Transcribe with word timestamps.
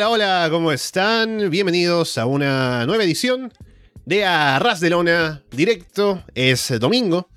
Hola, 0.00 0.08
hola, 0.08 0.48
¿cómo 0.50 0.72
están? 0.72 1.50
Bienvenidos 1.50 2.16
a 2.16 2.24
una 2.24 2.86
nueva 2.86 3.04
edición 3.04 3.52
de 4.06 4.24
Arras 4.24 4.80
de 4.80 4.88
Lona 4.88 5.42
directo. 5.50 6.24
Es 6.34 6.72
domingo, 6.80 7.28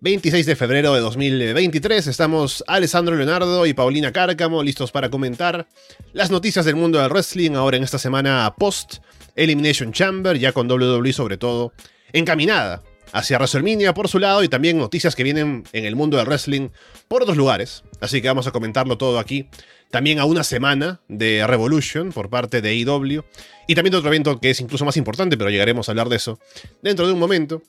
26 0.00 0.46
de 0.46 0.54
febrero 0.54 0.94
de 0.94 1.00
2023. 1.00 2.06
Estamos 2.06 2.62
Alessandro 2.68 3.16
Leonardo 3.16 3.66
y 3.66 3.74
Paulina 3.74 4.12
Cárcamo 4.12 4.62
listos 4.62 4.92
para 4.92 5.10
comentar 5.10 5.66
las 6.12 6.30
noticias 6.30 6.64
del 6.64 6.76
mundo 6.76 7.00
del 7.00 7.10
wrestling 7.10 7.56
ahora 7.56 7.78
en 7.78 7.82
esta 7.82 7.98
semana 7.98 8.54
post 8.56 8.98
Elimination 9.34 9.92
Chamber, 9.92 10.38
ya 10.38 10.52
con 10.52 10.70
WWE 10.70 11.12
sobre 11.12 11.36
todo 11.36 11.72
encaminada 12.12 12.84
hacia 13.10 13.38
WrestleMania 13.38 13.92
por 13.92 14.08
su 14.08 14.20
lado 14.20 14.44
y 14.44 14.48
también 14.48 14.78
noticias 14.78 15.16
que 15.16 15.24
vienen 15.24 15.64
en 15.72 15.84
el 15.84 15.96
mundo 15.96 16.16
del 16.16 16.26
wrestling 16.26 16.68
por 17.08 17.22
otros 17.22 17.36
lugares. 17.36 17.82
Así 18.00 18.22
que 18.22 18.28
vamos 18.28 18.46
a 18.46 18.52
comentarlo 18.52 18.98
todo 18.98 19.18
aquí 19.18 19.48
también 19.90 20.18
a 20.18 20.24
una 20.24 20.44
semana 20.44 21.00
de 21.08 21.46
Revolution 21.46 22.12
por 22.12 22.30
parte 22.30 22.60
de 22.60 22.70
AEW. 22.70 23.24
Y 23.66 23.74
también 23.74 23.92
de 23.92 23.98
otro 23.98 24.10
evento 24.10 24.40
que 24.40 24.50
es 24.50 24.60
incluso 24.60 24.84
más 24.84 24.96
importante, 24.96 25.36
pero 25.36 25.50
llegaremos 25.50 25.88
a 25.88 25.92
hablar 25.92 26.08
de 26.08 26.16
eso 26.16 26.38
dentro 26.82 27.06
de 27.06 27.12
un 27.12 27.18
momento. 27.18 27.62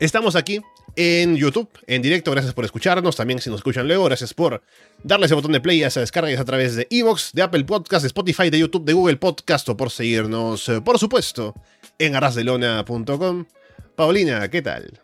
Estamos 0.00 0.34
aquí 0.34 0.60
en 0.96 1.36
YouTube, 1.36 1.68
en 1.86 2.02
directo. 2.02 2.30
Gracias 2.30 2.54
por 2.54 2.64
escucharnos. 2.64 3.16
También 3.16 3.40
si 3.40 3.50
nos 3.50 3.58
escuchan 3.58 3.86
luego, 3.86 4.04
gracias 4.04 4.34
por 4.34 4.62
darle 5.02 5.26
ese 5.26 5.34
botón 5.34 5.52
de 5.52 5.60
play 5.60 5.82
a 5.82 5.88
esa 5.88 6.00
descarga 6.00 6.40
a 6.40 6.44
través 6.44 6.74
de 6.74 6.86
Evox, 6.90 7.32
de 7.32 7.42
Apple 7.42 7.64
Podcast, 7.64 8.02
de 8.02 8.08
Spotify, 8.08 8.50
de 8.50 8.58
YouTube, 8.58 8.84
de 8.84 8.92
Google 8.92 9.16
Podcast 9.16 9.68
o 9.68 9.76
por 9.76 9.90
seguirnos, 9.90 10.68
eh, 10.68 10.80
por 10.80 10.98
supuesto, 10.98 11.54
en 11.98 12.16
arrasdelona.com. 12.16 13.46
Paulina, 13.94 14.48
¿qué 14.48 14.62
tal? 14.62 15.00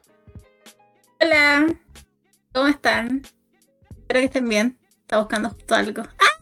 Hola, 1.21 1.67
¿cómo 2.53 2.69
están? 2.69 3.23
Espero 3.91 4.21
que 4.21 4.27
estén 4.27 4.49
bien. 4.49 4.79
Está 5.03 5.19
buscando 5.19 5.51
justo 5.51 5.75
algo. 5.75 6.03
¡Ah! 6.03 6.36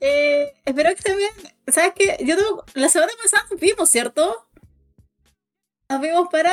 Eh, 0.00 0.54
espero 0.64 0.90
que 0.90 0.96
estén 0.96 1.16
bien. 1.16 1.32
¿Sabes 1.68 1.92
qué? 1.96 2.16
Yo 2.24 2.36
tengo, 2.36 2.64
la 2.74 2.88
semana 2.88 3.12
pasada 3.22 3.46
nos 3.50 3.60
vimos, 3.60 3.88
¿cierto? 3.88 4.46
Nos 5.88 6.00
vimos 6.00 6.28
para. 6.30 6.52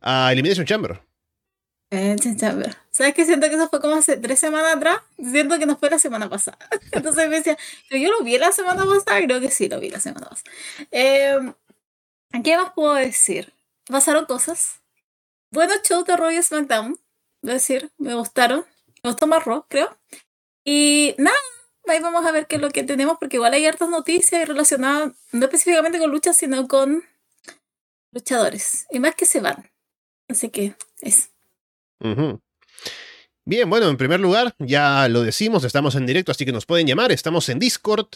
A 0.00 0.32
Elimination 0.32 0.66
Chamber. 0.66 1.02
Chamber. 2.36 2.76
¿Sabes 2.90 3.14
qué? 3.14 3.24
Siento 3.24 3.48
que 3.48 3.54
eso 3.54 3.68
fue 3.68 3.80
como 3.80 3.94
hace 3.94 4.16
tres 4.16 4.38
semanas 4.38 4.76
atrás. 4.76 4.98
Siento 5.16 5.58
que 5.58 5.66
no 5.66 5.76
fue 5.76 5.88
la 5.88 5.98
semana 5.98 6.28
pasada. 6.28 6.58
Entonces 6.92 7.28
me 7.28 7.36
decía, 7.36 7.56
yo 7.90 8.10
lo 8.10 8.22
vi 8.22 8.36
la 8.38 8.52
semana 8.52 8.84
pasada. 8.84 9.24
Creo 9.24 9.40
que 9.40 9.50
sí, 9.50 9.68
lo 9.68 9.80
vi 9.80 9.90
la 9.90 10.00
semana 10.00 10.28
pasada. 10.28 10.50
Eh, 10.90 11.52
¿Qué 12.44 12.56
más 12.56 12.72
puedo 12.74 12.94
decir? 12.94 13.54
Pasaron 13.86 14.26
cosas. 14.26 14.80
Buenos 15.50 15.80
shows 15.82 16.04
de 16.04 16.16
Roy 16.16 16.42
SmackDown. 16.42 16.98
Voy 17.40 17.52
decir, 17.54 17.90
me 17.96 18.14
gustaron. 18.14 18.66
Me 19.02 19.10
gustó 19.10 19.26
más 19.26 19.44
Raw, 19.44 19.64
creo. 19.68 19.96
Y 20.70 21.14
nada, 21.16 21.34
ahí 21.86 21.98
vamos 21.98 22.26
a 22.26 22.30
ver 22.30 22.46
qué 22.46 22.56
es 22.56 22.60
lo 22.60 22.68
que 22.68 22.82
tenemos, 22.82 23.16
porque 23.18 23.36
igual 23.38 23.54
hay 23.54 23.64
hartas 23.64 23.88
noticias 23.88 24.46
relacionadas, 24.46 25.14
no 25.32 25.46
específicamente 25.46 25.98
con 25.98 26.10
luchas, 26.10 26.36
sino 26.36 26.68
con 26.68 27.02
luchadores. 28.12 28.86
Y 28.90 28.98
más 28.98 29.14
que 29.14 29.24
se 29.24 29.40
van. 29.40 29.70
Así 30.28 30.50
que 30.50 30.74
es. 31.00 31.30
Bien, 33.46 33.70
bueno, 33.70 33.88
en 33.88 33.96
primer 33.96 34.20
lugar, 34.20 34.54
ya 34.58 35.08
lo 35.08 35.22
decimos, 35.22 35.64
estamos 35.64 35.94
en 35.94 36.04
directo, 36.04 36.32
así 36.32 36.44
que 36.44 36.52
nos 36.52 36.66
pueden 36.66 36.86
llamar, 36.86 37.12
estamos 37.12 37.48
en 37.48 37.58
Discord. 37.58 38.08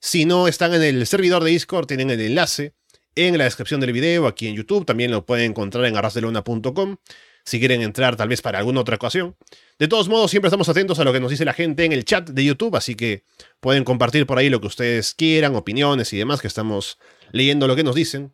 Si 0.00 0.24
no 0.24 0.48
están 0.48 0.74
en 0.74 0.82
el 0.82 1.06
servidor 1.06 1.44
de 1.44 1.50
Discord, 1.50 1.86
tienen 1.86 2.10
el 2.10 2.20
enlace 2.20 2.74
en 3.14 3.38
la 3.38 3.44
descripción 3.44 3.80
del 3.80 3.92
video, 3.92 4.26
aquí 4.26 4.48
en 4.48 4.56
YouTube, 4.56 4.84
también 4.84 5.12
lo 5.12 5.24
pueden 5.24 5.52
encontrar 5.52 5.84
en 5.84 5.96
arrasdelona.com 5.96 6.96
si 7.44 7.58
quieren 7.58 7.82
entrar 7.82 8.16
tal 8.16 8.28
vez 8.28 8.42
para 8.42 8.58
alguna 8.58 8.80
otra 8.80 8.96
ocasión. 8.96 9.36
De 9.78 9.86
todos 9.86 10.08
modos, 10.08 10.30
siempre 10.30 10.48
estamos 10.48 10.68
atentos 10.68 10.98
a 10.98 11.04
lo 11.04 11.12
que 11.12 11.20
nos 11.20 11.30
dice 11.30 11.44
la 11.44 11.52
gente 11.52 11.84
en 11.84 11.92
el 11.92 12.04
chat 12.04 12.28
de 12.28 12.44
YouTube, 12.44 12.74
así 12.76 12.94
que 12.94 13.24
pueden 13.60 13.84
compartir 13.84 14.26
por 14.26 14.38
ahí 14.38 14.48
lo 14.48 14.60
que 14.60 14.66
ustedes 14.66 15.14
quieran, 15.14 15.54
opiniones 15.54 16.12
y 16.12 16.16
demás, 16.16 16.40
que 16.40 16.48
estamos 16.48 16.98
leyendo 17.32 17.68
lo 17.68 17.76
que 17.76 17.84
nos 17.84 17.94
dicen. 17.94 18.32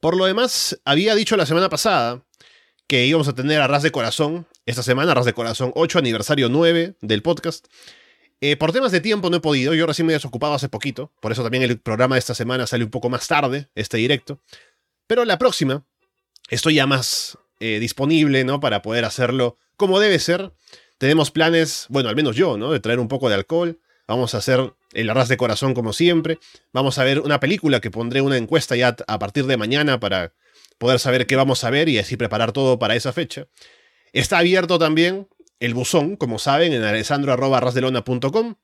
Por 0.00 0.16
lo 0.16 0.24
demás, 0.24 0.80
había 0.84 1.14
dicho 1.14 1.36
la 1.36 1.46
semana 1.46 1.68
pasada 1.68 2.24
que 2.86 3.06
íbamos 3.06 3.28
a 3.28 3.34
tener 3.34 3.60
a 3.60 3.68
Ras 3.68 3.82
de 3.82 3.92
Corazón, 3.92 4.46
esta 4.66 4.82
semana, 4.82 5.14
Ras 5.14 5.26
de 5.26 5.34
Corazón 5.34 5.72
8, 5.74 5.98
aniversario 5.98 6.48
9 6.48 6.96
del 7.00 7.22
podcast. 7.22 7.66
Eh, 8.40 8.56
por 8.56 8.72
temas 8.72 8.90
de 8.90 9.00
tiempo 9.00 9.30
no 9.30 9.36
he 9.36 9.40
podido, 9.40 9.74
yo 9.74 9.86
recién 9.86 10.06
me 10.06 10.12
he 10.12 10.16
desocupado 10.16 10.54
hace 10.54 10.68
poquito, 10.68 11.12
por 11.20 11.30
eso 11.30 11.42
también 11.44 11.62
el 11.62 11.78
programa 11.78 12.16
de 12.16 12.18
esta 12.18 12.34
semana 12.34 12.66
sale 12.66 12.82
un 12.82 12.90
poco 12.90 13.08
más 13.08 13.28
tarde, 13.28 13.68
este 13.76 13.98
directo. 13.98 14.40
Pero 15.06 15.24
la 15.24 15.38
próxima, 15.38 15.84
estoy 16.48 16.74
ya 16.74 16.86
más 16.86 17.38
eh, 17.64 17.78
disponible, 17.78 18.42
¿no? 18.42 18.58
Para 18.58 18.82
poder 18.82 19.04
hacerlo 19.04 19.56
como 19.76 20.00
debe 20.00 20.18
ser. 20.18 20.52
Tenemos 20.98 21.30
planes, 21.30 21.86
bueno, 21.90 22.08
al 22.08 22.16
menos 22.16 22.34
yo, 22.34 22.56
¿no? 22.56 22.72
De 22.72 22.80
traer 22.80 22.98
un 22.98 23.06
poco 23.06 23.28
de 23.28 23.36
alcohol. 23.36 23.78
Vamos 24.08 24.34
a 24.34 24.38
hacer 24.38 24.74
el 24.92 25.08
arras 25.08 25.28
de 25.28 25.36
corazón 25.36 25.72
como 25.72 25.92
siempre. 25.92 26.40
Vamos 26.72 26.98
a 26.98 27.04
ver 27.04 27.20
una 27.20 27.38
película 27.38 27.80
que 27.80 27.92
pondré 27.92 28.20
una 28.20 28.36
encuesta 28.36 28.74
ya 28.74 28.96
a 29.06 29.18
partir 29.20 29.46
de 29.46 29.56
mañana 29.56 30.00
para 30.00 30.34
poder 30.78 30.98
saber 30.98 31.28
qué 31.28 31.36
vamos 31.36 31.62
a 31.62 31.70
ver 31.70 31.88
y 31.88 31.98
así 31.98 32.16
preparar 32.16 32.50
todo 32.50 32.80
para 32.80 32.96
esa 32.96 33.12
fecha. 33.12 33.46
Está 34.12 34.38
abierto 34.38 34.80
también 34.80 35.28
el 35.60 35.74
buzón, 35.74 36.16
como 36.16 36.40
saben, 36.40 36.72
en 36.72 36.82
alessandro.arrasdelona.com 36.82 38.56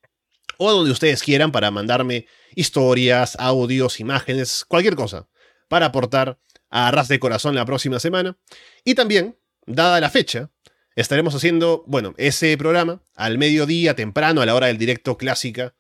o 0.57 0.73
donde 0.73 0.91
ustedes 0.91 1.23
quieran 1.23 1.53
para 1.53 1.71
mandarme 1.71 2.27
historias, 2.57 3.37
audios, 3.39 4.01
imágenes, 4.01 4.65
cualquier 4.67 4.97
cosa 4.97 5.29
para 5.69 5.87
aportar 5.87 6.39
a 6.71 6.91
Ras 6.91 7.09
de 7.09 7.19
Corazón 7.19 7.55
la 7.55 7.65
próxima 7.65 8.01
semana. 8.01 8.37
Y 8.85 8.95
también, 8.95 9.37
dada 9.67 10.01
la 10.01 10.11
fecha, 10.11 10.51
estaremos 10.97 11.35
haciendo, 11.35 11.85
bueno, 11.87 12.15
ese 12.17 12.57
programa 12.59 13.03
al 13.15 13.39
mediodía, 13.39 13.95
temprano, 13.95 14.43
a 14.43 14.47
la 14.47 14.55
hora 14.55 14.67
del 14.67 14.79
directo 14.79 15.17
clásica, 15.17 15.75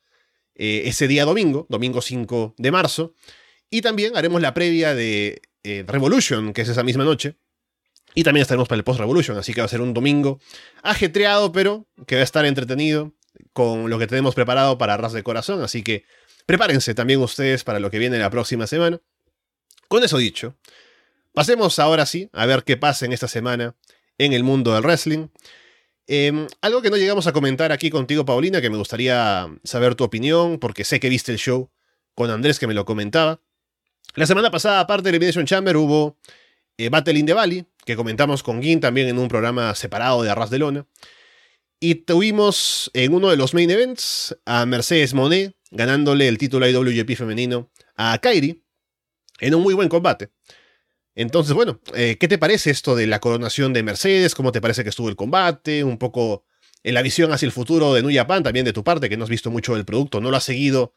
eh, 0.54 0.82
ese 0.86 1.08
día 1.08 1.24
domingo, 1.24 1.66
domingo 1.68 2.00
5 2.00 2.54
de 2.56 2.70
marzo. 2.70 3.14
Y 3.70 3.82
también 3.82 4.16
haremos 4.16 4.40
la 4.40 4.54
previa 4.54 4.94
de 4.94 5.42
eh, 5.62 5.84
Revolution, 5.86 6.52
que 6.52 6.62
es 6.62 6.68
esa 6.68 6.82
misma 6.82 7.04
noche. 7.04 7.36
Y 8.14 8.24
también 8.24 8.42
estaremos 8.42 8.68
para 8.68 8.78
el 8.78 8.84
post-Revolution, 8.84 9.36
así 9.36 9.52
que 9.52 9.60
va 9.60 9.66
a 9.66 9.68
ser 9.68 9.80
un 9.80 9.92
domingo 9.92 10.40
ajetreado, 10.82 11.52
pero 11.52 11.86
que 12.06 12.16
va 12.16 12.22
a 12.22 12.24
estar 12.24 12.44
entretenido 12.46 13.12
con 13.52 13.90
lo 13.90 13.98
que 13.98 14.06
tenemos 14.06 14.34
preparado 14.34 14.78
para 14.78 14.96
Ras 14.96 15.12
de 15.12 15.22
Corazón. 15.22 15.62
Así 15.62 15.82
que 15.82 16.04
prepárense 16.46 16.94
también 16.94 17.20
ustedes 17.20 17.64
para 17.64 17.80
lo 17.80 17.90
que 17.90 17.98
viene 17.98 18.18
la 18.18 18.30
próxima 18.30 18.66
semana. 18.66 19.00
Con 19.88 20.04
eso 20.04 20.18
dicho, 20.18 20.54
pasemos 21.32 21.78
ahora 21.78 22.04
sí 22.04 22.28
a 22.32 22.44
ver 22.44 22.62
qué 22.64 22.76
pasa 22.76 23.06
en 23.06 23.12
esta 23.12 23.26
semana 23.26 23.74
en 24.18 24.34
el 24.34 24.44
mundo 24.44 24.74
del 24.74 24.82
wrestling. 24.82 25.28
Em, 26.06 26.46
algo 26.60 26.82
que 26.82 26.90
no 26.90 26.96
llegamos 26.96 27.26
a 27.26 27.32
comentar 27.32 27.72
aquí 27.72 27.90
contigo, 27.90 28.24
Paulina, 28.24 28.60
que 28.60 28.70
me 28.70 28.76
gustaría 28.76 29.46
saber 29.64 29.94
tu 29.94 30.04
opinión, 30.04 30.58
porque 30.58 30.84
sé 30.84 31.00
que 31.00 31.08
viste 31.08 31.32
el 31.32 31.38
show 31.38 31.70
con 32.14 32.30
Andrés 32.30 32.58
que 32.58 32.66
me 32.66 32.74
lo 32.74 32.84
comentaba. 32.84 33.40
La 34.14 34.26
semana 34.26 34.50
pasada, 34.50 34.80
aparte 34.80 35.04
de 35.04 35.10
Elimination 35.10 35.46
Chamber, 35.46 35.76
hubo 35.76 36.18
eh, 36.76 36.88
Battle 36.90 37.18
in 37.18 37.26
the 37.26 37.34
Valley, 37.34 37.66
que 37.84 37.96
comentamos 37.96 38.42
con 38.42 38.62
Gin 38.62 38.80
también 38.80 39.08
en 39.08 39.18
un 39.18 39.28
programa 39.28 39.74
separado 39.74 40.22
de 40.22 40.30
Arras 40.30 40.50
de 40.50 40.58
Lona. 40.58 40.86
Y 41.80 41.94
tuvimos 41.96 42.90
en 42.92 43.14
uno 43.14 43.30
de 43.30 43.36
los 43.36 43.54
main 43.54 43.70
events 43.70 44.36
a 44.44 44.66
Mercedes 44.66 45.14
Monet 45.14 45.54
ganándole 45.70 46.28
el 46.28 46.38
título 46.38 46.68
IWGP 46.68 47.16
femenino 47.16 47.70
a 47.96 48.18
Kairi 48.18 48.64
en 49.40 49.54
un 49.54 49.62
muy 49.62 49.74
buen 49.74 49.88
combate. 49.88 50.30
Entonces, 51.14 51.52
bueno, 51.52 51.80
eh, 51.94 52.16
¿qué 52.18 52.28
te 52.28 52.38
parece 52.38 52.70
esto 52.70 52.94
de 52.94 53.06
la 53.06 53.20
coronación 53.20 53.72
de 53.72 53.82
Mercedes? 53.82 54.34
¿Cómo 54.34 54.52
te 54.52 54.60
parece 54.60 54.84
que 54.84 54.90
estuvo 54.90 55.08
el 55.08 55.16
combate? 55.16 55.82
Un 55.82 55.98
poco 55.98 56.44
en 56.84 56.94
la 56.94 57.02
visión 57.02 57.32
hacia 57.32 57.46
el 57.46 57.52
futuro 57.52 57.92
de 57.92 58.02
New 58.02 58.14
Japan, 58.14 58.42
también 58.42 58.64
de 58.64 58.72
tu 58.72 58.84
parte, 58.84 59.08
que 59.08 59.16
no 59.16 59.24
has 59.24 59.30
visto 59.30 59.50
mucho 59.50 59.74
del 59.74 59.84
producto, 59.84 60.20
no 60.20 60.30
lo 60.30 60.36
has 60.36 60.44
seguido 60.44 60.94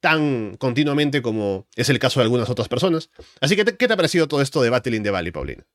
tan 0.00 0.56
continuamente 0.58 1.22
como 1.22 1.66
es 1.76 1.88
el 1.88 1.98
caso 1.98 2.20
de 2.20 2.24
algunas 2.24 2.50
otras 2.50 2.68
personas. 2.68 3.10
Así 3.40 3.56
que, 3.56 3.64
¿qué 3.64 3.88
te 3.88 3.94
ha 3.94 3.96
parecido 3.96 4.28
todo 4.28 4.42
esto 4.42 4.62
de 4.62 4.70
Battle 4.70 4.96
in 4.96 5.02
the 5.02 5.10
Valley, 5.10 5.32
Paulina? 5.32 5.66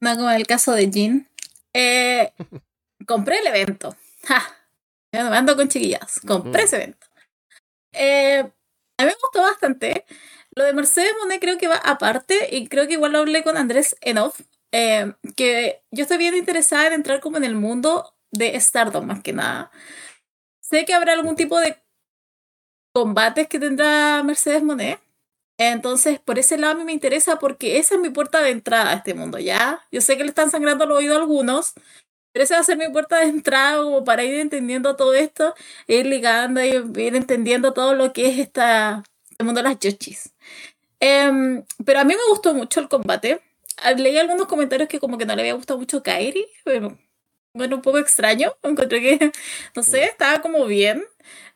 No, 0.00 0.16
como 0.16 0.30
el 0.30 0.46
caso 0.46 0.72
de 0.72 0.90
Jean. 0.90 1.28
Eh, 1.74 2.32
compré 3.06 3.38
el 3.38 3.48
evento. 3.48 3.96
Ja, 4.24 4.42
me 5.12 5.18
ando 5.18 5.56
con 5.56 5.68
chiquillas. 5.68 6.20
Compré 6.26 6.62
ese 6.62 6.76
evento. 6.76 7.06
Eh, 7.92 8.38
a 8.38 9.02
mí 9.02 9.08
me 9.08 9.14
gustó 9.20 9.42
bastante. 9.42 10.04
Lo 10.54 10.64
de 10.64 10.74
Mercedes 10.74 11.12
Monet 11.20 11.40
creo 11.40 11.56
que 11.58 11.68
va 11.68 11.76
aparte 11.76 12.54
y 12.54 12.68
creo 12.68 12.86
que 12.86 12.94
igual 12.94 13.12
lo 13.12 13.20
hablé 13.20 13.42
con 13.42 13.56
Andrés 13.56 13.96
Enoff, 14.02 14.40
eh, 14.70 15.14
que 15.34 15.82
yo 15.90 16.02
estoy 16.02 16.18
bien 16.18 16.34
interesada 16.34 16.86
en 16.86 16.92
entrar 16.92 17.20
como 17.20 17.38
en 17.38 17.44
el 17.44 17.54
mundo 17.54 18.14
de 18.30 18.58
Stardom 18.60 19.06
más 19.06 19.22
que 19.22 19.32
nada. 19.32 19.70
Sé 20.60 20.84
que 20.84 20.94
habrá 20.94 21.14
algún 21.14 21.36
tipo 21.36 21.58
de 21.58 21.82
combates 22.94 23.48
que 23.48 23.58
tendrá 23.58 24.22
Mercedes 24.22 24.62
Monet. 24.62 25.00
Entonces, 25.58 26.18
por 26.20 26.38
ese 26.38 26.58
lado 26.58 26.74
a 26.74 26.76
mí 26.76 26.84
me 26.84 26.92
interesa 26.92 27.38
porque 27.38 27.78
esa 27.78 27.94
es 27.94 28.00
mi 28.00 28.10
puerta 28.10 28.42
de 28.42 28.50
entrada 28.50 28.90
a 28.90 28.94
este 28.94 29.14
mundo, 29.14 29.38
¿ya? 29.38 29.86
Yo 29.92 30.00
sé 30.00 30.16
que 30.16 30.24
le 30.24 30.30
están 30.30 30.50
sangrando 30.50 30.84
oídos 30.92 31.16
a 31.16 31.20
algunos, 31.20 31.74
pero 32.32 32.44
esa 32.44 32.54
va 32.56 32.60
a 32.60 32.64
ser 32.64 32.78
mi 32.78 32.88
puerta 32.90 33.18
de 33.20 33.26
entrada 33.26 33.82
como 33.82 34.04
para 34.04 34.24
ir 34.24 34.34
entendiendo 34.40 34.96
todo 34.96 35.14
esto, 35.14 35.54
ir 35.86 36.06
ligando 36.06 36.62
y 36.64 36.70
ir 37.00 37.16
entendiendo 37.16 37.72
todo 37.74 37.94
lo 37.94 38.12
que 38.12 38.28
es 38.28 38.38
esta, 38.38 39.04
el 39.42 39.46
mundo 39.46 39.62
de 39.62 39.68
las 39.68 39.78
yochis. 39.78 40.32
Em, 41.00 41.64
pero 41.84 42.00
a 42.00 42.04
mí 42.04 42.14
me 42.14 42.30
gustó 42.30 42.54
mucho 42.54 42.80
el 42.80 42.88
combate. 42.88 43.40
Ah, 43.78 43.92
leí 43.92 44.18
algunos 44.18 44.46
comentarios 44.46 44.88
que 44.88 45.00
como 45.00 45.18
que 45.18 45.26
no 45.26 45.34
le 45.34 45.42
había 45.42 45.54
gustado 45.54 45.78
mucho 45.78 46.02
Kairi. 46.02 46.46
Bueno, 46.64 46.98
bueno 47.54 47.76
un 47.76 47.82
poco 47.82 47.98
extraño. 47.98 48.54
Encontré 48.62 49.00
que, 49.00 49.32
no 49.74 49.82
sé, 49.82 50.04
estaba 50.04 50.40
como 50.42 50.66
bien. 50.66 51.04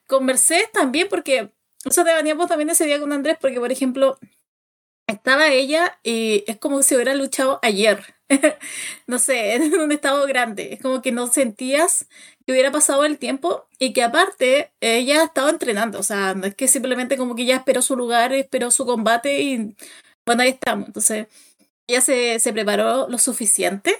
con 0.06 0.24
Mercedes 0.24 0.70
también, 0.72 1.08
porque 1.08 1.52
eso 1.84 2.04
debatíamos 2.04 2.48
también 2.48 2.70
ese 2.70 2.86
día 2.86 3.00
con 3.00 3.12
Andrés, 3.12 3.36
porque 3.40 3.60
por 3.60 3.72
ejemplo, 3.72 4.18
estaba 5.06 5.48
ella 5.48 5.98
y 6.02 6.44
es 6.48 6.58
como 6.58 6.82
si 6.82 6.96
hubiera 6.96 7.14
luchado 7.14 7.60
ayer. 7.62 8.15
no 9.06 9.18
sé, 9.18 9.54
en 9.56 9.74
un 9.80 9.92
estado 9.92 10.26
grande. 10.26 10.74
Es 10.74 10.80
como 10.82 11.02
que 11.02 11.12
no 11.12 11.26
sentías 11.28 12.06
que 12.46 12.52
hubiera 12.52 12.70
pasado 12.72 13.04
el 13.04 13.18
tiempo 13.18 13.66
y 13.78 13.92
que 13.92 14.02
aparte 14.02 14.72
ella 14.80 15.24
estaba 15.24 15.50
entrenando. 15.50 15.98
O 15.98 16.02
sea, 16.02 16.34
no 16.34 16.46
es 16.46 16.54
que 16.54 16.68
simplemente 16.68 17.16
como 17.16 17.34
que 17.36 17.46
ya 17.46 17.56
esperó 17.56 17.82
su 17.82 17.96
lugar, 17.96 18.32
esperó 18.32 18.70
su 18.70 18.86
combate 18.86 19.40
y 19.42 19.76
bueno, 20.26 20.42
ahí 20.42 20.50
estamos. 20.50 20.88
Entonces, 20.88 21.26
ella 21.88 22.00
se, 22.02 22.40
se 22.40 22.52
preparó 22.52 23.08
lo 23.08 23.18
suficiente. 23.18 23.96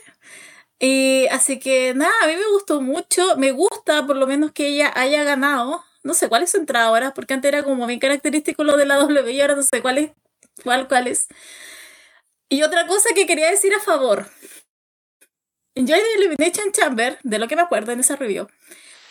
Y 0.78 1.26
así 1.30 1.58
que 1.58 1.94
nada, 1.94 2.12
a 2.22 2.26
mí 2.26 2.34
me 2.36 2.48
gustó 2.52 2.80
mucho. 2.80 3.36
Me 3.38 3.52
gusta 3.52 4.06
por 4.06 4.16
lo 4.16 4.26
menos 4.26 4.52
que 4.52 4.68
ella 4.68 4.92
haya 4.94 5.24
ganado. 5.24 5.84
No 6.04 6.14
sé 6.14 6.28
cuál 6.28 6.42
es 6.44 6.50
su 6.52 6.58
entrada 6.58 6.86
ahora, 6.88 7.14
porque 7.14 7.34
antes 7.34 7.48
era 7.50 7.64
como 7.64 7.86
bien 7.86 8.00
característico 8.00 8.64
lo 8.64 8.76
de 8.76 8.86
la 8.86 8.96
W 8.96 9.32
y 9.32 9.40
ahora 9.40 9.56
no 9.56 9.62
sé 9.62 9.82
cuál 9.82 9.98
es. 9.98 10.12
¿Cuál, 10.64 10.88
cuál 10.88 11.06
es? 11.08 11.28
Y 12.48 12.62
otra 12.62 12.86
cosa 12.86 13.10
que 13.14 13.26
quería 13.26 13.50
decir 13.50 13.74
a 13.74 13.80
favor. 13.80 14.30
En 15.74 15.86
Joy 15.86 15.98
Elimination 16.16 16.72
Chamber, 16.72 17.18
de 17.22 17.38
lo 17.38 17.48
que 17.48 17.56
me 17.56 17.62
acuerdo 17.62 17.92
en 17.92 18.00
esa 18.00 18.16
review, 18.16 18.46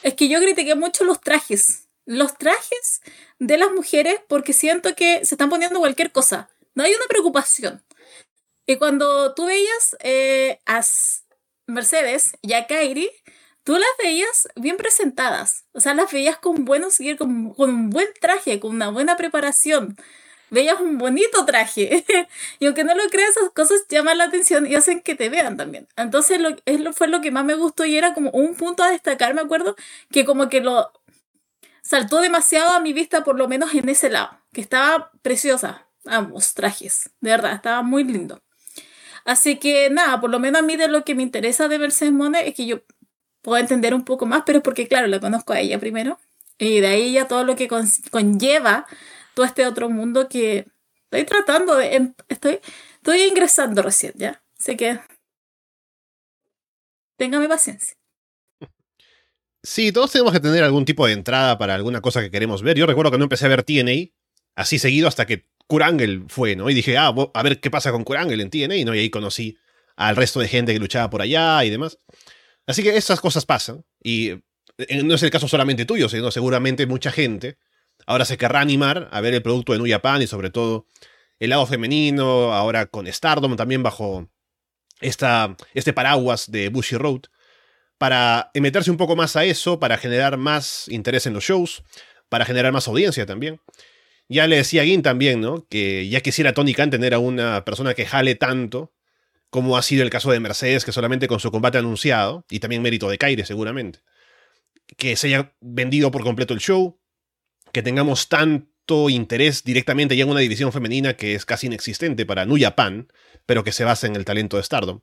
es 0.04 0.14
que 0.14 0.30
yo 0.30 0.40
critiqué 0.40 0.76
mucho 0.76 1.04
los 1.04 1.20
trajes. 1.22 1.88
Los 2.06 2.38
trajes 2.38 3.02
de 3.40 3.58
las 3.58 3.72
mujeres 3.72 4.20
porque 4.28 4.54
siento 4.54 4.96
que 4.96 5.26
se 5.26 5.36
están 5.36 5.50
poniendo 5.50 5.80
cualquier 5.80 6.12
cosa. 6.12 6.50
No 6.76 6.84
hay 6.84 6.94
una 6.94 7.06
preocupación. 7.08 7.84
Y 8.66 8.78
cuando 8.78 9.34
tú 9.34 9.46
veías 9.46 9.96
eh, 10.00 10.60
a 10.66 10.82
Mercedes 11.68 12.34
y 12.42 12.54
a 12.54 12.68
Kairi, 12.68 13.10
tú 13.64 13.74
las 13.74 13.90
veías 14.02 14.48
bien 14.56 14.78
presentadas. 14.78 15.66
O 15.74 15.80
sea, 15.80 15.94
las 15.94 16.12
veías 16.12 16.38
con 16.38 16.66
buenos, 16.66 17.00
con, 17.18 17.54
con 17.54 17.70
un 17.70 17.90
buen 17.90 18.08
traje, 18.22 18.60
con 18.60 18.72
una 18.72 18.90
buena 18.90 19.18
preparación 19.18 19.98
veías 20.50 20.80
un 20.80 20.98
bonito 20.98 21.46
traje. 21.46 22.06
y 22.60 22.66
aunque 22.66 22.84
no 22.84 22.96
lo 22.96 23.04
creas, 23.10 23.32
esas 23.32 23.50
cosas 23.52 23.86
llaman 23.90 24.18
la 24.18 24.26
atención 24.26 24.68
y 24.68 24.76
hacen 24.76 25.02
que 25.02 25.16
te 25.16 25.30
vean 25.30 25.58
también. 25.58 25.88
Entonces 25.96 26.40
lo, 26.40 26.56
es 26.66 26.80
lo, 26.80 26.94
fue 26.94 27.08
lo 27.08 27.22
que 27.22 27.32
más 27.32 27.46
me 27.46 27.56
gustó 27.56 27.86
y 27.86 27.98
era 27.98 28.14
como 28.14 28.30
un 28.32 28.56
punto 28.56 28.84
a 28.84 28.90
destacar, 28.90 29.34
me 29.34 29.42
acuerdo, 29.42 29.76
que 30.12 30.26
como 30.26 30.50
que 30.50 30.62
lo 30.62 30.92
saltó 31.82 32.22
demasiado 32.22 32.72
a 32.72 32.80
mi 32.80 32.94
vista, 32.94 33.24
por 33.24 33.38
lo 33.38 33.48
menos 33.48 33.74
en 33.74 33.90
ese 33.90 34.10
lado, 34.10 34.40
que 34.52 34.62
estaba 34.62 35.12
preciosa, 35.22 35.88
ambos 36.06 36.54
trajes, 36.54 37.12
de 37.22 37.30
verdad, 37.32 37.54
estaba 37.54 37.84
muy 37.84 38.04
lindo. 38.04 38.42
Así 39.24 39.58
que 39.58 39.90
nada, 39.90 40.22
por 40.22 40.30
lo 40.30 40.40
menos 40.40 40.62
a 40.62 40.66
mí 40.66 40.76
de 40.78 40.88
lo 40.88 41.04
que 41.04 41.16
me 41.16 41.24
interesa 41.24 41.68
de 41.68 41.80
Mercedes 41.80 42.14
Mone 42.14 42.48
es 42.48 42.54
que 42.54 42.66
yo 42.68 42.82
puedo 43.42 43.58
entender 43.60 43.94
un 43.94 44.06
poco 44.06 44.26
más, 44.26 44.44
pero 44.46 44.60
es 44.60 44.64
porque, 44.64 44.88
claro, 44.88 45.08
la 45.08 45.20
conozco 45.20 45.54
a 45.54 45.60
ella 45.60 45.80
primero. 45.80 46.20
Y 46.58 46.80
de 46.80 46.88
ahí 46.88 47.14
ya 47.14 47.28
todo 47.28 47.44
lo 47.44 47.56
que 47.56 47.68
conlleva 48.12 48.86
todo 49.36 49.46
este 49.46 49.68
otro 49.68 49.90
mundo 49.90 50.28
que 50.28 50.66
estoy 51.04 51.26
tratando 51.26 51.76
de... 51.76 52.14
Estoy, 52.28 52.60
estoy 52.96 53.22
ingresando 53.24 53.84
recién, 53.84 54.14
¿ya? 54.16 54.42
Así 54.60 54.76
que... 54.76 55.00
Téngame 57.18 57.48
paciencia. 57.48 57.96
Sí, 59.62 59.92
todos 59.92 60.12
tenemos 60.12 60.32
que 60.32 60.40
tener 60.40 60.64
algún 60.64 60.86
tipo 60.86 61.08
de 61.08 61.14
entrada 61.14 61.58
para 61.58 61.76
alguna 61.76 62.02
cosa 62.02 62.22
que 62.22 62.32
queremos 62.32 62.62
ver. 62.62 62.78
Yo 62.78 62.86
recuerdo 62.86 63.12
que 63.12 63.18
no 63.18 63.24
empecé 63.24 63.46
a 63.46 63.50
ver 63.50 63.64
TNA 63.64 64.12
así 64.56 64.80
seguido 64.80 65.08
hasta 65.08 65.26
que 65.26 65.48
Kurangel 65.68 66.26
fue, 66.28 66.56
¿no? 66.56 66.70
Y 66.70 66.74
dije, 66.74 66.98
ah, 66.98 67.14
a 67.34 67.44
ver 67.44 67.60
qué 67.60 67.72
pasa 67.72 67.92
con 67.92 68.04
Kurangel 68.04 68.42
en 68.42 68.50
TNA, 68.50 68.86
¿no? 68.86 68.96
Y 68.96 69.00
ahí 69.00 69.10
conocí 69.10 69.58
al 69.96 70.16
resto 70.16 70.40
de 70.40 70.48
gente 70.48 70.74
que 70.74 70.80
luchaba 70.80 71.10
por 71.10 71.22
allá 71.22 71.64
y 71.66 71.70
demás. 71.70 71.98
Así 72.68 72.84
que 72.84 72.96
esas 72.96 73.20
cosas 73.20 73.46
pasan. 73.46 73.84
Y 74.04 74.30
eh, 74.78 75.04
no 75.04 75.16
es 75.16 75.24
el 75.24 75.32
caso 75.32 75.48
solamente 75.48 75.86
tuyo, 75.86 76.10
sino 76.10 76.32
seguramente 76.32 76.86
mucha 76.86 77.12
gente 77.12 77.58
ahora 78.06 78.26
se 78.26 78.38
querrá 78.38 78.62
animar 78.62 79.10
a 79.12 79.22
ver 79.22 79.34
el 79.34 79.42
producto 79.42 79.74
de 79.74 79.80
New 79.80 79.90
Japan 79.90 80.22
y 80.22 80.28
sobre 80.28 80.50
todo 80.50 80.88
el 81.40 81.50
lado 81.50 81.66
femenino, 81.66 82.54
ahora 82.54 82.86
con 82.86 83.08
Stardom 83.08 83.56
también 83.56 83.84
bajo 83.84 84.30
esta, 85.02 85.56
este 85.74 85.94
paraguas 85.94 86.50
de 86.50 86.70
Bushy 86.70 86.98
Road, 86.98 87.22
para 87.98 88.52
meterse 88.54 88.92
un 88.92 88.98
poco 88.98 89.16
más 89.16 89.36
a 89.36 89.44
eso, 89.46 89.80
para 89.80 89.98
generar 89.98 90.38
más 90.38 90.88
interés 90.90 91.26
en 91.26 91.34
los 91.34 91.44
shows, 91.44 91.84
para 92.30 92.46
generar 92.46 92.72
más 92.72 92.88
audiencia 92.88 93.26
también. 93.26 93.60
Ya 94.28 94.48
le 94.48 94.58
decía 94.58 94.82
a 94.82 94.86
Gin 94.86 95.02
también, 95.02 95.40
¿no? 95.40 95.68
Que 95.70 96.10
ya 96.10 96.22
quisiera 96.22 96.54
Tony 96.54 96.74
Khan 96.74 96.90
tener 96.90 97.14
a 97.14 97.20
una 97.20 97.64
persona 97.64 97.94
que 97.94 98.06
jale 98.06 98.36
tanto, 98.36 98.94
como 99.50 99.78
ha 99.78 99.82
sido 99.82 100.04
el 100.04 100.10
caso 100.10 100.32
de 100.32 100.40
Mercedes, 100.40 100.84
que 100.84 100.92
solamente 100.92 101.28
con 101.28 101.40
su 101.40 101.52
combate 101.52 101.78
anunciado, 101.78 102.46
y 102.50 102.60
también 102.60 102.82
mérito 102.82 103.08
de 103.10 103.18
Kaire 103.18 103.46
seguramente, 103.46 104.00
que 104.98 105.16
se 105.16 105.28
haya 105.28 105.56
vendido 105.62 106.12
por 106.12 106.24
completo 106.24 106.54
el 106.54 106.60
show, 106.60 107.00
que 107.76 107.84
tengamos 107.84 108.30
tanto 108.30 109.10
interés 109.10 109.66
directamente 109.66 110.16
ya 110.16 110.24
en 110.24 110.30
una 110.30 110.40
división 110.40 110.72
femenina 110.72 111.18
que 111.18 111.36
es 111.36 111.44
casi 111.44 111.68
inexistente 111.68 112.26
para 112.26 112.46
New 112.46 112.58
Japan, 112.58 113.12
pero 113.46 113.66
que 113.66 113.74
se 113.74 113.84
basa 113.84 114.08
en 114.08 114.16
el 114.16 114.24
talento 114.24 114.56
de 114.56 114.64
Stardom. 114.64 115.02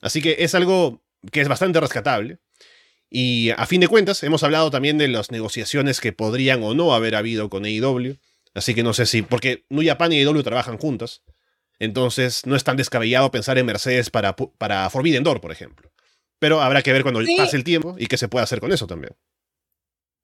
Así 0.00 0.22
que 0.22 0.36
es 0.38 0.54
algo 0.54 1.02
que 1.32 1.40
es 1.40 1.48
bastante 1.48 1.80
rescatable. 1.80 2.38
Y 3.10 3.50
a 3.50 3.66
fin 3.66 3.80
de 3.80 3.88
cuentas, 3.88 4.22
hemos 4.22 4.44
hablado 4.44 4.70
también 4.70 4.96
de 4.96 5.08
las 5.08 5.32
negociaciones 5.32 6.00
que 6.00 6.12
podrían 6.12 6.62
o 6.62 6.72
no 6.72 6.94
haber 6.94 7.16
habido 7.16 7.50
con 7.50 7.64
AEW. 7.64 8.16
Así 8.54 8.76
que 8.76 8.84
no 8.84 8.92
sé 8.92 9.04
si, 9.04 9.22
porque 9.22 9.64
New 9.68 9.84
Japan 9.84 10.12
y 10.12 10.20
AEW 10.20 10.44
trabajan 10.44 10.78
juntas. 10.78 11.22
Entonces 11.80 12.46
no 12.46 12.54
es 12.54 12.62
tan 12.62 12.76
descabellado 12.76 13.32
pensar 13.32 13.58
en 13.58 13.66
Mercedes 13.66 14.08
para, 14.10 14.36
para 14.36 14.88
Forbidden 14.88 15.24
Door, 15.24 15.40
por 15.40 15.50
ejemplo. 15.50 15.90
Pero 16.38 16.60
habrá 16.62 16.80
que 16.82 16.92
ver 16.92 17.02
cuando 17.02 17.20
pase 17.36 17.56
el 17.56 17.64
tiempo 17.64 17.96
y 17.98 18.06
qué 18.06 18.16
se 18.16 18.28
puede 18.28 18.44
hacer 18.44 18.60
con 18.60 18.70
eso 18.70 18.86
también. 18.86 19.16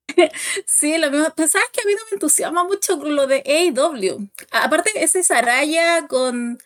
Sí, 0.66 0.96
lo 0.98 1.10
mismo. 1.10 1.26
Sabes 1.36 1.68
que 1.72 1.80
a 1.80 1.86
mí 1.86 1.94
no 1.94 2.02
me 2.10 2.14
entusiasma 2.14 2.64
mucho 2.64 2.96
lo 2.96 3.26
de 3.26 3.42
AEW. 3.46 4.28
Aparte, 4.50 4.90
ese 5.02 5.22
Saraya 5.22 6.06
con. 6.08 6.58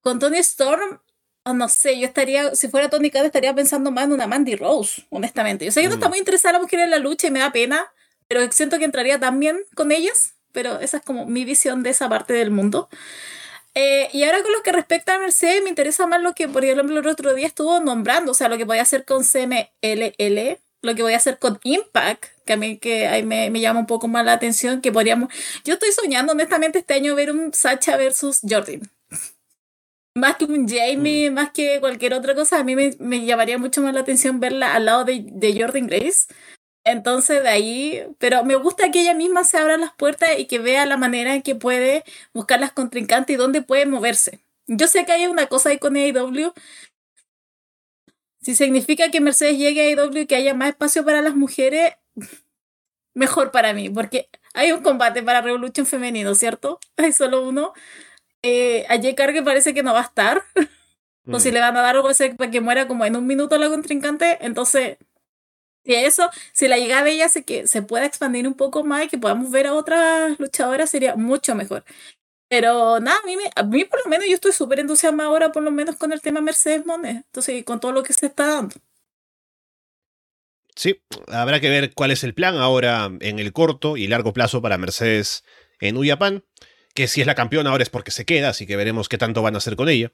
con 0.00 0.18
Tony 0.18 0.38
Storm. 0.38 1.00
Oh, 1.44 1.54
no 1.54 1.68
sé, 1.68 1.98
yo 1.98 2.06
estaría. 2.06 2.54
Si 2.54 2.68
fuera 2.68 2.90
Tony 2.90 3.10
Khan, 3.10 3.26
estaría 3.26 3.54
pensando 3.54 3.90
más 3.90 4.04
en 4.04 4.12
una 4.12 4.26
Mandy 4.26 4.56
Rose, 4.56 5.06
honestamente. 5.10 5.64
Yo 5.64 5.72
sé 5.72 5.80
que 5.80 5.88
no 5.88 5.94
está 5.94 6.08
mm. 6.08 6.10
muy 6.10 6.18
interesada 6.18 6.54
la 6.54 6.60
mujer 6.60 6.80
en 6.80 6.90
la 6.90 6.98
lucha 6.98 7.28
y 7.28 7.30
me 7.30 7.40
da 7.40 7.52
pena, 7.52 7.92
pero 8.28 8.50
siento 8.52 8.78
que 8.78 8.84
entraría 8.84 9.18
también 9.18 9.58
con 9.74 9.92
ellas. 9.92 10.34
Pero 10.52 10.80
esa 10.80 10.98
es 10.98 11.04
como 11.04 11.26
mi 11.26 11.44
visión 11.44 11.82
de 11.82 11.90
esa 11.90 12.08
parte 12.08 12.32
del 12.34 12.50
mundo. 12.50 12.88
Eh, 13.74 14.08
y 14.12 14.24
ahora 14.24 14.42
con 14.42 14.52
lo 14.52 14.62
que 14.62 14.72
respecta 14.72 15.14
a 15.14 15.18
Mercedes, 15.20 15.62
me 15.62 15.68
interesa 15.68 16.06
más 16.06 16.20
lo 16.20 16.34
que, 16.34 16.48
por 16.48 16.64
ejemplo, 16.64 16.98
el 16.98 17.06
otro 17.06 17.34
día 17.34 17.46
estuvo 17.46 17.78
nombrando, 17.78 18.32
o 18.32 18.34
sea, 18.34 18.48
lo 18.48 18.58
que 18.58 18.66
podía 18.66 18.82
hacer 18.82 19.04
con 19.04 19.22
CMLL, 19.22 20.58
lo 20.82 20.94
que 20.94 21.02
voy 21.02 21.12
a 21.12 21.18
hacer 21.18 21.38
con 21.38 21.58
Impact, 21.62 22.24
que 22.44 22.52
a 22.52 22.56
mí 22.56 22.78
que 22.78 23.06
ahí 23.06 23.22
me, 23.22 23.50
me, 23.50 23.60
llama 23.60 23.80
un 23.80 23.86
poco 23.86 24.08
más 24.08 24.24
la 24.24 24.32
atención, 24.32 24.80
que 24.80 24.92
podríamos... 24.92 25.32
Yo 25.64 25.74
estoy 25.74 25.92
soñando 25.92 26.32
honestamente 26.32 26.78
este 26.78 26.94
año 26.94 27.14
ver 27.14 27.30
un 27.30 27.52
Sacha 27.52 27.96
versus 27.96 28.40
Jordan. 28.48 28.82
Más 30.16 30.36
que 30.36 30.44
un 30.44 30.68
Jamie, 30.68 31.30
mm. 31.30 31.34
más 31.34 31.50
que 31.52 31.78
cualquier 31.78 32.14
otra 32.14 32.34
cosa, 32.34 32.58
a 32.58 32.64
mí 32.64 32.74
me, 32.74 32.96
me, 32.98 33.24
llamaría 33.24 33.58
mucho 33.58 33.80
más 33.80 33.94
la 33.94 34.00
atención 34.00 34.40
verla 34.40 34.74
al 34.74 34.86
lado 34.86 35.04
de, 35.04 35.24
de 35.24 35.60
Jordan 35.60 35.86
Grace. 35.86 36.26
Entonces 36.84 37.42
de 37.42 37.48
ahí, 37.48 38.02
pero 38.18 38.44
me 38.44 38.56
gusta 38.56 38.90
que 38.90 39.02
ella 39.02 39.14
misma 39.14 39.44
se 39.44 39.58
abra 39.58 39.76
las 39.76 39.92
puertas 39.94 40.30
y 40.36 40.46
que 40.46 40.58
vea 40.58 40.84
la 40.86 40.96
manera 40.96 41.34
en 41.34 41.42
que 41.42 41.54
puede 41.54 42.04
buscar 42.32 42.58
las 42.58 42.72
contrincantes 42.72 43.34
y 43.34 43.36
dónde 43.36 43.62
puede 43.62 43.86
moverse. 43.86 44.40
Yo 44.66 44.86
sé 44.86 45.04
que 45.04 45.12
hay 45.12 45.26
una 45.26 45.46
cosa 45.46 45.70
ahí 45.70 45.78
con 45.78 45.96
AEW 45.96 46.52
si 48.40 48.54
significa 48.54 49.10
que 49.10 49.20
Mercedes 49.20 49.58
llegue 49.58 49.82
a 49.82 50.02
AEW 50.02 50.18
y 50.18 50.26
que 50.26 50.36
haya 50.36 50.54
más 50.54 50.70
espacio 50.70 51.04
para 51.04 51.22
las 51.22 51.34
mujeres, 51.34 51.94
mejor 53.14 53.50
para 53.50 53.72
mí, 53.74 53.90
porque 53.90 54.28
hay 54.54 54.72
un 54.72 54.82
combate 54.82 55.22
para 55.22 55.42
Revolution 55.42 55.86
femenino, 55.86 56.34
¿cierto? 56.34 56.80
Hay 56.96 57.12
solo 57.12 57.46
uno. 57.46 57.72
Eh, 58.42 58.86
a 58.88 58.98
Cargill 59.14 59.44
parece 59.44 59.74
que 59.74 59.82
no 59.82 59.92
va 59.92 60.00
a 60.00 60.04
estar. 60.04 60.42
o 61.30 61.38
si 61.38 61.50
mm. 61.50 61.54
le 61.54 61.60
van 61.60 61.76
a 61.76 61.82
dar 61.82 61.96
algo 61.96 62.08
para 62.36 62.50
que 62.50 62.60
muera 62.60 62.88
como 62.88 63.04
en 63.04 63.16
un 63.16 63.26
minuto 63.26 63.58
la 63.58 63.68
contrincante, 63.68 64.38
entonces 64.40 64.96
si 65.84 65.94
eso, 65.94 66.30
si 66.52 66.68
la 66.68 66.78
llegada 66.78 67.04
de 67.04 67.12
ella 67.12 67.26
hace 67.26 67.44
que 67.44 67.66
se 67.66 67.82
pueda 67.82 68.04
expandir 68.04 68.46
un 68.46 68.54
poco 68.54 68.84
más 68.84 69.04
y 69.04 69.08
que 69.08 69.18
podamos 69.18 69.50
ver 69.50 69.66
a 69.66 69.74
otras 69.74 70.38
luchadoras, 70.38 70.90
sería 70.90 71.16
mucho 71.16 71.54
mejor. 71.54 71.84
Pero 72.50 72.98
nada, 72.98 73.16
a 73.22 73.26
mí, 73.26 73.36
a 73.54 73.62
mí 73.62 73.84
por 73.84 74.04
lo 74.04 74.10
menos 74.10 74.26
yo 74.26 74.34
estoy 74.34 74.50
súper 74.50 74.80
entusiasmada 74.80 75.28
ahora, 75.28 75.52
por 75.52 75.62
lo 75.62 75.70
menos 75.70 75.94
con 75.94 76.12
el 76.12 76.20
tema 76.20 76.40
Mercedes 76.40 76.84
Monet. 76.84 77.18
Entonces, 77.18 77.62
con 77.62 77.78
todo 77.78 77.92
lo 77.92 78.02
que 78.02 78.12
se 78.12 78.26
está 78.26 78.44
dando. 78.44 78.74
Sí, 80.74 81.00
habrá 81.28 81.60
que 81.60 81.68
ver 81.68 81.94
cuál 81.94 82.10
es 82.10 82.24
el 82.24 82.34
plan 82.34 82.56
ahora 82.56 83.08
en 83.20 83.38
el 83.38 83.52
corto 83.52 83.96
y 83.96 84.08
largo 84.08 84.32
plazo 84.32 84.60
para 84.60 84.78
Mercedes 84.78 85.44
en 85.80 85.96
Uyapan. 85.96 86.44
Que 86.92 87.06
si 87.06 87.20
es 87.20 87.26
la 87.28 87.36
campeona 87.36 87.70
ahora 87.70 87.84
es 87.84 87.88
porque 87.88 88.10
se 88.10 88.24
queda, 88.24 88.48
así 88.48 88.66
que 88.66 88.74
veremos 88.74 89.08
qué 89.08 89.16
tanto 89.16 89.42
van 89.42 89.54
a 89.54 89.58
hacer 89.58 89.76
con 89.76 89.88
ella. 89.88 90.10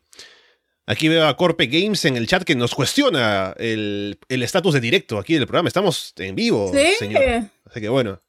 Aquí 0.84 1.08
veo 1.08 1.26
a 1.26 1.38
Corpe 1.38 1.68
Games 1.68 2.04
en 2.04 2.18
el 2.18 2.26
chat 2.26 2.44
que 2.44 2.54
nos 2.54 2.74
cuestiona 2.74 3.54
el 3.56 4.18
estatus 4.28 4.74
de 4.74 4.80
directo 4.80 5.18
aquí 5.18 5.34
del 5.34 5.46
programa. 5.46 5.68
Estamos 5.68 6.12
en 6.18 6.34
vivo, 6.34 6.70
¿Sí? 6.74 6.96
señor. 6.98 7.50
Así 7.64 7.80
que 7.80 7.88
bueno, 7.88 8.22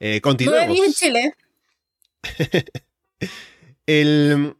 eh, 0.00 0.22
continuemos. 0.22 0.78
en 0.78 0.92
Chile. 0.94 1.34
La 3.86 4.54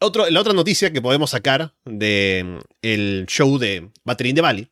otra 0.00 0.52
noticia 0.52 0.92
que 0.92 1.02
podemos 1.02 1.30
sacar 1.30 1.74
del 1.84 2.60
el 2.82 3.26
show 3.28 3.58
de 3.58 3.90
Battery 4.04 4.34
the 4.34 4.40
Valley 4.40 4.70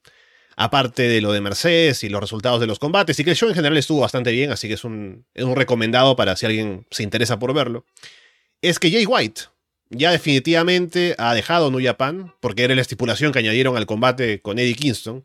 aparte 0.57 1.03
de 1.03 1.21
lo 1.21 1.33
de 1.33 1.41
Mercedes 1.41 2.05
y 2.05 2.09
los 2.09 2.21
resultados 2.21 2.61
de 2.61 2.67
los 2.67 2.79
combates, 2.79 3.19
y 3.19 3.25
que 3.25 3.31
el 3.31 3.37
show 3.37 3.49
en 3.49 3.55
general 3.55 3.77
estuvo 3.77 4.01
bastante 4.01 4.31
bien, 4.33 4.51
así 4.51 4.69
que 4.69 4.75
es 4.75 4.85
un, 4.85 5.25
es 5.35 5.45
un 5.45 5.57
recomendado 5.57 6.17
para 6.17 6.37
si 6.37 6.47
alguien 6.47 6.87
se 6.91 7.03
interesa 7.03 7.39
por 7.39 7.55
verlo, 7.55 7.85
es 8.61 8.79
que 8.79 8.91
Jay 8.91 9.07
White 9.07 9.43
ya 9.91 10.11
definitivamente 10.11 11.15
ha 11.19 11.35
dejado 11.35 11.71
New 11.71 11.85
Japan, 11.85 12.35
porque 12.41 12.65
era 12.65 12.75
la 12.75 12.81
estipulación 12.81 13.33
que 13.33 13.41
añadieron 13.41 13.77
al 13.77 13.87
combate 13.87 14.41
con 14.41 14.59
Eddie 14.59 14.75
Kingston, 14.75 15.25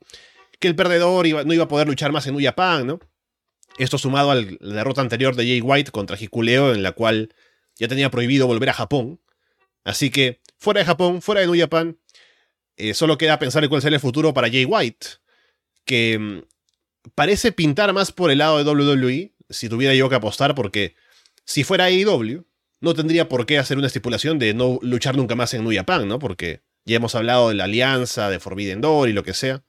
que 0.59 0.67
el 0.67 0.75
perdedor 0.75 1.27
no 1.45 1.53
iba 1.53 1.63
a 1.65 1.67
poder 1.67 1.87
luchar 1.87 2.11
más 2.11 2.25
en 2.27 2.35
New 2.35 2.43
Japan, 2.43 2.87
¿no? 2.87 2.99
Esto 3.77 3.97
sumado 3.99 4.31
a 4.31 4.35
la 4.35 4.43
derrota 4.59 5.01
anterior 5.01 5.35
de 5.35 5.43
Jay 5.43 5.61
White 5.61 5.91
contra 5.91 6.17
Hikuleo, 6.19 6.73
en 6.73 6.81
la 6.81 6.93
cual 6.93 7.29
ya 7.77 7.87
tenía 7.87 8.09
prohibido 8.09 8.47
volver 8.47 8.69
a 8.69 8.73
Japón. 8.73 9.19
Así 9.83 10.09
que, 10.09 10.41
fuera 10.57 10.79
de 10.79 10.85
Japón, 10.85 11.21
fuera 11.21 11.41
de 11.41 11.47
New 11.47 11.59
Japan, 11.59 11.97
eh, 12.75 12.93
solo 12.93 13.17
queda 13.17 13.39
pensar 13.39 13.63
en 13.63 13.69
cuál 13.69 13.81
será 13.81 13.95
el 13.95 14.01
futuro 14.01 14.33
para 14.33 14.49
Jay 14.49 14.65
White, 14.65 15.07
que 15.85 16.19
mm, 16.19 16.41
parece 17.15 17.51
pintar 17.51 17.93
más 17.93 18.11
por 18.11 18.31
el 18.31 18.39
lado 18.39 18.57
de 18.57 18.69
WWE, 18.69 19.33
si 19.49 19.69
tuviera 19.69 19.93
yo 19.95 20.09
que 20.09 20.15
apostar, 20.15 20.55
porque 20.55 20.95
si 21.45 21.63
fuera 21.63 21.85
AEW, 21.85 22.45
no 22.79 22.93
tendría 22.93 23.27
por 23.29 23.45
qué 23.45 23.57
hacer 23.57 23.77
una 23.77 23.87
estipulación 23.87 24.37
de 24.37 24.53
no 24.53 24.79
luchar 24.81 25.15
nunca 25.15 25.35
más 25.35 25.53
en 25.53 25.63
New 25.63 25.73
Japan, 25.73 26.07
¿no? 26.07 26.19
Porque 26.19 26.61
ya 26.85 26.97
hemos 26.97 27.15
hablado 27.15 27.49
de 27.49 27.55
la 27.55 27.63
alianza, 27.63 28.29
de 28.29 28.39
Forbidden 28.39 28.81
Door 28.81 29.09
y 29.09 29.13
lo 29.13 29.23
que 29.23 29.33
sea. 29.33 29.63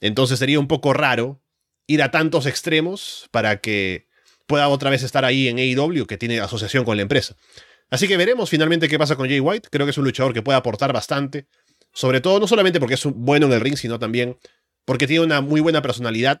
Entonces 0.00 0.38
sería 0.38 0.60
un 0.60 0.68
poco 0.68 0.92
raro 0.92 1.42
ir 1.86 2.02
a 2.02 2.10
tantos 2.10 2.46
extremos 2.46 3.28
para 3.30 3.60
que 3.60 4.08
pueda 4.46 4.68
otra 4.68 4.90
vez 4.90 5.02
estar 5.02 5.24
ahí 5.24 5.48
en 5.48 5.58
AEW, 5.58 6.06
que 6.06 6.16
tiene 6.16 6.40
asociación 6.40 6.84
con 6.84 6.96
la 6.96 7.02
empresa. 7.02 7.36
Así 7.90 8.08
que 8.08 8.16
veremos 8.16 8.50
finalmente 8.50 8.88
qué 8.88 8.98
pasa 8.98 9.16
con 9.16 9.28
Jay 9.28 9.40
White. 9.40 9.68
Creo 9.70 9.86
que 9.86 9.90
es 9.90 9.98
un 9.98 10.04
luchador 10.04 10.32
que 10.32 10.42
puede 10.42 10.58
aportar 10.58 10.92
bastante. 10.92 11.46
Sobre 11.92 12.20
todo, 12.20 12.40
no 12.40 12.46
solamente 12.46 12.80
porque 12.80 12.94
es 12.94 13.04
bueno 13.04 13.46
en 13.46 13.52
el 13.52 13.60
ring, 13.60 13.76
sino 13.76 13.98
también 13.98 14.36
porque 14.84 15.06
tiene 15.06 15.24
una 15.24 15.40
muy 15.40 15.60
buena 15.60 15.82
personalidad. 15.82 16.40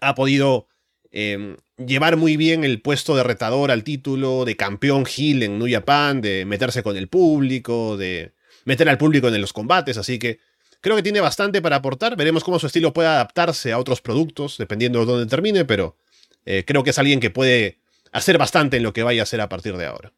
Ha 0.00 0.14
podido 0.14 0.68
em, 1.10 1.56
llevar 1.76 2.16
muy 2.16 2.36
bien 2.36 2.64
el 2.64 2.80
puesto 2.80 3.16
de 3.16 3.22
retador 3.22 3.70
al 3.70 3.84
título, 3.84 4.44
de 4.44 4.56
campeón 4.56 5.04
heel 5.06 5.42
en 5.42 5.58
New 5.58 5.70
Japan, 5.70 6.20
de 6.20 6.44
meterse 6.44 6.82
con 6.82 6.96
el 6.96 7.08
público, 7.08 7.96
de 7.96 8.34
meter 8.64 8.88
al 8.88 8.98
público 8.98 9.28
en 9.28 9.40
los 9.40 9.52
combates. 9.52 9.96
Así 9.96 10.18
que 10.18 10.38
Creo 10.82 10.96
que 10.96 11.02
tiene 11.04 11.20
bastante 11.20 11.62
para 11.62 11.76
aportar. 11.76 12.16
Veremos 12.16 12.42
cómo 12.42 12.58
su 12.58 12.66
estilo 12.66 12.92
puede 12.92 13.08
adaptarse 13.08 13.70
a 13.70 13.78
otros 13.78 14.00
productos, 14.00 14.58
dependiendo 14.58 14.98
de 14.98 15.06
dónde 15.06 15.26
termine, 15.26 15.64
pero 15.64 15.96
eh, 16.44 16.64
creo 16.66 16.84
que 16.84 16.90
es 16.90 16.98
alguien 16.98 17.20
que 17.20 17.30
puede 17.30 17.78
hacer 18.12 18.38
bastante 18.38 18.76
en 18.76 18.82
lo 18.82 18.92
que 18.92 19.02
vaya 19.02 19.22
a 19.22 19.24
hacer 19.24 19.40
a 19.40 19.48
partir 19.48 19.76
de 19.76 19.86
ahora. 19.86 20.12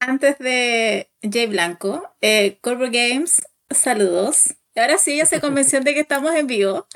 Antes 0.00 0.38
de 0.38 1.10
Jay 1.22 1.46
Blanco, 1.46 2.14
eh, 2.20 2.58
Games, 2.62 3.42
saludos. 3.70 4.54
Ahora 4.76 4.98
sí, 4.98 5.16
ya 5.16 5.26
se 5.26 5.40
convenció 5.40 5.80
de 5.80 5.94
que 5.94 6.00
estamos 6.00 6.34
en 6.34 6.46
vivo. 6.46 6.86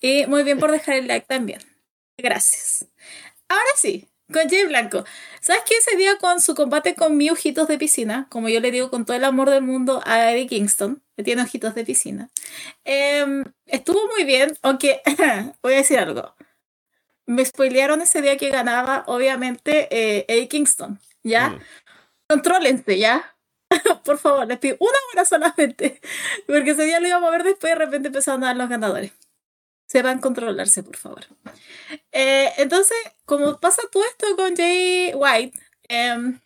Y 0.00 0.26
muy 0.26 0.42
bien 0.42 0.58
por 0.58 0.72
dejar 0.72 0.96
el 0.96 1.06
like 1.06 1.26
también. 1.26 1.60
Gracias. 2.16 2.86
Ahora 3.48 3.70
sí, 3.76 4.08
con 4.32 4.48
Jay 4.48 4.64
Blanco. 4.64 5.04
¿Sabes 5.40 5.62
qué? 5.66 5.74
Ese 5.76 5.96
día 5.96 6.16
con 6.18 6.40
su 6.40 6.54
combate 6.54 6.94
con 6.94 7.16
mi 7.16 7.30
ojitos 7.30 7.68
de 7.68 7.78
piscina, 7.78 8.26
como 8.30 8.48
yo 8.48 8.60
le 8.60 8.70
digo 8.70 8.90
con 8.90 9.04
todo 9.04 9.16
el 9.16 9.24
amor 9.24 9.50
del 9.50 9.62
mundo 9.62 10.02
a 10.06 10.32
Eddie 10.32 10.46
Kingston, 10.46 11.02
que 11.16 11.22
tiene 11.22 11.42
ojitos 11.42 11.74
de 11.74 11.84
piscina, 11.84 12.30
em, 12.84 13.44
estuvo 13.66 14.00
muy 14.08 14.24
bien, 14.24 14.56
aunque 14.62 15.02
voy 15.62 15.74
a 15.74 15.76
decir 15.78 15.98
algo. 15.98 16.34
Me 17.30 17.44
spoilearon 17.44 18.00
ese 18.02 18.22
día 18.22 18.36
que 18.36 18.50
ganaba, 18.50 19.04
obviamente, 19.06 19.88
eh, 19.90 20.24
Eddie 20.28 20.48
Kingston, 20.48 20.98
¿ya? 21.22 21.50
Mm. 21.50 21.60
Contrólense, 22.28 22.98
¿ya? 22.98 23.36
Por 24.04 24.18
favor, 24.18 24.46
les 24.46 24.58
pido 24.58 24.76
una 24.80 24.98
hora 25.12 25.24
solamente, 25.24 26.00
porque 26.46 26.70
ese 26.70 26.84
día 26.84 27.00
lo 27.00 27.08
íbamos 27.08 27.28
a 27.28 27.32
ver 27.32 27.44
después 27.44 27.70
y 27.70 27.74
de 27.78 27.84
repente 27.84 28.08
empezaron 28.08 28.42
a 28.42 28.48
dar 28.48 28.56
los 28.56 28.68
ganadores 28.68 29.12
se 29.90 30.02
van 30.02 30.18
a 30.18 30.20
controlarse, 30.20 30.84
por 30.84 30.96
favor. 30.96 31.26
Eh, 32.12 32.48
entonces, 32.58 32.96
como 33.24 33.58
pasa 33.58 33.82
todo 33.90 34.04
esto 34.04 34.36
con 34.36 34.54
Jay 34.54 35.12
White, 35.12 35.58
em, 35.88 36.38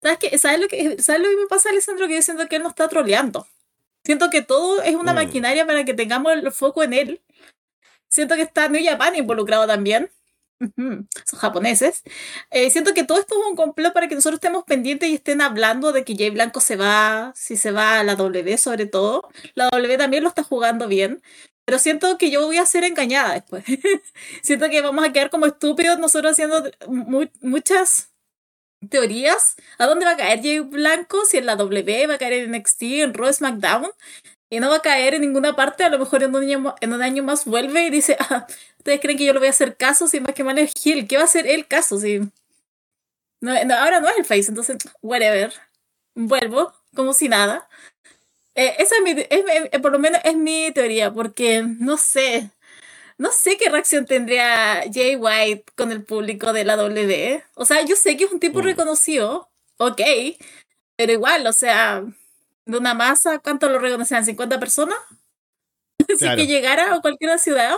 ¿sabes, 0.00 0.18
qué? 0.18 0.38
¿sabes, 0.38 0.60
lo 0.60 0.68
que, 0.68 1.02
¿sabes 1.02 1.20
lo 1.20 1.28
que 1.28 1.36
me 1.36 1.46
pasa, 1.48 1.68
Alessandro? 1.68 2.08
Que 2.08 2.14
yo 2.14 2.22
siento 2.22 2.48
que 2.48 2.56
él 2.56 2.62
no 2.62 2.70
está 2.70 2.88
troleando. 2.88 3.46
Siento 4.04 4.30
que 4.30 4.40
todo 4.40 4.80
es 4.80 4.94
una 4.94 5.12
mm. 5.12 5.16
maquinaria 5.16 5.66
para 5.66 5.84
que 5.84 5.92
tengamos 5.92 6.32
el 6.32 6.50
foco 6.50 6.82
en 6.82 6.94
él. 6.94 7.20
Siento 8.08 8.34
que 8.34 8.42
está 8.42 8.68
New 8.68 8.84
Japan 8.84 9.16
involucrado 9.16 9.66
también. 9.66 10.10
Son 10.58 11.38
japoneses. 11.38 12.02
Eh, 12.50 12.70
siento 12.70 12.94
que 12.94 13.04
todo 13.04 13.18
esto 13.18 13.34
es 13.40 13.50
un 13.50 13.56
complot 13.56 13.92
para 13.92 14.08
que 14.08 14.14
nosotros 14.14 14.38
estemos 14.38 14.64
pendientes 14.64 15.08
y 15.08 15.14
estén 15.14 15.40
hablando 15.40 15.92
de 15.92 16.04
que 16.04 16.16
Jay 16.16 16.30
Blanco 16.30 16.60
se 16.60 16.76
va, 16.76 17.32
si 17.34 17.56
se 17.56 17.72
va 17.72 18.00
a 18.00 18.04
la 18.04 18.16
W 18.16 18.56
sobre 18.58 18.86
todo. 18.86 19.28
La 19.54 19.68
W 19.70 19.98
también 19.98 20.22
lo 20.22 20.30
está 20.30 20.42
jugando 20.42 20.88
bien. 20.88 21.22
Pero 21.66 21.78
siento 21.80 22.16
que 22.16 22.30
yo 22.30 22.46
voy 22.46 22.58
a 22.58 22.66
ser 22.66 22.84
engañada 22.84 23.34
después. 23.34 23.64
siento 24.42 24.70
que 24.70 24.80
vamos 24.80 25.04
a 25.04 25.12
quedar 25.12 25.30
como 25.30 25.46
estúpidos 25.46 25.98
nosotros 25.98 26.32
haciendo 26.32 26.70
muchas 27.40 28.12
teorías. 28.88 29.56
¿A 29.78 29.86
dónde 29.86 30.06
va 30.06 30.12
a 30.12 30.16
caer 30.16 30.42
Jay 30.42 30.60
Blanco? 30.60 31.24
Si 31.26 31.38
en 31.38 31.46
la 31.46 31.56
W, 31.56 32.06
va 32.06 32.14
a 32.14 32.18
caer 32.18 32.34
en 32.34 32.52
NXT, 32.52 32.82
en 32.82 33.14
Raw, 33.14 33.32
SmackDown. 33.32 33.90
Y 34.48 34.60
no 34.60 34.70
va 34.70 34.76
a 34.76 34.82
caer 34.82 35.14
en 35.14 35.22
ninguna 35.22 35.56
parte. 35.56 35.84
A 35.84 35.90
lo 35.90 35.98
mejor 35.98 36.22
en 36.22 36.34
un 36.34 36.42
año, 36.42 36.74
en 36.80 36.92
un 36.92 37.02
año 37.02 37.22
más 37.22 37.44
vuelve 37.44 37.86
y 37.86 37.90
dice, 37.90 38.16
ah, 38.30 38.46
¿ustedes 38.78 39.00
creen 39.00 39.18
que 39.18 39.24
yo 39.24 39.32
le 39.32 39.38
voy 39.38 39.48
a 39.48 39.50
hacer 39.50 39.76
caso 39.76 40.06
si 40.06 40.20
más 40.20 40.34
que 40.34 40.44
mal 40.44 40.58
es 40.58 40.72
Gil? 40.80 41.06
¿Qué 41.06 41.16
va 41.16 41.22
a 41.22 41.26
hacer 41.26 41.46
el 41.46 41.66
caso? 41.66 41.98
Si... 41.98 42.20
No, 43.40 43.52
ahora 43.52 44.00
no 44.00 44.08
es 44.08 44.18
el 44.18 44.24
face, 44.24 44.48
entonces, 44.48 44.78
whatever. 45.02 45.52
Vuelvo, 46.14 46.72
como 46.94 47.12
si 47.12 47.28
nada. 47.28 47.68
Eh, 48.54 48.74
esa 48.78 48.94
es 48.96 49.02
mi, 49.02 49.10
es, 49.10 49.80
por 49.80 49.92
lo 49.92 49.98
menos 49.98 50.20
es 50.24 50.34
mi 50.36 50.70
teoría, 50.72 51.12
porque 51.12 51.62
no 51.62 51.98
sé, 51.98 52.50
no 53.18 53.30
sé 53.30 53.58
qué 53.58 53.68
reacción 53.68 54.06
tendría 54.06 54.84
Jay 54.92 55.16
White 55.16 55.64
con 55.76 55.92
el 55.92 56.02
público 56.02 56.54
de 56.54 56.64
la 56.64 56.76
W. 56.76 57.44
O 57.54 57.66
sea, 57.66 57.84
yo 57.84 57.96
sé 57.96 58.16
que 58.16 58.24
es 58.24 58.32
un 58.32 58.40
tipo 58.40 58.60
mm. 58.60 58.62
reconocido, 58.62 59.50
ok, 59.76 60.00
pero 60.96 61.12
igual, 61.12 61.46
o 61.46 61.52
sea, 61.52 62.02
de 62.66 62.78
una 62.78 62.94
masa, 62.94 63.38
¿cuánto 63.38 63.68
lo 63.68 63.78
reconocían? 63.78 64.24
¿50 64.24 64.58
personas? 64.58 64.98
Si 66.18 66.24
que 66.24 66.46
llegara 66.46 66.94
a 66.94 67.00
cualquier 67.00 67.36
ciudad. 67.38 67.74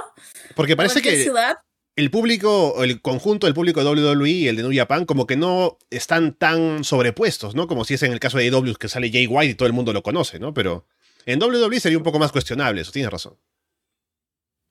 Porque 0.54 0.76
parece 0.76 1.00
que 1.00 1.22
ciudad, 1.22 1.58
el 1.98 2.12
público, 2.12 2.84
el 2.84 3.02
conjunto 3.02 3.48
del 3.48 3.54
público 3.54 3.82
de 3.82 3.90
WWE 3.90 4.30
y 4.30 4.46
el 4.46 4.54
de 4.54 4.62
New 4.62 4.72
Japan, 4.72 5.04
como 5.04 5.26
que 5.26 5.36
no 5.36 5.78
están 5.90 6.32
tan 6.32 6.84
sobrepuestos, 6.84 7.56
¿no? 7.56 7.66
Como 7.66 7.84
si 7.84 7.94
es 7.94 8.02
en 8.04 8.12
el 8.12 8.20
caso 8.20 8.38
de 8.38 8.44
AEW 8.44 8.76
que 8.76 8.88
sale 8.88 9.10
Jay 9.10 9.26
White 9.26 9.50
y 9.50 9.54
todo 9.56 9.66
el 9.66 9.72
mundo 9.72 9.92
lo 9.92 10.04
conoce, 10.04 10.38
¿no? 10.38 10.54
Pero 10.54 10.86
en 11.26 11.42
WWE 11.42 11.80
sería 11.80 11.98
un 11.98 12.04
poco 12.04 12.20
más 12.20 12.30
cuestionable, 12.30 12.82
eso 12.82 12.92
tienes 12.92 13.10
razón. 13.10 13.36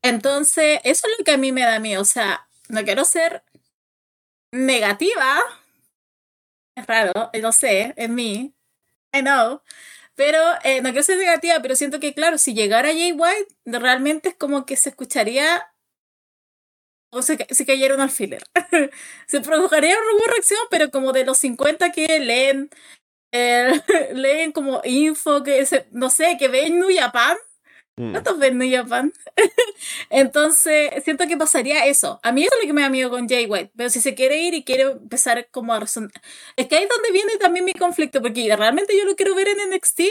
Entonces, 0.01 0.79
eso 0.85 1.07
es 1.07 1.19
lo 1.19 1.25
que 1.25 1.31
a 1.31 1.37
mí 1.37 1.51
me 1.51 1.63
da 1.63 1.79
miedo. 1.79 2.01
O 2.01 2.05
sea, 2.05 2.47
no 2.69 2.85
quiero 2.85 3.03
ser 3.03 3.43
negativa. 4.53 5.39
Es 6.75 6.87
raro, 6.87 7.11
no 7.41 7.51
sé, 7.51 7.93
en 7.97 8.15
mí. 8.15 8.53
I 9.13 9.19
know. 9.19 9.61
Pero 10.17 10.39
eh, 10.63 10.81
no 10.81 10.89
quiero 10.89 11.03
ser 11.03 11.17
negativa, 11.19 11.61
pero 11.61 11.75
siento 11.75 11.99
que, 11.99 12.15
claro, 12.15 12.39
si 12.39 12.55
llegara 12.55 12.89
Jay 12.89 13.11
White, 13.11 13.55
realmente 13.65 14.29
es 14.29 14.35
como 14.35 14.65
que 14.65 14.75
se 14.75 14.89
escucharía 14.89 15.71
o 17.11 17.21
se, 17.21 17.37
se 17.49 17.65
cayeron 17.67 18.01
al 18.01 18.09
filler. 18.09 18.43
se 19.27 19.41
provocaría 19.41 19.95
una 19.95 20.33
reacción, 20.33 20.59
pero 20.71 20.89
como 20.89 21.13
de 21.13 21.23
los 21.23 21.37
50 21.37 21.91
que 21.91 22.19
leen, 22.19 22.71
eh, 23.31 23.79
leen 24.13 24.51
como 24.51 24.81
info, 24.85 25.43
que 25.43 25.65
no 25.91 26.09
sé, 26.09 26.37
que 26.39 26.47
ven. 26.47 26.79
Mm. 26.79 27.46
¿Cuántos 27.97 28.37
ven 28.37 28.59
New 28.59 28.71
Japan? 28.71 29.11
Entonces, 30.11 31.03
siento 31.03 31.25
que 31.27 31.35
pasaría 31.35 31.87
eso. 31.87 32.19
A 32.21 32.31
mí 32.31 32.43
eso 32.43 32.53
es 32.55 32.63
lo 32.63 32.67
que 32.67 32.73
me 32.73 32.83
da 32.83 32.89
miedo 32.89 33.09
con 33.09 33.27
Jay 33.27 33.47
White. 33.47 33.71
Pero 33.75 33.89
si 33.89 34.01
se 34.01 34.13
quiere 34.13 34.39
ir 34.39 34.53
y 34.53 34.63
quiere 34.63 34.83
empezar 34.83 35.47
como 35.49 35.73
a 35.73 35.79
razonar. 35.79 36.11
Es 36.55 36.67
que 36.67 36.75
ahí 36.75 36.83
es 36.83 36.89
donde 36.89 37.11
viene 37.11 37.37
también 37.37 37.65
mi 37.65 37.73
conflicto, 37.73 38.21
porque 38.21 38.55
realmente 38.55 38.95
yo 38.95 39.03
lo 39.03 39.15
quiero 39.15 39.33
ver 39.33 39.47
en 39.47 39.71
NXT. 39.71 40.01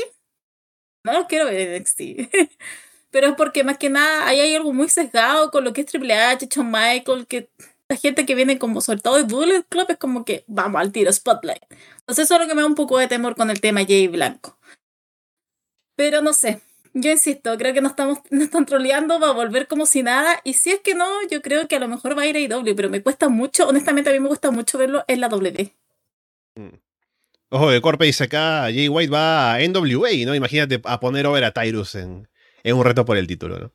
No 1.04 1.12
lo 1.12 1.26
quiero 1.28 1.44
ver 1.44 1.60
en 1.60 1.80
NXT. 1.80 2.00
pero 3.12 3.28
es 3.28 3.34
porque 3.36 3.62
más 3.62 3.78
que 3.78 3.88
nada 3.88 4.26
ahí 4.26 4.40
hay 4.40 4.54
algo 4.56 4.72
muy 4.72 4.88
sesgado 4.88 5.52
con 5.52 5.62
lo 5.62 5.72
que 5.72 5.82
es 5.82 5.86
Triple 5.86 6.12
H, 6.12 6.48
Shawn 6.50 6.70
Michael, 6.70 7.26
que 7.28 7.48
la 7.88 7.96
gente 7.96 8.26
que 8.26 8.34
viene 8.34 8.58
como 8.58 8.80
sobre 8.80 9.00
todo 9.00 9.16
de 9.16 9.22
Bullet 9.22 9.62
Club 9.68 9.86
es 9.90 9.96
como 9.96 10.24
que 10.24 10.44
vamos 10.48 10.80
al 10.80 10.90
tiro, 10.92 11.12
Spotlight. 11.12 11.62
Entonces 12.00 12.24
eso 12.24 12.34
es 12.34 12.40
lo 12.40 12.48
que 12.48 12.54
me 12.54 12.62
da 12.62 12.66
un 12.66 12.74
poco 12.74 12.98
de 12.98 13.06
temor 13.06 13.36
con 13.36 13.48
el 13.50 13.60
tema 13.60 13.84
Jay 13.86 14.08
Blanco. 14.08 14.58
Pero 15.96 16.20
no 16.20 16.32
sé, 16.32 16.60
yo 16.98 17.10
insisto, 17.10 17.58
creo 17.58 17.74
que 17.74 17.82
no 17.82 17.88
estamos, 17.88 18.18
no 18.30 18.42
están 18.42 18.64
troleando, 18.64 19.20
va 19.20 19.28
a 19.28 19.32
volver 19.32 19.66
como 19.66 19.84
si 19.86 20.02
nada. 20.02 20.40
Y 20.44 20.54
si 20.54 20.70
es 20.70 20.80
que 20.80 20.94
no, 20.94 21.06
yo 21.30 21.42
creo 21.42 21.68
que 21.68 21.76
a 21.76 21.78
lo 21.80 21.88
mejor 21.88 22.16
va 22.16 22.22
a 22.22 22.26
ir 22.26 22.36
a 22.36 22.40
IW, 22.40 22.74
pero 22.74 22.88
me 22.88 23.02
cuesta 23.02 23.28
mucho, 23.28 23.68
honestamente 23.68 24.10
a 24.10 24.12
mí 24.14 24.20
me 24.20 24.28
gusta 24.28 24.50
mucho 24.50 24.78
verlo 24.78 25.04
en 25.06 25.20
la 25.20 25.28
W. 25.28 25.74
Mm. 26.54 26.68
Ojo, 27.50 27.70
de 27.70 27.80
Corpe 27.80 28.06
dice 28.06 28.24
acá, 28.24 28.62
Jay 28.62 28.88
White 28.88 29.12
va 29.12 29.54
a 29.54 29.60
NWA, 29.60 30.10
¿no? 30.24 30.34
Imagínate 30.34 30.80
a 30.82 30.98
poner 30.98 31.26
over 31.26 31.44
a 31.44 31.52
Tyrus 31.52 31.94
en, 31.94 32.28
es 32.62 32.72
un 32.72 32.82
reto 32.82 33.04
por 33.04 33.16
el 33.16 33.26
título, 33.26 33.58
¿no? 33.58 33.72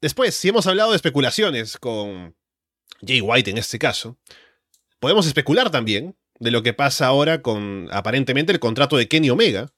Después, 0.00 0.34
si 0.34 0.48
hemos 0.48 0.66
hablado 0.66 0.90
de 0.90 0.96
especulaciones 0.96 1.78
con 1.78 2.34
Jay 3.06 3.20
White 3.20 3.50
en 3.50 3.58
este 3.58 3.78
caso, 3.78 4.18
podemos 5.00 5.26
especular 5.26 5.70
también 5.70 6.16
de 6.38 6.50
lo 6.50 6.62
que 6.62 6.74
pasa 6.74 7.06
ahora 7.06 7.42
con 7.42 7.88
aparentemente 7.90 8.52
el 8.52 8.60
contrato 8.60 8.96
de 8.96 9.08
Kenny 9.08 9.30
Omega, 9.30 9.72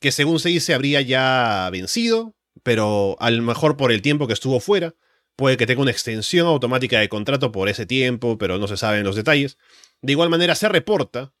que 0.00 0.12
según 0.12 0.40
se 0.40 0.48
dice 0.48 0.74
habría 0.74 1.00
ya 1.00 1.68
vencido, 1.70 2.34
pero 2.62 3.16
a 3.20 3.30
lo 3.30 3.42
mejor 3.42 3.76
por 3.76 3.92
el 3.92 4.02
tiempo 4.02 4.26
que 4.26 4.32
estuvo 4.32 4.60
fuera, 4.60 4.94
puede 5.36 5.56
que 5.56 5.66
tenga 5.66 5.82
una 5.82 5.90
extensión 5.90 6.46
automática 6.46 6.98
de 6.98 7.08
contrato 7.08 7.52
por 7.52 7.68
ese 7.68 7.86
tiempo, 7.86 8.38
pero 8.38 8.58
no 8.58 8.66
se 8.66 8.76
saben 8.76 9.04
los 9.04 9.16
detalles. 9.16 9.58
De 10.02 10.12
igual 10.12 10.30
manera 10.30 10.54
se 10.54 10.68
reporta, 10.68 11.32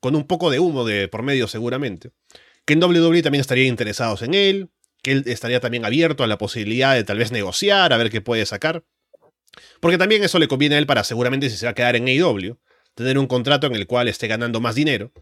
con 0.00 0.16
un 0.16 0.26
poco 0.26 0.50
de 0.50 0.58
humo 0.58 0.84
de 0.84 1.08
por 1.08 1.22
medio 1.22 1.48
seguramente, 1.48 2.10
que 2.64 2.74
en 2.74 2.82
WWE 2.82 3.22
también 3.22 3.40
estaría 3.40 3.66
interesados 3.66 4.22
en 4.22 4.34
él, 4.34 4.70
que 5.02 5.12
él 5.12 5.24
estaría 5.26 5.60
también 5.60 5.84
abierto 5.84 6.24
a 6.24 6.26
la 6.26 6.38
posibilidad 6.38 6.94
de 6.94 7.04
tal 7.04 7.18
vez 7.18 7.30
negociar, 7.30 7.92
a 7.92 7.96
ver 7.96 8.10
qué 8.10 8.20
puede 8.20 8.44
sacar. 8.46 8.84
Porque 9.80 9.98
también 9.98 10.24
eso 10.24 10.38
le 10.38 10.48
conviene 10.48 10.74
a 10.74 10.78
él 10.78 10.86
para 10.86 11.04
seguramente 11.04 11.48
si 11.50 11.56
se 11.56 11.66
va 11.66 11.70
a 11.70 11.74
quedar 11.74 11.94
en 11.94 12.08
AEW, 12.08 12.58
tener 12.94 13.18
un 13.18 13.26
contrato 13.26 13.66
en 13.66 13.74
el 13.74 13.86
cual 13.86 14.08
esté 14.08 14.26
ganando 14.26 14.60
más 14.60 14.74
dinero. 14.74 15.12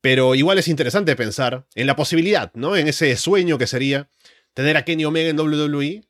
Pero 0.00 0.34
igual 0.34 0.58
es 0.58 0.68
interesante 0.68 1.14
pensar 1.16 1.66
en 1.74 1.86
la 1.86 1.96
posibilidad, 1.96 2.50
¿no? 2.54 2.76
En 2.76 2.88
ese 2.88 3.16
sueño 3.16 3.58
que 3.58 3.66
sería 3.66 4.08
tener 4.54 4.76
a 4.76 4.84
Kenny 4.84 5.04
Omega 5.04 5.28
en 5.28 5.38
WWE, 5.38 6.04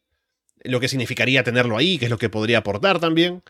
lo 0.63 0.81
que 0.81 0.89
significaría 0.89 1.43
tenerlo 1.43 1.77
ahí, 1.77 1.99
que 1.99 2.07
es 2.07 2.11
lo 2.11 2.19
que 2.19 2.29
podría 2.29 2.59
aportar 2.59 3.01
también. 3.01 3.43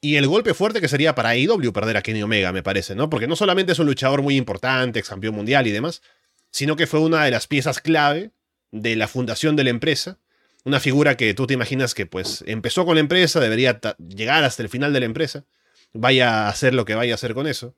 Y 0.00 0.16
el 0.16 0.28
golpe 0.28 0.54
fuerte 0.54 0.80
que 0.80 0.88
sería 0.88 1.14
para 1.14 1.30
AEW 1.30 1.72
perder 1.72 1.96
a 1.96 2.02
Kenny 2.02 2.22
Omega, 2.22 2.52
me 2.52 2.62
parece, 2.62 2.94
¿no? 2.94 3.10
Porque 3.10 3.26
no 3.26 3.34
solamente 3.34 3.72
es 3.72 3.78
un 3.78 3.86
luchador 3.86 4.22
muy 4.22 4.36
importante, 4.36 4.98
ex 4.98 5.08
campeón 5.08 5.34
mundial 5.34 5.66
y 5.66 5.72
demás, 5.72 6.02
sino 6.50 6.76
que 6.76 6.86
fue 6.86 7.00
una 7.00 7.24
de 7.24 7.30
las 7.30 7.46
piezas 7.46 7.80
clave 7.80 8.30
de 8.70 8.94
la 8.94 9.08
fundación 9.08 9.56
de 9.56 9.64
la 9.64 9.70
empresa. 9.70 10.18
Una 10.64 10.80
figura 10.80 11.16
que 11.16 11.32
tú 11.34 11.46
te 11.46 11.54
imaginas 11.54 11.94
que 11.94 12.06
pues 12.06 12.44
empezó 12.46 12.84
con 12.84 12.94
la 12.94 13.00
empresa, 13.00 13.40
debería 13.40 13.80
llegar 13.98 14.44
hasta 14.44 14.62
el 14.62 14.68
final 14.68 14.92
de 14.92 15.00
la 15.00 15.06
empresa, 15.06 15.44
vaya 15.92 16.46
a 16.46 16.48
hacer 16.48 16.74
lo 16.74 16.84
que 16.84 16.94
vaya 16.94 17.14
a 17.14 17.16
hacer 17.16 17.34
con 17.34 17.46
eso. 17.46 17.74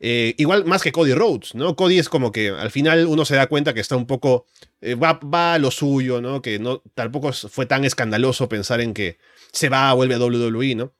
Eh, 0.00 0.34
igual 0.38 0.64
más 0.64 0.82
que 0.82 0.92
Cody 0.92 1.12
Rhodes, 1.12 1.54
¿no? 1.54 1.74
Cody 1.74 1.98
es 1.98 2.08
como 2.08 2.30
que 2.30 2.50
al 2.50 2.70
final 2.70 3.06
uno 3.06 3.24
se 3.24 3.34
da 3.34 3.48
cuenta 3.48 3.74
que 3.74 3.80
está 3.80 3.96
un 3.96 4.06
poco, 4.06 4.46
eh, 4.80 4.94
va, 4.94 5.14
va, 5.14 5.54
a 5.54 5.58
lo 5.58 5.72
suyo, 5.72 6.20
¿no? 6.20 6.40
Que 6.40 6.58
no, 6.60 6.82
tampoco 6.94 7.32
fue 7.32 7.66
tan 7.66 7.84
escandaloso 7.84 8.48
pensar 8.48 8.80
en 8.80 8.94
que 8.94 9.18
se 9.52 9.68
va, 9.68 9.92
vuelve 9.94 10.14
a 10.14 10.18
WWE, 10.18 10.76
¿no? 10.76 10.94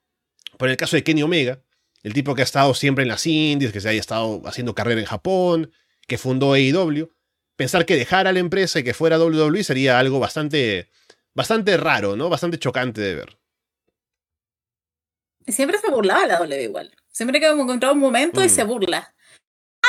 Por 0.56 0.68
el 0.68 0.76
caso 0.76 0.96
de 0.96 1.04
Kenny 1.04 1.22
Omega, 1.22 1.62
el 2.02 2.12
tipo 2.12 2.34
que 2.34 2.42
ha 2.42 2.44
estado 2.44 2.74
siempre 2.74 3.02
en 3.02 3.08
las 3.08 3.24
indies, 3.26 3.72
que 3.72 3.80
se 3.80 3.88
haya 3.88 4.00
estado 4.00 4.42
haciendo 4.46 4.74
carrera 4.74 5.00
en 5.00 5.06
Japón, 5.06 5.72
que 6.08 6.18
fundó 6.18 6.54
AEW, 6.54 7.10
pensar 7.54 7.86
que 7.86 7.96
dejara 7.96 8.32
la 8.32 8.40
empresa 8.40 8.80
y 8.80 8.84
que 8.84 8.94
fuera 8.94 9.18
WWE 9.18 9.62
sería 9.62 9.98
algo 10.00 10.18
bastante, 10.18 10.90
bastante 11.34 11.76
raro, 11.76 12.16
¿no? 12.16 12.28
Bastante 12.28 12.58
chocante 12.58 13.00
de 13.00 13.14
ver. 13.14 13.38
Siempre 15.46 15.78
se 15.78 15.90
burlaba 15.90 16.26
la 16.26 16.38
W 16.38 16.62
igual. 16.62 16.97
Siempre 17.18 17.40
que 17.40 17.46
hemos 17.46 17.64
encontrado 17.64 17.94
un 17.94 18.00
momento 18.00 18.44
y 18.44 18.48
se 18.48 18.62
mm. 18.62 18.68
burla. 18.68 19.12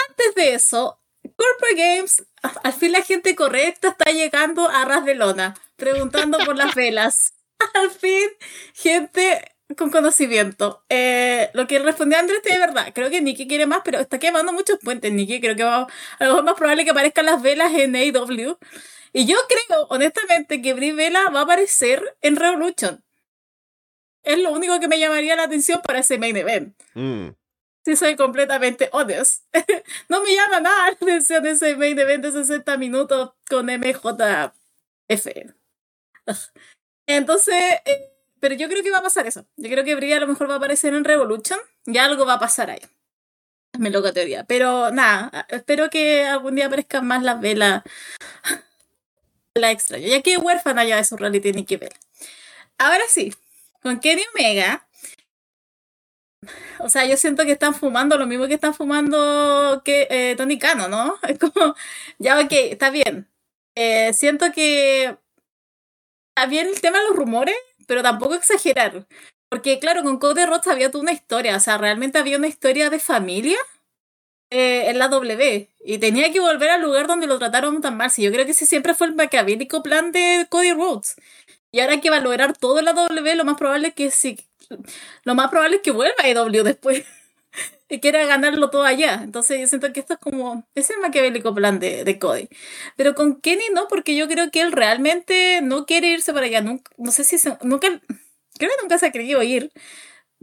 Antes 0.10 0.34
de 0.34 0.56
eso, 0.56 1.00
Corporate 1.22 1.76
Games, 1.76 2.24
al 2.64 2.74
fin 2.74 2.92
la 2.92 3.04
gente 3.04 3.36
correcta 3.36 3.90
está 3.90 4.12
llegando 4.12 4.68
a 4.68 4.84
ras 4.84 5.06
de 5.06 5.14
lona, 5.14 5.54
preguntando 5.76 6.40
por 6.40 6.56
las 6.56 6.74
velas. 6.74 7.36
Al 7.76 7.92
fin, 7.92 8.30
gente 8.74 9.46
con 9.78 9.92
conocimiento. 9.92 10.84
Eh, 10.90 11.52
lo 11.54 11.68
que 11.68 11.78
respondió 11.78 12.18
Andrés 12.18 12.42
es 12.46 12.60
verdad. 12.60 12.92
Creo 12.96 13.12
que 13.12 13.22
Nikki 13.22 13.48
quiere 13.48 13.68
más, 13.68 13.82
pero 13.86 14.00
está 14.00 14.18
quemando 14.18 14.52
muchos 14.52 14.80
puentes, 14.80 15.12
Nikki. 15.12 15.40
Creo 15.40 15.56
que 15.56 15.64
va, 15.64 15.82
a 15.82 16.24
lo 16.24 16.30
mejor 16.30 16.44
más 16.46 16.56
probable 16.56 16.84
que 16.84 16.90
aparezcan 16.90 17.28
las 17.28 17.44
velas 17.44 17.72
en 17.76 17.96
AEW. 17.96 18.58
Y 19.14 19.28
yo 19.28 19.38
creo, 19.48 19.86
honestamente, 19.90 20.64
que 20.64 20.74
Brie 20.74 20.94
Vela 20.94 21.30
va 21.30 21.42
a 21.42 21.44
aparecer 21.44 22.18
en 22.22 22.38
Revolution 22.38 23.04
es 24.24 24.40
lo 24.40 24.52
único 24.52 24.80
que 24.80 24.88
me 24.88 25.00
llamaría 25.00 25.36
la 25.36 25.44
atención 25.44 25.82
para 25.82 26.00
ese 26.00 26.18
main 26.18 26.36
event. 26.38 26.76
Mm. 26.94 27.30
Si 27.86 27.96
soy 27.96 28.16
completamente 28.16 28.90
honest. 28.92 29.44
no 30.10 30.22
me 30.22 30.36
llama 30.36 30.60
nada 30.60 30.88
la 30.88 30.92
atención 30.92 31.46
ese 31.48 31.76
main 31.76 31.98
event 31.98 32.24
de 32.24 32.32
60 32.32 32.78
minutos 32.78 33.32
con 33.50 33.68
MJF. 33.68 35.28
Entonces, 37.08 37.56
eh, 37.86 38.12
pero 38.40 38.56
yo 38.56 38.68
creo 38.68 38.84
que 38.84 38.92
va 38.92 39.00
a 39.00 39.04
pasar 39.04 39.28
eso. 39.28 39.46
Yo 39.58 39.70
creo 39.70 39.84
que 39.84 39.96
Bria 39.96 40.18
a 40.18 40.20
lo 40.20 40.28
mejor 40.28 40.50
va 40.50 40.56
a 40.56 40.58
aparecer 40.58 40.94
en 40.94 41.04
Revolution 41.04 41.60
y 41.86 41.98
algo 41.98 42.26
va 42.26 42.34
a 42.34 42.40
pasar 42.40 42.70
ahí. 42.70 42.82
Es 43.74 43.80
mi 43.80 43.90
loca 43.90 44.14
teoría. 44.14 44.44
Pero 44.46 44.92
nada, 44.92 45.46
espero 45.50 45.90
que 45.90 46.26
algún 46.26 46.56
día 46.56 46.68
aparezcan 46.68 47.06
más 47.08 47.24
las 47.24 47.40
velas. 47.40 47.84
La 49.56 49.72
extraño. 49.72 50.08
Ya 50.08 50.22
que 50.22 50.38
huérfana 50.38 50.86
ya 50.86 50.98
de 50.98 51.04
su 51.04 51.18
reality 51.18 51.52
ni 51.54 51.66
que 51.66 51.78
ver. 51.78 51.94
Ahora 52.78 53.04
sí, 53.10 53.34
con 53.82 54.00
Kenny 54.00 54.24
Omega. 54.34 54.88
O 56.80 56.90
sea, 56.90 57.06
yo 57.06 57.18
siento 57.18 57.46
que 57.46 57.52
están 57.54 57.76
fumando 57.76 58.18
lo 58.18 58.26
mismo 58.28 58.48
que 58.48 58.54
están 58.56 58.74
fumando 58.74 59.82
que 59.84 60.08
eh, 60.10 60.36
Tony 60.38 60.58
Cano, 60.58 60.88
¿no? 60.88 61.16
Es 61.28 61.38
como, 61.40 61.76
ya 62.18 62.40
ok, 62.40 62.52
está 62.52 62.90
bien. 62.90 63.28
Eh, 63.76 64.14
siento 64.14 64.52
que 64.52 65.18
está 66.30 66.48
bien 66.50 66.68
el 66.68 66.82
tema 66.82 67.00
de 67.00 67.08
los 67.10 67.16
rumores, 67.16 67.56
pero 67.88 68.02
tampoco 68.02 68.36
exagerar. 68.36 69.06
Porque 69.50 69.80
claro, 69.80 70.04
con 70.04 70.20
Cody 70.20 70.46
Rhodes 70.46 70.68
había 70.68 70.92
toda 70.92 71.02
una 71.04 71.12
historia, 71.12 71.56
o 71.58 71.60
sea, 71.60 71.78
realmente 71.78 72.20
había 72.20 72.38
una 72.38 72.48
historia 72.48 72.90
de 72.90 73.00
familia 73.00 73.58
eh, 74.52 74.90
en 74.90 75.00
la 75.00 75.08
W. 75.10 75.70
Y 75.86 75.98
tenía 76.00 76.32
que 76.32 76.40
volver 76.40 76.70
al 76.72 76.82
lugar 76.82 77.08
donde 77.08 77.28
lo 77.28 77.40
trataron 77.40 77.82
tan 77.82 77.98
mal. 77.98 78.12
Sí, 78.12 78.24
yo 78.24 78.32
creo 78.32 78.46
que 78.46 78.52
ese 78.52 78.66
siempre 78.66 78.94
fue 78.96 79.08
el 79.08 79.16
maquiavélico 79.16 79.84
plan 79.84 80.12
de 80.12 80.48
Cody 80.50 80.74
Rhodes. 80.74 81.16
Y 81.72 81.80
ahora 81.82 82.02
que 82.02 82.10
va 82.10 82.18
a 82.18 82.22
lograr 82.22 82.58
todo 82.58 82.82
la 82.82 82.94
W, 82.94 83.36
lo 83.36 83.46
más 83.46 83.58
probable 83.58 83.90
es 83.90 83.94
que 83.94 84.12
sí. 84.12 84.38
Lo 85.24 85.36
más 85.36 85.50
probable 85.50 85.78
es 85.78 85.82
que 85.82 85.92
vuelva 85.92 86.16
a 86.24 86.28
EW 86.28 86.64
después. 86.64 87.06
y 87.90 88.00
quiera 88.00 88.26
ganarlo 88.26 88.70
todo 88.70 88.84
allá. 88.84 89.22
Entonces 89.24 89.60
yo 89.60 89.68
siento 89.68 89.92
que 89.92 90.00
esto 90.00 90.14
es 90.14 90.20
como. 90.20 90.68
Es 90.76 90.92
maquiavélico 91.02 91.54
plan 91.54 91.80
de, 91.80 92.04
de 92.04 92.20
Cody. 92.20 92.50
Pero 92.96 93.16
con 93.16 93.42
Kenny 93.42 93.64
no, 93.74 93.88
porque 93.88 94.16
yo 94.16 94.28
creo 94.28 94.52
que 94.52 94.62
él 94.62 94.72
realmente 94.72 95.62
no 95.62 95.86
quiere 95.86 96.10
irse 96.10 96.34
para 96.34 96.46
allá. 96.46 96.62
Nunca, 96.62 96.92
no 96.98 97.12
sé 97.12 97.24
si 97.24 97.38
nunca. 97.64 97.88
Creo 98.58 98.72
que 98.72 98.82
nunca 98.82 98.98
se 98.98 99.08
ha 99.08 99.12
querido 99.12 99.42
ir. 99.44 99.72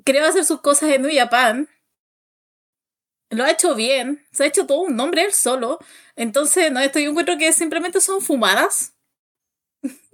Creo 0.05 0.27
hacer 0.27 0.45
sus 0.45 0.61
cosas 0.61 0.91
en 0.91 1.03
New 1.03 1.11
Japan. 1.15 1.69
Lo 3.31 3.45
ha 3.45 3.51
hecho 3.51 3.75
bien. 3.75 4.27
Se 4.33 4.45
ha 4.45 4.47
hecho 4.47 4.67
todo 4.67 4.81
un 4.81 4.97
nombre 4.97 5.25
él 5.25 5.33
solo. 5.33 5.79
Entonces, 6.17 6.73
no, 6.73 6.81
esto 6.81 6.99
yo 6.99 7.11
encuentro 7.11 7.39
que 7.39 7.53
simplemente 7.53 8.01
son 8.01 8.23
fumadas 8.23 8.96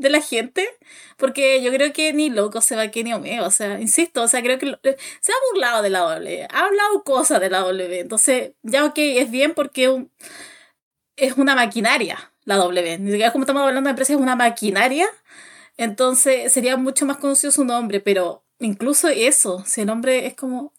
de 0.03 0.11
la 0.11 0.21
gente, 0.21 0.69
porque 1.17 1.63
yo 1.63 1.73
creo 1.73 1.93
que 1.93 2.13
ni 2.13 2.31
loco 2.31 2.61
se 2.61 2.77
va 2.77 2.89
que 2.89 3.05
ni 3.05 3.13
Omega, 3.13 3.47
o 3.47 3.51
sea, 3.51 3.81
insisto, 3.81 4.23
o 4.23 4.29
sea, 4.29 4.43
creo 4.43 4.59
que 4.59 4.77
se 5.21 5.33
ha 5.33 5.37
burlado 5.51 5.83
de 5.83 5.91
la 5.91 6.01
W, 6.01 6.47
ha 6.51 6.67
hablado 6.67 7.05
cosas 7.05 7.41
de 7.41 7.51
la 7.51 7.61
W, 7.61 8.01
entonces 8.01 8.53
ya 8.63 8.85
ok, 8.85 8.99
es 8.99 9.31
bien 9.31 9.55
porque 9.55 10.07
es 11.17 11.37
una 11.37 11.55
maquinaria 11.55 12.33
la 12.45 12.57
W, 12.57 12.99
ni 12.99 13.31
como 13.31 13.45
estamos 13.45 13.63
hablando 13.63 13.89
de 13.89 13.91
empresa, 13.91 14.13
es 14.15 14.19
una 14.19 14.37
maquinaria, 14.37 15.07
entonces 15.77 16.53
sería 16.53 16.77
mucho 16.77 17.07
más 17.07 17.19
conocido 17.19 17.53
su 17.53 17.65
nombre, 17.65 18.01
pero 18.01 18.45
incluso 18.59 19.09
eso, 19.09 19.63
si 19.67 19.83
el 19.83 19.87
nombre 19.87 20.27
es 20.27 20.35
como 20.35 20.73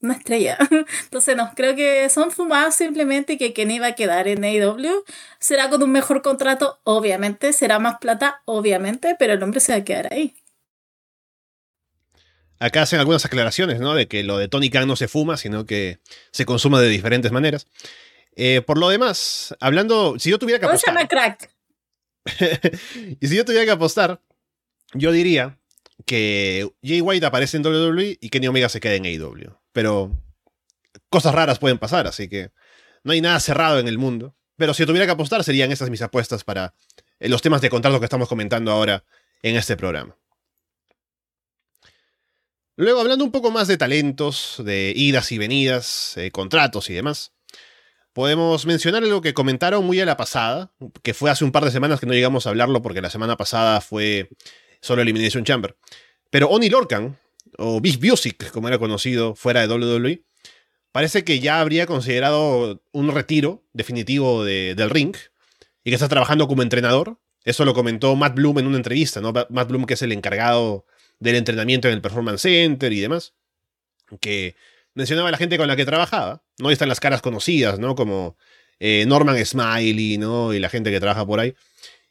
una 0.00 0.14
estrella. 0.14 0.58
Entonces, 1.04 1.36
no, 1.36 1.52
creo 1.54 1.74
que 1.74 2.08
son 2.08 2.30
fumados 2.30 2.74
simplemente 2.74 3.34
y 3.34 3.38
que 3.38 3.52
Kenny 3.52 3.78
va 3.78 3.88
a 3.88 3.94
quedar 3.94 4.28
en 4.28 4.44
AEW. 4.44 5.04
Será 5.38 5.68
con 5.70 5.82
un 5.82 5.90
mejor 5.90 6.22
contrato, 6.22 6.80
obviamente. 6.84 7.52
Será 7.52 7.78
más 7.78 7.98
plata, 7.98 8.42
obviamente, 8.44 9.16
pero 9.18 9.32
el 9.32 9.42
hombre 9.42 9.60
se 9.60 9.72
va 9.72 9.78
a 9.78 9.84
quedar 9.84 10.12
ahí. 10.12 10.34
Acá 12.60 12.82
hacen 12.82 12.98
algunas 12.98 13.24
aclaraciones, 13.24 13.78
¿no? 13.80 13.94
De 13.94 14.08
que 14.08 14.24
lo 14.24 14.36
de 14.36 14.48
Tony 14.48 14.68
Khan 14.68 14.88
no 14.88 14.96
se 14.96 15.06
fuma, 15.06 15.36
sino 15.36 15.64
que 15.64 16.00
se 16.32 16.44
consume 16.44 16.80
de 16.80 16.88
diferentes 16.88 17.30
maneras. 17.30 17.68
Eh, 18.34 18.62
por 18.62 18.78
lo 18.78 18.88
demás, 18.88 19.54
hablando, 19.60 20.18
si 20.18 20.30
yo 20.30 20.38
tuviera 20.38 20.58
que 20.58 20.66
apostar. 20.66 21.08
crack. 21.08 21.50
y 23.20 23.26
si 23.26 23.36
yo 23.36 23.44
tuviera 23.44 23.64
que 23.64 23.70
apostar, 23.70 24.20
yo 24.92 25.12
diría 25.12 25.58
que 26.04 26.68
Jay 26.82 27.00
White 27.00 27.26
aparece 27.26 27.56
en 27.56 27.66
WWE 27.66 28.18
y 28.20 28.28
Kenny 28.28 28.48
Omega 28.48 28.68
se 28.68 28.80
queda 28.80 28.94
en 28.94 29.06
AEW 29.06 29.57
pero 29.72 30.16
cosas 31.08 31.34
raras 31.34 31.58
pueden 31.58 31.78
pasar, 31.78 32.06
así 32.06 32.28
que 32.28 32.50
no 33.04 33.12
hay 33.12 33.20
nada 33.20 33.40
cerrado 33.40 33.78
en 33.78 33.88
el 33.88 33.98
mundo. 33.98 34.34
Pero 34.56 34.74
si 34.74 34.84
tuviera 34.84 35.06
que 35.06 35.12
apostar, 35.12 35.44
serían 35.44 35.70
estas 35.70 35.88
mis 35.88 36.02
apuestas 36.02 36.44
para 36.44 36.74
eh, 37.20 37.28
los 37.28 37.42
temas 37.42 37.60
de 37.60 37.70
contrato 37.70 38.00
que 38.00 38.06
estamos 38.06 38.28
comentando 38.28 38.72
ahora 38.72 39.04
en 39.42 39.56
este 39.56 39.76
programa. 39.76 40.16
Luego, 42.76 43.00
hablando 43.00 43.24
un 43.24 43.32
poco 43.32 43.50
más 43.50 43.66
de 43.66 43.76
talentos, 43.76 44.62
de 44.64 44.92
idas 44.94 45.32
y 45.32 45.38
venidas, 45.38 46.16
eh, 46.16 46.30
contratos 46.30 46.90
y 46.90 46.94
demás, 46.94 47.32
podemos 48.12 48.66
mencionar 48.66 49.02
algo 49.02 49.20
que 49.20 49.34
comentaron 49.34 49.84
muy 49.84 50.00
a 50.00 50.06
la 50.06 50.16
pasada, 50.16 50.72
que 51.02 51.14
fue 51.14 51.30
hace 51.30 51.44
un 51.44 51.52
par 51.52 51.64
de 51.64 51.70
semanas 51.70 52.00
que 52.00 52.06
no 52.06 52.12
llegamos 52.12 52.46
a 52.46 52.50
hablarlo 52.50 52.82
porque 52.82 53.00
la 53.00 53.10
semana 53.10 53.36
pasada 53.36 53.80
fue 53.80 54.30
solo 54.80 55.02
Elimination 55.02 55.44
Chamber. 55.44 55.76
Pero 56.30 56.48
Oni 56.48 56.68
Lorcan, 56.68 57.18
o 57.56 57.80
Big 57.80 58.02
Music, 58.02 58.50
como 58.50 58.68
era 58.68 58.78
conocido 58.78 59.34
fuera 59.34 59.66
de 59.66 59.72
WWE, 59.72 60.24
parece 60.92 61.24
que 61.24 61.40
ya 61.40 61.60
habría 61.60 61.86
considerado 61.86 62.82
un 62.92 63.12
retiro 63.12 63.64
definitivo 63.72 64.44
del 64.44 64.90
ring 64.90 65.14
y 65.84 65.90
que 65.90 65.94
está 65.94 66.08
trabajando 66.08 66.48
como 66.48 66.62
entrenador. 66.62 67.18
Eso 67.44 67.64
lo 67.64 67.74
comentó 67.74 68.14
Matt 68.16 68.34
Bloom 68.34 68.58
en 68.58 68.66
una 68.66 68.76
entrevista, 68.76 69.20
¿no? 69.20 69.32
Matt 69.32 69.68
Bloom, 69.68 69.86
que 69.86 69.94
es 69.94 70.02
el 70.02 70.12
encargado 70.12 70.84
del 71.18 71.36
entrenamiento 71.36 71.88
en 71.88 71.94
el 71.94 72.02
Performance 72.02 72.42
Center 72.42 72.92
y 72.92 73.00
demás, 73.00 73.34
que 74.20 74.54
mencionaba 74.94 75.28
a 75.28 75.32
la 75.32 75.38
gente 75.38 75.56
con 75.56 75.68
la 75.68 75.76
que 75.76 75.84
trabajaba, 75.84 76.42
¿no? 76.58 76.70
Están 76.70 76.88
las 76.88 77.00
caras 77.00 77.22
conocidas, 77.22 77.78
¿no? 77.78 77.94
Como 77.94 78.36
eh, 78.80 79.04
Norman 79.06 79.44
Smiley, 79.44 80.18
¿no? 80.18 80.52
Y 80.52 80.58
la 80.58 80.68
gente 80.68 80.90
que 80.90 81.00
trabaja 81.00 81.26
por 81.26 81.40
ahí. 81.40 81.54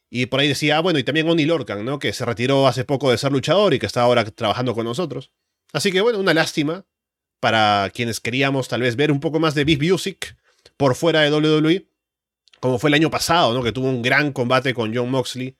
Y 0.09 0.27
por 0.27 0.39
ahí 0.39 0.47
decía, 0.47 0.77
ah, 0.77 0.81
bueno, 0.81 0.99
y 0.99 1.03
también 1.03 1.27
Oni 1.29 1.45
Lorcan, 1.45 1.83
¿no? 1.83 1.99
Que 1.99 2.13
se 2.13 2.25
retiró 2.25 2.67
hace 2.67 2.85
poco 2.85 3.11
de 3.11 3.17
ser 3.17 3.31
luchador 3.31 3.73
y 3.73 3.79
que 3.79 3.85
está 3.85 4.01
ahora 4.01 4.23
trabajando 4.25 4.73
con 4.73 4.85
nosotros. 4.85 5.31
Así 5.73 5.91
que 5.91 6.01
bueno, 6.01 6.19
una 6.19 6.33
lástima 6.33 6.85
para 7.39 7.91
quienes 7.93 8.19
queríamos 8.19 8.67
tal 8.67 8.81
vez 8.81 8.95
ver 8.95 9.11
un 9.11 9.19
poco 9.19 9.39
más 9.39 9.53
de 9.53 9.65
Beef 9.65 9.81
Music 9.81 10.37
por 10.77 10.95
fuera 10.95 11.21
de 11.21 11.31
WWE, 11.31 11.87
como 12.59 12.79
fue 12.79 12.89
el 12.89 12.95
año 12.95 13.11
pasado, 13.11 13.53
¿no? 13.53 13.63
Que 13.63 13.71
tuvo 13.71 13.89
un 13.89 14.01
gran 14.01 14.31
combate 14.31 14.73
con 14.73 14.95
John 14.95 15.11
Moxley 15.11 15.57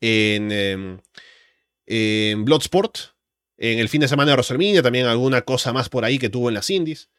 en, 0.00 0.52
em, 0.52 1.00
en 1.86 2.44
Bloodsport, 2.44 2.98
en 3.58 3.78
el 3.78 3.88
fin 3.88 4.00
de 4.00 4.08
semana 4.08 4.30
de 4.30 4.36
WrestleMania, 4.36 4.82
también 4.82 5.06
alguna 5.06 5.42
cosa 5.42 5.72
más 5.72 5.88
por 5.88 6.04
ahí 6.04 6.18
que 6.18 6.30
tuvo 6.30 6.48
en 6.48 6.54
las 6.54 6.70
indies. 6.70 7.10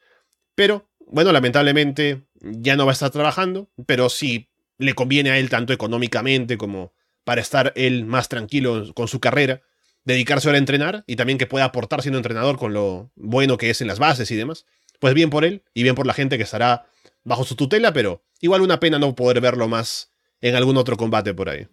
Pero, 0.55 0.89
bueno, 1.05 1.31
lamentablemente 1.31 2.23
ya 2.41 2.75
no 2.75 2.85
va 2.85 2.91
a 2.91 2.93
estar 2.93 3.11
trabajando, 3.11 3.69
pero 3.85 4.09
si 4.09 4.50
le 4.81 4.93
conviene 4.93 5.31
a 5.31 5.37
él 5.37 5.49
tanto 5.49 5.73
económicamente 5.73 6.57
como 6.57 6.93
para 7.23 7.41
estar 7.41 7.71
él 7.75 8.05
más 8.05 8.29
tranquilo 8.29 8.93
con 8.93 9.07
su 9.07 9.19
carrera, 9.19 9.61
dedicarse 10.03 10.47
ahora 10.47 10.57
a 10.57 10.59
entrenar 10.59 11.03
y 11.05 11.15
también 11.15 11.37
que 11.37 11.45
pueda 11.45 11.65
aportar 11.65 12.01
siendo 12.01 12.17
entrenador 12.17 12.57
con 12.57 12.73
lo 12.73 13.11
bueno 13.15 13.57
que 13.57 13.69
es 13.69 13.81
en 13.81 13.87
las 13.87 13.99
bases 13.99 14.31
y 14.31 14.35
demás. 14.35 14.65
Pues 14.99 15.13
bien 15.13 15.29
por 15.29 15.45
él 15.45 15.63
y 15.73 15.83
bien 15.83 15.95
por 15.95 16.07
la 16.07 16.13
gente 16.13 16.37
que 16.37 16.43
estará 16.43 16.87
bajo 17.23 17.43
su 17.43 17.55
tutela, 17.55 17.93
pero 17.93 18.23
igual 18.39 18.61
una 18.61 18.79
pena 18.79 18.97
no 18.97 19.15
poder 19.15 19.39
verlo 19.39 19.67
más 19.67 20.11
en 20.41 20.55
algún 20.55 20.77
otro 20.77 20.97
combate 20.97 21.33
por 21.33 21.49
ahí. 21.49 21.67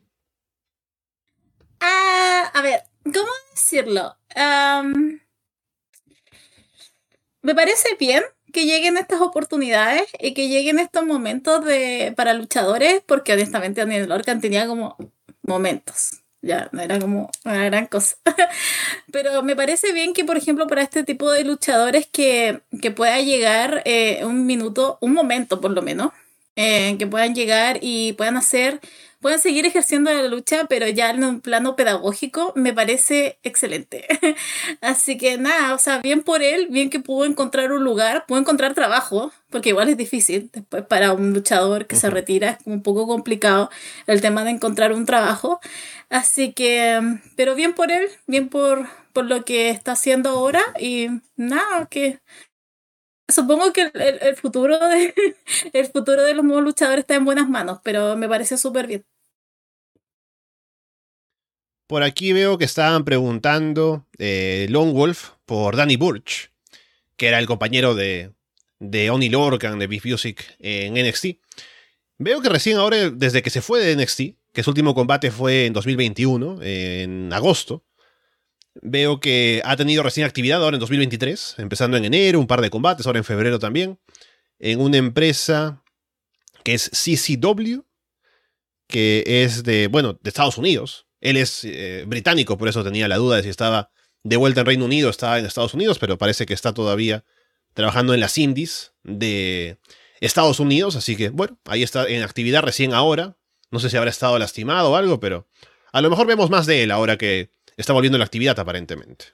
Ah, 1.80 2.50
a 2.52 2.62
ver, 2.62 2.82
¿cómo 3.04 3.30
decirlo? 3.54 4.14
me 7.40 7.54
parece 7.54 7.88
bien 7.98 8.22
que 8.52 8.64
lleguen 8.64 8.96
estas 8.96 9.20
oportunidades 9.20 10.02
y 10.20 10.34
que 10.34 10.48
lleguen 10.48 10.78
estos 10.78 11.04
momentos 11.04 11.64
de, 11.64 12.12
para 12.16 12.34
luchadores, 12.34 13.02
porque 13.06 13.32
honestamente 13.32 13.80
Daniel 13.80 14.08
Lorcan 14.08 14.40
tenía 14.40 14.66
como 14.66 14.96
momentos. 15.42 16.22
Ya, 16.40 16.68
no 16.70 16.80
era 16.80 17.00
como 17.00 17.30
una 17.44 17.64
gran 17.64 17.86
cosa. 17.86 18.16
Pero 19.12 19.42
me 19.42 19.56
parece 19.56 19.92
bien 19.92 20.12
que, 20.12 20.24
por 20.24 20.36
ejemplo, 20.36 20.66
para 20.68 20.82
este 20.82 21.02
tipo 21.02 21.30
de 21.32 21.44
luchadores 21.44 22.06
que, 22.06 22.60
que 22.80 22.90
pueda 22.92 23.20
llegar 23.20 23.82
eh, 23.84 24.24
un 24.24 24.46
minuto, 24.46 24.98
un 25.00 25.14
momento 25.14 25.60
por 25.60 25.72
lo 25.72 25.82
menos, 25.82 26.12
eh, 26.54 26.96
que 26.98 27.06
puedan 27.06 27.34
llegar 27.34 27.78
y 27.82 28.12
puedan 28.14 28.36
hacer 28.36 28.80
pueden 29.20 29.38
seguir 29.38 29.66
ejerciendo 29.66 30.12
la 30.12 30.24
lucha, 30.24 30.66
pero 30.68 30.88
ya 30.88 31.10
en 31.10 31.24
un 31.24 31.40
plano 31.40 31.76
pedagógico 31.76 32.52
me 32.54 32.72
parece 32.72 33.38
excelente. 33.42 34.06
Así 34.80 35.18
que 35.18 35.38
nada, 35.38 35.74
o 35.74 35.78
sea, 35.78 35.98
bien 35.98 36.22
por 36.22 36.42
él, 36.42 36.68
bien 36.70 36.90
que 36.90 37.00
pudo 37.00 37.24
encontrar 37.24 37.72
un 37.72 37.84
lugar, 37.84 38.26
pudo 38.26 38.38
encontrar 38.38 38.74
trabajo, 38.74 39.32
porque 39.50 39.70
igual 39.70 39.88
es 39.88 39.96
difícil. 39.96 40.50
Después 40.52 40.84
para 40.86 41.12
un 41.12 41.32
luchador 41.32 41.86
que 41.86 41.96
se 41.96 42.10
retira 42.10 42.50
es 42.50 42.66
un 42.66 42.82
poco 42.82 43.06
complicado 43.06 43.70
el 44.06 44.20
tema 44.20 44.44
de 44.44 44.50
encontrar 44.50 44.92
un 44.92 45.06
trabajo. 45.06 45.60
Así 46.10 46.52
que, 46.52 47.00
pero 47.36 47.54
bien 47.54 47.74
por 47.74 47.90
él, 47.90 48.08
bien 48.26 48.48
por, 48.48 48.86
por 49.12 49.26
lo 49.26 49.44
que 49.44 49.70
está 49.70 49.92
haciendo 49.92 50.30
ahora 50.30 50.62
y 50.78 51.08
nada, 51.36 51.86
que 51.90 52.20
supongo 53.28 53.72
que 53.72 53.90
el, 53.94 54.36
futuro 54.36 54.78
de 54.88 55.14
futuro 55.92 56.22
de 56.22 56.34
los 56.34 56.44
nuevos 56.44 56.64
luchadores 56.64 57.00
está 57.00 57.14
en 57.14 57.24
buenas 57.24 57.48
manos, 57.48 57.80
pero 57.82 58.16
me 58.16 58.28
parece 58.28 58.56
súper 58.56 58.86
bien. 58.86 59.04
Por 61.86 62.02
aquí 62.02 62.32
veo 62.32 62.58
que 62.58 62.66
estaban 62.66 63.04
preguntando 63.04 64.06
eh, 64.18 64.66
Lone 64.68 64.92
Wolf 64.92 65.30
por 65.46 65.76
Danny 65.76 65.96
Burch, 65.96 66.50
que 67.16 67.28
era 67.28 67.38
el 67.38 67.46
compañero 67.46 67.94
de, 67.94 68.32
de 68.78 69.10
Oni 69.10 69.30
Lorcan 69.30 69.78
de 69.78 69.86
Beef 69.86 70.04
Music 70.04 70.56
en 70.58 70.94
NXT. 70.94 71.38
Veo 72.18 72.42
que 72.42 72.48
recién 72.48 72.76
ahora, 72.76 73.10
desde 73.10 73.42
que 73.42 73.50
se 73.50 73.62
fue 73.62 73.80
de 73.80 73.96
NXT, 73.96 74.20
que 74.52 74.62
su 74.62 74.70
último 74.70 74.94
combate 74.94 75.30
fue 75.30 75.66
en 75.66 75.72
2021, 75.72 76.62
en 76.62 77.32
agosto, 77.32 77.84
Veo 78.82 79.20
que 79.20 79.60
ha 79.64 79.76
tenido 79.76 80.02
recién 80.02 80.26
actividad 80.26 80.62
ahora 80.62 80.76
en 80.76 80.80
2023, 80.80 81.56
empezando 81.58 81.96
en 81.96 82.04
enero, 82.04 82.38
un 82.38 82.46
par 82.46 82.60
de 82.60 82.70
combates, 82.70 83.06
ahora 83.06 83.18
en 83.18 83.24
febrero 83.24 83.58
también, 83.58 83.98
en 84.58 84.80
una 84.80 84.98
empresa 84.98 85.82
que 86.64 86.74
es 86.74 86.90
CCW, 86.90 87.80
que 88.86 89.24
es 89.26 89.64
de, 89.64 89.88
bueno, 89.88 90.18
de 90.22 90.28
Estados 90.28 90.58
Unidos. 90.58 91.06
Él 91.20 91.36
es 91.36 91.64
eh, 91.64 92.04
británico, 92.06 92.56
por 92.56 92.68
eso 92.68 92.84
tenía 92.84 93.08
la 93.08 93.16
duda 93.16 93.36
de 93.36 93.42
si 93.42 93.48
estaba 93.48 93.90
de 94.22 94.36
vuelta 94.36 94.60
en 94.60 94.66
Reino 94.66 94.84
Unido, 94.84 95.10
estaba 95.10 95.38
en 95.38 95.46
Estados 95.46 95.74
Unidos, 95.74 95.98
pero 95.98 96.18
parece 96.18 96.46
que 96.46 96.54
está 96.54 96.72
todavía 96.72 97.24
trabajando 97.74 98.14
en 98.14 98.20
las 98.20 98.38
indies 98.38 98.92
de 99.02 99.78
Estados 100.20 100.60
Unidos, 100.60 100.96
así 100.96 101.16
que 101.16 101.30
bueno, 101.30 101.58
ahí 101.64 101.82
está 101.82 102.06
en 102.08 102.22
actividad 102.22 102.62
recién 102.62 102.92
ahora. 102.92 103.36
No 103.70 103.80
sé 103.80 103.90
si 103.90 103.96
habrá 103.96 104.10
estado 104.10 104.38
lastimado 104.38 104.92
o 104.92 104.96
algo, 104.96 105.20
pero 105.20 105.46
a 105.92 106.00
lo 106.00 106.10
mejor 106.10 106.26
vemos 106.26 106.50
más 106.50 106.66
de 106.66 106.82
él 106.82 106.90
ahora 106.90 107.18
que 107.18 107.50
está 107.78 107.92
volviendo 107.92 108.18
la 108.18 108.24
actividad 108.24 108.58
aparentemente. 108.58 109.26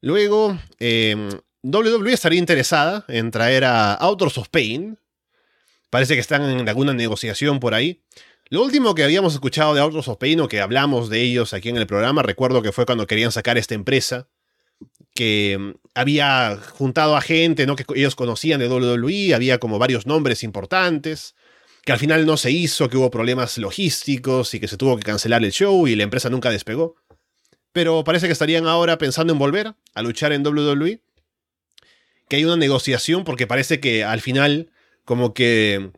Luego, 0.00 0.58
eh, 0.78 1.28
WWE 1.62 2.12
estaría 2.12 2.38
interesada 2.38 3.04
en 3.08 3.30
traer 3.30 3.64
a 3.64 3.94
Authors 3.94 4.38
of 4.38 4.48
Pain. 4.48 4.98
Parece 5.90 6.14
que 6.14 6.20
están 6.20 6.42
en 6.42 6.68
alguna 6.68 6.92
negociación 6.92 7.60
por 7.60 7.74
ahí. 7.74 8.02
Lo 8.50 8.62
último 8.62 8.94
que 8.94 9.04
habíamos 9.04 9.34
escuchado 9.34 9.74
de 9.74 9.80
Authors 9.80 10.08
of 10.08 10.18
Pain 10.18 10.40
o 10.40 10.48
que 10.48 10.60
hablamos 10.60 11.08
de 11.08 11.22
ellos 11.22 11.54
aquí 11.54 11.68
en 11.68 11.76
el 11.76 11.86
programa, 11.86 12.22
recuerdo 12.22 12.62
que 12.62 12.72
fue 12.72 12.86
cuando 12.86 13.06
querían 13.06 13.32
sacar 13.32 13.58
esta 13.58 13.74
empresa 13.74 14.28
que 15.14 15.56
mm, 15.58 15.70
había 15.94 16.56
juntado 16.56 17.16
a 17.16 17.20
gente 17.20 17.66
¿no? 17.66 17.76
que 17.76 17.84
ellos 17.94 18.14
conocían 18.14 18.60
de 18.60 18.68
WWE, 18.68 19.34
había 19.34 19.58
como 19.58 19.78
varios 19.78 20.06
nombres 20.06 20.42
importantes 20.42 21.34
que 21.88 21.92
al 21.92 21.98
final 21.98 22.26
no 22.26 22.36
se 22.36 22.50
hizo, 22.50 22.90
que 22.90 22.98
hubo 22.98 23.10
problemas 23.10 23.56
logísticos 23.56 24.52
y 24.52 24.60
que 24.60 24.68
se 24.68 24.76
tuvo 24.76 24.98
que 24.98 25.04
cancelar 25.04 25.42
el 25.42 25.52
show 25.52 25.88
y 25.88 25.96
la 25.96 26.02
empresa 26.02 26.28
nunca 26.28 26.50
despegó. 26.50 26.96
Pero 27.72 28.04
parece 28.04 28.26
que 28.26 28.34
estarían 28.34 28.66
ahora 28.66 28.98
pensando 28.98 29.32
en 29.32 29.38
volver 29.38 29.72
a 29.94 30.02
luchar 30.02 30.34
en 30.34 30.46
WWE. 30.46 31.00
Que 32.28 32.36
hay 32.36 32.44
una 32.44 32.56
negociación 32.56 33.24
porque 33.24 33.46
parece 33.46 33.80
que 33.80 34.04
al 34.04 34.20
final 34.20 34.70
como 35.06 35.32
que 35.32 35.92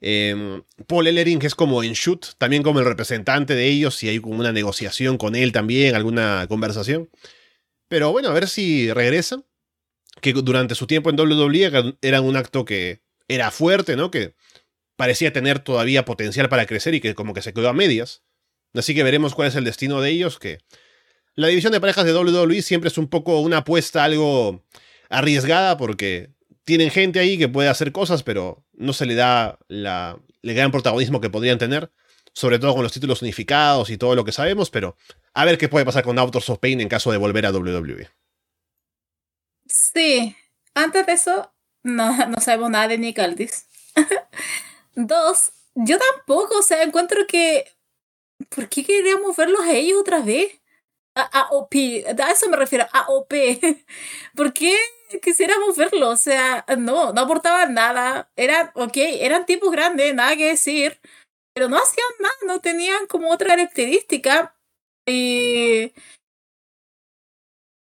em, 0.00 0.62
Paul 0.86 1.08
Ellering, 1.08 1.42
es 1.42 1.54
como 1.54 1.84
en 1.84 1.92
Shoot, 1.92 2.38
también 2.38 2.62
como 2.62 2.78
el 2.78 2.86
representante 2.86 3.54
de 3.54 3.66
ellos, 3.66 4.02
y 4.02 4.08
hay 4.08 4.20
como 4.20 4.40
una 4.40 4.50
negociación 4.50 5.18
con 5.18 5.36
él 5.36 5.52
también, 5.52 5.94
alguna 5.94 6.46
conversación. 6.48 7.10
Pero 7.88 8.12
bueno, 8.12 8.30
a 8.30 8.32
ver 8.32 8.48
si 8.48 8.90
regresan. 8.90 9.44
Que 10.22 10.32
durante 10.32 10.74
su 10.74 10.86
tiempo 10.86 11.10
en 11.10 11.20
WWE 11.20 11.96
era 12.00 12.22
un 12.22 12.36
acto 12.38 12.64
que 12.64 13.02
era 13.28 13.50
fuerte, 13.50 13.94
¿no? 13.94 14.10
Que 14.10 14.32
parecía 14.96 15.32
tener 15.32 15.58
todavía 15.58 16.04
potencial 16.04 16.48
para 16.48 16.66
crecer 16.66 16.94
y 16.94 17.00
que 17.00 17.14
como 17.14 17.34
que 17.34 17.42
se 17.42 17.52
quedó 17.52 17.68
a 17.68 17.72
medias. 17.72 18.22
Así 18.74 18.94
que 18.94 19.02
veremos 19.02 19.34
cuál 19.34 19.48
es 19.48 19.54
el 19.54 19.64
destino 19.64 20.00
de 20.00 20.10
ellos, 20.10 20.38
que 20.38 20.58
la 21.34 21.48
división 21.48 21.72
de 21.72 21.80
parejas 21.80 22.04
de 22.04 22.14
WWE 22.14 22.62
siempre 22.62 22.88
es 22.88 22.98
un 22.98 23.08
poco 23.08 23.40
una 23.40 23.58
apuesta 23.58 24.04
algo 24.04 24.64
arriesgada 25.08 25.76
porque 25.76 26.30
tienen 26.64 26.90
gente 26.90 27.18
ahí 27.18 27.38
que 27.38 27.48
puede 27.48 27.68
hacer 27.68 27.92
cosas, 27.92 28.22
pero 28.22 28.64
no 28.72 28.92
se 28.92 29.06
le 29.06 29.14
da 29.14 29.58
la, 29.68 30.18
el 30.42 30.54
gran 30.54 30.70
protagonismo 30.70 31.20
que 31.20 31.30
podrían 31.30 31.58
tener, 31.58 31.90
sobre 32.32 32.58
todo 32.58 32.74
con 32.74 32.82
los 32.82 32.92
títulos 32.92 33.22
unificados 33.22 33.90
y 33.90 33.98
todo 33.98 34.14
lo 34.14 34.24
que 34.24 34.32
sabemos, 34.32 34.70
pero 34.70 34.96
a 35.34 35.44
ver 35.44 35.58
qué 35.58 35.68
puede 35.68 35.84
pasar 35.84 36.04
con 36.04 36.18
Authors 36.18 36.50
of 36.50 36.58
Pain 36.58 36.80
en 36.80 36.88
caso 36.88 37.12
de 37.12 37.18
volver 37.18 37.46
a 37.46 37.52
WWE. 37.52 38.08
Sí, 39.66 40.36
antes 40.74 41.06
de 41.06 41.12
eso, 41.12 41.52
no, 41.82 42.26
no 42.28 42.40
sabemos 42.40 42.70
nada 42.70 42.88
de 42.88 42.98
Nick 42.98 43.18
Aldis. 43.18 43.66
Dos, 44.96 45.52
yo 45.74 45.98
tampoco, 45.98 46.58
o 46.58 46.62
sea, 46.62 46.82
encuentro 46.82 47.26
que. 47.26 47.72
¿Por 48.50 48.68
qué 48.68 48.84
queríamos 48.84 49.36
verlos 49.36 49.60
a 49.62 49.72
ellos 49.72 50.00
otra 50.00 50.20
vez? 50.20 50.60
A, 51.16 51.48
OP, 51.52 51.74
a 52.06 52.30
eso 52.32 52.48
me 52.48 52.56
refiero, 52.56 52.86
a 52.92 53.06
OP. 53.10 53.32
¿Por 54.36 54.52
qué 54.52 54.76
quisiéramos 55.22 55.76
verlos? 55.76 56.08
O 56.14 56.16
sea, 56.16 56.64
no, 56.78 57.12
no 57.12 57.22
aportaban 57.22 57.74
nada. 57.74 58.30
Eran, 58.36 58.70
ok, 58.74 58.96
eran 58.96 59.46
tipos 59.46 59.70
grandes, 59.72 60.14
nada 60.14 60.36
que 60.36 60.48
decir, 60.48 61.00
pero 61.54 61.68
no 61.68 61.76
hacían 61.78 62.08
nada, 62.20 62.34
no 62.46 62.60
tenían 62.60 63.06
como 63.08 63.30
otra 63.32 63.48
característica. 63.50 64.56
Y 65.06 65.92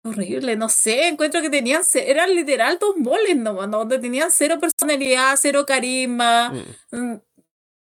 horrible, 0.09 0.55
no 0.55 0.69
sé, 0.69 1.07
encuentro 1.07 1.41
que 1.41 1.49
tenían, 1.49 1.83
eran 1.93 2.35
literal 2.35 2.77
dos 2.79 2.97
moles 2.97 3.35
nomás, 3.35 3.69
donde 3.69 3.99
tenían 3.99 4.31
cero 4.31 4.59
personalidad, 4.59 5.35
cero 5.39 5.65
carisma. 5.65 6.51
Mm. 6.91 6.97
Mm, 6.97 7.21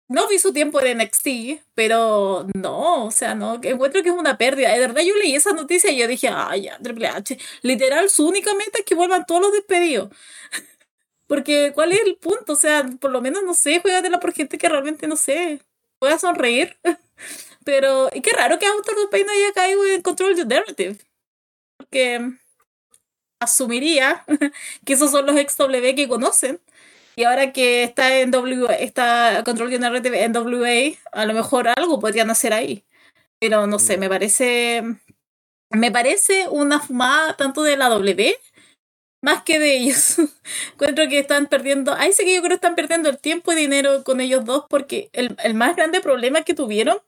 no 0.09 0.27
vi 0.27 0.39
su 0.39 0.53
tiempo 0.53 0.81
en 0.81 0.99
NXT, 0.99 1.63
pero 1.73 2.47
no, 2.55 3.05
o 3.05 3.11
sea, 3.11 3.35
no, 3.35 3.59
encuentro 3.61 4.01
que 4.03 4.09
es 4.09 4.15
una 4.15 4.37
pérdida. 4.37 4.71
De 4.71 4.79
verdad, 4.79 5.01
yo 5.01 5.13
leí 5.15 5.35
esa 5.35 5.51
noticia 5.51 5.91
y 5.91 5.97
yo 5.97 6.07
dije, 6.07 6.29
ay, 6.31 6.63
ya, 6.63 6.79
Triple 6.79 7.07
H. 7.07 7.37
Literal, 7.61 8.09
su 8.09 8.25
única 8.27 8.53
meta 8.53 8.79
es 8.79 8.85
que 8.85 8.95
vuelvan 8.95 9.25
todos 9.25 9.41
los 9.41 9.51
despedidos. 9.51 10.09
Porque, 11.27 11.73
¿cuál 11.75 11.91
es 11.91 11.99
el 12.05 12.15
punto? 12.15 12.53
O 12.53 12.55
sea, 12.55 12.85
por 13.01 13.11
lo 13.11 13.21
menos, 13.21 13.43
no 13.43 13.53
sé, 13.53 13.81
juegatela 13.81 14.19
por 14.19 14.33
gente 14.33 14.57
que 14.57 14.69
realmente, 14.69 15.07
no 15.07 15.17
sé, 15.17 15.59
pueda 15.99 16.17
sonreír. 16.17 16.77
Pero, 17.65 18.09
y 18.13 18.21
qué 18.21 18.31
raro 18.31 18.59
que 18.59 18.65
Autor 18.65 18.95
de 19.11 19.23
no 19.25 19.31
haya 19.31 19.53
caído 19.53 19.85
en 19.87 20.01
Control 20.01 20.35
the 20.35 20.45
Narrative. 20.45 20.97
Porque 21.89 22.33
asumiría 23.39 24.25
que 24.85 24.93
esos 24.93 25.11
son 25.11 25.25
los 25.25 25.37
ex 25.37 25.57
W 25.57 25.95
que 25.95 26.07
conocen. 26.07 26.59
Y 27.15 27.23
ahora 27.23 27.51
que 27.51 27.83
está 27.83 28.19
en 28.19 28.29
W, 28.31 28.67
está 28.79 29.41
Control 29.43 29.71
General 29.71 30.05
en 30.05 30.35
WA, 30.35 30.97
a 31.11 31.25
lo 31.25 31.33
mejor 31.33 31.67
algo 31.67 31.99
podrían 31.99 32.29
hacer 32.29 32.53
ahí. 32.53 32.83
Pero 33.39 33.67
no 33.67 33.79
sé, 33.79 33.97
me 33.97 34.09
parece. 34.09 34.83
Me 35.71 35.91
parece 35.91 36.47
una 36.49 36.79
fumada 36.79 37.35
tanto 37.35 37.63
de 37.63 37.77
la 37.77 37.89
W 37.89 38.35
más 39.21 39.43
que 39.43 39.59
de 39.59 39.77
ellos. 39.77 40.17
Encuentro 40.73 41.07
que 41.09 41.19
están 41.19 41.47
perdiendo. 41.47 41.93
Ahí 41.93 42.13
sí 42.13 42.23
que 42.25 42.35
yo 42.35 42.41
creo 42.41 42.49
que 42.49 42.55
están 42.55 42.75
perdiendo 42.75 43.09
el 43.09 43.17
tiempo 43.19 43.51
y 43.51 43.55
dinero 43.55 44.03
con 44.03 44.21
ellos 44.21 44.45
dos 44.45 44.65
porque 44.69 45.09
el, 45.13 45.35
el 45.43 45.53
más 45.55 45.75
grande 45.75 46.01
problema 46.01 46.43
que 46.43 46.53
tuvieron 46.53 46.99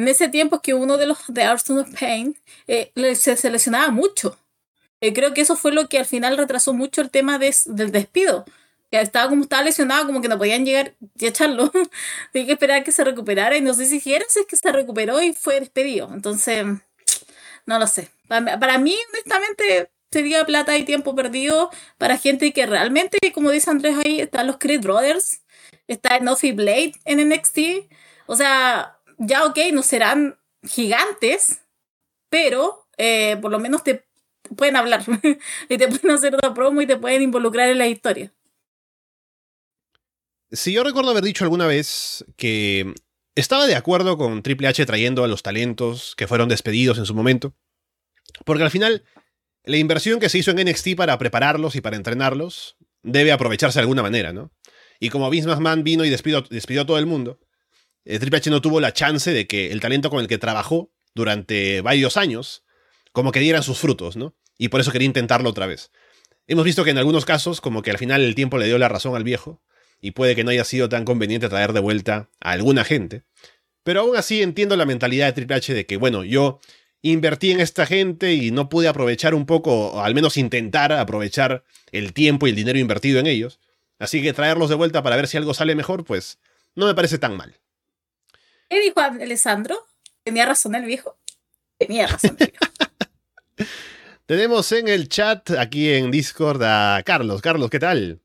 en 0.00 0.08
ese 0.08 0.28
tiempo 0.28 0.56
es 0.56 0.62
que 0.62 0.74
uno 0.74 0.96
de 0.96 1.06
los 1.06 1.18
de 1.28 1.42
Arsenal 1.42 1.82
of 1.82 1.98
Pain 1.98 2.36
eh, 2.66 2.92
se 3.14 3.36
seleccionaba 3.36 3.90
mucho. 3.90 4.38
Eh, 5.00 5.12
creo 5.12 5.32
que 5.32 5.40
eso 5.42 5.56
fue 5.56 5.72
lo 5.72 5.88
que 5.88 5.98
al 5.98 6.06
final 6.06 6.36
retrasó 6.36 6.74
mucho 6.74 7.00
el 7.00 7.10
tema 7.10 7.38
de, 7.38 7.54
del 7.66 7.90
despido. 7.92 8.44
Que 8.90 9.00
estaba 9.00 9.28
como 9.28 9.42
estaba 9.42 9.62
lesionado, 9.62 10.06
como 10.06 10.20
que 10.20 10.28
no 10.28 10.36
podían 10.36 10.64
llegar 10.64 10.94
y 11.18 11.26
echarlo. 11.26 11.70
Tenía 12.32 12.46
que 12.46 12.52
esperar 12.52 12.80
a 12.80 12.84
que 12.84 12.92
se 12.92 13.04
recuperara 13.04 13.56
y 13.56 13.60
no 13.60 13.72
sé 13.72 13.86
si 13.86 14.00
si 14.00 14.14
es 14.14 14.26
que 14.48 14.56
se 14.56 14.72
recuperó 14.72 15.22
y 15.22 15.32
fue 15.32 15.60
despedido. 15.60 16.10
Entonces, 16.12 16.66
no 17.66 17.78
lo 17.78 17.86
sé. 17.86 18.08
Para, 18.26 18.78
mí, 18.78 18.96
honestamente, 19.12 19.90
sería 20.10 20.44
plata 20.44 20.76
y 20.76 20.84
tiempo 20.84 21.14
perdido 21.14 21.70
para 21.98 22.18
gente 22.18 22.52
que 22.52 22.66
realmente, 22.66 23.18
como 23.32 23.50
dice 23.50 23.70
Andrés 23.70 23.96
ahí, 24.04 24.20
están 24.20 24.46
los 24.46 24.58
Creed 24.58 24.80
Brothers, 24.80 25.42
está 25.86 26.18
Nothing 26.18 26.56
Blade 26.56 26.92
en 27.04 27.28
NXT. 27.28 27.58
O 28.26 28.36
sea, 28.36 28.99
ya 29.20 29.44
ok, 29.44 29.58
no 29.72 29.82
serán 29.82 30.38
gigantes, 30.62 31.60
pero 32.28 32.86
eh, 32.96 33.36
por 33.40 33.50
lo 33.50 33.60
menos 33.60 33.84
te 33.84 34.06
pueden 34.56 34.76
hablar 34.76 35.04
y 35.68 35.78
te 35.78 35.88
pueden 35.88 36.10
hacer 36.10 36.34
una 36.34 36.54
promo 36.54 36.80
y 36.80 36.86
te 36.86 36.96
pueden 36.96 37.22
involucrar 37.22 37.68
en 37.68 37.78
la 37.78 37.86
historia. 37.86 38.32
Si 40.50 40.72
yo 40.72 40.82
recuerdo 40.82 41.10
haber 41.10 41.22
dicho 41.22 41.44
alguna 41.44 41.66
vez 41.66 42.24
que 42.36 42.92
estaba 43.36 43.66
de 43.66 43.76
acuerdo 43.76 44.16
con 44.18 44.42
Triple 44.42 44.68
H 44.68 44.84
trayendo 44.86 45.22
a 45.22 45.28
los 45.28 45.42
talentos 45.42 46.14
que 46.16 46.26
fueron 46.26 46.48
despedidos 46.48 46.98
en 46.98 47.06
su 47.06 47.14
momento, 47.14 47.54
porque 48.44 48.64
al 48.64 48.70
final 48.70 49.04
la 49.64 49.76
inversión 49.76 50.18
que 50.18 50.28
se 50.28 50.38
hizo 50.38 50.50
en 50.50 50.68
NXT 50.68 50.96
para 50.96 51.18
prepararlos 51.18 51.76
y 51.76 51.80
para 51.80 51.96
entrenarlos 51.96 52.76
debe 53.02 53.32
aprovecharse 53.32 53.78
de 53.78 53.82
alguna 53.82 54.02
manera, 54.02 54.32
¿no? 54.32 54.50
Y 54.98 55.10
como 55.10 55.30
Vince 55.30 55.48
McMahon 55.48 55.84
vino 55.84 56.04
y 56.04 56.10
despidió, 56.10 56.42
despidió 56.42 56.82
a 56.82 56.86
todo 56.86 56.98
el 56.98 57.06
mundo, 57.06 57.38
Triple 58.04 58.38
H 58.38 58.50
no 58.50 58.62
tuvo 58.62 58.80
la 58.80 58.92
chance 58.92 59.32
de 59.32 59.46
que 59.46 59.72
el 59.72 59.80
talento 59.80 60.10
con 60.10 60.20
el 60.20 60.28
que 60.28 60.38
trabajó 60.38 60.92
durante 61.14 61.80
varios 61.80 62.16
años, 62.16 62.64
como 63.12 63.32
que 63.32 63.40
dieran 63.40 63.62
sus 63.62 63.78
frutos, 63.78 64.16
¿no? 64.16 64.34
Y 64.58 64.68
por 64.68 64.80
eso 64.80 64.92
quería 64.92 65.06
intentarlo 65.06 65.50
otra 65.50 65.66
vez. 65.66 65.90
Hemos 66.46 66.64
visto 66.64 66.84
que 66.84 66.90
en 66.90 66.98
algunos 66.98 67.24
casos, 67.24 67.60
como 67.60 67.82
que 67.82 67.90
al 67.90 67.98
final 67.98 68.22
el 68.22 68.34
tiempo 68.34 68.58
le 68.58 68.66
dio 68.66 68.78
la 68.78 68.88
razón 68.88 69.14
al 69.14 69.24
viejo, 69.24 69.62
y 70.00 70.12
puede 70.12 70.34
que 70.34 70.44
no 70.44 70.50
haya 70.50 70.64
sido 70.64 70.88
tan 70.88 71.04
conveniente 71.04 71.48
traer 71.48 71.72
de 71.72 71.80
vuelta 71.80 72.30
a 72.40 72.52
alguna 72.52 72.84
gente. 72.84 73.24
Pero 73.82 74.00
aún 74.00 74.16
así 74.16 74.42
entiendo 74.42 74.76
la 74.76 74.86
mentalidad 74.86 75.26
de 75.26 75.32
Triple 75.32 75.56
H 75.56 75.74
de 75.74 75.86
que, 75.86 75.96
bueno, 75.96 76.24
yo 76.24 76.60
invertí 77.02 77.50
en 77.50 77.60
esta 77.60 77.86
gente 77.86 78.34
y 78.34 78.50
no 78.50 78.68
pude 78.68 78.88
aprovechar 78.88 79.34
un 79.34 79.46
poco, 79.46 79.92
o 79.92 80.00
al 80.00 80.14
menos 80.14 80.36
intentar 80.36 80.92
aprovechar 80.92 81.64
el 81.92 82.12
tiempo 82.12 82.46
y 82.46 82.50
el 82.50 82.56
dinero 82.56 82.78
invertido 82.78 83.20
en 83.20 83.26
ellos. 83.26 83.60
Así 83.98 84.22
que 84.22 84.32
traerlos 84.32 84.70
de 84.70 84.76
vuelta 84.76 85.02
para 85.02 85.16
ver 85.16 85.28
si 85.28 85.36
algo 85.36 85.54
sale 85.54 85.74
mejor, 85.74 86.04
pues 86.04 86.38
no 86.74 86.86
me 86.86 86.94
parece 86.94 87.18
tan 87.18 87.36
mal. 87.36 87.60
¿Qué 88.70 88.80
dijo 88.80 89.00
Alessandro? 89.00 89.76
¿Tenía 90.22 90.46
razón 90.46 90.76
el 90.76 90.84
viejo? 90.84 91.18
Tenía 91.76 92.06
razón 92.06 92.36
el 92.38 92.52
viejo. 92.52 92.64
Tenemos 94.26 94.70
en 94.70 94.86
el 94.86 95.08
chat 95.08 95.50
aquí 95.50 95.92
en 95.92 96.12
Discord 96.12 96.62
a 96.62 97.02
Carlos. 97.04 97.42
Carlos, 97.42 97.68
¿qué 97.68 97.80
tal? 97.80 98.20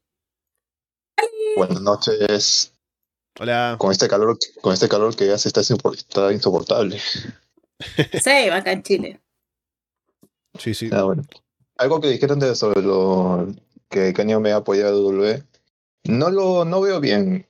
Buenas 1.58 1.82
noches. 1.82 2.72
Hola. 3.40 3.76
Con 3.80 3.92
este 3.92 4.08
calor, 4.08 4.38
con 4.62 4.72
este 4.72 4.88
calor 4.88 5.16
que 5.16 5.26
ya 5.26 5.38
se 5.40 5.50
está, 5.50 5.62
está 5.62 6.32
insoportable. 6.32 7.02
Sí, 8.24 8.50
va 8.50 8.56
acá 8.58 8.72
en 8.72 8.84
Chile. 8.84 9.20
Sí, 10.58 10.74
sí. 10.74 10.90
Ah, 10.94 11.04
bueno. 11.04 11.24
Algo 11.76 12.00
que 12.00 12.08
dijeron 12.08 12.40
de 12.40 12.56
sobre 12.56 12.82
lo 12.82 13.54
que 13.90 14.14
Kenny 14.14 14.34
me 14.38 14.54
ha 14.54 14.58
apoyado 14.58 14.96
a 14.96 15.12
W. 15.12 15.44
No 16.06 16.30
lo 16.30 16.64
no 16.64 16.80
veo 16.80 17.02
bien. 17.02 17.46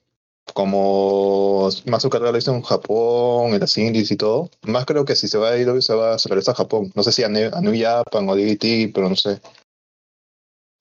Como 0.56 1.70
más 1.86 2.02
su 2.02 2.10
carrera 2.10 2.32
lo 2.32 2.38
hizo 2.38 2.56
en 2.56 2.62
Japón, 2.62 3.54
en 3.54 3.60
las 3.60 3.78
indies 3.78 4.10
y 4.10 4.16
todo. 4.16 4.50
Más 4.64 4.86
creo 4.86 5.04
que 5.04 5.18
si 5.18 5.28
se 5.28 5.38
va 5.38 5.50
a 5.50 5.58
ir, 5.58 5.70
se 5.84 5.94
va 5.94 6.14
a 6.14 6.18
regresar 6.30 6.54
a 6.54 6.58
Japón. 6.60 6.94
No 6.96 7.04
sé 7.04 7.12
si 7.12 7.24
a, 7.24 7.28
New, 7.28 7.52
a 7.54 7.60
New 7.60 7.74
Japan 7.78 8.30
o 8.30 8.36
DDT, 8.38 8.94
pero 8.94 9.10
no 9.10 9.18
sé. 9.18 9.42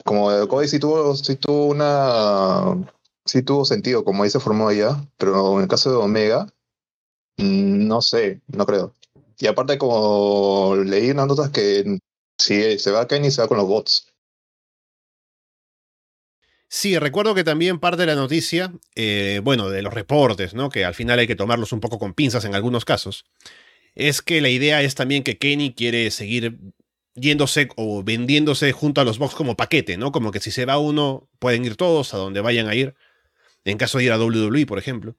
Como 0.04 0.30
Cody 0.46 0.68
sí 0.68 0.78
tuvo, 0.78 1.16
sí 1.16 1.34
tuvo 1.34 1.66
una. 1.66 2.86
Sí 3.26 3.42
tuvo 3.42 3.64
sentido, 3.64 4.04
como 4.04 4.22
ahí 4.22 4.30
se 4.30 4.38
formó 4.38 4.68
allá. 4.68 4.96
Pero 5.16 5.56
en 5.56 5.62
el 5.62 5.68
caso 5.68 5.90
de 5.90 5.96
Omega, 5.96 6.46
mm, 7.38 7.88
no 7.88 8.00
sé, 8.00 8.42
no 8.46 8.66
creo. 8.66 8.94
Y 9.40 9.48
aparte, 9.48 9.76
como 9.76 10.76
leí 10.76 11.10
unas 11.10 11.26
notas 11.26 11.50
que 11.50 11.98
si 12.38 12.78
se 12.78 12.92
va 12.92 13.00
a 13.00 13.08
Kenny, 13.08 13.32
se 13.32 13.42
va 13.42 13.48
con 13.48 13.58
los 13.58 13.66
bots. 13.66 14.13
Sí, 16.76 16.98
recuerdo 16.98 17.36
que 17.36 17.44
también 17.44 17.78
parte 17.78 18.00
de 18.00 18.06
la 18.06 18.16
noticia, 18.16 18.72
eh, 18.96 19.40
bueno, 19.44 19.70
de 19.70 19.80
los 19.80 19.94
reportes, 19.94 20.54
¿no? 20.54 20.70
Que 20.70 20.84
al 20.84 20.92
final 20.92 21.20
hay 21.20 21.28
que 21.28 21.36
tomarlos 21.36 21.72
un 21.72 21.78
poco 21.78 22.00
con 22.00 22.14
pinzas 22.14 22.44
en 22.46 22.56
algunos 22.56 22.84
casos. 22.84 23.26
Es 23.94 24.22
que 24.22 24.40
la 24.40 24.48
idea 24.48 24.82
es 24.82 24.96
también 24.96 25.22
que 25.22 25.38
Kenny 25.38 25.72
quiere 25.72 26.10
seguir 26.10 26.58
yéndose 27.14 27.68
o 27.76 28.02
vendiéndose 28.02 28.72
junto 28.72 29.00
a 29.00 29.04
los 29.04 29.18
box 29.18 29.36
como 29.36 29.56
paquete, 29.56 29.96
¿no? 29.96 30.10
Como 30.10 30.32
que 30.32 30.40
si 30.40 30.50
se 30.50 30.64
va 30.64 30.76
uno, 30.78 31.28
pueden 31.38 31.64
ir 31.64 31.76
todos 31.76 32.12
a 32.12 32.16
donde 32.16 32.40
vayan 32.40 32.66
a 32.66 32.74
ir. 32.74 32.96
En 33.64 33.78
caso 33.78 33.98
de 33.98 34.04
ir 34.04 34.12
a 34.12 34.18
WWE, 34.18 34.66
por 34.66 34.80
ejemplo. 34.80 35.14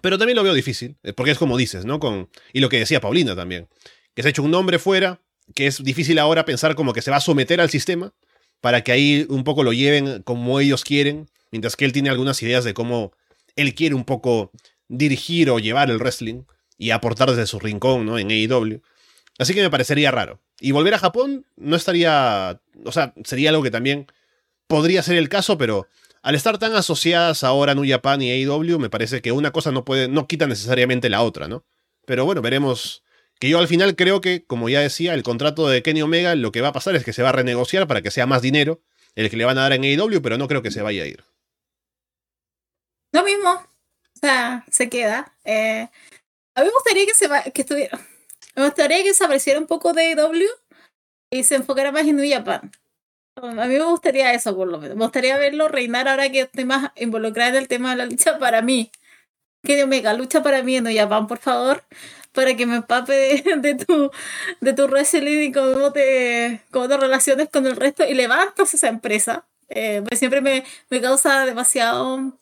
Pero 0.00 0.16
también 0.16 0.36
lo 0.36 0.44
veo 0.44 0.54
difícil, 0.54 0.96
eh, 1.02 1.12
porque 1.12 1.32
es 1.32 1.38
como 1.38 1.56
dices, 1.56 1.86
¿no? 1.86 1.98
Con, 1.98 2.30
y 2.52 2.60
lo 2.60 2.68
que 2.68 2.78
decía 2.78 3.00
Paulina 3.00 3.34
también, 3.34 3.68
que 4.14 4.22
se 4.22 4.28
ha 4.28 4.30
hecho 4.30 4.44
un 4.44 4.52
nombre 4.52 4.78
fuera, 4.78 5.22
que 5.56 5.66
es 5.66 5.82
difícil 5.82 6.20
ahora 6.20 6.44
pensar 6.44 6.76
como 6.76 6.92
que 6.92 7.02
se 7.02 7.10
va 7.10 7.16
a 7.16 7.20
someter 7.20 7.60
al 7.60 7.68
sistema 7.68 8.14
para 8.60 8.82
que 8.82 8.92
ahí 8.92 9.26
un 9.28 9.44
poco 9.44 9.62
lo 9.62 9.72
lleven 9.72 10.22
como 10.22 10.60
ellos 10.60 10.84
quieren, 10.84 11.28
mientras 11.50 11.76
que 11.76 11.84
él 11.84 11.92
tiene 11.92 12.10
algunas 12.10 12.42
ideas 12.42 12.64
de 12.64 12.74
cómo 12.74 13.12
él 13.56 13.74
quiere 13.74 13.94
un 13.94 14.04
poco 14.04 14.50
dirigir 14.88 15.50
o 15.50 15.58
llevar 15.58 15.90
el 15.90 15.98
wrestling 15.98 16.42
y 16.76 16.90
aportar 16.90 17.30
desde 17.30 17.46
su 17.46 17.58
rincón, 17.58 18.06
¿no? 18.06 18.18
En 18.18 18.30
AEW. 18.30 18.80
Así 19.38 19.54
que 19.54 19.62
me 19.62 19.70
parecería 19.70 20.10
raro. 20.10 20.40
Y 20.60 20.72
volver 20.72 20.94
a 20.94 20.98
Japón 20.98 21.46
no 21.56 21.76
estaría, 21.76 22.60
o 22.84 22.92
sea, 22.92 23.14
sería 23.24 23.50
algo 23.50 23.62
que 23.62 23.70
también 23.70 24.06
podría 24.66 25.02
ser 25.02 25.16
el 25.16 25.28
caso, 25.28 25.58
pero 25.58 25.88
al 26.22 26.34
estar 26.34 26.58
tan 26.58 26.74
asociadas 26.74 27.44
ahora 27.44 27.74
New 27.74 27.88
Japan 27.88 28.20
y 28.22 28.30
AEW, 28.30 28.78
me 28.78 28.90
parece 28.90 29.22
que 29.22 29.32
una 29.32 29.52
cosa 29.52 29.70
no 29.70 29.84
puede, 29.84 30.08
no 30.08 30.26
quita 30.26 30.46
necesariamente 30.46 31.08
la 31.08 31.22
otra, 31.22 31.48
¿no? 31.48 31.64
Pero 32.06 32.24
bueno, 32.24 32.42
veremos. 32.42 33.02
Que 33.38 33.48
yo 33.48 33.58
al 33.58 33.68
final 33.68 33.94
creo 33.94 34.20
que, 34.20 34.44
como 34.44 34.68
ya 34.68 34.80
decía, 34.80 35.14
el 35.14 35.22
contrato 35.22 35.68
de 35.68 35.82
Kenny 35.82 36.02
Omega 36.02 36.34
lo 36.34 36.50
que 36.50 36.60
va 36.60 36.68
a 36.68 36.72
pasar 36.72 36.96
es 36.96 37.04
que 37.04 37.12
se 37.12 37.22
va 37.22 37.28
a 37.28 37.32
renegociar 37.32 37.86
para 37.86 38.02
que 38.02 38.10
sea 38.10 38.26
más 38.26 38.42
dinero 38.42 38.80
el 39.14 39.30
que 39.30 39.36
le 39.36 39.44
van 39.44 39.58
a 39.58 39.62
dar 39.62 39.72
en 39.72 39.84
AEW, 39.84 40.22
pero 40.22 40.38
no 40.38 40.48
creo 40.48 40.62
que 40.62 40.70
se 40.70 40.82
vaya 40.82 41.02
a 41.02 41.06
ir. 41.06 41.24
Lo 43.12 43.24
mismo. 43.24 43.50
O 43.50 44.18
sea, 44.20 44.64
se 44.70 44.88
queda. 44.88 45.34
Eh, 45.44 45.88
a 46.54 46.60
mí 46.60 46.66
me 46.66 46.72
gustaría 46.72 47.06
que, 47.06 47.14
se 47.14 47.28
que 47.52 47.62
estuviera. 47.62 47.98
Me 48.54 48.64
gustaría 48.64 49.02
que 49.02 49.14
se 49.14 49.24
apareciera 49.24 49.60
un 49.60 49.66
poco 49.66 49.92
de 49.92 50.12
AEW 50.12 50.48
y 51.30 51.44
se 51.44 51.56
enfocara 51.56 51.92
más 51.92 52.06
en 52.06 52.16
New 52.16 52.30
Japan. 52.30 52.72
A 53.36 53.66
mí 53.66 53.74
me 53.74 53.84
gustaría 53.84 54.32
eso, 54.32 54.56
por 54.56 54.66
lo 54.66 54.78
menos. 54.78 54.96
Me 54.96 55.04
gustaría 55.04 55.36
verlo 55.36 55.68
reinar 55.68 56.08
ahora 56.08 56.30
que 56.30 56.40
estoy 56.40 56.64
más 56.64 56.90
involucrada 56.96 57.50
en 57.50 57.56
el 57.56 57.68
tema 57.68 57.90
de 57.90 57.96
la 57.96 58.06
lucha 58.06 58.38
para 58.38 58.62
mí. 58.62 58.90
Que 59.62 59.82
Omega, 59.84 60.12
lucha 60.14 60.42
para 60.42 60.62
mí 60.62 60.76
en 60.76 60.96
Japan, 60.96 61.26
por 61.26 61.38
favor, 61.38 61.84
para 62.32 62.56
que 62.56 62.66
me 62.66 62.76
empape 62.76 63.42
de, 63.58 63.74
tu, 63.74 64.10
de 64.60 64.72
tu 64.72 64.86
wrestling 64.86 65.48
y 65.48 65.52
cómo 65.52 65.92
te, 65.92 66.62
cómo 66.70 66.88
te 66.88 66.96
relaciones 66.96 67.48
con 67.48 67.66
el 67.66 67.76
resto 67.76 68.04
y 68.04 68.14
levantas 68.14 68.74
esa 68.74 68.88
empresa. 68.88 69.46
Eh, 69.68 70.02
pues 70.06 70.18
siempre 70.18 70.40
me, 70.40 70.64
me 70.90 71.00
causa 71.00 71.44
demasiado. 71.44 72.38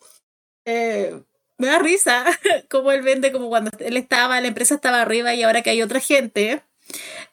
Eh, 0.64 1.20
me 1.59 1.68
da 1.68 1.79
risa 1.79 2.25
cómo 2.70 2.92
él 2.92 3.03
vende, 3.03 3.33
como 3.33 3.49
cuando 3.49 3.70
él 3.79 3.96
estaba, 3.96 4.40
la 4.40 4.49
empresa 4.49 4.75
estaba 4.75 5.03
arriba 5.03 5.35
y 5.35 5.42
ahora 5.42 5.62
que 5.62 5.70
hay 5.70 5.83
otra 5.83 6.01
gente 6.01 6.62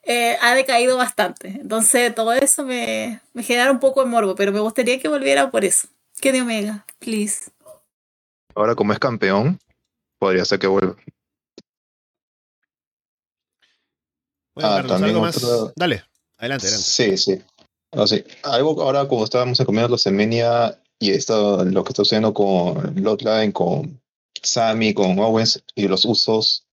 eh, 0.04 0.38
ha 0.42 0.56
decaído 0.56 0.98
bastante. 0.98 1.48
Entonces, 1.48 2.14
todo 2.14 2.34
eso 2.34 2.64
me, 2.64 3.22
me 3.34 3.44
genera 3.44 3.72
un 3.72 3.80
poco 3.80 4.04
de 4.04 4.10
morbo, 4.10 4.36
pero 4.36 4.52
me 4.52 4.60
gustaría 4.60 5.00
que 5.00 5.08
volviera 5.08 5.52
por 5.52 5.64
eso. 5.66 5.88
Que 6.20 6.32
de 6.32 6.42
Omega, 6.42 6.86
please. 7.00 7.52
Ahora, 8.56 8.76
como 8.76 8.94
es 8.94 9.00
campeón, 9.00 9.60
podría 10.20 10.46
ser 10.46 10.60
que 10.60 10.68
vuelva. 10.68 10.96
Ah, 14.58 14.84
también 14.88 15.20
más... 15.20 15.42
Dale, 15.76 16.04
adelante, 16.38 16.68
adelante. 16.68 16.68
Sí, 16.68 17.18
sí. 17.18 17.42
Ah, 17.92 18.08
sí. 18.08 18.24
Algo 18.44 18.82
ahora, 18.82 19.08
como 19.08 19.24
estábamos 19.24 19.60
en 19.60 19.92
la 19.92 19.98
Semenia 19.98 20.80
y 21.00 21.12
esto, 21.12 21.64
lo 21.66 21.84
que 21.84 21.90
está 21.90 22.04
sucediendo 22.04 22.34
con 22.34 23.02
Lotline, 23.02 23.52
con 23.52 24.02
Sammy, 24.42 24.94
con 24.94 25.18
Owens 25.20 25.64
y 25.76 25.88
los 25.88 26.06
usos, 26.06 26.66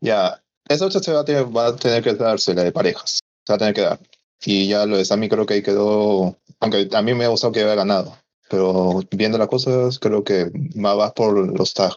ya 0.00 0.42
esa 0.68 0.86
lucha 0.86 1.00
se 1.00 1.12
va 1.12 1.20
a, 1.20 1.24
tener, 1.24 1.56
va 1.56 1.66
a 1.68 1.76
tener 1.76 2.02
que 2.02 2.14
darse, 2.14 2.54
la 2.54 2.64
de 2.64 2.72
parejas. 2.72 3.20
Se 3.44 3.52
va 3.52 3.56
a 3.56 3.58
tener 3.58 3.74
que 3.74 3.82
dar. 3.82 4.00
Y 4.44 4.68
ya 4.68 4.86
lo 4.86 4.96
de 4.96 5.04
Sami 5.04 5.28
creo 5.28 5.46
que 5.46 5.54
ahí 5.54 5.62
quedó, 5.62 6.36
aunque 6.60 6.88
a 6.92 7.02
mí 7.02 7.14
me 7.14 7.24
ha 7.24 7.28
gustado 7.28 7.52
que 7.52 7.60
haya 7.62 7.74
ganado, 7.74 8.16
pero 8.50 9.00
viendo 9.10 9.38
las 9.38 9.48
cosas 9.48 9.98
creo 9.98 10.22
que 10.24 10.50
va 10.76 10.96
más 10.96 11.12
por 11.12 11.34
los 11.34 11.74
tags. 11.74 11.96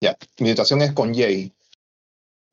Ya, 0.00 0.16
mi 0.38 0.48
situación 0.48 0.82
es 0.82 0.92
con 0.92 1.14
Jay. 1.14 1.52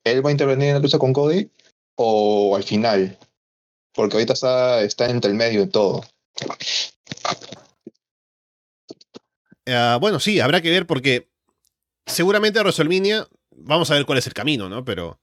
¿Él 0.03 0.25
va 0.25 0.29
a 0.29 0.31
intervenir 0.31 0.69
en 0.69 0.73
la 0.75 0.79
lucha 0.79 0.99
con 0.99 1.13
Cody 1.13 1.49
o 1.95 2.55
al 2.55 2.63
final? 2.63 3.17
Porque 3.93 4.15
ahorita 4.15 4.33
está, 4.33 4.81
está 4.81 5.09
entre 5.09 5.31
el 5.31 5.37
medio 5.37 5.61
de 5.61 5.67
todo. 5.67 6.03
Ah, 9.67 9.97
bueno, 9.99 10.19
sí, 10.19 10.39
habrá 10.39 10.61
que 10.61 10.69
ver 10.69 10.87
porque 10.87 11.29
seguramente 12.05 12.59
a 12.59 12.63
vamos 13.51 13.91
a 13.91 13.93
ver 13.93 14.05
cuál 14.05 14.17
es 14.17 14.27
el 14.27 14.33
camino, 14.33 14.69
¿no? 14.69 14.83
Pero 14.83 15.19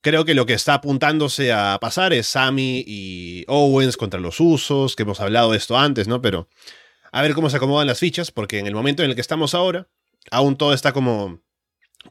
creo 0.00 0.24
que 0.24 0.34
lo 0.34 0.46
que 0.46 0.54
está 0.54 0.74
apuntándose 0.74 1.52
a 1.52 1.78
pasar 1.80 2.12
es 2.12 2.26
Sammy 2.26 2.84
y 2.86 3.44
Owens 3.48 3.96
contra 3.96 4.20
los 4.20 4.40
Usos, 4.40 4.94
que 4.94 5.02
hemos 5.04 5.20
hablado 5.20 5.52
de 5.52 5.58
esto 5.58 5.76
antes, 5.76 6.08
¿no? 6.08 6.20
Pero 6.20 6.48
a 7.12 7.22
ver 7.22 7.34
cómo 7.34 7.50
se 7.50 7.56
acomodan 7.56 7.86
las 7.86 7.98
fichas, 7.98 8.30
porque 8.30 8.58
en 8.58 8.66
el 8.66 8.74
momento 8.74 9.02
en 9.02 9.10
el 9.10 9.14
que 9.14 9.20
estamos 9.20 9.54
ahora, 9.54 9.88
aún 10.30 10.56
todo 10.56 10.74
está 10.74 10.92
como 10.92 11.40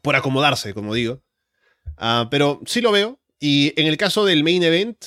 por 0.02 0.16
acomodarse, 0.16 0.74
como 0.74 0.94
digo. 0.94 1.22
Ah, 1.96 2.28
pero 2.30 2.60
sí 2.66 2.80
lo 2.80 2.92
veo. 2.92 3.20
Y 3.40 3.72
en 3.80 3.86
el 3.86 3.96
caso 3.96 4.24
del 4.24 4.42
main 4.42 4.62
event, 4.62 5.04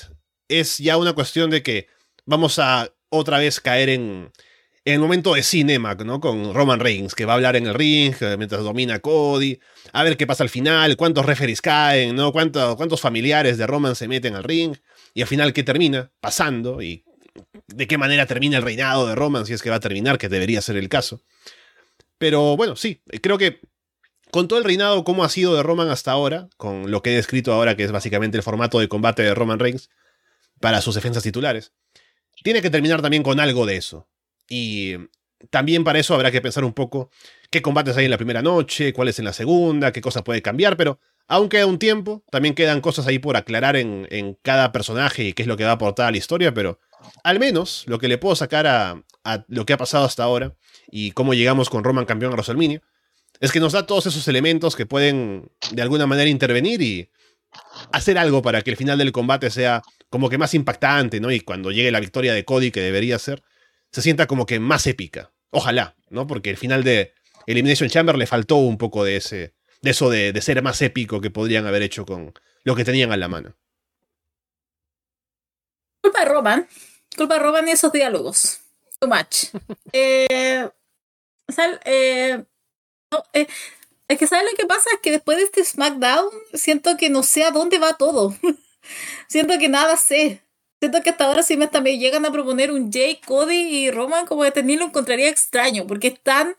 es 0.48 0.78
ya 0.78 0.98
una 0.98 1.13
cuestión 1.13 1.50
de 1.50 1.63
que 1.63 1.88
vamos 2.26 2.60
a 2.60 2.94
otra 3.10 3.39
vez 3.39 3.60
caer 3.60 3.89
en, 3.89 4.32
el 4.86 5.00
momento 5.00 5.34
de 5.34 5.44
cinema, 5.44 5.96
¿no? 5.96 6.20
Con 6.20 6.54
Roman 6.54 6.80
Reigns, 6.80 7.13
que 7.13 7.26
va 7.26 7.34
a 7.34 7.36
hablar 7.36 7.56
en 7.56 7.67
el 7.67 7.74
ring 7.74 8.15
eh, 8.20 8.36
mientras 8.38 8.63
domina 8.63 9.00
Cody, 9.00 9.60
a 9.94 10.04
ver 10.04 10.17
qué 10.17 10.26
pasa 10.26 10.44
al 10.44 10.50
final, 10.50 10.98
cuántos 10.98 11.26
referees 11.26 11.62
caen, 11.62 12.15
¿no? 12.15 12.32
cuántos 12.32 13.02
familiares 13.02 13.58
de 13.58 13.67
Roman 13.67 13.96
se 13.96 14.08
meten 14.08 14.36
al 14.36 14.44
ring, 14.44 14.76
y 15.13 15.22
al 15.22 15.28
final 15.28 15.54
qué 15.54 15.63
termina 15.63 16.12
pasando, 16.20 16.82
y 16.82 17.04
de 17.67 17.88
qué 17.88 17.98
manera 17.98 18.26
termina 18.26 18.58
el 18.58 18.63
reinado 18.63 19.08
de 19.08 19.15
Roman, 19.15 19.46
si 19.46 19.54
es 19.54 19.62
que 19.62 19.70
va 19.70 19.76
a 19.76 19.82
terminar, 19.82 20.17
que 20.17 20.30
debería 20.30 20.62
ser 20.62 20.78
el 20.78 20.89
caso. 20.89 21.22
Pero 22.17 22.58
bueno, 22.58 22.76
sí, 22.76 23.02
creo 23.22 23.38
que 23.38 23.62
con 24.32 24.48
todo 24.48 24.60
el 24.60 24.65
reinado, 24.65 25.04
como 25.04 25.24
ha 25.24 25.30
sido 25.30 25.56
de 25.56 25.63
Roman 25.63 25.89
hasta 25.89 26.12
ahora, 26.12 26.50
con 26.58 26.89
lo 26.89 27.02
que 27.02 27.12
he 27.12 27.15
descrito 27.15 27.54
ahora, 27.54 27.76
que 27.76 27.84
es 27.84 27.91
básicamente 27.91 28.38
el 28.38 28.44
formato 28.44 28.80
de 28.80 28.88
combate 28.88 29.24
de 29.24 29.36
Roman 29.36 29.60
Reigns 29.60 29.89
para 30.60 30.82
sus 30.82 30.96
defensas 30.96 31.24
titulares, 31.24 31.74
tiene 32.44 32.62
que 32.62 32.70
terminar 32.70 33.02
también 33.02 33.24
con 33.24 33.39
algo 33.39 33.65
de 33.65 33.78
eso. 33.78 34.08
Y 34.50 34.96
también 35.50 35.84
para 35.84 36.00
eso 36.00 36.13
habrá 36.13 36.32
que 36.32 36.41
pensar 36.41 36.63
un 36.63 36.74
poco 36.74 37.10
qué 37.50 37.62
combates 37.62 37.98
hay 37.98 38.06
en 38.06 38.12
la 38.12 38.17
primera 38.17 38.41
noche, 38.41 38.94
cuáles 38.94 39.20
en 39.20 39.26
la 39.26 39.34
segunda, 39.34 39.91
qué 39.91 40.02
cosas 40.02 40.24
puede 40.24 40.41
cambiar, 40.41 40.78
pero 40.78 41.00
aún 41.28 41.50
queda 41.50 41.65
un 41.65 41.80
tiempo, 41.80 42.24
también 42.32 42.56
quedan 42.56 42.82
cosas 42.82 43.08
ahí 43.08 43.20
por 43.20 43.38
aclarar 43.38 43.76
en, 43.76 44.38
cada 44.41 44.72
personaje 44.72 45.24
y 45.24 45.34
qué 45.34 45.44
es 45.44 45.48
lo 45.48 45.58
que 45.58 45.63
va 45.63 45.72
a 45.72 45.74
aportar 45.74 46.08
a 46.08 46.12
la 46.12 46.17
historia, 46.17 46.54
pero 46.54 46.80
al 47.24 47.39
menos 47.39 47.84
lo 47.88 48.00
que 48.00 48.08
le 48.08 48.17
puedo 48.17 48.36
sacar 48.36 48.67
a, 48.67 49.04
a 49.24 49.46
lo 49.48 49.65
que 49.65 49.74
ha 49.74 49.78
pasado 49.78 50.06
hasta 50.06 50.24
ahora 50.24 50.56
y 50.91 51.12
cómo 51.12 51.34
llegamos 51.34 51.70
con 51.70 51.84
Roman 51.84 52.06
campeón 52.06 52.32
a 52.32 52.36
WrestleMania, 52.36 52.82
es 53.42 53.52
que 53.52 53.60
nos 53.60 53.74
da 53.74 53.86
todos 53.86 54.06
esos 54.06 54.28
elementos 54.28 54.76
que 54.76 54.86
pueden 54.86 55.52
de 55.72 55.82
alguna 55.82 56.06
manera 56.06 56.30
intervenir 56.30 56.82
y 56.82 57.10
hacer 57.92 58.18
algo 58.18 58.42
para 58.42 58.62
que 58.62 58.70
el 58.70 58.78
final 58.78 59.00
del 59.00 59.12
combate 59.12 59.50
sea 59.50 59.82
como 60.10 60.30
que 60.30 60.38
más 60.38 60.54
impactante, 60.54 61.20
¿no? 61.20 61.32
Y 61.32 61.42
cuando 61.42 61.72
llegue 61.72 61.92
la 61.92 62.00
victoria 62.00 62.34
de 62.34 62.46
Cody, 62.46 62.72
que 62.72 62.82
debería 62.82 63.18
ser, 63.18 63.44
se 63.92 64.02
sienta 64.02 64.28
como 64.28 64.46
que 64.46 64.60
más 64.60 64.86
épica. 64.86 65.32
Ojalá, 65.50 65.96
¿no? 66.10 66.28
Porque 66.28 66.52
el 66.52 66.58
final 66.58 66.84
de 66.84 67.14
Elimination 67.48 67.90
Chamber 67.90 68.16
le 68.16 68.28
faltó 68.28 68.58
un 68.58 68.78
poco 68.78 69.04
de 69.04 69.18
ese. 69.18 69.56
de 69.82 69.90
eso 69.90 70.10
de, 70.12 70.32
de 70.32 70.42
ser 70.42 70.62
más 70.62 70.82
épico 70.82 71.20
que 71.20 71.32
podrían 71.32 71.66
haber 71.66 71.82
hecho 71.82 72.06
con 72.06 72.34
lo 72.64 72.76
que 72.76 72.86
tenían 72.86 73.12
a 73.12 73.18
la 73.18 73.28
mano. 73.28 73.58
Culpa 76.02 76.20
de 76.20 76.26
Roman. 76.26 76.68
Culpa 77.18 77.34
de 77.36 77.40
Roman 77.40 77.68
y 77.68 77.72
esos 77.72 77.92
diálogos. 77.92 78.60
Too 79.00 79.08
much. 79.08 79.46
eh, 79.94 80.70
eh, 81.86 82.44
eh, 83.34 83.47
es 84.08 84.17
que, 84.17 84.28
¿sabes 84.28 84.45
lo 84.52 84.58
que 84.58 84.65
pasa? 84.65 84.89
Es 84.93 85.00
que 85.00 85.12
después 85.12 85.38
de 85.38 85.43
este 85.43 85.63
SmackDown, 85.63 86.30
siento 86.54 86.97
que 86.97 87.10
no 87.10 87.24
sé 87.24 87.43
a 87.43 87.52
dónde 87.52 87.80
va 87.80 87.93
todo. 87.93 88.36
siento 89.28 89.58
que 89.58 89.69
nada 89.69 89.95
sé. 89.97 90.41
Siento 90.82 91.02
que 91.04 91.12
hasta 91.12 91.26
ahora 91.26 91.43
si 91.43 91.58
me, 91.58 91.67
llegan 92.00 92.26
a 92.26 92.32
proponer 92.32 92.71
un 92.71 92.91
Jay, 92.91 93.21
Cody 93.26 93.56
y 93.56 93.91
Roman 93.91 94.26
como 94.26 94.43
de 94.43 94.52
lo 94.63 94.86
encontraría 94.86 95.30
extraño, 95.30 95.86
porque 95.86 96.08
están 96.08 96.56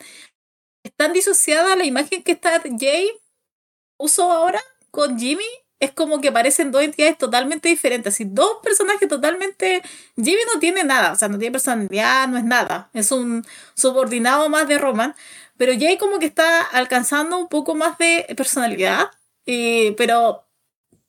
tan, 0.96 1.12
disociada 1.12 1.74
la 1.76 1.84
imagen 1.84 2.22
que 2.22 2.32
está 2.32 2.62
Jay 2.78 3.10
uso 3.98 4.30
ahora 4.30 4.62
con 4.90 5.18
Jimmy. 5.18 5.44
Es 5.80 5.90
como 5.90 6.20
que 6.20 6.30
parecen 6.30 6.70
dos 6.70 6.82
entidades 6.82 7.18
totalmente 7.18 7.68
diferentes. 7.68 8.14
Así, 8.14 8.24
dos 8.24 8.58
personajes 8.62 9.08
totalmente. 9.08 9.82
Jimmy 10.14 10.40
no 10.54 10.60
tiene 10.60 10.84
nada, 10.84 11.12
o 11.12 11.16
sea, 11.16 11.26
no 11.28 11.38
tiene 11.38 11.52
personalidad, 11.52 12.28
no 12.28 12.38
es 12.38 12.44
nada. 12.44 12.90
Es 12.94 13.10
un 13.10 13.44
subordinado 13.74 14.48
más 14.48 14.68
de 14.68 14.78
Roman. 14.78 15.16
Pero 15.62 15.78
Jay 15.78 15.96
como 15.96 16.18
que 16.18 16.26
está 16.26 16.60
alcanzando 16.60 17.38
un 17.38 17.46
poco 17.46 17.76
más 17.76 17.96
de 17.96 18.26
personalidad. 18.36 19.12
Eh, 19.46 19.94
pero 19.96 20.44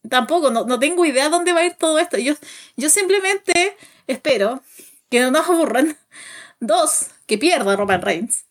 tampoco, 0.08 0.52
no, 0.52 0.64
no, 0.66 0.78
tengo 0.78 1.06
idea 1.06 1.30
dónde 1.30 1.54
va 1.54 1.62
a 1.62 1.66
ir 1.66 1.74
todo 1.74 1.98
esto. 1.98 2.20
Yo, 2.20 2.36
yo 2.78 2.90
simplemente 2.92 3.76
espero 4.06 4.62
que 5.10 5.22
no 5.22 5.32
nos 5.32 5.50
aburran. 5.50 5.98
Dos, 6.60 7.08
que 7.26 7.40
pierda 7.40 7.76
Roman 7.76 8.04
Reigns. 8.04 8.46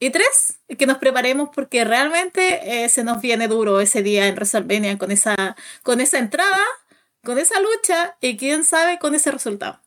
Y 0.00 0.08
tres, 0.08 0.60
que 0.78 0.86
nos 0.86 0.96
preparemos 0.96 1.50
porque 1.54 1.84
realmente 1.84 2.84
eh, 2.84 2.88
se 2.88 3.04
nos 3.04 3.20
viene 3.20 3.48
duro 3.48 3.82
ese 3.82 4.02
día 4.02 4.28
en 4.28 4.34
WrestleMania 4.34 4.96
con 4.96 5.10
esa, 5.10 5.56
con 5.82 6.00
esa 6.00 6.18
entrada, 6.20 6.56
con 7.22 7.38
esa 7.38 7.60
lucha 7.60 8.16
y 8.22 8.38
quién 8.38 8.64
sabe 8.64 8.98
con 8.98 9.14
ese 9.14 9.30
resultado. 9.30 9.78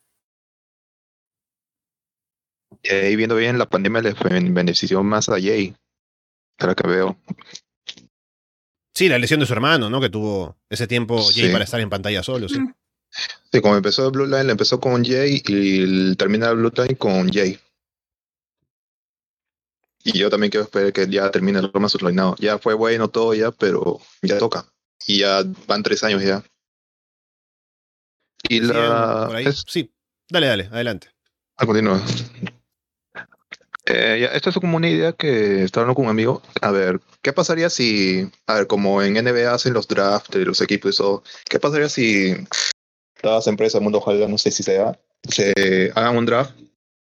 Y 2.84 2.90
ahí 2.90 3.16
viendo 3.16 3.36
bien, 3.36 3.58
la 3.58 3.68
pandemia 3.68 4.02
le 4.02 4.14
benefició 4.14 5.04
más 5.04 5.30
a 5.30 5.34
Jay. 5.34 5.76
Ahora 6.60 6.76
que 6.76 6.88
veo. 6.88 7.18
Sí, 8.94 9.08
la 9.08 9.20
lesión 9.20 9.40
de 9.40 9.46
su 9.46 9.54
hermano, 9.54 9.90
¿no? 9.90 10.02
Que 10.02 10.10
tuvo 10.10 10.58
ese 10.70 10.88
tiempo 10.88 11.18
Jay 11.24 11.48
sí. 11.48 11.52
para 11.52 11.64
estar 11.64 11.80
en 11.80 11.90
pantalla 11.90 12.24
solo, 12.24 12.50
sí. 12.50 12.60
Sí, 13.52 13.62
como 13.62 13.76
empezó 13.76 14.06
el 14.06 14.12
Blue 14.12 14.26
Line, 14.26 14.52
empezó 14.52 14.80
con 14.80 15.04
Jay 15.04 15.42
y 15.46 16.16
termina 16.16 16.50
el 16.50 16.58
Blue 16.58 16.72
Line 16.76 16.96
con 16.96 17.32
Jay. 17.32 17.60
Y 20.04 20.18
yo 20.18 20.30
también 20.30 20.50
quiero 20.50 20.64
esperar 20.64 20.94
que 20.94 21.08
ya 21.08 21.30
termine 21.30 21.60
el 21.60 21.72
Roma 21.72 21.90
su 21.90 21.98
reinado. 21.98 22.36
Ya 22.40 22.58
fue 22.58 22.74
bueno 22.74 23.10
todo 23.10 23.34
ya, 23.34 23.52
pero 23.52 24.00
ya 24.22 24.40
toca. 24.40 24.66
Y 25.06 25.20
ya 25.20 25.44
van 25.68 25.84
tres 25.84 26.04
años 26.04 26.24
ya. 26.24 26.44
Y 28.50 28.62
la... 28.62 29.30
Sí, 29.68 29.92
dale, 30.30 30.48
dale, 30.48 30.70
adelante. 30.72 31.10
A 31.58 31.66
continuar. 31.66 32.02
Eh, 33.94 34.30
esto 34.34 34.50
es 34.50 34.56
como 34.56 34.78
una 34.78 34.90
idea 34.90 35.12
que 35.12 35.64
estaba 35.64 35.84
hablando 35.84 35.96
con 35.96 36.06
un 36.06 36.12
amigo. 36.12 36.42
A 36.62 36.72
ver, 36.72 37.02
¿qué 37.22 37.34
pasaría 37.34 37.70
si, 37.70 38.30
a 38.48 38.56
ver, 38.56 38.68
como 38.68 39.02
en 39.02 39.16
NBA 39.16 39.54
hacen 39.54 39.74
los 39.74 39.88
drafts 39.88 40.30
de 40.30 40.46
los 40.46 40.62
equipos 40.62 40.96
y 40.96 40.98
todo, 40.98 41.24
¿qué 41.50 41.60
pasaría 41.60 41.90
si 41.90 42.36
todas 43.22 43.40
las 43.40 43.48
empresas 43.48 43.74
del 43.74 43.84
mundo, 43.84 44.00
ojalá 44.00 44.28
no 44.28 44.38
sé 44.38 44.52
si 44.52 44.64
sea, 44.64 44.98
se 45.30 45.92
hagan 45.96 46.18
un 46.18 46.26
draft 46.26 46.58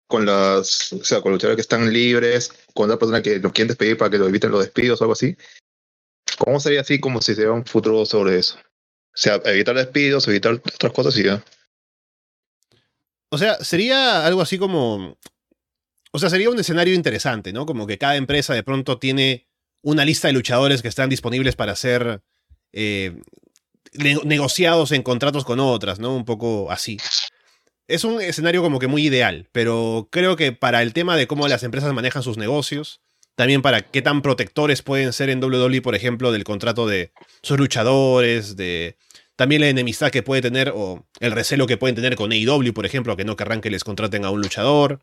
con 0.08 0.26
las, 0.26 0.94
o 0.94 1.04
sea, 1.04 1.22
con 1.22 1.32
los 1.32 1.38
luchadores 1.38 1.58
que 1.58 1.62
están 1.62 1.92
libres, 1.92 2.52
con 2.74 2.90
la 2.90 2.98
persona 2.98 3.22
que 3.22 3.40
los 3.40 3.52
quieren 3.52 3.68
despedir 3.68 3.98
para 3.98 4.10
que 4.10 4.18
lo 4.18 4.28
eviten 4.28 4.52
los 4.52 4.64
despidos 4.64 5.02
o 5.02 5.04
algo 5.04 5.14
así? 5.14 5.36
¿Cómo 6.38 6.60
sería 6.60 6.82
así 6.82 7.00
como 7.00 7.22
si 7.22 7.36
se 7.36 7.42
vea 7.42 7.52
un 7.52 7.66
futuro 7.66 8.06
sobre 8.06 8.40
eso? 8.40 8.58
O 8.58 9.22
sea, 9.22 9.42
evitar 9.46 9.76
despidos, 9.76 10.28
evitar 10.30 10.54
otras 10.54 10.94
cosas 10.94 11.18
y 11.18 11.24
ya. 11.24 11.44
O 13.32 13.38
sea, 13.38 13.64
sería 13.64 14.26
algo 14.26 14.42
así 14.42 14.58
como 14.58 15.18
o 16.12 16.20
sea, 16.20 16.30
sería 16.30 16.50
un 16.50 16.60
escenario 16.60 16.94
interesante, 16.94 17.54
¿no? 17.54 17.66
Como 17.66 17.88
que 17.88 17.98
cada 17.98 18.16
empresa 18.16 18.54
de 18.54 18.64
pronto 18.64 18.98
tiene 18.98 19.48
una 19.82 20.06
lista 20.06 20.28
de 20.28 20.34
luchadores 20.34 20.82
que 20.82 20.88
están 20.88 21.10
disponibles 21.10 21.56
para 21.56 21.76
ser 21.76 22.22
eh, 22.74 23.22
negociados 23.94 24.92
en 24.92 25.04
contratos 25.04 25.46
con 25.46 25.60
otras, 25.60 26.00
¿no? 26.00 26.16
Un 26.16 26.26
poco 26.26 26.72
así. 26.72 26.98
Es 27.88 28.04
un 28.04 28.22
escenario 28.22 28.62
como 28.62 28.80
que 28.80 28.88
muy 28.88 29.06
ideal, 29.06 29.48
pero 29.52 30.10
creo 30.12 30.36
que 30.36 30.52
para 30.52 30.82
el 30.82 30.94
tema 30.94 31.16
de 31.18 31.28
cómo 31.28 31.48
las 31.48 31.64
empresas 31.64 31.94
manejan 31.94 32.22
sus 32.22 32.38
negocios, 32.38 33.02
también 33.36 33.62
para 33.62 33.82
qué 33.82 34.02
tan 34.02 34.22
protectores 34.22 34.82
pueden 34.82 35.14
ser 35.14 35.30
en 35.30 35.44
WWE, 35.44 35.82
por 35.82 35.96
ejemplo, 35.96 36.32
del 36.32 36.44
contrato 36.44 36.88
de 36.88 37.12
sus 37.42 37.58
luchadores, 37.58 38.58
de 38.58 38.98
también 39.36 39.62
la 39.62 39.70
enemistad 39.70 40.12
que 40.12 40.22
puede 40.22 40.42
tener 40.42 40.74
o 40.76 41.08
el 41.22 41.32
recelo 41.32 41.66
que 41.66 41.78
pueden 41.78 41.96
tener 41.96 42.16
con 42.16 42.32
AEW, 42.32 42.74
por 42.74 42.86
ejemplo, 42.86 43.16
que 43.16 43.24
no 43.24 43.38
querrán 43.38 43.62
que 43.62 43.70
les 43.70 43.84
contraten 43.84 44.26
a 44.26 44.30
un 44.30 44.42
luchador. 44.42 45.00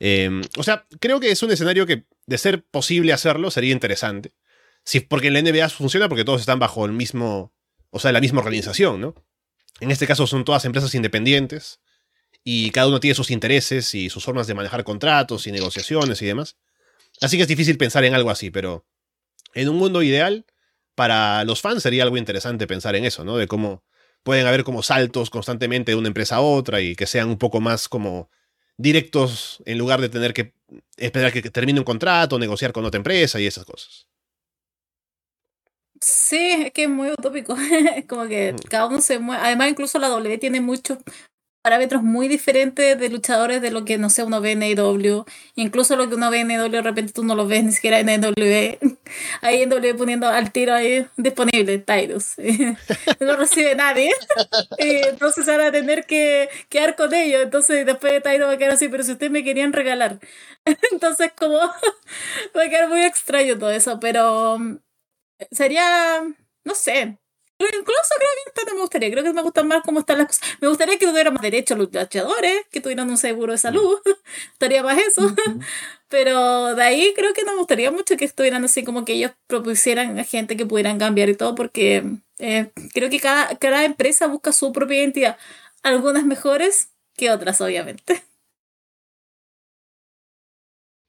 Eh, 0.00 0.30
o 0.56 0.62
sea, 0.62 0.86
creo 1.00 1.20
que 1.20 1.30
es 1.30 1.42
un 1.42 1.50
escenario 1.50 1.86
que, 1.86 2.04
de 2.26 2.38
ser 2.38 2.64
posible 2.64 3.12
hacerlo, 3.12 3.50
sería 3.50 3.72
interesante. 3.72 4.32
Sí, 4.84 5.00
porque 5.00 5.28
en 5.28 5.34
la 5.34 5.42
NBA 5.42 5.68
funciona 5.68 6.08
porque 6.08 6.24
todos 6.24 6.40
están 6.40 6.58
bajo 6.58 6.84
el 6.84 6.92
mismo, 6.92 7.52
o 7.90 7.98
sea, 7.98 8.12
la 8.12 8.20
misma 8.20 8.40
organización, 8.40 9.00
¿no? 9.00 9.14
En 9.80 9.90
este 9.90 10.06
caso 10.06 10.26
son 10.26 10.44
todas 10.44 10.64
empresas 10.64 10.94
independientes 10.94 11.80
y 12.44 12.70
cada 12.70 12.86
uno 12.86 13.00
tiene 13.00 13.14
sus 13.14 13.30
intereses 13.30 13.94
y 13.94 14.08
sus 14.08 14.24
formas 14.24 14.46
de 14.46 14.54
manejar 14.54 14.84
contratos 14.84 15.46
y 15.46 15.52
negociaciones 15.52 16.22
y 16.22 16.26
demás. 16.26 16.56
Así 17.20 17.36
que 17.36 17.42
es 17.42 17.48
difícil 17.48 17.76
pensar 17.78 18.04
en 18.04 18.14
algo 18.14 18.30
así, 18.30 18.50
pero 18.50 18.86
en 19.54 19.68
un 19.68 19.76
mundo 19.76 20.02
ideal, 20.02 20.46
para 20.94 21.44
los 21.44 21.60
fans 21.60 21.82
sería 21.82 22.04
algo 22.04 22.16
interesante 22.16 22.66
pensar 22.66 22.94
en 22.96 23.04
eso, 23.04 23.24
¿no? 23.24 23.36
De 23.36 23.48
cómo 23.48 23.84
pueden 24.22 24.46
haber 24.46 24.64
como 24.64 24.82
saltos 24.82 25.30
constantemente 25.30 25.92
de 25.92 25.96
una 25.96 26.08
empresa 26.08 26.36
a 26.36 26.40
otra 26.40 26.80
y 26.80 26.94
que 26.96 27.06
sean 27.06 27.28
un 27.28 27.38
poco 27.38 27.60
más 27.60 27.88
como 27.88 28.30
directos 28.78 29.62
en 29.66 29.78
lugar 29.78 30.00
de 30.00 30.08
tener 30.08 30.32
que 30.34 30.52
esperar 30.96 31.32
que 31.32 31.42
termine 31.50 31.80
un 31.80 31.84
contrato, 31.84 32.38
negociar 32.38 32.72
con 32.72 32.84
otra 32.84 32.98
empresa 32.98 33.40
y 33.40 33.46
esas 33.46 33.64
cosas. 33.64 34.06
Sí, 36.00 36.36
es 36.66 36.72
que 36.72 36.84
es 36.84 36.88
muy 36.90 37.10
utópico. 37.10 37.56
Es 37.96 38.06
como 38.06 38.26
que 38.26 38.52
Mm. 38.52 38.56
cada 38.68 38.86
uno 38.86 39.00
se 39.00 39.18
mueve. 39.18 39.42
Además, 39.44 39.70
incluso 39.70 39.98
la 39.98 40.08
W 40.08 40.38
tiene 40.38 40.60
muchos 40.60 40.98
parámetros 41.66 42.04
muy 42.04 42.28
diferentes 42.28 42.96
de 42.96 43.08
luchadores 43.08 43.60
de 43.60 43.72
lo 43.72 43.84
que, 43.84 43.98
no 43.98 44.08
sé, 44.08 44.22
uno 44.22 44.40
ve 44.40 44.52
en 44.52 44.62
AEW. 44.62 45.24
Incluso 45.56 45.96
lo 45.96 46.08
que 46.08 46.14
uno 46.14 46.30
ve 46.30 46.38
en 46.38 46.52
AEW, 46.52 46.70
de 46.70 46.80
repente 46.80 47.12
tú 47.12 47.24
no 47.24 47.34
lo 47.34 47.48
ves 47.48 47.64
ni 47.64 47.72
siquiera 47.72 47.98
en 47.98 48.08
AEW. 48.08 48.78
Ahí 49.42 49.62
en 49.62 49.70
W 49.70 49.94
poniendo 49.96 50.28
al 50.28 50.52
tiro 50.52 50.74
ahí 50.74 51.08
disponible, 51.16 51.78
Tyrus. 51.78 52.34
No 53.20 53.34
recibe 53.34 53.74
nadie. 53.74 54.12
Y 54.78 54.88
entonces 55.08 55.44
se 55.44 55.50
van 55.50 55.66
a 55.66 55.72
tener 55.72 56.06
que 56.06 56.48
quedar 56.68 56.94
con 56.94 57.12
ellos. 57.12 57.42
Entonces 57.42 57.84
después 57.84 58.22
Tyrus 58.22 58.46
va 58.46 58.52
a 58.52 58.58
quedar 58.58 58.72
así, 58.74 58.86
pero 58.88 59.02
si 59.02 59.10
ustedes 59.10 59.32
me 59.32 59.42
querían 59.42 59.72
regalar. 59.72 60.20
Entonces 60.92 61.32
como 61.36 61.58
va 61.58 62.62
a 62.62 62.68
quedar 62.68 62.88
muy 62.88 63.02
extraño 63.02 63.58
todo 63.58 63.72
eso, 63.72 63.98
pero 63.98 64.56
mm, 64.60 64.78
sería, 65.50 66.22
no 66.64 66.74
sé. 66.76 67.18
Pero 67.58 67.78
Incluso 67.78 68.14
creo 68.18 68.54
que 68.54 68.70
no 68.70 68.74
me 68.74 68.80
gustaría, 68.80 69.10
creo 69.10 69.24
que 69.24 69.32
me 69.32 69.42
gustan 69.42 69.68
más 69.68 69.82
cómo 69.82 70.00
están 70.00 70.18
las 70.18 70.26
cosas. 70.26 70.42
Me 70.60 70.68
gustaría 70.68 70.98
que 70.98 71.06
tuvieran 71.06 71.32
más 71.34 71.42
derechos 71.42 71.78
los 71.78 71.92
luchadores, 71.92 72.66
que 72.70 72.80
tuvieran 72.80 73.08
un 73.08 73.16
seguro 73.16 73.52
de 73.52 73.58
salud, 73.58 73.98
estaría 74.52 74.82
más 74.82 74.98
eso. 74.98 75.34
Pero 76.08 76.74
de 76.74 76.82
ahí 76.82 77.12
creo 77.16 77.32
que 77.32 77.44
no 77.44 77.52
me 77.52 77.58
gustaría 77.58 77.90
mucho 77.90 78.16
que 78.16 78.24
estuvieran 78.24 78.64
así 78.64 78.84
como 78.84 79.04
que 79.04 79.14
ellos 79.14 79.32
propusieran 79.46 80.18
a 80.18 80.24
gente 80.24 80.56
que 80.56 80.66
pudieran 80.66 80.98
cambiar 80.98 81.28
y 81.28 81.36
todo, 81.36 81.54
porque 81.54 82.04
eh, 82.38 82.70
creo 82.92 83.10
que 83.10 83.20
cada, 83.20 83.56
cada 83.58 83.84
empresa 83.84 84.26
busca 84.26 84.52
su 84.52 84.72
propia 84.72 84.98
identidad. 84.98 85.36
Algunas 85.82 86.24
mejores 86.24 86.90
que 87.16 87.30
otras, 87.30 87.60
obviamente. 87.60 88.22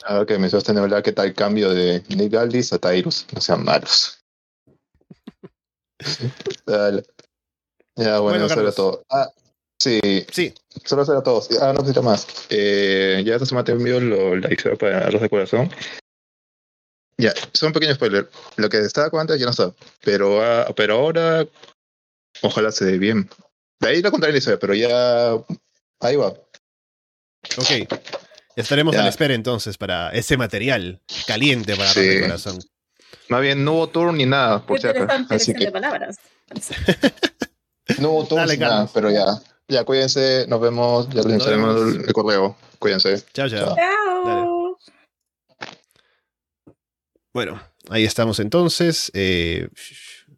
Ahora 0.03 0.25
que 0.25 0.37
me 0.37 0.47
hiciste 0.47 0.71
hablar, 0.71 1.03
¿qué 1.03 1.11
tal 1.11 1.27
el 1.27 1.33
cambio 1.33 1.73
de 1.73 2.03
Nick 2.09 2.33
Aldis 2.35 2.71
a 2.71 2.79
Tyrus? 2.79 3.25
No 3.33 3.41
sean 3.41 3.63
malos. 3.63 4.16
Dale. 6.65 7.03
Ya, 7.95 8.19
bueno, 8.19 8.39
Bueno, 8.39 8.45
eso 8.45 8.61
era 8.61 8.71
todo. 8.71 9.03
Ah, 9.09 9.29
sí, 9.81 9.99
Sí, 10.31 10.53
solo 10.85 11.01
eso 11.03 11.13
era 11.13 11.23
todo. 11.23 11.43
Ah, 11.61 11.67
no 11.73 11.79
necesito 11.79 12.03
más. 12.03 12.27
Eh, 12.49 13.23
ya 13.25 13.33
esta 13.35 13.45
semana 13.45 13.65
te 13.65 13.71
envío 13.71 13.99
lo, 13.99 14.35
la 14.35 14.51
historia 14.53 14.77
para 14.77 15.07
Arroz 15.07 15.21
de 15.21 15.29
Corazón. 15.29 15.71
Ya, 17.19 17.33
son 17.53 17.67
un 17.67 17.73
pequeño 17.73 17.95
spoiler. 17.95 18.29
Lo 18.57 18.69
que 18.69 18.77
estaba 18.79 19.09
con 19.09 19.19
antes 19.21 19.39
ya 19.39 19.45
no 19.45 19.51
está. 19.51 19.73
Pero, 20.03 20.43
ah, 20.43 20.67
pero 20.75 20.95
ahora, 20.95 21.47
ojalá 22.43 22.71
se 22.71 22.85
dé 22.85 22.99
bien. 22.99 23.27
De 23.79 23.89
ahí 23.89 24.01
lo 24.03 24.11
contaré 24.11 24.33
la 24.33 24.37
historia, 24.39 24.59
pero 24.59 24.75
ya. 24.75 25.31
Ahí 25.99 26.15
va. 26.15 26.27
ok. 26.27 27.87
Estaremos 28.55 28.93
Ya. 28.93 29.01
a 29.01 29.03
la 29.03 29.09
espera 29.09 29.33
entonces 29.33 29.77
para 29.77 30.11
ese 30.11 30.35
material 30.37 31.01
caliente 31.25 31.75
para 31.75 31.89
Sí. 31.91 31.99
Arroz 31.99 32.13
de 32.15 32.21
corazón. 32.21 32.59
Más 33.30 33.41
bien, 33.41 33.64
no 33.64 33.74
hubo 33.74 33.88
tour 33.88 34.14
ni 34.14 34.26
nada, 34.26 34.66
por 34.66 34.80
si 34.80 34.88
acaso. 34.88 35.26
Así 35.30 35.53
que 35.53 35.66
de 35.66 35.72
palabras. 35.72 36.18
no 37.99 38.12
hubo 38.12 38.26
tour 38.26 38.47
ni 38.47 38.58
nada, 38.58 38.89
pero 38.93 39.12
ya. 39.12 39.26
Ya, 39.68 39.84
cuídense, 39.84 40.45
nos 40.47 40.62
vemos. 40.62 41.10
Ya 41.10 41.24
les 41.24 41.45
el, 41.45 42.05
el 42.08 42.14
correo. 42.14 42.55
Cuídense. 42.80 43.22
Chao, 43.34 43.49
chao. 43.49 43.76
Chao. 43.76 44.78
Bueno, 47.34 47.62
ahí 47.89 48.05
estamos 48.05 48.39
entonces. 48.39 49.12
Eh, 49.14 49.68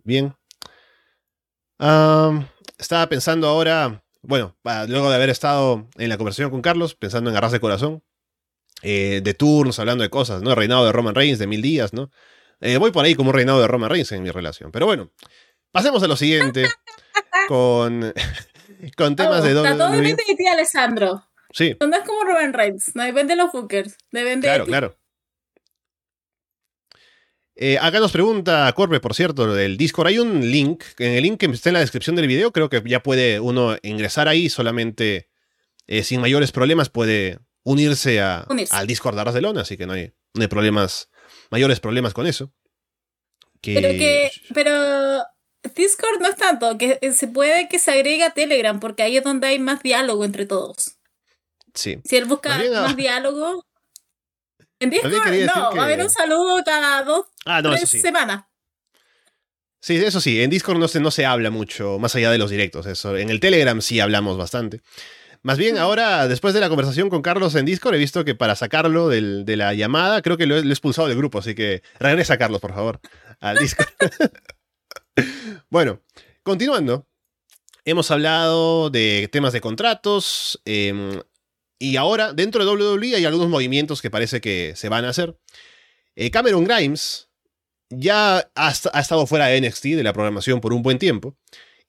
bien. 0.03 0.35
Am, 1.77 2.47
estaba 2.77 3.07
pensando 3.07 3.47
ahora, 3.47 4.03
bueno, 4.21 4.57
luego 4.87 5.09
de 5.09 5.15
haber 5.15 5.29
estado 5.29 5.87
en 5.97 6.09
la 6.09 6.17
conversación 6.17 6.49
con 6.49 6.61
Carlos, 6.61 6.95
pensando 6.95 7.29
en 7.29 7.37
Arras 7.37 7.51
de 7.51 7.59
Corazón, 7.59 8.03
eh, 8.81 9.21
de 9.23 9.33
turnos, 9.33 9.79
hablando 9.79 10.03
de 10.03 10.09
cosas, 10.09 10.41
¿no? 10.41 10.49
El 10.49 10.55
reinado 10.55 10.85
de 10.85 10.91
Roman 10.91 11.15
Reigns 11.15 11.39
de 11.39 11.47
mil 11.47 11.61
días, 11.61 11.93
¿no? 11.93 12.09
Eh, 12.61 12.77
voy 12.77 12.91
por 12.91 13.05
ahí 13.05 13.15
como 13.15 13.29
un 13.29 13.35
reinado 13.35 13.61
de 13.61 13.67
Roman 13.67 13.89
Reigns 13.89 14.11
en 14.11 14.23
mi 14.23 14.31
relación. 14.31 14.71
Pero 14.71 14.85
bueno, 14.85 15.11
pasemos 15.71 16.03
a 16.03 16.07
lo 16.07 16.15
siguiente 16.15 16.65
con, 17.47 18.13
con 18.97 19.15
temas 19.15 19.41
Oh, 19.41 19.43
de 19.43 19.49
está 19.51 19.77
todo 19.77 19.91
depende 19.91 20.23
de 20.27 20.35
ti, 20.35 20.47
Alessandro. 20.47 21.25
Sí, 21.51 21.75
No 21.79 21.95
es 21.97 22.03
como 22.05 22.23
Robin 22.25 22.53
Reigns, 22.53 22.95
no 22.95 23.03
depende 23.03 23.35
de 23.35 23.37
los 23.41 23.51
bookers, 23.51 23.95
depende 24.11 24.45
Claro, 24.47 24.59
de 24.59 24.65
ti. 24.65 24.69
claro. 24.71 24.95
Eh, 27.55 27.77
acá 27.81 27.99
nos 27.99 28.11
pregunta 28.13 28.71
Corbe, 28.73 28.99
por 29.01 29.13
cierto, 29.13 29.53
del 29.53 29.75
Discord. 29.75 30.07
Hay 30.07 30.19
un 30.19 30.49
link, 30.49 30.83
en 30.97 31.11
el 31.13 31.23
link 31.23 31.39
que 31.39 31.47
está 31.47 31.69
en 31.69 31.73
la 31.73 31.79
descripción 31.81 32.15
del 32.15 32.27
video, 32.27 32.53
creo 32.53 32.69
que 32.69 32.81
ya 32.85 33.01
puede 33.03 33.39
uno 33.41 33.75
ingresar 33.81 34.27
ahí 34.29 34.47
solamente 34.49 35.29
eh, 35.87 36.03
sin 36.03 36.21
mayores 36.21 36.51
problemas, 36.53 36.89
puede 36.89 37.39
unirse, 37.63 38.21
a, 38.21 38.45
Unirse. 38.49 38.73
al 38.73 38.87
Discord 38.87 39.15
de 39.15 39.21
Arras 39.21 39.33
de 39.33 39.41
Lona, 39.41 39.61
así 39.61 39.75
que 39.75 39.85
no 39.87 39.93
hay, 39.93 40.13
no 40.35 40.41
hay 40.43 40.47
problemas, 40.47 41.09
mayores 41.49 41.79
problemas 41.79 42.13
con 42.13 42.27
eso. 42.27 42.51
Que, 43.61 43.73
Pero 43.73 43.89
que, 43.89 44.31
pero 44.53 45.23
Discord 45.75 46.19
no 46.21 46.27
es 46.29 46.35
tanto, 46.37 46.77
que 46.77 46.99
se 47.13 47.27
puede 47.27 47.67
que 47.67 47.77
se 47.79 47.91
agregue 47.91 48.23
a 48.23 48.31
Telegram, 48.31 48.79
porque 48.79 49.03
ahí 49.03 49.17
es 49.17 49.23
donde 49.23 49.47
hay 49.47 49.59
más 49.59 49.83
diálogo 49.83 50.23
entre 50.23 50.45
todos. 50.45 50.97
Sí. 51.73 51.99
Si 52.05 52.15
él 52.17 52.25
busca 52.25 52.57
Más 52.57 52.91
ah, 52.91 52.93
diálogo. 52.95 53.65
En 54.81 54.89
Discord, 54.91 55.11
no, 55.13 55.29
que- 55.29 55.45
va 55.77 55.81
a 55.81 55.85
haber 55.85 55.99
un 56.01 56.09
saludo 56.09 56.63
cada 56.63 57.03
dos, 57.03 57.25
Ah, 57.45 57.61
no, 57.61 57.71
tres 57.71 57.83
eso 57.83 57.91
sí. 57.91 57.99
semanas. 58.01 58.45
Sí, 59.81 59.97
eso 59.97 60.21
sí, 60.21 60.41
en 60.41 60.49
Discord 60.49 60.77
no 60.77 60.87
se, 60.87 61.01
no 61.01 61.11
se 61.11 61.25
habla 61.25 61.49
mucho, 61.49 61.99
más 61.99 62.15
allá 62.15 62.31
de 62.31 62.37
los 62.37 62.49
directos. 62.49 62.85
Eso. 62.85 63.17
En 63.17 63.29
el 63.29 63.41
Telegram 63.41 63.81
sí 63.81 63.99
hablamos 63.99 64.37
bastante. 64.37 64.81
Más 65.41 65.57
bien, 65.57 65.77
ahora, 65.77 66.27
después 66.27 66.53
de 66.53 66.59
la 66.59 66.67
conversación 66.69 67.09
con 67.09 67.21
Carlos 67.21 67.55
en 67.55 67.65
Discord, 67.65 67.95
he 67.95 67.97
visto 67.97 68.25
que 68.25 68.35
para 68.35 68.55
sacarlo 68.55 69.07
del- 69.07 69.45
de 69.45 69.55
la 69.57 69.73
llamada, 69.73 70.21
creo 70.21 70.35
que 70.37 70.45
lo 70.45 70.57
he, 70.57 70.61
lo 70.63 70.69
he 70.69 70.73
expulsado 70.73 71.07
del 71.07 71.17
grupo, 71.17 71.39
así 71.39 71.55
que 71.55 71.81
regresa, 71.99 72.37
Carlos, 72.37 72.59
por 72.59 72.73
favor, 72.73 72.99
al 73.39 73.57
Discord. 73.57 73.87
bueno, 75.69 76.01
continuando. 76.43 77.07
Hemos 77.85 78.11
hablado 78.11 78.89
de 78.89 79.29
temas 79.31 79.53
de 79.53 79.61
contratos. 79.61 80.61
em, 80.65 81.21
y 81.79 81.95
ahora, 81.95 82.33
dentro 82.33 82.63
de 82.65 82.71
WWE 82.71 83.15
hay 83.15 83.25
algunos 83.25 83.47
movimientos 83.49 84.01
que 84.01 84.11
parece 84.11 84.41
que 84.41 84.73
se 84.75 84.89
van 84.89 85.05
a 85.05 85.09
hacer. 85.09 85.37
Eh, 86.15 86.29
Cameron 86.31 86.65
Grimes 86.65 87.29
ya 87.89 88.39
ha, 88.55 88.73
ha 88.93 88.99
estado 88.99 89.25
fuera 89.25 89.47
de 89.47 89.61
NXT, 89.61 89.85
de 89.95 90.03
la 90.03 90.11
programación, 90.13 90.59
por 90.59 90.73
un 90.73 90.83
buen 90.83 90.99
tiempo. 90.99 91.37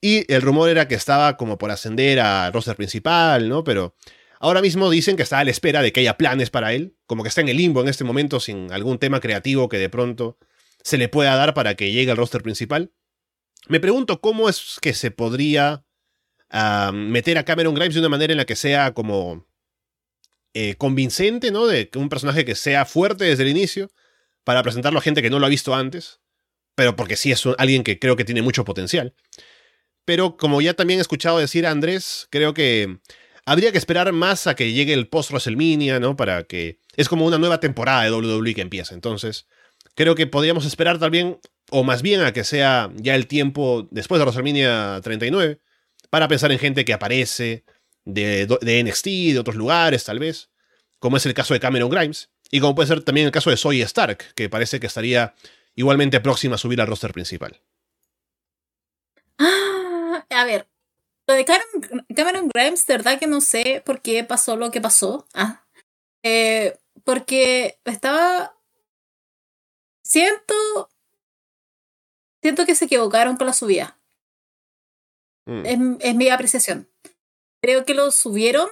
Y 0.01 0.31
el 0.33 0.41
rumor 0.41 0.69
era 0.69 0.87
que 0.87 0.95
estaba 0.95 1.37
como 1.37 1.59
por 1.59 1.69
ascender 1.69 2.19
al 2.19 2.51
roster 2.51 2.75
principal, 2.75 3.47
¿no? 3.47 3.63
Pero 3.63 3.95
ahora 4.39 4.61
mismo 4.61 4.89
dicen 4.89 5.15
que 5.15 5.23
está 5.23 5.39
a 5.39 5.43
la 5.43 5.51
espera 5.51 5.83
de 5.83 5.93
que 5.93 5.99
haya 5.99 6.17
planes 6.17 6.49
para 6.49 6.73
él, 6.73 6.97
como 7.05 7.21
que 7.21 7.29
está 7.29 7.41
en 7.41 7.49
el 7.49 7.57
limbo 7.57 7.81
en 7.81 7.87
este 7.87 8.03
momento 8.03 8.39
sin 8.39 8.71
algún 8.71 8.97
tema 8.97 9.19
creativo 9.19 9.69
que 9.69 9.77
de 9.77 9.89
pronto 9.89 10.39
se 10.83 10.97
le 10.97 11.07
pueda 11.07 11.35
dar 11.35 11.53
para 11.53 11.75
que 11.75 11.91
llegue 11.91 12.09
al 12.09 12.17
roster 12.17 12.41
principal. 12.41 12.91
Me 13.67 13.79
pregunto 13.79 14.21
cómo 14.21 14.49
es 14.49 14.79
que 14.81 14.95
se 14.95 15.11
podría 15.11 15.85
meter 16.91 17.37
a 17.37 17.45
Cameron 17.45 17.75
Grimes 17.75 17.93
de 17.93 17.99
una 18.01 18.09
manera 18.09 18.33
en 18.33 18.37
la 18.37 18.45
que 18.45 18.55
sea 18.55 18.93
como 18.93 19.47
eh, 20.53 20.75
convincente, 20.75 21.51
¿no? 21.51 21.67
De 21.67 21.89
un 21.95 22.09
personaje 22.09 22.43
que 22.43 22.55
sea 22.55 22.85
fuerte 22.85 23.25
desde 23.25 23.43
el 23.43 23.49
inicio 23.49 23.89
para 24.43 24.63
presentarlo 24.63 24.99
a 24.99 25.01
gente 25.01 25.21
que 25.21 25.29
no 25.29 25.39
lo 25.39 25.45
ha 25.45 25.49
visto 25.49 25.75
antes, 25.75 26.19
pero 26.75 26.95
porque 26.95 27.15
sí 27.15 27.31
es 27.31 27.43
alguien 27.57 27.83
que 27.83 27.99
creo 27.99 28.15
que 28.15 28.25
tiene 28.25 28.41
mucho 28.41 28.65
potencial. 28.65 29.13
Pero 30.05 30.37
como 30.37 30.61
ya 30.61 30.73
también 30.73 30.99
he 30.99 31.01
escuchado 31.01 31.37
decir 31.37 31.65
a 31.65 31.71
Andrés, 31.71 32.27
creo 32.29 32.53
que 32.53 32.99
habría 33.45 33.71
que 33.71 33.77
esperar 33.77 34.11
más 34.11 34.47
a 34.47 34.55
que 34.55 34.73
llegue 34.73 34.93
el 34.93 35.07
post 35.07 35.31
WrestleMania, 35.31 35.99
¿no? 35.99 36.15
Para 36.15 36.43
que 36.43 36.79
es 36.95 37.09
como 37.09 37.25
una 37.25 37.37
nueva 37.37 37.59
temporada 37.59 38.03
de 38.03 38.11
WWE 38.11 38.55
que 38.55 38.61
empieza. 38.61 38.93
Entonces, 38.93 39.47
creo 39.95 40.15
que 40.15 40.27
podríamos 40.27 40.65
esperar 40.65 40.99
también, 40.99 41.39
o 41.69 41.83
más 41.83 42.01
bien 42.01 42.21
a 42.21 42.33
que 42.33 42.43
sea 42.43 42.91
ya 42.95 43.15
el 43.15 43.27
tiempo 43.27 43.87
después 43.91 44.19
de 44.19 44.25
WrestleMania 44.25 44.99
39, 45.03 45.59
para 46.09 46.27
pensar 46.27 46.51
en 46.51 46.59
gente 46.59 46.85
que 46.85 46.93
aparece 46.93 47.63
de, 48.05 48.45
de 48.45 48.83
NXT, 48.83 49.05
de 49.05 49.39
otros 49.39 49.55
lugares, 49.55 50.03
tal 50.03 50.19
vez, 50.19 50.49
como 50.99 51.17
es 51.17 51.25
el 51.25 51.33
caso 51.33 51.53
de 51.53 51.59
Cameron 51.59 51.89
Grimes, 51.89 52.29
y 52.51 52.59
como 52.59 52.75
puede 52.75 52.87
ser 52.87 53.03
también 53.03 53.27
el 53.27 53.31
caso 53.31 53.49
de 53.49 53.57
Zoe 53.57 53.81
Stark, 53.81 54.33
que 54.35 54.49
parece 54.49 54.79
que 54.79 54.87
estaría 54.87 55.33
igualmente 55.73 56.19
próxima 56.19 56.55
a 56.55 56.57
subir 56.57 56.81
al 56.81 56.87
roster 56.87 57.13
principal. 57.13 57.61
Ah, 59.37 59.80
a 60.31 60.45
ver, 60.45 60.67
lo 61.27 61.35
de 61.35 61.45
Cameron, 61.45 62.05
Cameron 62.15 62.49
Grimes, 62.53 62.85
de 62.85 62.93
verdad 62.93 63.19
que 63.19 63.27
no 63.27 63.41
sé 63.41 63.81
por 63.85 64.01
qué 64.01 64.23
pasó 64.23 64.55
lo 64.55 64.71
que 64.71 64.81
pasó. 64.81 65.27
Ah, 65.33 65.65
eh, 66.23 66.77
porque 67.03 67.79
estaba. 67.85 68.55
Siento. 70.03 70.89
Siento 72.41 72.65
que 72.65 72.75
se 72.75 72.85
equivocaron 72.85 73.37
con 73.37 73.47
la 73.47 73.53
subida. 73.53 73.99
Mm. 75.45 75.65
Es, 75.65 75.79
es 75.99 76.15
mi 76.15 76.29
apreciación. 76.29 76.89
Creo 77.61 77.85
que 77.85 77.93
lo 77.93 78.11
subieron, 78.11 78.67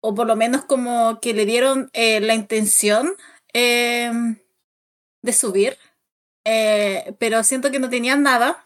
o 0.00 0.14
por 0.14 0.26
lo 0.26 0.36
menos 0.36 0.64
como 0.64 1.18
que 1.20 1.32
le 1.32 1.46
dieron 1.46 1.90
eh, 1.94 2.20
la 2.20 2.34
intención 2.34 3.16
eh, 3.54 4.12
de 5.22 5.32
subir, 5.32 5.78
pero 7.18 7.42
siento 7.42 7.72
que 7.72 7.80
no 7.80 7.90
tenían 7.90 8.22
nada 8.22 8.62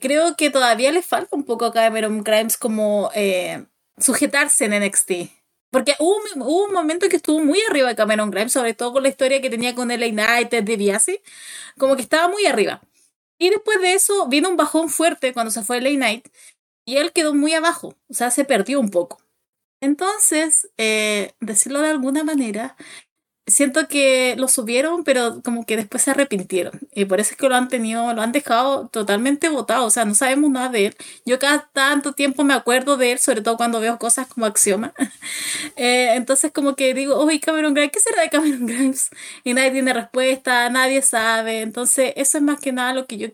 Creo 0.00 0.36
que 0.36 0.50
todavía 0.50 0.92
le 0.92 1.02
falta 1.02 1.36
un 1.36 1.44
poco 1.44 1.66
a 1.66 1.72
Cameron 1.72 2.22
Grimes 2.22 2.56
como 2.56 3.10
eh, 3.14 3.66
sujetarse 3.98 4.64
en 4.66 4.74
NXT. 4.74 5.12
Porque 5.70 5.94
hubo, 5.98 6.16
un- 6.34 6.42
hubo 6.42 6.64
un 6.66 6.72
momento 6.72 7.08
que 7.08 7.16
estuvo 7.16 7.40
muy 7.42 7.58
arriba 7.70 7.88
de 7.88 7.96
Cameron 7.96 8.30
Grimes, 8.30 8.52
sobre 8.52 8.74
todo 8.74 8.92
con 8.92 9.02
la 9.02 9.08
historia 9.08 9.40
que 9.40 9.50
tenía 9.50 9.74
con 9.74 9.90
LA 9.90 10.10
Knight, 10.10 10.50
Ted 10.50 10.64
DiBiase, 10.64 11.22
como 11.78 11.96
que 11.96 12.02
estaba 12.02 12.28
muy 12.28 12.46
arriba. 12.46 12.82
Y 13.38 13.50
después 13.50 13.80
de 13.80 13.94
eso 13.94 14.28
vino 14.28 14.48
un 14.50 14.56
bajón 14.56 14.88
fuerte 14.90 15.32
cuando 15.32 15.50
se 15.50 15.62
fue 15.62 15.78
LA 15.78 15.90
Knight 15.96 16.28
y 16.86 16.96
él 16.98 17.12
quedó 17.12 17.34
muy 17.34 17.54
abajo, 17.54 17.94
o 18.08 18.14
sea, 18.14 18.30
se 18.30 18.44
perdió 18.44 18.80
un 18.80 18.90
poco. 18.90 19.20
Entonces, 19.80 20.70
eh, 20.78 21.32
decirlo 21.40 21.80
de 21.82 21.88
alguna 21.90 22.24
manera, 22.24 22.76
siento 23.46 23.88
que 23.88 24.36
lo 24.38 24.48
subieron, 24.48 25.04
pero 25.04 25.42
como 25.42 25.66
que 25.66 25.76
después 25.76 26.02
se 26.02 26.12
arrepintieron. 26.12 26.80
Y 26.94 27.04
por 27.06 27.20
eso 27.20 27.32
es 27.32 27.36
que 27.36 27.48
lo 27.48 27.56
han 27.56 27.68
tenido, 27.68 28.12
lo 28.14 28.22
han 28.22 28.32
dejado 28.32 28.88
totalmente 28.88 29.48
votado. 29.48 29.86
O 29.86 29.90
sea, 29.90 30.04
no 30.04 30.14
sabemos 30.14 30.50
nada 30.50 30.68
de 30.68 30.86
él. 30.86 30.96
Yo 31.24 31.38
cada 31.38 31.68
tanto 31.72 32.12
tiempo 32.12 32.44
me 32.44 32.54
acuerdo 32.54 32.96
de 32.96 33.12
él, 33.12 33.18
sobre 33.18 33.42
todo 33.42 33.56
cuando 33.56 33.80
veo 33.80 33.98
cosas 33.98 34.26
como 34.28 34.46
Axioma. 34.46 34.92
Eh, 35.76 36.14
entonces 36.14 36.52
como 36.52 36.76
que 36.76 36.92
digo, 36.94 37.16
oye, 37.16 37.40
Cameron 37.40 37.74
Grimes, 37.74 37.92
¿qué 37.92 38.00
será 38.00 38.22
de 38.22 38.30
Cameron 38.30 38.66
Grimes? 38.66 39.10
Y 39.44 39.54
nadie 39.54 39.70
tiene 39.70 39.92
respuesta, 39.92 40.68
nadie 40.70 41.02
sabe. 41.02 41.62
Entonces, 41.62 42.12
eso 42.16 42.38
es 42.38 42.44
más 42.44 42.60
que 42.60 42.72
nada 42.72 42.92
lo 42.92 43.06
que 43.06 43.16
yo, 43.16 43.28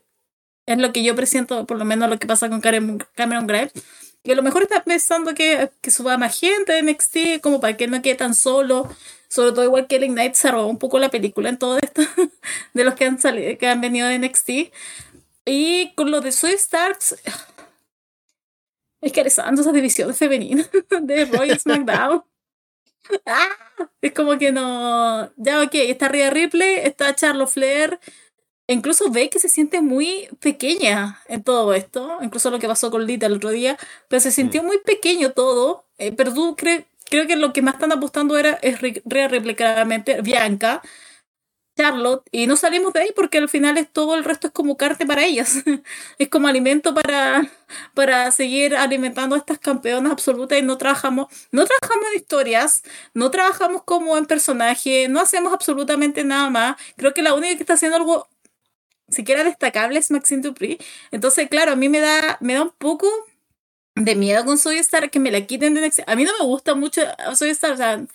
es 0.67 0.79
lo 0.79 0.93
que 0.93 1.03
yo 1.03 1.17
presiento, 1.17 1.67
por 1.67 1.79
lo 1.79 1.85
menos 1.85 2.09
lo 2.09 2.19
que 2.19 2.27
pasa 2.27 2.49
con 2.49 2.61
Cameron 2.61 3.47
Grimes. 3.47 3.73
Que 4.23 4.33
a 4.33 4.37
lo 4.37 4.43
mejor 4.43 4.63
está 4.63 4.85
pensando 4.85 5.35
que, 5.35 5.71
que 5.81 5.91
suba 5.91 6.19
más 6.19 6.39
gente 6.39 6.73
de 6.73 6.83
NXT, 6.83 7.41
como 7.43 7.61
para 7.61 7.77
que 7.77 7.85
él 7.85 7.91
no 7.91 8.03
quede 8.03 8.15
tan 8.17 8.35
solo. 8.35 8.89
Sobre 9.29 9.53
todo 9.53 9.65
igual 9.65 9.87
que 9.87 9.97
el 9.97 10.05
Ignite 10.05 10.35
se 10.35 10.51
robó 10.51 10.67
un 10.67 10.79
poco 10.79 10.99
la 10.99 11.11
película 11.11 11.49
en 11.49 11.59
todo 11.59 11.79
esto 11.79 12.03
de 12.75 12.85
los 12.85 12.95
que 12.95 13.05
han 13.05 13.21
salido, 13.21 13.57
que 13.59 13.69
han 13.69 13.81
venido 13.81 14.09
de 14.09 14.19
NXT. 14.19 14.51
Y 15.45 15.93
con 15.95 16.11
lo 16.11 16.21
de 16.21 16.33
Soy 16.33 16.53
Stars, 16.53 17.17
es 19.01 19.13
que 19.13 19.21
Alessandro 19.21 19.63
esa 19.63 19.73
división 19.73 20.15
femenina 20.15 20.69
de 21.03 21.25
Roy 21.27 21.51
SmackDown. 21.59 22.25
¡Ah! 23.27 23.49
Es 24.01 24.13
como 24.13 24.39
que 24.39 24.53
no. 24.53 25.31
Ya, 25.37 25.63
ok, 25.63 25.75
está 25.75 26.09
Rhea 26.09 26.31
Ripley, 26.31 26.77
está 26.83 27.15
Charlotte 27.15 27.49
Flair. 27.49 28.01
Incluso 28.67 29.11
ve 29.11 29.31
que 29.31 29.39
se 29.39 29.49
siente 29.49 29.81
muy 29.81 30.29
pequeña 30.41 31.21
en 31.27 31.43
todo 31.43 31.73
esto. 31.73 32.19
Incluso 32.21 32.51
lo 32.51 32.59
que 32.59 32.69
pasó 32.69 32.91
con 32.91 33.07
Lita 33.07 33.27
el 33.27 33.35
otro 33.35 33.51
día. 33.51 33.79
Pero 34.09 34.21
se 34.21 34.31
sintió 34.31 34.63
muy 34.63 34.79
pequeño 34.79 35.33
todo. 35.33 35.85
Eh, 35.97 36.13
pero 36.13 36.35
tú 36.35 36.55
crees 36.55 36.85
creo 37.09 37.27
que 37.27 37.37
lo 37.37 37.53
que 37.53 37.63
más 37.63 37.75
están 37.75 37.93
apostando 37.93 38.37
era 38.39 38.59
es 38.63 38.81
Ripley, 38.81 39.55
claramente, 39.55 40.21
Bianca, 40.23 40.83
Charlotte, 41.77 42.29
y 42.33 42.49
no 42.49 42.57
salimos 42.57 42.93
de 42.93 43.01
ahí 43.01 43.13
porque 43.15 43.39
al 43.39 43.49
final 43.49 43.79
es 43.79 43.89
todo 43.93 44.17
el 44.17 44.25
resto 44.25 44.49
es 44.49 44.53
como 44.53 44.77
carne 44.77 45.07
para 45.07 45.25
ellas. 45.25 45.63
es 46.19 46.29
como 46.29 46.49
alimento 46.49 46.93
para, 46.95 47.49
para 47.95 48.31
seguir 48.33 48.75
alimentando 48.77 49.37
a 49.37 49.39
estas 49.39 49.59
campeonas 49.61 50.11
absolutas 50.13 50.59
y 50.59 50.63
no 50.63 50.77
trabajamos, 50.77 51.29
no 51.53 51.65
trabajamos 51.67 52.07
en 52.13 52.17
historias, 52.21 52.83
no 53.15 53.31
trabajamos 53.31 53.85
como 53.85 54.17
en 54.19 54.27
personaje, 54.27 55.09
no 55.09 55.21
hacemos 55.21 55.53
absolutamente 55.53 56.25
nada 56.25 56.51
más. 56.51 56.77
Creo 56.97 57.15
que 57.15 57.23
la 57.23 57.35
única 57.35 57.55
que 57.57 57.63
está 57.63 57.75
haciendo 57.75 57.97
algo 57.97 58.29
siquiera 59.09 59.45
destacable 59.45 59.99
es 59.99 60.11
Maxine 60.11 60.43
Dupri. 60.43 60.79
Entonces, 61.11 61.49
claro, 61.49 61.73
a 61.73 61.77
mí 61.77 61.89
me 61.89 62.01
da, 62.01 62.39
me 62.41 62.55
da 62.55 62.63
un 62.63 62.71
poco 62.71 63.09
de 64.05 64.15
miedo 64.15 64.45
con 64.45 64.59
Soy 64.59 64.79
Star 64.79 65.11
que 65.11 65.19
me 65.19 65.31
la 65.31 65.43
quiten 65.43 65.75
de 65.75 65.87
NXT. 65.87 66.01
A 66.07 66.17
mí 66.17 66.25
no 66.25 66.33
me 66.39 66.45
gusta 66.45 66.75
mucho 66.75 67.03
Soy 67.35 67.51
Star, 67.51 67.73
o 67.73 67.77
sea, 67.77 68.07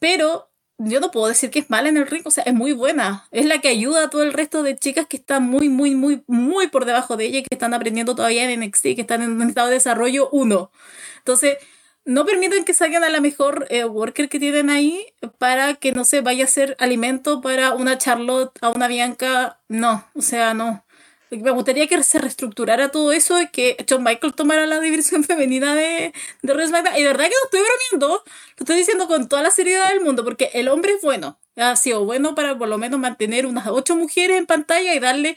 pero 0.00 0.50
yo 0.78 1.00
no 1.00 1.10
puedo 1.10 1.28
decir 1.28 1.50
que 1.50 1.60
es 1.60 1.70
mala 1.70 1.88
en 1.88 1.96
el 1.96 2.06
ring, 2.06 2.22
o 2.26 2.30
sea, 2.30 2.44
es 2.44 2.54
muy 2.54 2.72
buena. 2.72 3.26
Es 3.30 3.46
la 3.46 3.60
que 3.60 3.68
ayuda 3.68 4.04
a 4.04 4.10
todo 4.10 4.22
el 4.22 4.32
resto 4.32 4.62
de 4.62 4.76
chicas 4.76 5.06
que 5.06 5.16
están 5.18 5.44
muy, 5.44 5.68
muy, 5.68 5.94
muy, 5.94 6.24
muy 6.26 6.68
por 6.68 6.84
debajo 6.84 7.16
de 7.16 7.26
ella 7.26 7.38
y 7.40 7.42
que 7.42 7.54
están 7.54 7.74
aprendiendo 7.74 8.14
todavía 8.14 8.50
en 8.50 8.60
NXT, 8.60 8.82
que 8.82 9.00
están 9.02 9.22
en 9.22 9.32
un 9.32 9.48
estado 9.48 9.68
de 9.68 9.74
desarrollo 9.74 10.28
uno. 10.30 10.70
Entonces, 11.18 11.58
no 12.04 12.26
permiten 12.26 12.64
que 12.64 12.74
salgan 12.74 13.04
a 13.04 13.08
la 13.08 13.20
mejor 13.20 13.66
eh, 13.70 13.84
worker 13.84 14.28
que 14.28 14.38
tienen 14.38 14.68
ahí 14.68 15.06
para 15.38 15.74
que 15.74 15.92
no 15.92 16.04
se 16.04 16.20
vaya 16.20 16.44
a 16.44 16.48
ser 16.48 16.76
alimento 16.78 17.40
para 17.40 17.72
una 17.74 17.96
Charlotte, 17.96 18.52
a 18.60 18.70
una 18.70 18.88
Bianca. 18.88 19.60
No, 19.68 20.04
o 20.14 20.22
sea, 20.22 20.54
no. 20.54 20.83
Me 21.30 21.50
gustaría 21.50 21.86
que 21.86 22.02
se 22.02 22.18
reestructurara 22.18 22.90
todo 22.90 23.12
eso 23.12 23.40
y 23.40 23.48
que 23.48 23.76
John 23.88 24.04
Michael 24.04 24.34
tomara 24.34 24.66
la 24.66 24.80
división 24.80 25.24
femenina 25.24 25.74
de, 25.74 26.12
de 26.42 26.66
SmackDown. 26.66 26.96
Y 26.96 27.02
de 27.02 27.08
verdad 27.08 27.24
que 27.24 27.30
no 27.30 27.44
estoy 27.44 27.60
bromeando, 27.60 28.24
lo 28.24 28.62
estoy 28.64 28.76
diciendo 28.76 29.08
con 29.08 29.28
toda 29.28 29.42
la 29.42 29.50
seriedad 29.50 29.88
del 29.88 30.00
mundo, 30.00 30.24
porque 30.24 30.50
el 30.54 30.68
hombre 30.68 30.92
es 30.92 31.02
bueno. 31.02 31.38
Ha 31.56 31.76
sido 31.76 32.04
bueno 32.04 32.34
para 32.34 32.56
por 32.58 32.68
lo 32.68 32.78
menos 32.78 33.00
mantener 33.00 33.46
unas 33.46 33.66
ocho 33.68 33.96
mujeres 33.96 34.38
en 34.38 34.46
pantalla 34.46 34.94
y 34.94 35.00
darle, 35.00 35.36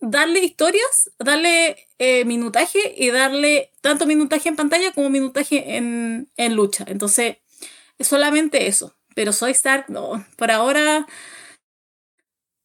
darle 0.00 0.40
historias, 0.40 1.10
darle 1.18 1.88
eh, 1.98 2.24
minutaje 2.24 2.94
y 2.96 3.10
darle 3.10 3.72
tanto 3.80 4.06
minutaje 4.06 4.48
en 4.48 4.56
pantalla 4.56 4.92
como 4.92 5.10
minutaje 5.10 5.76
en, 5.76 6.30
en 6.36 6.54
lucha. 6.56 6.84
Entonces, 6.88 7.38
es 7.98 8.06
solamente 8.06 8.66
eso. 8.66 8.94
Pero 9.14 9.32
soy 9.32 9.52
Stark, 9.52 9.86
no. 9.88 10.26
Por 10.36 10.50
ahora, 10.50 11.06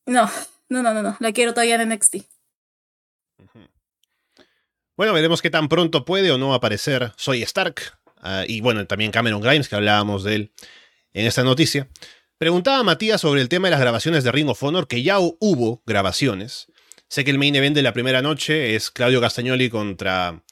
no. 0.05 0.29
No, 0.69 0.81
no, 0.81 0.93
no, 0.93 1.01
no. 1.01 1.17
La 1.19 1.31
quiero 1.31 1.53
todavía 1.53 1.81
en 1.81 1.89
NXT. 1.89 2.30
Bueno, 5.02 5.14
veremos 5.16 5.41
qué 5.41 5.49
tan 5.49 5.68
pronto 5.68 6.06
puede 6.06 6.30
o 6.32 6.38
no 6.38 6.54
aparecer 6.54 7.12
Soy 7.18 7.41
Stark. 7.41 7.97
ah, 8.18 8.43
y 8.47 8.62
bueno, 8.62 8.86
también 8.86 9.10
Cameron 9.10 9.41
Grimes, 9.41 9.68
que 9.68 9.74
hablábamos 9.76 10.24
de 10.24 10.36
él 10.36 10.52
en 11.14 11.26
esta 11.26 11.43
noticia. 11.43 11.89
Preguntaba 12.38 12.84
Matías 12.84 13.20
sobre 13.20 13.41
el 13.41 13.49
tema 13.49 13.66
de 13.68 13.72
las 13.72 13.80
grabaciones 13.80 14.24
de 14.24 14.32
Ring 14.32 14.47
of 14.49 14.62
Honor, 14.62 14.88
que 14.88 15.02
ya 15.02 15.18
hu- 15.18 15.38
hubo 15.39 15.82
grabaciones. 15.88 16.68
Sé 17.08 17.24
que 17.26 17.32
el 17.32 17.39
main 17.39 17.56
event 17.56 17.76
de 17.76 17.82
la 17.82 17.93
primera 17.93 18.22
noche 18.22 18.76
es 18.76 18.91
Claudio 18.91 19.20
Castagnoli 19.20 19.72
contra 19.72 20.43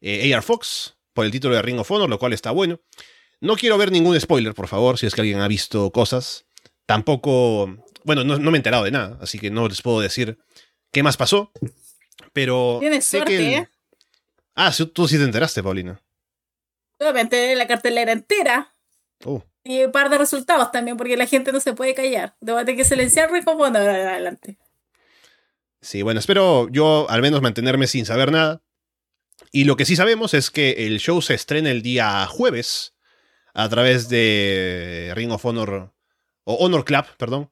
eh, 0.00 0.32
AR 0.32 0.42
Fox 0.42 0.94
por 1.12 1.26
el 1.26 1.30
título 1.30 1.54
de 1.56 1.60
Ring 1.60 1.78
of 1.78 1.90
Honor, 1.90 2.08
lo 2.08 2.18
cual 2.18 2.32
está 2.32 2.52
bueno. 2.52 2.80
No 3.42 3.54
quiero 3.54 3.76
ver 3.76 3.92
ningún 3.92 4.18
spoiler, 4.18 4.54
por 4.54 4.68
favor, 4.68 4.96
si 4.96 5.04
es 5.04 5.14
que 5.14 5.20
alguien 5.20 5.40
ha 5.40 5.48
visto 5.48 5.90
cosas. 5.90 6.46
Tampoco, 6.86 7.66
bueno, 8.04 8.24
no, 8.24 8.38
no 8.38 8.50
me 8.50 8.56
he 8.56 8.60
enterado 8.60 8.84
de 8.84 8.92
nada, 8.92 9.18
así 9.20 9.38
que 9.38 9.50
no 9.50 9.68
les 9.68 9.82
puedo 9.82 10.00
decir 10.00 10.38
qué 10.90 11.02
más 11.02 11.18
pasó. 11.18 11.52
Pero 12.32 12.78
Tienes 12.80 13.04
sé 13.04 13.18
suerte, 13.18 13.36
que 13.36 13.54
el- 13.56 13.60
¿eh? 13.64 13.68
Ah, 14.62 14.72
tú 14.92 15.08
sí 15.08 15.16
te 15.16 15.24
enteraste, 15.24 15.62
Paulina. 15.62 16.00
Obviamente 16.98 17.54
la 17.56 17.66
cartelera 17.66 18.12
entera. 18.12 18.74
Uh, 19.24 19.40
Y 19.64 19.84
un 19.84 19.92
par 19.92 20.10
de 20.10 20.18
resultados 20.18 20.70
también, 20.70 20.98
porque 20.98 21.16
la 21.16 21.26
gente 21.26 21.50
no 21.50 21.60
se 21.60 21.72
puede 21.72 21.94
callar. 21.94 22.34
Debo 22.40 22.58
tener 22.58 22.76
que 22.76 22.84
silenciar 22.84 23.30
Honor 23.30 23.78
ahora 23.78 23.94
adelante. 24.12 24.58
sí, 25.80 26.02
bueno, 26.02 26.20
espero 26.20 26.68
yo 26.70 27.08
al 27.08 27.22
menos 27.22 27.40
mantenerme 27.40 27.86
sin 27.86 28.04
saber 28.04 28.30
nada. 28.32 28.60
Y 29.50 29.64
lo 29.64 29.76
que 29.76 29.86
sí 29.86 29.96
sabemos 29.96 30.34
es 30.34 30.50
que 30.50 30.86
el 30.86 30.98
show 31.00 31.22
se 31.22 31.32
estrena 31.34 31.70
el 31.70 31.80
día 31.80 32.26
jueves 32.26 32.94
a 33.54 33.66
través 33.70 34.10
de 34.10 35.12
Ring 35.16 35.32
of 35.32 35.44
Honor 35.46 35.94
o 36.44 36.54
Honor 36.56 36.84
Club, 36.84 37.06
perdón. 37.16 37.50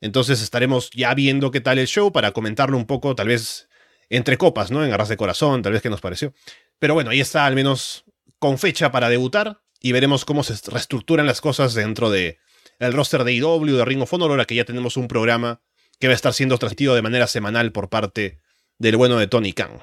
Entonces 0.00 0.40
estaremos 0.40 0.88
ya 0.90 1.12
viendo 1.14 1.50
qué 1.50 1.60
tal 1.60 1.78
el 1.78 1.86
show 1.86 2.12
para 2.12 2.32
comentarlo 2.32 2.78
un 2.78 2.86
poco, 2.86 3.14
tal 3.14 3.28
vez 3.28 3.68
entre 4.10 4.38
copas, 4.38 4.70
¿no? 4.70 4.84
En 4.84 4.92
Arras 4.92 5.08
de 5.08 5.16
Corazón, 5.16 5.62
tal 5.62 5.72
vez 5.72 5.82
qué 5.82 5.90
nos 5.90 6.00
pareció. 6.00 6.32
Pero 6.78 6.94
bueno, 6.94 7.10
ahí 7.10 7.20
está 7.20 7.46
al 7.46 7.54
menos 7.54 8.04
con 8.38 8.58
fecha 8.58 8.92
para 8.92 9.08
debutar 9.08 9.60
y 9.80 9.92
veremos 9.92 10.24
cómo 10.24 10.42
se 10.42 10.54
reestructuran 10.70 11.26
las 11.26 11.40
cosas 11.40 11.74
dentro 11.74 12.10
de 12.10 12.38
el 12.78 12.92
roster 12.92 13.24
de 13.24 13.32
IW, 13.32 13.76
de 13.76 13.84
Ring 13.84 14.02
of 14.02 14.12
Honor, 14.12 14.30
ahora 14.30 14.44
que 14.44 14.54
ya 14.54 14.64
tenemos 14.64 14.96
un 14.96 15.08
programa 15.08 15.62
que 15.98 16.08
va 16.08 16.12
a 16.12 16.16
estar 16.16 16.34
siendo 16.34 16.58
transmitido 16.58 16.94
de 16.94 17.02
manera 17.02 17.26
semanal 17.26 17.72
por 17.72 17.88
parte 17.88 18.40
del 18.78 18.96
bueno 18.96 19.16
de 19.18 19.26
Tony 19.26 19.52
Khan. 19.52 19.82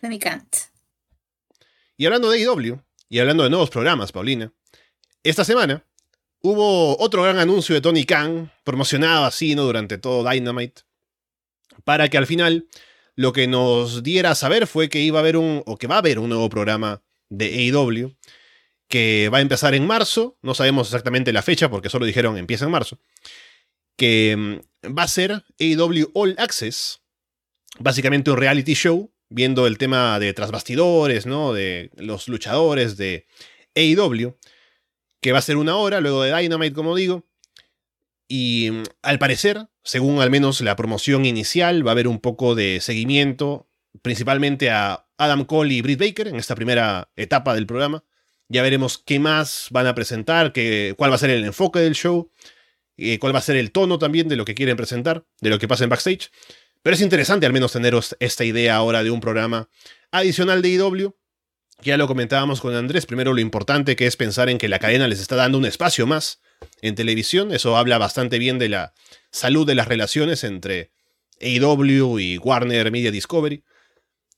Tony 0.00 0.18
Kant. 0.18 0.56
Y 1.96 2.06
hablando 2.06 2.30
de 2.30 2.40
IW, 2.40 2.80
y 3.08 3.18
hablando 3.18 3.44
de 3.44 3.50
nuevos 3.50 3.70
programas, 3.70 4.12
Paulina, 4.12 4.52
esta 5.22 5.44
semana 5.44 5.84
hubo 6.40 6.98
otro 7.00 7.22
gran 7.22 7.38
anuncio 7.38 7.74
de 7.74 7.80
Tony 7.80 8.04
Khan, 8.04 8.52
promocionado 8.64 9.24
así, 9.24 9.54
¿no? 9.54 9.64
Durante 9.64 9.98
todo 9.98 10.28
Dynamite, 10.28 10.82
para 11.84 12.08
que 12.08 12.18
al 12.18 12.26
final 12.26 12.68
lo 13.16 13.32
que 13.32 13.46
nos 13.46 14.02
diera 14.02 14.32
a 14.32 14.34
saber 14.34 14.66
fue 14.66 14.88
que 14.88 15.00
iba 15.00 15.18
a 15.18 15.22
haber 15.22 15.36
un, 15.36 15.62
o 15.66 15.78
que 15.78 15.86
va 15.86 15.96
a 15.96 15.98
haber 15.98 16.18
un 16.18 16.28
nuevo 16.28 16.48
programa 16.48 17.02
de 17.28 17.46
AEW, 17.46 18.16
que 18.88 19.28
va 19.32 19.38
a 19.38 19.42
empezar 19.42 19.74
en 19.74 19.86
marzo, 19.86 20.38
no 20.42 20.54
sabemos 20.54 20.88
exactamente 20.88 21.32
la 21.32 21.42
fecha 21.42 21.70
porque 21.70 21.88
solo 21.88 22.06
dijeron 22.06 22.36
empieza 22.36 22.64
en 22.64 22.70
marzo, 22.70 22.98
que 23.96 24.34
mm, 24.36 24.96
va 24.96 25.04
a 25.04 25.08
ser 25.08 25.44
AEW 25.60 26.10
All 26.14 26.34
Access, 26.38 27.00
básicamente 27.78 28.30
un 28.30 28.36
reality 28.36 28.74
show 28.74 29.12
viendo 29.28 29.66
el 29.66 29.78
tema 29.78 30.18
de 30.18 30.32
trasbastidores, 30.32 31.26
¿no? 31.26 31.52
De 31.52 31.90
los 31.96 32.28
luchadores 32.28 32.96
de 32.96 33.26
AEW, 33.74 34.36
que 35.20 35.32
va 35.32 35.38
a 35.38 35.42
ser 35.42 35.56
una 35.56 35.76
hora, 35.76 36.00
luego 36.00 36.22
de 36.22 36.36
Dynamite, 36.36 36.74
como 36.74 36.94
digo. 36.94 37.26
Y 38.36 38.68
mm, 38.72 38.82
al 39.02 39.20
parecer, 39.20 39.68
según 39.84 40.20
al 40.20 40.28
menos 40.28 40.60
la 40.60 40.74
promoción 40.74 41.24
inicial, 41.24 41.86
va 41.86 41.92
a 41.92 41.96
haber 41.96 42.08
un 42.08 42.18
poco 42.18 42.56
de 42.56 42.80
seguimiento, 42.80 43.68
principalmente 44.02 44.70
a 44.70 45.06
Adam 45.18 45.44
Cole 45.44 45.72
y 45.72 45.82
Britt 45.82 46.00
Baker 46.00 46.26
en 46.26 46.34
esta 46.34 46.56
primera 46.56 47.12
etapa 47.14 47.54
del 47.54 47.68
programa. 47.68 48.02
Ya 48.48 48.62
veremos 48.62 48.98
qué 48.98 49.20
más 49.20 49.68
van 49.70 49.86
a 49.86 49.94
presentar, 49.94 50.52
qué, 50.52 50.94
cuál 50.98 51.12
va 51.12 51.14
a 51.14 51.18
ser 51.18 51.30
el 51.30 51.44
enfoque 51.44 51.78
del 51.78 51.94
show. 51.94 52.32
eh, 52.96 53.20
cuál 53.20 53.32
va 53.34 53.38
a 53.38 53.42
ser 53.42 53.56
el 53.56 53.70
tono 53.70 53.98
también 53.98 54.26
de 54.28 54.36
lo 54.36 54.44
que 54.44 54.54
quieren 54.56 54.76
presentar, 54.76 55.24
de 55.40 55.50
lo 55.50 55.60
que 55.60 55.68
pasa 55.68 55.84
en 55.84 55.90
backstage. 55.90 56.30
Pero 56.82 56.94
es 56.94 57.02
interesante 57.02 57.46
al 57.46 57.52
menos 57.52 57.70
tener 57.70 57.94
esta 58.18 58.44
idea 58.44 58.74
ahora 58.74 59.04
de 59.04 59.12
un 59.12 59.20
programa 59.20 59.68
adicional 60.10 60.60
de 60.60 60.70
IW. 60.70 61.14
Ya 61.82 61.96
lo 61.96 62.08
comentábamos 62.08 62.60
con 62.60 62.74
Andrés, 62.74 63.06
primero 63.06 63.32
lo 63.32 63.40
importante 63.40 63.94
que 63.94 64.06
es 64.08 64.16
pensar 64.16 64.48
en 64.48 64.58
que 64.58 64.68
la 64.68 64.80
cadena 64.80 65.06
les 65.06 65.20
está 65.20 65.36
dando 65.36 65.56
un 65.58 65.66
espacio 65.66 66.06
más 66.08 66.40
en 66.82 66.94
televisión, 66.94 67.52
eso 67.52 67.76
habla 67.76 67.98
bastante 67.98 68.38
bien 68.38 68.58
de 68.58 68.68
la 68.68 68.94
salud 69.30 69.66
de 69.66 69.74
las 69.74 69.88
relaciones 69.88 70.44
entre 70.44 70.90
AEW 71.40 72.18
y 72.18 72.38
Warner 72.38 72.90
Media 72.90 73.10
Discovery. 73.10 73.64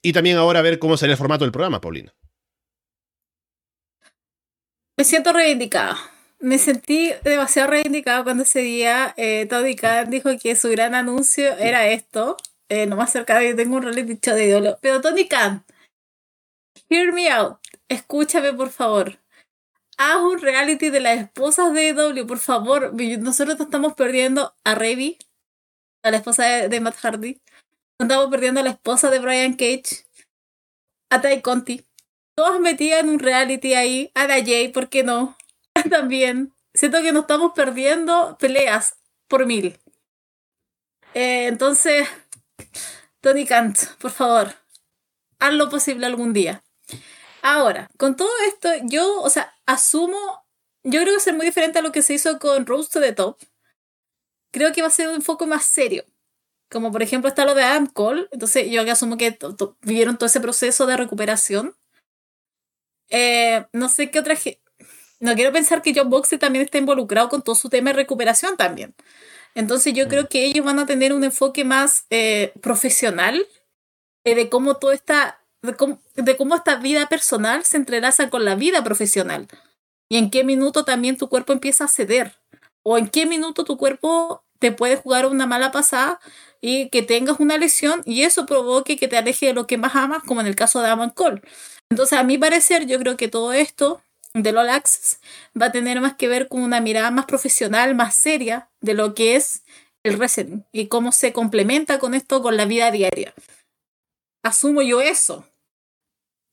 Y 0.02 0.12
también 0.12 0.36
ahora 0.36 0.62
ver 0.62 0.78
cómo 0.78 0.96
será 0.96 1.12
el 1.12 1.18
formato 1.18 1.44
del 1.44 1.52
programa, 1.52 1.80
Paulina. 1.80 2.14
Me 4.96 5.04
siento 5.04 5.32
reivindicada. 5.32 5.98
Me 6.38 6.58
sentí 6.58 7.12
demasiado 7.22 7.70
reivindicada 7.70 8.22
cuando 8.24 8.42
ese 8.42 8.60
día 8.60 9.14
eh, 9.16 9.46
Tony 9.48 9.74
Khan 9.74 10.10
dijo 10.10 10.30
que 10.40 10.54
su 10.56 10.70
gran 10.70 10.94
anuncio 10.94 11.56
era 11.58 11.88
esto. 11.88 12.36
Eh, 12.68 12.86
no 12.86 12.96
más 12.96 13.12
cerca 13.12 13.38
de 13.38 13.54
tengo 13.54 13.76
un 13.76 13.82
reality 13.82 14.18
show 14.22 14.34
de 14.34 14.48
ídolo. 14.48 14.78
Pero 14.80 15.00
Tony 15.00 15.28
Khan, 15.28 15.64
hear 16.88 17.12
me 17.12 17.30
out. 17.30 17.58
Escúchame, 17.88 18.52
por 18.52 18.70
favor. 18.70 19.18
Haz 19.98 20.20
un 20.20 20.40
reality 20.40 20.90
de 20.90 21.00
las 21.00 21.18
esposas 21.18 21.72
de 21.72 21.90
AEW, 21.90 22.26
por 22.26 22.38
favor. 22.38 22.92
Nosotros 23.18 23.58
estamos 23.58 23.94
perdiendo 23.94 24.54
a 24.62 24.74
Revy, 24.74 25.18
a 26.02 26.10
la 26.10 26.18
esposa 26.18 26.44
de, 26.68 26.80
Matt 26.80 26.96
Hardy. 26.96 27.40
Estamos 27.98 28.30
perdiendo 28.30 28.60
a 28.60 28.62
la 28.62 28.70
esposa 28.70 29.08
de 29.08 29.18
Brian 29.20 29.54
Cage, 29.54 30.06
a 31.10 31.22
Ty 31.22 31.40
Conti. 31.40 31.86
Todas 32.36 32.60
metidas 32.60 33.00
en 33.00 33.08
un 33.08 33.18
reality 33.18 33.72
ahí, 33.72 34.10
a 34.14 34.26
Jay, 34.26 34.68
¿por 34.68 34.90
qué 34.90 35.02
no? 35.02 35.36
También. 35.90 36.52
Siento 36.74 37.00
que 37.00 37.12
nos 37.12 37.22
estamos 37.22 37.52
perdiendo 37.54 38.36
peleas 38.38 38.96
por 39.28 39.46
mil. 39.46 39.78
Eh, 41.14 41.46
entonces, 41.46 42.06
Tony 43.22 43.46
Kant, 43.46 43.78
por 43.98 44.10
favor, 44.10 44.54
haz 45.38 45.54
lo 45.54 45.70
posible 45.70 46.04
algún 46.04 46.34
día. 46.34 46.62
Ahora, 47.40 47.88
con 47.96 48.16
todo 48.16 48.28
esto, 48.48 48.68
yo, 48.82 49.22
o 49.22 49.30
sea, 49.30 49.55
asumo, 49.66 50.46
yo 50.82 51.00
creo 51.00 51.06
que 51.06 51.12
va 51.12 51.16
a 51.18 51.20
ser 51.20 51.34
muy 51.34 51.46
diferente 51.46 51.78
a 51.78 51.82
lo 51.82 51.92
que 51.92 52.02
se 52.02 52.14
hizo 52.14 52.38
con 52.38 52.66
Rose 52.66 52.90
to 52.90 53.00
the 53.00 53.12
Top. 53.12 53.38
Creo 54.52 54.72
que 54.72 54.82
va 54.82 54.88
a 54.88 54.90
ser 54.90 55.08
un 55.08 55.16
enfoque 55.16 55.46
más 55.46 55.64
serio. 55.64 56.04
Como 56.70 56.90
por 56.90 57.02
ejemplo 57.02 57.28
está 57.28 57.44
lo 57.44 57.54
de 57.54 57.62
Adam 57.62 57.86
Cole, 57.86 58.28
entonces 58.32 58.70
yo 58.70 58.80
asumo 58.90 59.16
que 59.16 59.38
vivieron 59.82 60.16
todo 60.16 60.26
ese 60.26 60.40
proceso 60.40 60.86
de 60.86 60.96
recuperación. 60.96 61.76
Eh, 63.08 63.66
no 63.72 63.88
sé 63.88 64.10
qué 64.10 64.18
otra... 64.18 64.36
No 65.18 65.34
quiero 65.34 65.52
pensar 65.52 65.80
que 65.82 65.92
John 65.94 66.10
Boxley 66.10 66.38
también 66.38 66.64
está 66.64 66.78
involucrado 66.78 67.28
con 67.28 67.42
todo 67.42 67.54
su 67.54 67.68
tema 67.70 67.90
de 67.90 67.96
recuperación 67.96 68.56
también. 68.56 68.94
Entonces 69.54 69.94
yo 69.94 70.08
creo 70.08 70.24
mm. 70.24 70.26
que 70.26 70.44
ellos 70.44 70.64
van 70.64 70.78
a 70.78 70.86
tener 70.86 71.12
un 71.12 71.24
enfoque 71.24 71.64
más 71.64 72.04
eh, 72.10 72.52
profesional 72.60 73.46
eh, 74.24 74.34
de 74.34 74.48
cómo 74.50 74.76
de 75.66 76.36
cómo, 76.36 76.54
esta 76.54 76.76
vida 76.76 77.08
personal 77.08 77.64
se 77.64 77.76
entrelaza 77.76 78.30
con 78.30 78.44
la 78.44 78.54
vida 78.54 78.82
profesional. 78.82 79.48
Y 80.08 80.18
en 80.18 80.30
qué 80.30 80.44
minuto 80.44 80.84
también 80.84 81.16
tu 81.16 81.28
cuerpo 81.28 81.52
empieza 81.52 81.84
a 81.84 81.88
ceder. 81.88 82.36
O 82.82 82.96
en 82.98 83.08
qué 83.08 83.26
minuto 83.26 83.64
tu 83.64 83.76
cuerpo 83.76 84.44
te 84.58 84.72
puede 84.72 84.96
jugar 84.96 85.26
una 85.26 85.46
mala 85.46 85.72
pasada 85.72 86.20
y 86.60 86.88
que 86.88 87.02
tengas 87.02 87.40
una 87.40 87.58
lesión 87.58 88.02
y 88.04 88.22
eso 88.22 88.46
provoque 88.46 88.96
que 88.96 89.08
te 89.08 89.16
aleje 89.16 89.46
de 89.46 89.52
lo 89.52 89.66
que 89.66 89.76
más 89.76 89.94
amas, 89.94 90.22
como 90.22 90.40
en 90.40 90.46
el 90.46 90.56
caso 90.56 90.80
de 90.80 90.88
Aman 90.88 91.10
Cole. 91.10 91.42
Entonces, 91.90 92.18
a 92.18 92.22
mi 92.22 92.38
parecer, 92.38 92.86
yo 92.86 92.98
creo 92.98 93.16
que 93.16 93.28
todo 93.28 93.52
esto 93.52 94.00
de 94.34 94.50
All 94.50 94.68
Access 94.68 95.20
va 95.60 95.66
a 95.66 95.72
tener 95.72 96.00
más 96.00 96.14
que 96.14 96.28
ver 96.28 96.48
con 96.48 96.62
una 96.62 96.80
mirada 96.80 97.10
más 97.10 97.26
profesional, 97.26 97.94
más 97.94 98.14
seria 98.14 98.70
de 98.80 98.94
lo 98.94 99.14
que 99.14 99.36
es 99.36 99.62
el 100.04 100.16
wrestling 100.16 100.62
y 100.72 100.86
cómo 100.86 101.12
se 101.12 101.32
complementa 101.32 101.98
con 101.98 102.14
esto 102.14 102.42
con 102.42 102.56
la 102.56 102.64
vida 102.64 102.90
diaria. 102.90 103.34
Asumo 104.42 104.82
yo 104.82 105.00
eso 105.00 105.44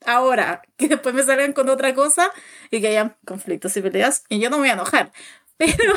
ahora, 0.05 0.61
que 0.77 0.87
después 0.87 1.15
me 1.15 1.23
salgan 1.23 1.53
con 1.53 1.69
otra 1.69 1.93
cosa 1.93 2.29
y 2.71 2.81
que 2.81 2.87
haya 2.89 3.17
conflictos 3.25 3.75
y 3.77 3.81
peleas, 3.81 4.23
y 4.29 4.39
yo 4.39 4.49
no 4.49 4.57
me 4.57 4.61
voy 4.63 4.69
a 4.69 4.73
enojar. 4.73 5.11
Pero, 5.57 5.93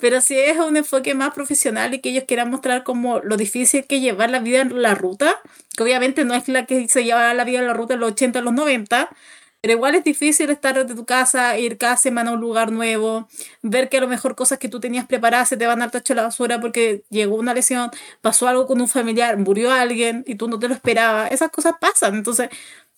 pero 0.00 0.20
si 0.20 0.38
es 0.38 0.58
un 0.58 0.76
enfoque 0.76 1.14
más 1.14 1.32
profesional 1.32 1.94
y 1.94 2.00
que 2.00 2.10
ellos 2.10 2.24
quieran 2.26 2.50
mostrar 2.50 2.82
como 2.82 3.20
lo 3.20 3.36
difícil 3.36 3.86
que 3.86 4.00
llevar 4.00 4.28
la 4.28 4.40
vida 4.40 4.60
en 4.60 4.82
la 4.82 4.94
ruta, 4.96 5.38
que 5.76 5.82
obviamente 5.84 6.24
no 6.24 6.34
es 6.34 6.48
la 6.48 6.66
que 6.66 6.88
se 6.88 7.04
lleva 7.04 7.32
la 7.32 7.44
vida 7.44 7.60
en 7.60 7.68
la 7.68 7.74
ruta 7.74 7.94
en 7.94 8.00
los 8.00 8.10
80, 8.12 8.40
en 8.40 8.44
los 8.44 8.54
90, 8.54 9.08
pero 9.60 9.72
igual 9.72 9.96
es 9.96 10.04
difícil 10.04 10.50
estar 10.50 10.74
desde 10.76 10.94
tu 10.94 11.04
casa, 11.04 11.58
ir 11.58 11.78
cada 11.78 11.96
semana 11.96 12.30
a 12.30 12.34
un 12.34 12.40
lugar 12.40 12.70
nuevo, 12.70 13.28
ver 13.62 13.88
que 13.88 13.98
a 13.98 14.00
lo 14.00 14.06
mejor 14.08 14.36
cosas 14.36 14.58
que 14.58 14.68
tú 14.68 14.78
tenías 14.78 15.06
preparadas 15.06 15.48
se 15.48 15.56
te 15.56 15.66
van 15.66 15.82
al 15.82 15.90
tacho 15.90 16.14
de 16.14 16.16
la 16.16 16.22
basura 16.22 16.60
porque 16.60 17.02
llegó 17.10 17.34
una 17.36 17.54
lesión, 17.54 17.90
pasó 18.20 18.46
algo 18.46 18.66
con 18.68 18.80
un 18.80 18.88
familiar, 18.88 19.36
murió 19.36 19.72
alguien 19.72 20.22
y 20.28 20.36
tú 20.36 20.48
no 20.48 20.60
te 20.60 20.68
lo 20.68 20.74
esperabas. 20.74 21.32
Esas 21.32 21.50
cosas 21.50 21.74
pasan. 21.80 22.14
Entonces, 22.14 22.50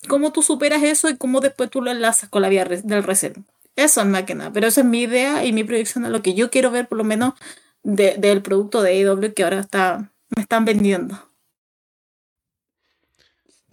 cómo 0.09 0.33
tú 0.33 0.43
superas 0.43 0.83
eso 0.83 1.09
y 1.09 1.17
cómo 1.17 1.41
después 1.41 1.71
tú 1.71 1.83
lo 1.83 1.91
enlazas 1.91 2.29
con 2.29 2.43
la 2.43 2.49
vía 2.49 2.65
del 2.65 3.03
reserva. 3.03 3.43
Eso 3.77 4.01
es 4.01 4.07
más 4.07 4.25
que 4.25 4.35
nada, 4.35 4.53
pero 4.53 4.67
esa 4.67 4.81
es 4.81 4.87
mi 4.87 5.03
idea 5.03 5.45
y 5.45 5.53
mi 5.53 5.65
proyección 5.65 6.05
de 6.05 6.11
lo 6.11 6.23
que 6.23 6.35
yo 6.35 6.51
quiero 6.51 6.71
ver 6.71 6.87
por 6.89 6.99
lo 6.99 7.05
menos 7.05 7.35
del 7.83 8.43
producto 8.43 8.83
de 8.83 8.91
AEW 8.91 9.33
que 9.35 9.43
ahora 9.43 9.61
está, 9.61 10.13
me 10.37 10.43
están 10.43 10.65
vendiendo. 10.65 11.19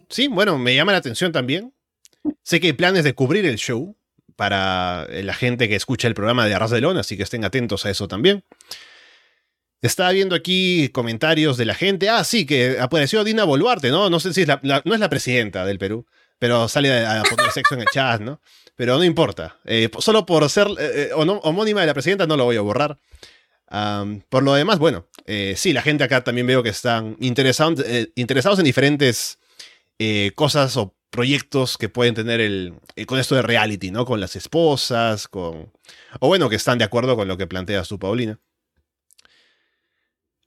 Sí, 0.09 0.27
bueno, 0.27 0.57
me 0.57 0.75
llama 0.75 0.93
la 0.93 0.99
atención 0.99 1.31
también. 1.31 1.73
Sé 2.43 2.59
que 2.59 2.67
hay 2.67 2.73
planes 2.73 3.03
de 3.03 3.13
cubrir 3.13 3.45
el 3.45 3.57
show 3.57 3.97
para 4.35 5.07
la 5.09 5.33
gente 5.33 5.67
que 5.67 5.75
escucha 5.75 6.07
el 6.07 6.13
programa 6.13 6.45
de 6.45 6.53
Arras 6.53 6.71
de 6.71 6.79
Lona, 6.79 7.01
así 7.01 7.17
que 7.17 7.23
estén 7.23 7.43
atentos 7.43 7.85
a 7.85 7.89
eso 7.89 8.07
también. 8.07 8.43
Estaba 9.81 10.11
viendo 10.11 10.35
aquí 10.35 10.89
comentarios 10.89 11.57
de 11.57 11.65
la 11.65 11.75
gente. 11.75 12.09
Ah, 12.09 12.23
sí, 12.23 12.45
que 12.45 12.77
apareció 12.79 13.23
Dina 13.23 13.43
Boluarte, 13.43 13.89
¿no? 13.89 14.09
No 14.09 14.19
sé 14.19 14.33
si 14.33 14.41
es 14.41 14.47
la, 14.47 14.59
no 14.63 14.93
es 14.93 14.99
la 14.99 15.09
presidenta 15.09 15.65
del 15.65 15.77
Perú, 15.77 16.05
pero 16.39 16.67
sale 16.67 17.05
a, 17.05 17.23
poner 17.23 17.51
sexo 17.51 17.75
en 17.75 17.81
el 17.81 17.87
chat, 17.87 18.21
¿no? 18.21 18.41
Pero 18.75 18.97
no 18.97 19.03
importa. 19.03 19.57
Eh, 19.65 19.89
solo 19.99 20.25
por 20.25 20.47
ser 20.49 20.67
eh, 20.79 21.09
eh, 21.09 21.11
homónima 21.13 21.81
de 21.81 21.87
la 21.87 21.93
presidenta 21.93 22.27
no 22.27 22.37
lo 22.37 22.45
voy 22.45 22.57
a 22.57 22.61
borrar. 22.61 22.99
por 24.29 24.43
lo 24.43 24.53
demás, 24.53 24.79
bueno, 24.79 25.07
sí, 25.55 25.73
la 25.73 25.81
gente 25.81 26.03
acá 26.03 26.23
también 26.23 26.47
veo 26.47 26.63
que 26.63 26.69
están 26.69 27.17
interesados, 27.19 27.83
interesados 28.15 28.59
en 28.59 28.65
diferentes 28.65 29.39
cosas 30.35 30.77
o 30.77 30.93
proyectos 31.09 31.77
que 31.77 31.89
pueden 31.89 32.13
tener 32.13 32.39
el, 32.39 32.75
con 33.07 33.19
esto 33.19 33.35
de 33.35 33.41
reality, 33.41 33.91
¿no? 33.91 34.05
Con 34.05 34.19
las 34.19 34.35
esposas, 34.35 35.27
con... 35.27 35.71
O 36.19 36.27
bueno, 36.27 36.49
que 36.49 36.55
están 36.55 36.77
de 36.77 36.85
acuerdo 36.85 37.15
con 37.15 37.27
lo 37.27 37.37
que 37.37 37.47
planteas 37.47 37.87
tú, 37.87 37.97
Paulina. 37.97 38.39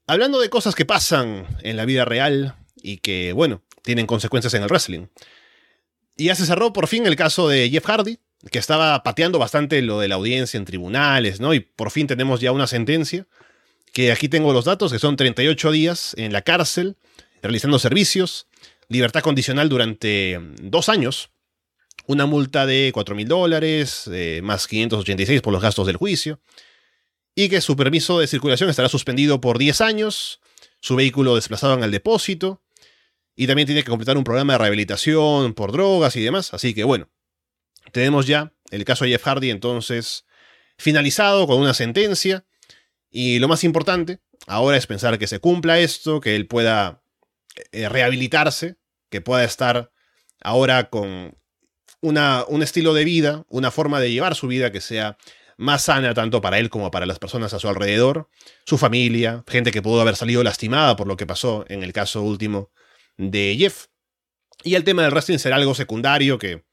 Hablando 0.06 0.40
de 0.40 0.50
cosas 0.50 0.74
que 0.74 0.84
pasan 0.84 1.46
en 1.62 1.76
la 1.76 1.84
vida 1.84 2.04
real 2.04 2.54
y 2.76 2.98
que, 2.98 3.32
bueno, 3.32 3.62
tienen 3.82 4.06
consecuencias 4.06 4.54
en 4.54 4.62
el 4.62 4.68
wrestling. 4.68 5.06
Y 6.20 6.24
ya 6.24 6.34
se 6.34 6.44
cerró 6.44 6.74
por 6.74 6.86
fin 6.86 7.06
el 7.06 7.16
caso 7.16 7.48
de 7.48 7.70
Jeff 7.70 7.86
Hardy, 7.86 8.18
que 8.50 8.58
estaba 8.58 9.02
pateando 9.02 9.38
bastante 9.38 9.80
lo 9.80 10.00
de 10.00 10.08
la 10.08 10.16
audiencia 10.16 10.58
en 10.58 10.66
tribunales, 10.66 11.40
¿no? 11.40 11.54
Y 11.54 11.60
por 11.60 11.90
fin 11.90 12.06
tenemos 12.06 12.42
ya 12.42 12.52
una 12.52 12.66
sentencia, 12.66 13.26
que 13.94 14.12
aquí 14.12 14.28
tengo 14.28 14.52
los 14.52 14.66
datos, 14.66 14.92
que 14.92 14.98
son 14.98 15.16
38 15.16 15.72
días 15.72 16.14
en 16.18 16.34
la 16.34 16.42
cárcel, 16.42 16.98
realizando 17.40 17.78
servicios, 17.78 18.48
libertad 18.88 19.22
condicional 19.22 19.70
durante 19.70 20.38
dos 20.60 20.90
años, 20.90 21.30
una 22.04 22.26
multa 22.26 22.66
de 22.66 22.90
4 22.92 23.14
mil 23.14 23.26
dólares, 23.26 24.04
eh, 24.12 24.40
más 24.42 24.66
586 24.66 25.40
por 25.40 25.54
los 25.54 25.62
gastos 25.62 25.86
del 25.86 25.96
juicio, 25.96 26.38
y 27.34 27.48
que 27.48 27.62
su 27.62 27.76
permiso 27.76 28.18
de 28.18 28.26
circulación 28.26 28.68
estará 28.68 28.90
suspendido 28.90 29.40
por 29.40 29.56
10 29.56 29.80
años, 29.80 30.40
su 30.80 30.96
vehículo 30.96 31.34
desplazado 31.34 31.72
en 31.72 31.82
el 31.82 31.90
depósito, 31.90 32.60
y 33.40 33.46
también 33.46 33.64
tiene 33.64 33.82
que 33.82 33.88
completar 33.88 34.18
un 34.18 34.24
programa 34.24 34.52
de 34.52 34.58
rehabilitación 34.58 35.54
por 35.54 35.72
drogas 35.72 36.14
y 36.14 36.20
demás. 36.20 36.52
Así 36.52 36.74
que 36.74 36.84
bueno, 36.84 37.08
tenemos 37.90 38.26
ya 38.26 38.52
el 38.70 38.84
caso 38.84 39.06
de 39.06 39.12
Jeff 39.12 39.22
Hardy 39.24 39.48
entonces 39.48 40.26
finalizado 40.76 41.46
con 41.46 41.58
una 41.58 41.72
sentencia, 41.72 42.44
y 43.08 43.38
lo 43.38 43.48
más 43.48 43.64
importante 43.64 44.20
ahora 44.46 44.76
es 44.76 44.86
pensar 44.86 45.18
que 45.18 45.26
se 45.26 45.38
cumpla 45.38 45.78
esto, 45.78 46.20
que 46.20 46.36
él 46.36 46.48
pueda 46.48 47.02
eh, 47.72 47.88
rehabilitarse, 47.88 48.76
que 49.08 49.22
pueda 49.22 49.42
estar 49.42 49.90
ahora 50.42 50.90
con 50.90 51.34
una, 52.02 52.44
un 52.46 52.62
estilo 52.62 52.92
de 52.92 53.04
vida, 53.04 53.46
una 53.48 53.70
forma 53.70 54.00
de 54.00 54.12
llevar 54.12 54.34
su 54.34 54.48
vida 54.48 54.70
que 54.70 54.82
sea 54.82 55.16
más 55.56 55.84
sana 55.84 56.12
tanto 56.12 56.42
para 56.42 56.58
él 56.58 56.68
como 56.68 56.90
para 56.90 57.06
las 57.06 57.18
personas 57.18 57.54
a 57.54 57.58
su 57.58 57.70
alrededor, 57.70 58.28
su 58.66 58.76
familia, 58.76 59.44
gente 59.48 59.70
que 59.70 59.80
pudo 59.80 60.02
haber 60.02 60.16
salido 60.16 60.42
lastimada 60.42 60.94
por 60.94 61.06
lo 61.06 61.16
que 61.16 61.24
pasó 61.24 61.64
en 61.68 61.82
el 61.82 61.94
caso 61.94 62.20
último 62.20 62.70
de 63.20 63.56
Jeff. 63.58 63.86
Y 64.62 64.74
el 64.74 64.84
tema 64.84 65.02
del 65.02 65.12
wrestling 65.12 65.38
será 65.38 65.56
algo 65.56 65.74
secundario 65.74 66.38
que 66.38 66.64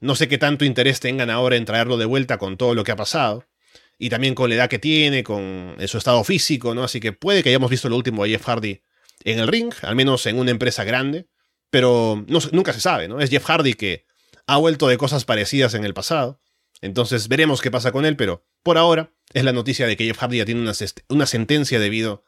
no 0.00 0.14
sé 0.14 0.28
qué 0.28 0.38
tanto 0.38 0.64
interés 0.64 1.00
tengan 1.00 1.30
ahora 1.30 1.56
en 1.56 1.64
traerlo 1.64 1.96
de 1.96 2.06
vuelta 2.06 2.38
con 2.38 2.56
todo 2.56 2.74
lo 2.74 2.84
que 2.84 2.92
ha 2.92 2.96
pasado. 2.96 3.46
Y 3.98 4.08
también 4.08 4.34
con 4.34 4.48
la 4.48 4.56
edad 4.56 4.70
que 4.70 4.78
tiene, 4.78 5.22
con 5.22 5.76
su 5.86 5.98
estado 5.98 6.24
físico, 6.24 6.74
¿no? 6.74 6.84
Así 6.84 7.00
que 7.00 7.12
puede 7.12 7.42
que 7.42 7.50
hayamos 7.50 7.70
visto 7.70 7.88
lo 7.90 7.96
último 7.96 8.24
de 8.24 8.30
Jeff 8.30 8.46
Hardy 8.46 8.80
en 9.24 9.38
el 9.38 9.48
ring, 9.48 9.74
al 9.82 9.94
menos 9.94 10.24
en 10.24 10.38
una 10.38 10.50
empresa 10.50 10.84
grande. 10.84 11.28
Pero 11.68 12.24
nunca 12.26 12.72
se 12.72 12.80
sabe, 12.80 13.08
¿no? 13.08 13.20
Es 13.20 13.28
Jeff 13.28 13.44
Hardy 13.44 13.74
que 13.74 14.06
ha 14.46 14.56
vuelto 14.56 14.88
de 14.88 14.96
cosas 14.96 15.26
parecidas 15.26 15.74
en 15.74 15.84
el 15.84 15.92
pasado. 15.92 16.40
Entonces 16.80 17.28
veremos 17.28 17.60
qué 17.60 17.70
pasa 17.70 17.92
con 17.92 18.06
él, 18.06 18.16
pero 18.16 18.46
por 18.62 18.78
ahora 18.78 19.12
es 19.34 19.44
la 19.44 19.52
noticia 19.52 19.86
de 19.86 19.96
que 19.96 20.06
Jeff 20.06 20.18
Hardy 20.18 20.38
ya 20.38 20.46
tiene 20.46 20.62
una, 20.62 20.72
una 21.08 21.26
sentencia 21.26 21.78
debido 21.78 22.24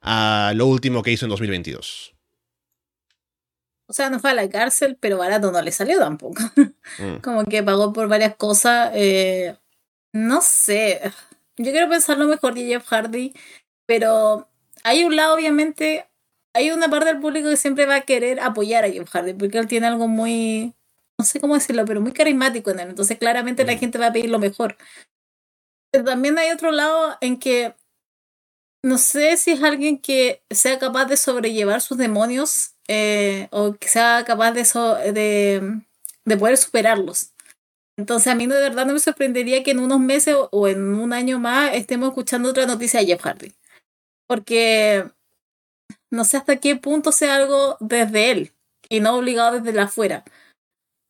a 0.00 0.52
lo 0.54 0.66
último 0.66 1.02
que 1.02 1.10
hizo 1.10 1.26
en 1.26 1.30
2022. 1.30 2.17
O 3.88 3.94
sea, 3.94 4.10
no 4.10 4.20
fue 4.20 4.30
a 4.30 4.34
la 4.34 4.48
cárcel, 4.50 4.98
pero 5.00 5.16
barato 5.16 5.50
no 5.50 5.62
le 5.62 5.72
salió 5.72 5.98
tampoco. 5.98 6.42
Mm. 6.98 7.18
Como 7.18 7.44
que 7.44 7.62
pagó 7.62 7.92
por 7.92 8.08
varias 8.08 8.34
cosas. 8.36 8.90
Eh, 8.94 9.54
no 10.12 10.40
sé. 10.40 11.00
Yo 11.58 11.70
quiero 11.70 11.88
pensar 11.88 12.16
lo 12.16 12.26
mejor 12.26 12.54
de 12.54 12.64
Jeff 12.64 12.86
Hardy, 12.88 13.34
pero 13.86 14.48
hay 14.84 15.04
un 15.04 15.14
lado, 15.14 15.34
obviamente, 15.34 16.08
hay 16.54 16.70
una 16.70 16.88
parte 16.88 17.10
del 17.10 17.20
público 17.20 17.50
que 17.50 17.58
siempre 17.58 17.84
va 17.84 17.96
a 17.96 18.00
querer 18.00 18.40
apoyar 18.40 18.84
a 18.84 18.90
Jeff 18.90 19.10
Hardy, 19.10 19.34
porque 19.34 19.58
él 19.58 19.68
tiene 19.68 19.86
algo 19.86 20.08
muy, 20.08 20.74
no 21.18 21.24
sé 21.26 21.40
cómo 21.40 21.54
decirlo, 21.54 21.84
pero 21.84 22.00
muy 22.00 22.12
carismático 22.12 22.70
en 22.70 22.80
él. 22.80 22.88
Entonces, 22.88 23.18
claramente 23.18 23.66
la 23.66 23.74
mm. 23.74 23.78
gente 23.78 23.98
va 23.98 24.06
a 24.06 24.12
pedir 24.12 24.30
lo 24.30 24.38
mejor. 24.38 24.76
Pero 25.92 26.04
también 26.04 26.38
hay 26.38 26.50
otro 26.50 26.72
lado 26.72 27.16
en 27.20 27.38
que 27.38 27.74
no 28.82 28.98
sé 28.98 29.36
si 29.36 29.52
es 29.52 29.62
alguien 29.62 29.98
que 29.98 30.42
sea 30.50 30.78
capaz 30.78 31.06
de 31.06 31.16
sobrellevar 31.16 31.80
sus 31.80 31.98
demonios 31.98 32.74
eh, 32.86 33.48
o 33.50 33.74
que 33.74 33.88
sea 33.88 34.24
capaz 34.26 34.52
de, 34.52 34.62
de, 35.12 35.82
de, 36.24 36.36
poder 36.36 36.56
superarlos. 36.56 37.32
Entonces 37.96 38.28
a 38.28 38.34
mí 38.34 38.46
de 38.46 38.54
verdad 38.60 38.86
no 38.86 38.92
me 38.92 39.00
sorprendería 39.00 39.62
que 39.62 39.72
en 39.72 39.80
unos 39.80 40.00
meses 40.00 40.36
o 40.50 40.68
en 40.68 40.94
un 40.94 41.12
año 41.12 41.38
más 41.38 41.74
estemos 41.74 42.10
escuchando 42.10 42.50
otra 42.50 42.66
noticia 42.66 43.00
de 43.00 43.06
Jeff 43.06 43.22
Hardy. 43.22 43.52
Porque 44.26 45.04
no 46.10 46.24
sé 46.24 46.36
hasta 46.36 46.56
qué 46.56 46.76
punto 46.76 47.12
sea 47.12 47.36
algo 47.36 47.76
desde 47.80 48.30
él 48.30 48.52
y 48.88 49.00
no 49.00 49.16
obligado 49.16 49.58
desde 49.60 49.76
la 49.76 49.84
afuera. 49.84 50.24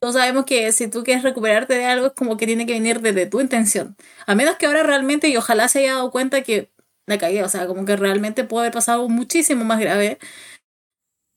Todos 0.00 0.14
sabemos 0.14 0.44
que 0.44 0.70
si 0.72 0.88
tú 0.88 1.02
quieres 1.02 1.24
recuperarte 1.24 1.74
de 1.74 1.84
algo 1.84 2.06
es 2.06 2.12
como 2.12 2.36
que 2.36 2.46
tiene 2.46 2.66
que 2.66 2.72
venir 2.72 3.00
desde 3.00 3.26
tu 3.26 3.40
intención. 3.40 3.96
A 4.26 4.34
menos 4.34 4.56
que 4.56 4.66
ahora 4.66 4.82
realmente 4.82 5.28
y 5.28 5.36
ojalá 5.36 5.68
se 5.68 5.80
haya 5.80 5.94
dado 5.94 6.10
cuenta 6.10 6.42
que 6.42 6.70
la 7.09 7.18
cagué, 7.18 7.42
o 7.42 7.48
sea, 7.48 7.66
como 7.66 7.84
que 7.84 7.96
realmente 7.96 8.44
puede 8.44 8.66
haber 8.66 8.74
pasado 8.74 9.09
muchísimo 9.09 9.64
más 9.64 9.80
grave. 9.80 10.18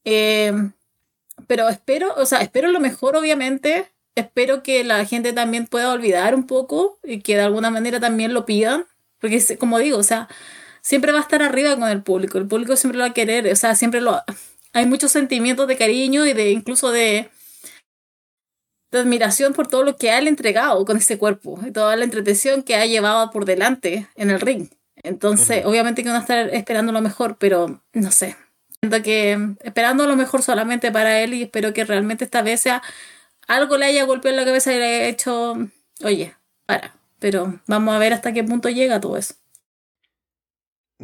Eh, 0.05 0.53
pero 1.47 1.69
espero, 1.69 2.13
o 2.15 2.25
sea, 2.25 2.39
espero 2.41 2.71
lo 2.71 2.79
mejor, 2.79 3.15
obviamente. 3.15 3.91
Espero 4.15 4.61
que 4.63 4.83
la 4.83 5.05
gente 5.05 5.33
también 5.33 5.67
pueda 5.67 5.91
olvidar 5.93 6.35
un 6.35 6.45
poco 6.45 6.99
y 7.03 7.21
que 7.21 7.35
de 7.35 7.43
alguna 7.43 7.71
manera 7.71 7.99
también 7.99 8.33
lo 8.33 8.45
pidan. 8.45 8.85
Porque, 9.19 9.57
como 9.57 9.79
digo, 9.79 9.97
o 9.97 10.03
sea, 10.03 10.27
siempre 10.81 11.11
va 11.11 11.19
a 11.19 11.21
estar 11.21 11.41
arriba 11.43 11.75
con 11.77 11.89
el 11.89 12.03
público. 12.03 12.37
El 12.37 12.47
público 12.47 12.75
siempre 12.75 12.97
lo 12.97 13.05
va 13.05 13.11
a 13.11 13.13
querer. 13.13 13.51
O 13.51 13.55
sea, 13.55 13.75
siempre 13.75 14.01
lo. 14.01 14.21
Hay 14.73 14.85
muchos 14.85 15.11
sentimientos 15.11 15.67
de 15.67 15.77
cariño 15.77 16.25
y 16.25 16.33
de 16.33 16.51
incluso 16.51 16.91
de, 16.91 17.29
admiración 18.91 19.53
por 19.53 19.67
todo 19.67 19.83
lo 19.83 19.95
que 19.97 20.11
ha 20.11 20.19
entregado 20.19 20.85
con 20.85 20.97
este 20.97 21.17
cuerpo 21.17 21.59
y 21.65 21.71
toda 21.71 21.95
la 21.95 22.03
entretención 22.03 22.63
que 22.63 22.75
ha 22.75 22.85
llevado 22.85 23.31
por 23.31 23.45
delante 23.45 24.07
en 24.15 24.31
el 24.31 24.41
ring. 24.41 24.69
Entonces, 25.03 25.65
obviamente 25.65 26.03
que 26.03 26.09
uno 26.09 26.19
está 26.19 26.41
esperando 26.41 26.91
lo 26.91 27.01
mejor, 27.01 27.37
pero 27.37 27.81
no 27.93 28.11
sé. 28.11 28.35
Siento 28.79 29.01
que 29.03 29.55
esperando 29.61 30.07
lo 30.07 30.15
mejor 30.15 30.41
solamente 30.41 30.91
para 30.91 31.21
él 31.21 31.33
y 31.33 31.43
espero 31.43 31.73
que 31.73 31.83
realmente 31.83 32.25
esta 32.25 32.41
vez 32.41 32.61
sea 32.61 32.81
algo 33.47 33.77
le 33.77 33.85
haya 33.85 34.05
golpeado 34.05 34.37
en 34.37 34.43
la 34.43 34.45
cabeza 34.45 34.73
y 34.73 34.77
le 34.77 34.85
haya 34.85 35.07
hecho, 35.07 35.57
oye, 36.03 36.35
para. 36.65 36.95
Pero 37.19 37.59
vamos 37.67 37.93
a 37.93 37.99
ver 37.99 38.13
hasta 38.13 38.33
qué 38.33 38.43
punto 38.43 38.69
llega 38.69 38.99
todo 38.99 39.15
eso. 39.15 39.35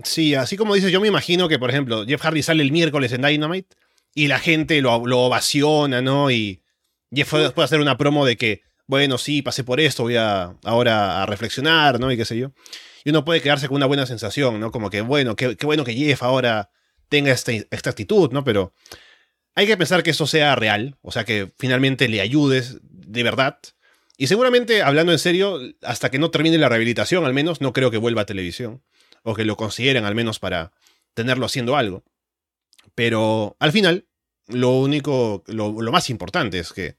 Sí, 0.04 0.34
así 0.34 0.58
como 0.58 0.74
dices, 0.74 0.91
yo 0.91 1.00
me 1.00 1.08
imagino 1.08 1.48
que, 1.48 1.60
por 1.60 1.70
ejemplo, 1.70 2.06
Jeff 2.06 2.22
Hardy 2.22 2.41
sale 2.41 2.64
el 2.64 2.72
miércoles 2.72 3.12
en 3.12 3.22
Dynamite 3.22 3.76
y 4.16 4.28
la 4.28 4.39
gente 4.39 4.82
lo, 4.82 5.06
lo 5.06 5.20
ovaciona, 5.22 6.02
¿no? 6.02 6.32
Y 6.32 6.64
Jeff 7.14 7.30
puede 7.30 7.64
hacer 7.64 7.80
una 7.80 7.98
promo 7.98 8.26
de 8.26 8.36
que, 8.38 8.64
bueno, 8.88 9.17
sí, 9.17 9.41
pasé 9.41 9.63
por 9.63 9.79
esto, 9.79 10.03
voy 10.03 10.15
a 10.15 10.55
ahora 10.63 11.21
a 11.21 11.25
reflexionar, 11.25 11.99
¿no? 11.99 12.11
Y 12.11 12.17
qué 12.17 12.25
sé 12.25 12.38
yo 12.38 12.51
y 13.07 13.09
uno 13.09 13.23
puede 13.23 13.39
quedarse 13.39 13.69
con 13.69 13.77
una 13.77 13.85
buena 13.85 14.05
sensación, 14.05 14.59
¿no? 14.59 14.69
Como 14.69 14.89
que, 14.89 14.99
bueno, 14.99 15.38
qué, 15.38 15.55
bueno 15.63 15.85
que 15.85 15.93
Jeff 15.93 16.23
ahora 16.23 16.71
tenga 17.07 17.31
este, 17.31 17.65
esta 17.71 17.89
actitud, 17.89 18.33
¿no? 18.33 18.43
Pero 18.43 18.73
hay 19.55 19.65
que 19.65 19.77
pensar 19.77 20.03
que 20.03 20.09
eso 20.09 20.27
sea 20.27 20.55
real, 20.55 20.97
o 21.01 21.13
sea, 21.13 21.23
que 21.23 21.49
finalmente 21.57 22.09
le 22.09 22.19
ayudes 22.19 22.79
de 22.81 23.23
verdad. 23.23 23.59
Y 24.17 24.27
seguramente, 24.27 24.83
hablando 24.83 25.13
en 25.13 25.19
serio, 25.19 25.57
hasta 25.83 26.11
que 26.11 26.19
no 26.19 26.31
termine 26.31 26.57
la 26.57 26.67
rehabilitación, 26.67 27.23
al 27.23 27.33
menos, 27.33 27.61
no 27.61 27.71
creo 27.71 27.91
que 27.91 27.97
vuelva 27.97 28.23
a 28.23 28.25
televisión, 28.25 28.83
o 29.23 29.35
que 29.35 29.45
lo 29.45 29.55
consideren 29.55 30.03
al 30.03 30.13
menos 30.13 30.39
para 30.39 30.73
tenerlo 31.13 31.45
haciendo 31.45 31.77
algo. 31.77 32.03
Pero 32.93 33.55
al 33.59 33.71
final, 33.71 34.09
lo 34.47 34.71
único, 34.71 35.45
lo, 35.47 35.81
lo 35.81 35.91
más 35.93 36.09
importante 36.09 36.59
es 36.59 36.73
que 36.73 36.97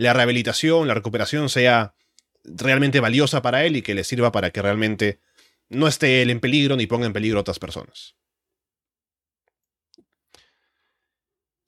la 0.00 0.14
rehabilitación, 0.14 0.88
la 0.88 0.94
recuperación 0.94 1.50
sea 1.50 1.94
realmente 2.42 3.00
valiosa 3.00 3.42
para 3.42 3.66
él 3.66 3.76
y 3.76 3.82
que 3.82 3.94
le 3.94 4.02
sirva 4.02 4.32
para 4.32 4.50
que 4.50 4.62
realmente 4.62 5.20
no 5.68 5.86
esté 5.86 6.22
él 6.22 6.30
en 6.30 6.40
peligro 6.40 6.74
ni 6.74 6.86
ponga 6.86 7.04
en 7.04 7.12
peligro 7.12 7.38
a 7.38 7.42
otras 7.42 7.58
personas. 7.58 8.16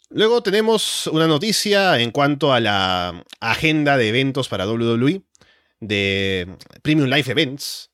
Luego 0.08 0.42
tenemos 0.42 1.08
una 1.08 1.26
noticia 1.26 2.00
en 2.00 2.10
cuanto 2.10 2.54
a 2.54 2.60
la 2.60 3.22
agenda 3.40 3.98
de 3.98 4.08
eventos 4.08 4.48
para 4.48 4.66
WWE 4.66 5.22
de 5.80 6.56
Premium 6.80 7.10
Live 7.10 7.30
Events. 7.30 7.90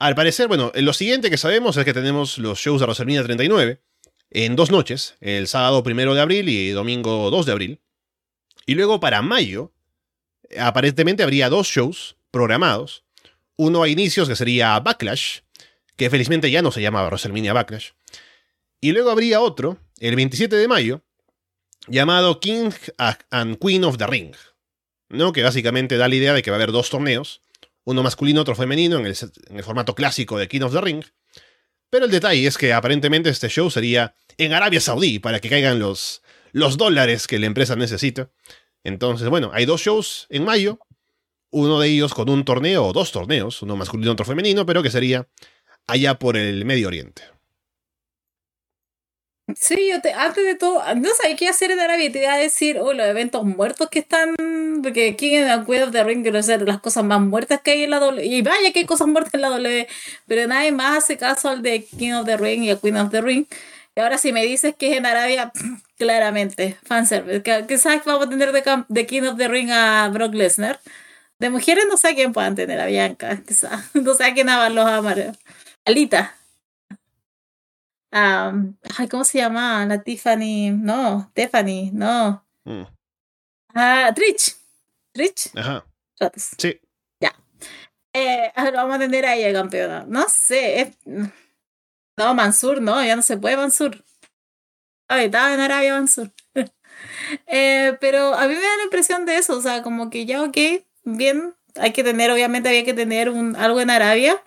Al 0.00 0.16
parecer, 0.16 0.48
bueno, 0.48 0.72
lo 0.74 0.92
siguiente 0.92 1.30
que 1.30 1.36
sabemos 1.38 1.76
es 1.76 1.84
que 1.84 1.92
tenemos 1.92 2.36
los 2.38 2.58
shows 2.58 2.80
de 2.80 2.86
WrestleMania 2.86 3.22
39 3.22 3.80
en 4.30 4.56
dos 4.56 4.72
noches, 4.72 5.14
el 5.20 5.46
sábado 5.46 5.84
primero 5.84 6.14
de 6.14 6.20
abril 6.20 6.48
y 6.48 6.70
domingo 6.70 7.30
2 7.30 7.46
de 7.46 7.52
abril. 7.52 7.80
Y 8.66 8.74
luego 8.74 9.00
para 9.00 9.22
mayo, 9.22 9.72
aparentemente 10.58 11.22
habría 11.22 11.48
dos 11.48 11.66
shows 11.66 12.16
programados 12.30 13.04
uno 13.56 13.82
a 13.82 13.88
inicios 13.88 14.28
que 14.28 14.36
sería 14.36 14.78
Backlash, 14.80 15.40
que 15.96 16.10
felizmente 16.10 16.50
ya 16.50 16.62
no 16.62 16.72
se 16.72 16.82
llamaba 16.82 17.08
WrestleMania 17.08 17.52
Backlash. 17.52 17.90
Y 18.80 18.92
luego 18.92 19.10
habría 19.10 19.40
otro, 19.40 19.78
el 20.00 20.16
27 20.16 20.56
de 20.56 20.68
mayo, 20.68 21.02
llamado 21.86 22.40
King 22.40 22.70
and 23.30 23.58
Queen 23.58 23.84
of 23.84 23.98
the 23.98 24.06
Ring, 24.06 24.34
¿no? 25.08 25.32
que 25.32 25.42
básicamente 25.42 25.96
da 25.96 26.08
la 26.08 26.14
idea 26.14 26.32
de 26.32 26.42
que 26.42 26.50
va 26.50 26.56
a 26.56 26.58
haber 26.58 26.72
dos 26.72 26.90
torneos, 26.90 27.42
uno 27.84 28.02
masculino, 28.02 28.40
otro 28.40 28.54
femenino, 28.54 28.98
en 28.98 29.06
el, 29.06 29.64
formato 29.64 29.94
clásico 29.94 30.38
de 30.38 30.48
King 30.48 30.62
of 30.62 30.72
the 30.72 30.80
Ring. 30.80 31.04
Pero 31.90 32.06
el 32.06 32.10
detalle 32.10 32.46
es 32.46 32.56
que 32.56 32.72
aparentemente 32.72 33.28
este 33.28 33.48
show 33.48 33.70
sería 33.70 34.14
en 34.38 34.52
Arabia 34.52 34.80
Saudí, 34.80 35.18
para 35.18 35.40
que 35.40 35.48
caigan 35.48 35.78
los, 35.78 36.22
los 36.52 36.76
dólares 36.76 37.26
que 37.26 37.38
la 37.38 37.46
empresa 37.46 37.76
necesita. 37.76 38.30
Entonces, 38.84 39.28
bueno, 39.28 39.50
hay 39.52 39.64
dos 39.64 39.80
shows 39.80 40.26
en 40.30 40.44
mayo, 40.44 40.78
uno 41.50 41.80
de 41.80 41.88
ellos 41.88 42.14
con 42.14 42.30
un 42.30 42.44
torneo 42.44 42.86
o 42.86 42.92
dos 42.92 43.12
torneos, 43.12 43.62
uno 43.62 43.76
masculino 43.76 44.10
y 44.10 44.12
otro 44.12 44.24
femenino, 44.24 44.64
pero 44.64 44.82
que 44.82 44.90
sería 44.90 45.28
allá 45.86 46.18
por 46.18 46.36
el 46.36 46.64
Medio 46.64 46.88
Oriente. 46.88 47.22
Sí, 49.56 49.88
yo 49.90 50.00
te, 50.00 50.12
antes 50.12 50.44
de 50.44 50.54
todo, 50.54 50.82
no 50.94 51.10
sabía 51.20 51.36
qué 51.36 51.48
hacer 51.48 51.72
en 51.72 51.80
Arabia, 51.80 52.10
te 52.10 52.22
iba 52.22 52.32
a 52.32 52.38
decir, 52.38 52.78
oh, 52.78 52.92
los 52.92 53.06
eventos 53.06 53.44
muertos 53.44 53.88
que 53.90 53.98
están, 53.98 54.34
porque 54.82 55.10
aquí 55.10 55.34
en 55.34 55.48
el 55.48 55.66
Queen 55.66 55.82
of 55.82 55.90
the 55.90 56.04
Ring 56.04 56.22
quiero 56.22 56.42
ser 56.42 56.62
las 56.62 56.80
cosas 56.80 57.04
más 57.04 57.20
muertas 57.20 57.60
que 57.60 57.72
hay 57.72 57.82
en 57.82 57.90
la 57.90 57.98
W, 57.98 58.24
y 58.24 58.40
vaya 58.42 58.72
que 58.72 58.78
hay 58.78 58.86
cosas 58.86 59.08
muertas 59.08 59.34
en 59.34 59.42
la 59.42 59.50
W, 59.50 59.86
pero 60.26 60.46
nadie 60.46 60.72
más 60.72 60.96
hace 60.96 61.18
caso 61.18 61.48
al 61.48 61.60
de 61.60 61.84
King 61.84 62.12
of 62.12 62.24
the 62.24 62.36
Ring 62.36 62.62
y 62.62 62.70
el 62.70 62.78
Queen 62.78 62.96
of 62.96 63.10
the 63.10 63.20
Ring. 63.20 63.46
Y 63.94 64.00
ahora 64.00 64.16
si 64.18 64.32
me 64.32 64.44
dices 64.44 64.74
que 64.76 64.90
es 64.92 64.96
en 64.96 65.06
Arabia, 65.06 65.52
claramente, 65.98 66.78
fanservice, 66.82 67.78
sabes 67.78 68.04
vamos 68.04 68.26
a 68.26 68.30
tener 68.30 68.52
de, 68.52 68.62
de 68.88 69.06
King 69.06 69.22
of 69.22 69.36
the 69.36 69.48
Ring 69.48 69.70
a 69.70 70.08
Brock 70.08 70.34
Lesnar. 70.34 70.80
De 71.38 71.50
mujeres 71.50 71.86
no 71.88 71.96
sé 71.96 72.08
a 72.08 72.14
quién 72.14 72.32
puedan 72.32 72.54
tener 72.54 72.80
a 72.80 72.86
Bianca, 72.86 73.42
No 73.94 74.14
sé 74.14 74.24
a 74.24 74.34
quién 74.34 74.46
los 74.46 74.86
amar. 74.86 75.36
Alita. 75.84 76.36
ay, 78.12 79.08
¿cómo 79.10 79.24
se 79.24 79.38
llama? 79.38 79.84
La 79.86 80.02
Tiffany. 80.02 80.70
No, 80.70 81.30
Tiffany, 81.34 81.90
no. 81.92 82.46
Mm. 82.64 82.84
Ah, 83.74 84.12
Trich. 84.14 84.56
Trich. 85.12 85.50
Ajá. 85.56 85.84
Sí. 86.58 86.80
Ya. 87.20 87.34
Eh, 88.14 88.52
vamos 88.54 88.96
a 88.96 88.98
tener 89.00 89.26
a 89.26 89.34
ella 89.34 89.52
campeona. 89.52 90.04
No 90.06 90.28
sé. 90.28 90.94
No, 92.16 92.34
Mansur, 92.34 92.80
no, 92.80 93.04
ya 93.04 93.16
no 93.16 93.22
se 93.22 93.36
puede 93.36 93.56
Mansur. 93.56 94.04
Ay, 95.08 95.26
estaba 95.26 95.52
en 95.54 95.60
Arabia 95.60 95.94
Mansur. 95.94 96.30
eh, 97.46 97.96
pero 98.00 98.34
a 98.34 98.46
mí 98.46 98.54
me 98.54 98.60
da 98.60 98.76
la 98.78 98.84
impresión 98.84 99.24
de 99.26 99.36
eso, 99.36 99.56
o 99.56 99.60
sea, 99.60 99.82
como 99.82 100.10
que 100.10 100.26
ya, 100.26 100.42
ok, 100.42 100.56
bien. 101.04 101.54
Hay 101.76 101.92
que 101.92 102.04
tener, 102.04 102.30
obviamente 102.30 102.68
había 102.68 102.84
que 102.84 102.92
tener 102.92 103.28
algo 103.28 103.80
en 103.80 103.90
Arabia. 103.90 104.42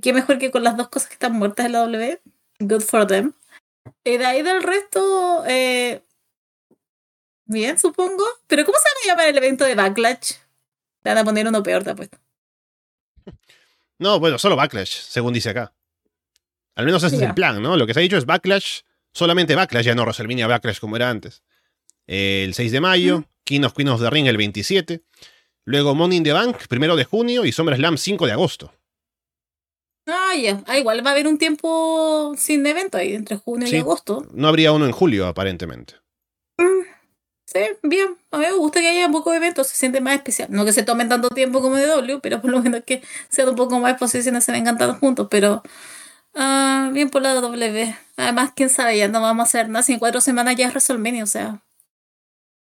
Qué 0.00 0.12
mejor 0.12 0.38
que 0.38 0.50
con 0.50 0.62
las 0.62 0.76
dos 0.76 0.88
cosas 0.88 1.08
que 1.08 1.14
están 1.14 1.32
muertas 1.32 1.66
en 1.66 1.72
la 1.72 1.80
W. 1.80 2.20
Good 2.60 2.82
for 2.82 3.06
them. 3.06 3.32
Y 4.04 4.16
de 4.16 4.26
ahí 4.26 4.42
del 4.42 4.62
resto, 4.62 5.44
eh, 5.46 6.02
bien, 7.46 7.78
supongo. 7.78 8.24
Pero 8.46 8.64
¿cómo 8.64 8.78
se 8.78 8.84
va 8.84 8.94
a 9.02 9.16
llamar 9.16 9.28
el 9.28 9.38
evento 9.38 9.64
de 9.64 9.74
Backlash? 9.74 10.34
Te 11.02 11.10
van 11.10 11.18
a 11.18 11.24
poner 11.24 11.46
uno 11.46 11.62
peor, 11.62 11.82
te 11.84 11.90
apuesto. 11.90 12.18
No, 13.96 14.18
bueno, 14.18 14.40
solo 14.40 14.56
Backlash, 14.56 15.02
según 15.02 15.32
dice 15.32 15.50
acá. 15.50 15.72
Al 16.76 16.84
menos 16.86 17.02
ese 17.04 17.16
es 17.16 17.22
el 17.22 17.34
plan, 17.34 17.62
¿no? 17.62 17.76
Lo 17.76 17.86
que 17.86 17.94
se 17.94 18.00
ha 18.00 18.02
dicho 18.02 18.16
es 18.16 18.26
Backlash, 18.26 18.80
solamente 19.12 19.54
Backlash, 19.54 19.84
ya 19.86 19.94
no 19.94 20.02
WrestleMania 20.02 20.46
Backlash 20.46 20.80
como 20.80 20.96
era 20.96 21.08
antes. 21.10 21.42
El 22.06 22.52
6 22.54 22.72
de 22.72 22.80
mayo, 22.80 23.24
King 23.44 23.62
of 23.62 23.72
Queen 23.74 23.88
of 23.88 24.00
the 24.00 24.10
Ring 24.10 24.26
el 24.26 24.36
27. 24.36 25.02
Luego 25.66 25.94
Money 25.94 26.18
in 26.18 26.24
the 26.24 26.32
Bank, 26.32 26.66
primero 26.68 26.96
de 26.96 27.04
junio, 27.04 27.44
y 27.44 27.52
SummerSlam 27.52 27.96
5 27.96 28.26
de 28.26 28.32
agosto. 28.32 28.72
Ah, 30.06 30.34
ya. 30.36 30.62
Ah, 30.66 30.76
igual 30.78 31.04
va 31.04 31.10
a 31.10 31.12
haber 31.14 31.26
un 31.26 31.38
tiempo 31.38 32.34
sin 32.36 32.66
evento 32.66 32.98
ahí, 32.98 33.14
entre 33.14 33.36
junio 33.36 33.66
Sí. 33.66 33.76
y 33.76 33.78
agosto. 33.78 34.26
No 34.32 34.48
habría 34.48 34.72
uno 34.72 34.84
en 34.84 34.92
julio, 34.92 35.26
aparentemente. 35.26 35.94
Mm, 36.58 36.82
sí, 37.46 37.60
bien. 37.82 38.16
A 38.30 38.36
mí 38.38 38.44
me 38.44 38.52
gusta 38.52 38.80
que 38.80 38.88
haya 38.88 39.08
pocos 39.08 39.34
eventos, 39.34 39.68
se 39.68 39.76
siente 39.76 40.02
más 40.02 40.16
especial. 40.16 40.48
No 40.50 40.66
que 40.66 40.72
se 40.74 40.82
tomen 40.82 41.08
tanto 41.08 41.30
tiempo 41.30 41.62
como 41.62 41.76
de 41.76 41.86
W, 41.86 42.18
pero 42.22 42.42
por 42.42 42.50
lo 42.50 42.60
menos 42.60 42.82
que 42.84 43.02
sean 43.30 43.48
un 43.48 43.56
poco 43.56 43.80
más 43.80 43.92
exposiciones, 43.92 44.44
se 44.44 44.52
vengan 44.52 44.76
todos 44.76 44.98
juntos. 44.98 45.28
Pero 45.30 45.62
ah, 46.34 46.90
bien 46.92 47.10
por 47.10 47.22
la 47.22 47.34
W. 47.34 47.96
Además, 48.16 48.52
quién 48.54 48.70
sabe, 48.70 48.98
ya 48.98 49.08
no 49.08 49.20
vamos 49.20 49.42
a 49.42 49.46
hacer 49.48 49.68
nada. 49.68 49.82
Si 49.82 49.92
en 49.92 49.98
cuatro 49.98 50.20
semanas 50.20 50.56
ya 50.56 50.66
es 50.66 50.72
WrestleMania, 50.72 51.24
o 51.24 51.26
sea. 51.26 51.62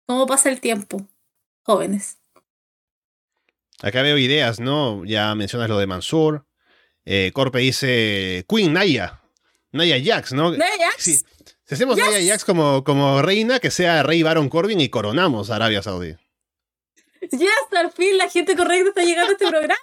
¿Cómo 0.06 0.26
pasa 0.26 0.50
el 0.50 0.60
tiempo? 0.60 1.08
Jóvenes. 1.64 2.18
Acá 3.82 4.02
veo 4.02 4.18
ideas, 4.18 4.60
¿no? 4.60 5.04
Ya 5.06 5.34
mencionas 5.36 5.70
lo 5.70 5.78
de 5.78 5.88
Mansur. 5.88 6.46
Eh, 7.06 7.32
Corpe 7.34 7.60
dice 7.60 8.46
Queen 8.48 8.74
Naya. 8.74 9.22
Naya 9.72 9.98
Jax, 10.04 10.34
¿no? 10.34 10.52
¿No, 10.52 10.58
Jax? 10.58 11.04
Sí. 11.04 11.18
Si 11.66 11.76
hacemos 11.76 11.96
Yes. 11.96 12.06
Naya 12.06 12.32
Jax 12.32 12.46
como, 12.46 12.84
como 12.84 13.22
reina, 13.22 13.60
que 13.60 13.72
sea 13.72 14.04
Rey 14.04 14.22
Baron 14.22 14.50
Corbin 14.50 14.82
y 14.82 14.90
coronamos 14.90 15.50
a 15.50 15.56
Arabia 15.56 15.82
Saudí. 15.82 16.16
Ya, 17.32 17.48
hasta 17.64 17.80
al 17.80 17.92
fin 17.92 18.18
la 18.18 18.30
gente 18.30 18.56
correcta 18.56 18.90
está 18.90 19.04
llegando 19.04 19.30
a 19.30 19.34
este 19.34 19.48
programa. 19.50 19.78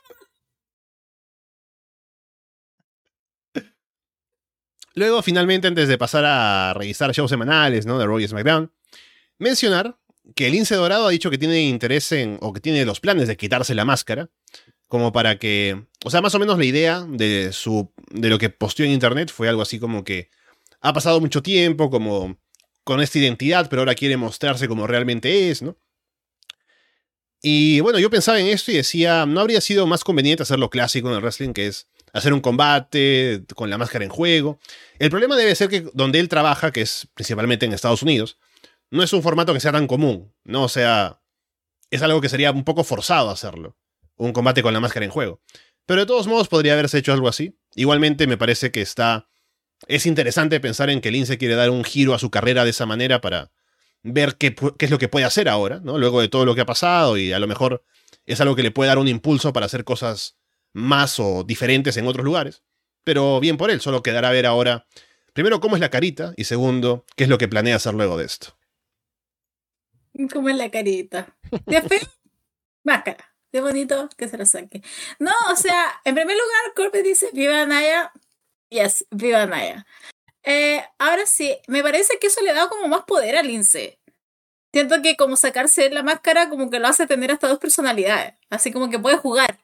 Luego, 4.98 5.22
finalmente, 5.22 5.68
antes 5.68 5.86
de 5.86 5.96
pasar 5.96 6.24
a 6.24 6.74
revisar 6.74 7.12
shows 7.12 7.30
semanales, 7.30 7.86
¿no? 7.86 8.00
De 8.00 8.06
Raw 8.06 8.18
y 8.18 8.26
SmackDown, 8.26 8.72
mencionar 9.38 9.96
que 10.34 10.46
el 10.46 10.52
Lince 10.52 10.74
Dorado 10.74 11.06
ha 11.06 11.10
dicho 11.10 11.30
que 11.30 11.38
tiene 11.38 11.62
interés 11.62 12.10
en, 12.10 12.36
o 12.40 12.52
que 12.52 12.58
tiene 12.60 12.84
los 12.84 12.98
planes 12.98 13.28
de 13.28 13.36
quitarse 13.36 13.76
la 13.76 13.84
máscara, 13.84 14.28
como 14.88 15.12
para 15.12 15.38
que, 15.38 15.86
o 16.04 16.10
sea, 16.10 16.20
más 16.20 16.34
o 16.34 16.40
menos 16.40 16.58
la 16.58 16.64
idea 16.64 17.06
de 17.08 17.52
su, 17.52 17.92
de 18.10 18.28
lo 18.28 18.38
que 18.38 18.50
posteó 18.50 18.86
en 18.86 18.92
internet 18.92 19.30
fue 19.32 19.48
algo 19.48 19.62
así 19.62 19.78
como 19.78 20.02
que 20.02 20.30
ha 20.80 20.92
pasado 20.92 21.20
mucho 21.20 21.44
tiempo, 21.44 21.90
como 21.90 22.36
con 22.82 23.00
esta 23.00 23.20
identidad, 23.20 23.68
pero 23.70 23.82
ahora 23.82 23.94
quiere 23.94 24.16
mostrarse 24.16 24.66
como 24.66 24.88
realmente 24.88 25.50
es, 25.50 25.62
¿no? 25.62 25.78
Y 27.40 27.78
bueno, 27.80 28.00
yo 28.00 28.10
pensaba 28.10 28.40
en 28.40 28.48
esto 28.48 28.72
y 28.72 28.76
decía, 28.76 29.26
¿no 29.26 29.38
habría 29.38 29.60
sido 29.60 29.86
más 29.86 30.02
conveniente 30.02 30.42
hacer 30.42 30.58
lo 30.58 30.70
clásico 30.70 31.08
en 31.08 31.14
el 31.14 31.20
wrestling, 31.20 31.52
que 31.52 31.68
es 31.68 31.86
hacer 32.12 32.32
un 32.32 32.40
combate 32.40 33.44
con 33.54 33.70
la 33.70 33.78
máscara 33.78 34.04
en 34.04 34.10
juego? 34.10 34.58
El 34.98 35.10
problema 35.10 35.36
debe 35.36 35.54
ser 35.54 35.68
que 35.68 35.82
donde 35.94 36.20
él 36.20 36.28
trabaja, 36.28 36.72
que 36.72 36.82
es 36.82 37.08
principalmente 37.14 37.66
en 37.66 37.72
Estados 37.72 38.02
Unidos, 38.02 38.38
no 38.90 39.02
es 39.02 39.12
un 39.12 39.22
formato 39.22 39.52
que 39.52 39.60
sea 39.60 39.72
tan 39.72 39.86
común, 39.86 40.32
¿no? 40.44 40.64
O 40.64 40.68
sea, 40.68 41.20
es 41.90 42.02
algo 42.02 42.20
que 42.20 42.28
sería 42.28 42.50
un 42.50 42.64
poco 42.64 42.84
forzado 42.84 43.30
hacerlo, 43.30 43.76
un 44.16 44.32
combate 44.32 44.62
con 44.62 44.72
la 44.72 44.80
máscara 44.80 45.04
en 45.04 45.10
juego. 45.10 45.40
Pero 45.86 46.02
de 46.02 46.06
todos 46.06 46.26
modos 46.26 46.48
podría 46.48 46.74
haberse 46.74 46.98
hecho 46.98 47.12
algo 47.12 47.28
así. 47.28 47.58
Igualmente 47.74 48.26
me 48.26 48.36
parece 48.36 48.70
que 48.70 48.82
está... 48.82 49.28
Es 49.86 50.06
interesante 50.06 50.60
pensar 50.60 50.90
en 50.90 51.00
que 51.00 51.10
Lince 51.10 51.38
quiere 51.38 51.54
dar 51.54 51.70
un 51.70 51.84
giro 51.84 52.14
a 52.14 52.18
su 52.18 52.30
carrera 52.30 52.64
de 52.64 52.70
esa 52.70 52.84
manera 52.84 53.20
para 53.20 53.52
ver 54.02 54.36
qué, 54.36 54.54
qué 54.54 54.84
es 54.84 54.90
lo 54.90 54.98
que 54.98 55.08
puede 55.08 55.24
hacer 55.24 55.48
ahora, 55.48 55.80
¿no? 55.82 55.98
Luego 55.98 56.20
de 56.20 56.28
todo 56.28 56.44
lo 56.44 56.54
que 56.54 56.62
ha 56.62 56.66
pasado 56.66 57.16
y 57.16 57.32
a 57.32 57.38
lo 57.38 57.46
mejor 57.46 57.84
es 58.26 58.40
algo 58.40 58.56
que 58.56 58.62
le 58.62 58.70
puede 58.70 58.88
dar 58.88 58.98
un 58.98 59.08
impulso 59.08 59.52
para 59.52 59.66
hacer 59.66 59.84
cosas 59.84 60.37
más 60.72 61.18
o 61.20 61.44
diferentes 61.44 61.96
en 61.96 62.06
otros 62.06 62.24
lugares. 62.24 62.62
Pero 63.04 63.40
bien 63.40 63.56
por 63.56 63.70
él, 63.70 63.80
solo 63.80 64.02
quedará 64.02 64.30
ver 64.30 64.46
ahora, 64.46 64.86
primero, 65.32 65.60
cómo 65.60 65.76
es 65.76 65.80
la 65.80 65.90
carita 65.90 66.34
y 66.36 66.44
segundo, 66.44 67.04
qué 67.16 67.24
es 67.24 67.30
lo 67.30 67.38
que 67.38 67.48
planea 67.48 67.76
hacer 67.76 67.94
luego 67.94 68.16
de 68.16 68.26
esto. 68.26 68.58
Como 70.32 70.48
en 70.48 70.58
la 70.58 70.70
carita. 70.70 71.36
¿De 71.66 71.82
feo? 71.82 72.00
Máscara. 72.84 73.32
De 73.52 73.60
bonito 73.62 74.10
que 74.16 74.28
se 74.28 74.36
la 74.36 74.44
saque. 74.44 74.82
No, 75.18 75.32
o 75.50 75.56
sea, 75.56 76.00
en 76.04 76.14
primer 76.14 76.36
lugar, 76.36 76.74
Corpe 76.76 77.02
dice, 77.02 77.30
viva 77.32 77.64
Naya. 77.64 78.12
Yes, 78.68 79.06
viva 79.10 79.46
Naya. 79.46 79.86
Eh, 80.42 80.84
ahora 80.98 81.24
sí, 81.24 81.56
me 81.66 81.82
parece 81.82 82.18
que 82.18 82.26
eso 82.26 82.42
le 82.42 82.52
da 82.52 82.68
como 82.68 82.88
más 82.88 83.04
poder 83.04 83.36
al 83.36 83.46
Lince. 83.46 83.98
Siento 84.72 85.00
que 85.02 85.16
como 85.16 85.36
sacarse 85.36 85.88
la 85.90 86.02
máscara 86.02 86.50
como 86.50 86.68
que 86.68 86.78
lo 86.78 86.88
hace 86.88 87.06
tener 87.06 87.30
hasta 87.32 87.48
dos 87.48 87.58
personalidades. 87.58 88.34
Así 88.50 88.70
como 88.70 88.90
que 88.90 88.98
puede 88.98 89.16
jugar. 89.16 89.58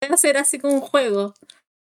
Hacer 0.00 0.36
así 0.36 0.58
como 0.58 0.74
un 0.74 0.80
juego. 0.80 1.34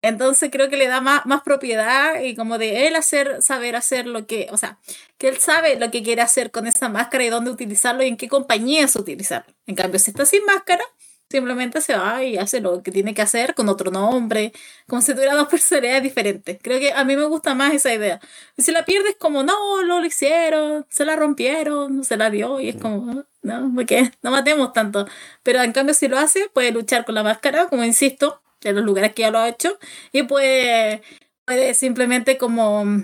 Entonces 0.01 0.49
creo 0.51 0.69
que 0.69 0.77
le 0.77 0.87
da 0.87 0.99
más, 0.99 1.25
más 1.27 1.43
propiedad 1.43 2.21
y 2.21 2.35
como 2.35 2.57
de 2.57 2.87
él 2.87 2.95
hacer, 2.95 3.41
saber 3.43 3.75
hacer 3.75 4.07
lo 4.07 4.25
que, 4.25 4.47
o 4.51 4.57
sea, 4.57 4.79
que 5.19 5.27
él 5.27 5.37
sabe 5.37 5.79
lo 5.79 5.91
que 5.91 6.01
quiere 6.01 6.23
hacer 6.23 6.49
con 6.51 6.65
esa 6.65 6.89
máscara 6.89 7.23
y 7.23 7.29
dónde 7.29 7.51
utilizarlo 7.51 8.03
y 8.03 8.07
en 8.07 8.17
qué 8.17 8.27
compañías 8.27 8.95
utilizarlo. 8.95 9.53
En 9.67 9.75
cambio, 9.75 9.99
si 9.99 10.09
está 10.11 10.25
sin 10.25 10.43
máscara, 10.45 10.83
simplemente 11.29 11.81
se 11.81 11.95
va 11.95 12.23
y 12.23 12.37
hace 12.37 12.61
lo 12.61 12.81
que 12.83 12.91
tiene 12.91 13.13
que 13.13 13.21
hacer 13.21 13.53
con 13.55 13.69
otro 13.69 13.91
nombre, 13.91 14.51
como 14.87 15.01
si 15.01 15.13
tuviera 15.13 15.35
dos 15.35 15.47
personalidades 15.49 16.03
diferentes. 16.03 16.57
Creo 16.61 16.79
que 16.79 16.93
a 16.93 17.03
mí 17.05 17.15
me 17.15 17.25
gusta 17.25 17.53
más 17.55 17.73
esa 17.73 17.93
idea. 17.93 18.19
Y 18.57 18.63
si 18.63 18.71
la 18.71 18.85
pierdes 18.85 19.15
como, 19.17 19.43
no, 19.43 19.83
lo 19.83 20.03
hicieron, 20.05 20.85
se 20.89 21.05
la 21.05 21.15
rompieron, 21.15 22.03
se 22.03 22.17
la 22.17 22.29
dio 22.31 22.59
y 22.59 22.69
es 22.69 22.75
como, 22.77 23.25
no, 23.41 23.71
porque 23.75 24.11
no 24.21 24.31
matemos 24.31 24.73
tanto. 24.73 25.07
Pero 25.43 25.61
en 25.61 25.73
cambio, 25.73 25.93
si 25.93 26.07
lo 26.07 26.17
hace, 26.17 26.49
puede 26.53 26.71
luchar 26.71 27.05
con 27.05 27.15
la 27.15 27.23
máscara, 27.23 27.67
como 27.67 27.83
insisto, 27.83 28.41
en 28.63 28.75
los 28.75 28.85
lugares 28.85 29.13
que 29.13 29.23
ya 29.23 29.31
lo 29.31 29.39
ha 29.39 29.49
hecho, 29.49 29.77
y 30.11 30.23
puede, 30.23 31.01
puede 31.45 31.73
simplemente 31.73 32.37
como, 32.37 33.03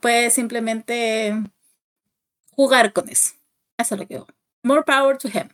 puede 0.00 0.30
simplemente 0.30 1.34
jugar 2.50 2.92
con 2.92 3.08
eso. 3.08 3.34
Eso 3.78 3.94
es 3.94 4.00
lo 4.00 4.06
que 4.06 4.14
digo. 4.14 4.26
More 4.62 4.82
power 4.82 5.16
to 5.18 5.28
him. 5.28 5.48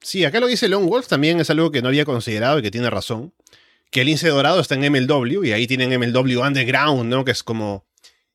Sí, 0.00 0.24
acá 0.24 0.40
lo 0.40 0.48
dice 0.48 0.68
Lone 0.68 0.86
Wolf, 0.86 1.06
también 1.06 1.40
es 1.40 1.48
algo 1.48 1.70
que 1.70 1.80
no 1.80 1.88
había 1.88 2.04
considerado 2.04 2.58
y 2.58 2.62
que 2.62 2.70
tiene 2.70 2.90
razón. 2.90 3.32
Que 3.90 4.00
el 4.00 4.08
lince 4.08 4.28
dorado 4.28 4.60
está 4.60 4.74
en 4.74 4.92
MLW 4.92 5.44
y 5.44 5.52
ahí 5.52 5.66
tienen 5.66 5.98
MLW 5.98 6.42
Underground, 6.42 7.08
¿no? 7.08 7.24
Que 7.24 7.30
es 7.30 7.42
como 7.42 7.86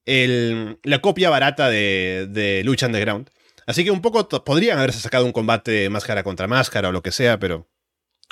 el, 0.06 0.80
la 0.84 1.00
copia 1.00 1.30
barata 1.30 1.70
de, 1.70 2.28
de 2.30 2.64
Lucha 2.64 2.88
Underground. 2.88 3.30
Así 3.70 3.84
que 3.84 3.92
un 3.92 4.02
poco 4.02 4.28
podrían 4.44 4.80
haberse 4.80 5.00
sacado 5.00 5.26
un 5.28 5.32
combate 5.32 5.92
máscara 5.92 6.24
contra 6.24 6.48
máscara 6.48 6.90
o 6.90 6.92
lo 6.92 7.04
que 7.04 7.12
sea, 7.12 7.38
pero 7.38 7.70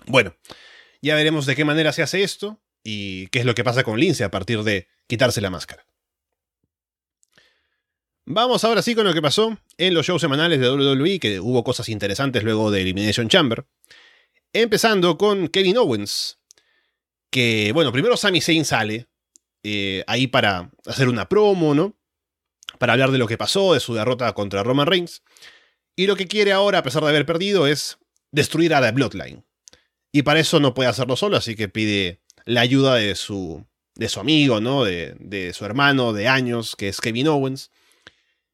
bueno, 0.08 0.36
ya 1.00 1.14
veremos 1.14 1.46
de 1.46 1.56
qué 1.56 1.64
manera 1.64 1.94
se 1.94 2.02
hace 2.02 2.24
esto 2.24 2.60
y 2.84 3.28
qué 3.28 3.38
es 3.38 3.46
lo 3.46 3.54
que 3.54 3.64
pasa 3.64 3.84
con 3.84 4.00
Lince 4.00 4.24
a 4.24 4.32
partir 4.32 4.64
de 4.64 4.88
quitarse 5.06 5.40
la 5.40 5.52
máscara. 5.52 5.86
Vamos 8.26 8.64
ahora 8.64 8.82
sí 8.82 8.96
con 8.96 9.06
lo 9.06 9.14
que 9.14 9.22
pasó 9.22 9.60
en 9.78 9.94
los 9.94 10.08
shows 10.08 10.22
semanales 10.22 10.60
de 10.60 10.72
WWE, 10.72 11.20
que 11.20 11.40
hubo 11.40 11.64
cosas 11.64 11.88
interesantes 11.90 12.42
luego 12.42 12.72
de 12.72 12.82
Elimination 12.82 13.30
Chamber. 13.30 13.68
Empezando 14.54 15.20
con 15.20 15.50
Kevin 15.50 15.78
Owens, 15.78 16.40
que, 17.30 17.70
bueno, 17.76 17.92
primero 17.92 18.18
Sami 18.18 18.42
Zayn 18.42 18.66
sale 18.66 19.06
eh, 19.62 20.04
ahí 20.08 20.26
para 20.26 20.72
hacer 20.88 21.08
una 21.08 21.30
promo, 21.30 21.76
¿no? 21.76 21.97
Para 22.80 22.94
hablar 22.94 23.12
de 23.12 23.18
lo 23.18 23.28
que 23.28 23.38
pasó, 23.38 23.74
de 23.74 23.80
su 23.80 23.94
derrota 23.94 24.34
contra 24.34 24.64
Roman 24.64 24.88
Reigns. 24.88 25.24
Y 25.96 26.08
lo 26.08 26.16
que 26.16 26.28
quiere 26.28 26.52
ahora, 26.52 26.80
a 26.80 26.84
pesar 26.84 27.04
de 27.04 27.10
haber 27.10 27.26
perdido, 27.26 27.68
es 27.68 27.98
destruir 28.32 28.74
a 28.74 28.82
la 28.82 28.92
Bloodline. 28.92 29.44
Y 30.12 30.24
para 30.24 30.40
eso 30.40 30.60
no 30.60 30.74
puede 30.74 30.90
hacerlo 30.90 31.16
solo, 31.16 31.38
así 31.38 31.56
que 31.56 31.70
pide 31.70 32.22
la 32.46 32.62
ayuda 32.62 32.96
de 32.96 33.16
su, 33.16 33.66
de 33.96 34.10
su 34.10 34.20
amigo, 34.20 34.62
¿no? 34.62 34.84
De, 34.84 35.16
de 35.20 35.54
su 35.54 35.66
hermano 35.66 36.14
de 36.14 36.28
años, 36.28 36.76
que 36.76 36.88
es 36.88 37.02
Kevin 37.02 37.28
Owens. 37.28 37.72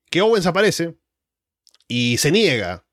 Que 0.09 0.21
Owens 0.21 0.45
aparece 0.45 0.95
y 1.87 2.17
se 2.17 2.31
niega 2.31 2.85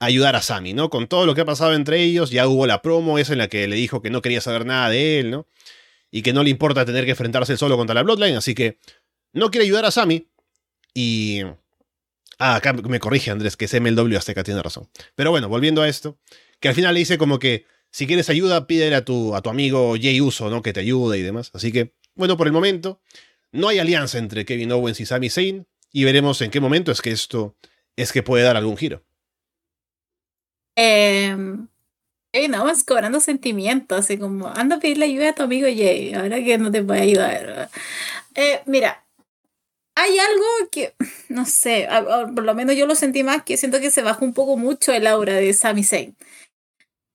a 0.00 0.06
ayudar 0.06 0.36
a 0.36 0.42
Sami, 0.42 0.74
¿no? 0.74 0.90
Con 0.90 1.06
todo 1.08 1.26
lo 1.26 1.34
que 1.34 1.42
ha 1.42 1.44
pasado 1.44 1.74
entre 1.74 2.02
ellos, 2.02 2.30
ya 2.30 2.46
hubo 2.48 2.66
la 2.66 2.82
promo 2.82 3.18
esa 3.18 3.32
en 3.32 3.38
la 3.38 3.48
que 3.48 3.66
le 3.68 3.76
dijo 3.76 4.00
que 4.00 4.10
no 4.10 4.22
quería 4.22 4.40
saber 4.40 4.64
nada 4.64 4.88
de 4.88 5.20
él, 5.20 5.30
¿no? 5.30 5.46
Y 6.10 6.22
que 6.22 6.32
no 6.32 6.42
le 6.42 6.50
importa 6.50 6.84
tener 6.84 7.04
que 7.04 7.10
enfrentarse 7.12 7.56
solo 7.56 7.76
contra 7.76 7.94
la 7.94 8.02
Bloodline, 8.02 8.36
así 8.36 8.54
que 8.54 8.78
no 9.32 9.50
quiere 9.50 9.66
ayudar 9.66 9.84
a 9.84 9.90
Sami. 9.90 10.27
Y. 10.98 11.42
Ah, 12.40 12.56
acá 12.56 12.72
me 12.72 12.98
corrige 12.98 13.30
Andrés, 13.30 13.56
que 13.56 13.66
es 13.66 13.80
MLW 13.80 14.16
Azteca, 14.16 14.42
tiene 14.42 14.60
razón. 14.60 14.88
Pero 15.14 15.30
bueno, 15.30 15.48
volviendo 15.48 15.82
a 15.82 15.88
esto, 15.88 16.18
que 16.58 16.68
al 16.68 16.74
final 16.74 16.94
le 16.94 17.00
dice 17.00 17.18
como 17.18 17.38
que 17.38 17.66
si 17.92 18.08
quieres 18.08 18.28
ayuda, 18.30 18.66
pídele 18.66 18.96
a 18.96 19.04
tu, 19.04 19.36
a 19.36 19.40
tu 19.40 19.48
amigo 19.48 19.94
Jay 20.00 20.20
Uso, 20.20 20.50
¿no? 20.50 20.60
Que 20.60 20.72
te 20.72 20.80
ayude 20.80 21.18
y 21.18 21.22
demás. 21.22 21.52
Así 21.54 21.70
que, 21.70 21.94
bueno, 22.16 22.36
por 22.36 22.48
el 22.48 22.52
momento, 22.52 23.00
no 23.52 23.68
hay 23.68 23.78
alianza 23.78 24.18
entre 24.18 24.44
Kevin 24.44 24.72
Owens 24.72 24.98
y 24.98 25.06
Sami 25.06 25.30
Zayn, 25.30 25.68
y 25.92 26.02
veremos 26.02 26.42
en 26.42 26.50
qué 26.50 26.60
momento 26.60 26.90
es 26.90 27.00
que 27.00 27.12
esto 27.12 27.56
es 27.96 28.12
que 28.12 28.24
puede 28.24 28.42
dar 28.42 28.56
algún 28.56 28.76
giro. 28.76 29.04
Kevin 30.74 32.54
Owens 32.56 32.84
cobrando 32.84 33.20
sentimientos, 33.20 34.00
así 34.00 34.18
como, 34.18 34.48
anda 34.48 34.76
a 34.76 34.80
pedirle 34.80 35.04
ayuda 35.06 35.30
a 35.30 35.34
tu 35.34 35.44
amigo 35.44 35.68
Jay, 35.68 36.12
ahora 36.14 36.42
que 36.42 36.58
no 36.58 36.72
te 36.72 36.82
puede 36.82 37.02
ayudar. 37.02 37.70
Eh, 38.34 38.60
mira, 38.66 39.04
hay 39.98 40.18
algo 40.18 40.44
que, 40.70 40.94
no 41.28 41.44
sé, 41.44 41.88
por 42.34 42.44
lo 42.44 42.54
menos 42.54 42.76
yo 42.76 42.86
lo 42.86 42.94
sentí 42.94 43.24
más, 43.24 43.42
que 43.42 43.56
siento 43.56 43.80
que 43.80 43.90
se 43.90 44.02
bajó 44.02 44.24
un 44.24 44.32
poco 44.32 44.56
mucho 44.56 44.92
el 44.92 45.06
aura 45.06 45.34
de 45.34 45.52
Sami 45.52 45.82
Zayn. 45.84 46.16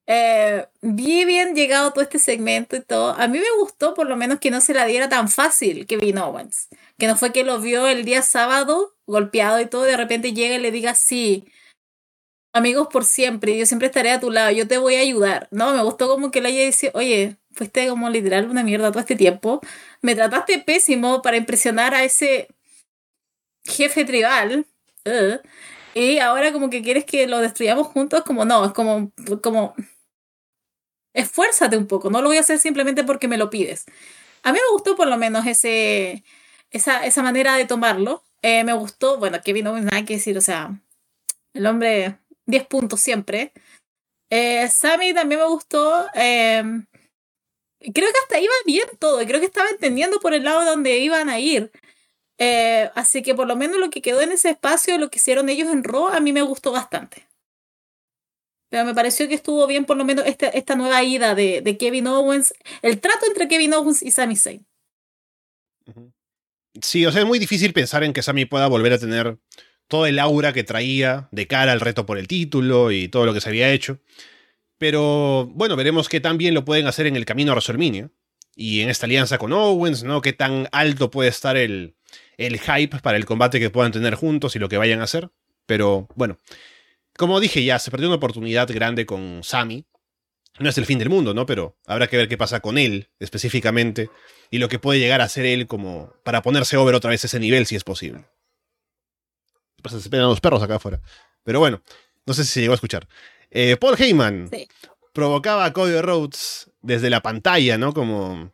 Eh, 0.06 0.66
vi 0.82 1.24
bien 1.24 1.54
llegado 1.54 1.92
todo 1.92 2.02
este 2.02 2.18
segmento 2.18 2.76
y 2.76 2.80
todo. 2.82 3.14
A 3.18 3.26
mí 3.26 3.38
me 3.38 3.58
gustó 3.58 3.94
por 3.94 4.06
lo 4.06 4.16
menos 4.16 4.38
que 4.38 4.50
no 4.50 4.60
se 4.60 4.74
la 4.74 4.84
diera 4.84 5.08
tan 5.08 5.30
fácil 5.30 5.86
Kevin 5.86 6.18
Owens. 6.18 6.68
Que 6.98 7.06
no 7.06 7.16
fue 7.16 7.32
que 7.32 7.42
lo 7.42 7.58
vio 7.60 7.86
el 7.86 8.04
día 8.04 8.20
sábado 8.20 8.94
golpeado 9.06 9.60
y 9.60 9.66
todo, 9.66 9.82
de 9.82 9.96
repente 9.96 10.32
llega 10.34 10.56
y 10.56 10.58
le 10.58 10.70
diga 10.70 10.94
sí. 10.94 11.46
amigos 12.52 12.88
por 12.92 13.04
siempre, 13.04 13.56
yo 13.58 13.66
siempre 13.66 13.88
estaré 13.88 14.12
a 14.12 14.20
tu 14.20 14.30
lado, 14.30 14.50
yo 14.52 14.68
te 14.68 14.78
voy 14.78 14.96
a 14.96 15.00
ayudar. 15.00 15.48
No, 15.50 15.74
me 15.74 15.82
gustó 15.82 16.08
como 16.08 16.30
que 16.30 16.40
le 16.40 16.48
haya 16.48 16.64
dicho, 16.64 16.90
oye, 16.94 17.36
fuiste 17.52 17.88
como 17.88 18.10
literal 18.10 18.48
una 18.50 18.62
mierda 18.62 18.90
todo 18.90 19.00
este 19.00 19.16
tiempo, 19.16 19.60
me 20.02 20.14
trataste 20.14 20.58
pésimo 20.60 21.22
para 21.22 21.36
impresionar 21.36 21.94
a 21.94 22.04
ese 22.04 22.48
jefe 23.66 24.04
tribal, 24.04 24.66
uh, 25.06 25.38
y 25.94 26.18
ahora 26.18 26.52
como 26.52 26.70
que 26.70 26.82
quieres 26.82 27.04
que 27.04 27.26
lo 27.26 27.38
destruyamos 27.38 27.86
juntos, 27.88 28.22
como 28.24 28.44
no, 28.44 28.64
es 28.64 28.72
como, 28.72 29.12
como, 29.42 29.74
esfuérzate 31.14 31.76
un 31.76 31.86
poco, 31.86 32.10
no 32.10 32.20
lo 32.20 32.28
voy 32.28 32.36
a 32.38 32.40
hacer 32.40 32.58
simplemente 32.58 33.04
porque 33.04 33.28
me 33.28 33.38
lo 33.38 33.50
pides. 33.50 33.86
A 34.42 34.52
mí 34.52 34.58
me 34.58 34.74
gustó 34.74 34.96
por 34.96 35.08
lo 35.08 35.16
menos 35.16 35.46
ese, 35.46 36.24
esa, 36.70 37.06
esa 37.06 37.22
manera 37.22 37.56
de 37.56 37.64
tomarlo. 37.64 38.24
Eh, 38.42 38.64
me 38.64 38.74
gustó, 38.74 39.18
bueno, 39.18 39.38
Kevin 39.42 39.68
Owens, 39.68 39.86
nada 39.86 40.04
que 40.04 40.14
decir, 40.14 40.36
o 40.36 40.42
sea, 40.42 40.78
el 41.54 41.66
hombre 41.66 42.18
10 42.46 42.66
puntos 42.66 43.00
siempre. 43.00 43.52
Eh, 44.30 44.68
Sammy 44.68 45.14
también 45.14 45.40
me 45.40 45.46
gustó. 45.46 46.06
Eh, 46.14 46.62
creo 47.94 48.12
que 48.12 48.18
hasta 48.22 48.40
iba 48.40 48.52
bien 48.66 48.88
todo, 48.98 49.24
creo 49.26 49.40
que 49.40 49.46
estaba 49.46 49.70
entendiendo 49.70 50.20
por 50.20 50.34
el 50.34 50.44
lado 50.44 50.64
donde 50.64 50.98
iban 50.98 51.28
a 51.28 51.38
ir. 51.38 51.70
Eh, 52.38 52.90
así 52.94 53.22
que 53.22 53.34
por 53.34 53.46
lo 53.46 53.56
menos 53.56 53.78
lo 53.78 53.90
que 53.90 54.02
quedó 54.02 54.20
en 54.20 54.32
ese 54.32 54.50
espacio, 54.50 54.98
lo 54.98 55.10
que 55.10 55.18
hicieron 55.18 55.48
ellos 55.48 55.70
en 55.70 55.84
Raw, 55.84 56.08
a 56.08 56.20
mí 56.20 56.32
me 56.32 56.42
gustó 56.42 56.72
bastante. 56.72 57.28
Pero 58.70 58.84
me 58.84 58.94
pareció 58.94 59.28
que 59.28 59.34
estuvo 59.34 59.66
bien 59.66 59.84
por 59.84 59.96
lo 59.96 60.04
menos 60.04 60.24
esta, 60.26 60.74
nueva 60.74 61.02
ida 61.04 61.34
de, 61.34 61.60
de 61.60 61.76
Kevin 61.76 62.08
Owens, 62.08 62.54
el 62.82 63.00
trato 63.00 63.26
entre 63.26 63.46
Kevin 63.46 63.72
Owens 63.74 64.02
y 64.02 64.10
Sami 64.10 64.36
Zayn. 64.36 64.66
Sí, 66.82 67.06
o 67.06 67.12
sea, 67.12 67.22
es 67.22 67.26
muy 67.26 67.38
difícil 67.38 67.72
pensar 67.72 68.02
en 68.02 68.12
que 68.12 68.22
Sami 68.22 68.46
pueda 68.46 68.66
volver 68.66 68.92
a 68.92 68.98
tener 68.98 69.38
todo 69.86 70.06
el 70.06 70.18
aura 70.18 70.52
que 70.52 70.64
traía 70.64 71.28
de 71.30 71.46
cara 71.46 71.72
al 71.72 71.80
reto 71.80 72.04
por 72.06 72.18
el 72.18 72.26
título 72.26 72.90
y 72.90 73.08
todo 73.08 73.26
lo 73.26 73.34
que 73.34 73.40
se 73.40 73.48
había 73.48 73.70
hecho. 73.70 74.00
Pero 74.78 75.46
bueno, 75.54 75.76
veremos 75.76 76.08
qué 76.08 76.20
tan 76.20 76.36
bien 76.36 76.54
lo 76.54 76.64
pueden 76.64 76.86
hacer 76.86 77.06
en 77.06 77.16
el 77.16 77.24
camino 77.24 77.52
a 77.52 77.54
WrestleMania 77.54 78.10
y 78.56 78.80
en 78.80 78.88
esta 78.90 79.06
alianza 79.06 79.38
con 79.38 79.52
Owens, 79.52 80.02
¿no? 80.02 80.20
Qué 80.20 80.32
tan 80.32 80.68
alto 80.72 81.10
puede 81.10 81.28
estar 81.28 81.56
el, 81.56 81.94
el 82.36 82.58
hype 82.60 82.98
para 83.00 83.16
el 83.16 83.24
combate 83.24 83.60
que 83.60 83.70
puedan 83.70 83.92
tener 83.92 84.14
juntos 84.14 84.56
y 84.56 84.58
lo 84.58 84.68
que 84.68 84.76
vayan 84.78 85.00
a 85.00 85.04
hacer. 85.04 85.30
Pero 85.66 86.08
bueno, 86.14 86.38
como 87.16 87.40
dije 87.40 87.64
ya, 87.64 87.78
se 87.78 87.90
perdió 87.90 88.08
una 88.08 88.16
oportunidad 88.16 88.68
grande 88.72 89.06
con 89.06 89.40
Sami. 89.42 89.84
No 90.60 90.68
es 90.68 90.78
el 90.78 90.86
fin 90.86 90.98
del 91.00 91.10
mundo, 91.10 91.34
¿no? 91.34 91.46
Pero 91.46 91.76
habrá 91.86 92.06
que 92.06 92.16
ver 92.16 92.28
qué 92.28 92.36
pasa 92.38 92.60
con 92.60 92.78
él 92.78 93.08
específicamente 93.18 94.08
y 94.50 94.58
lo 94.58 94.68
que 94.68 94.78
puede 94.78 95.00
llegar 95.00 95.20
a 95.20 95.28
ser 95.28 95.46
él 95.46 95.66
como 95.66 96.12
para 96.22 96.42
ponerse 96.42 96.76
over 96.76 96.94
otra 96.94 97.10
vez 97.10 97.24
ese 97.24 97.40
nivel 97.40 97.66
si 97.66 97.74
es 97.74 97.82
posible. 97.82 98.24
Pues 99.82 99.92
se 99.92 99.98
esperan 99.98 100.26
los 100.28 100.40
perros 100.40 100.62
acá 100.62 100.76
afuera. 100.76 101.00
Pero 101.42 101.58
bueno, 101.58 101.82
no 102.24 102.34
sé 102.34 102.44
si 102.44 102.50
se 102.50 102.60
llegó 102.60 102.72
a 102.72 102.76
escuchar. 102.76 103.08
Eh, 103.50 103.76
Paul 103.76 103.96
Heyman 103.98 104.48
Sí. 104.50 104.68
provocaba 105.12 105.64
a 105.64 105.72
Cody 105.72 106.00
Rhodes 106.00 106.70
desde 106.82 107.10
la 107.10 107.20
pantalla, 107.20 107.76
¿no? 107.76 107.92
Como 107.92 108.52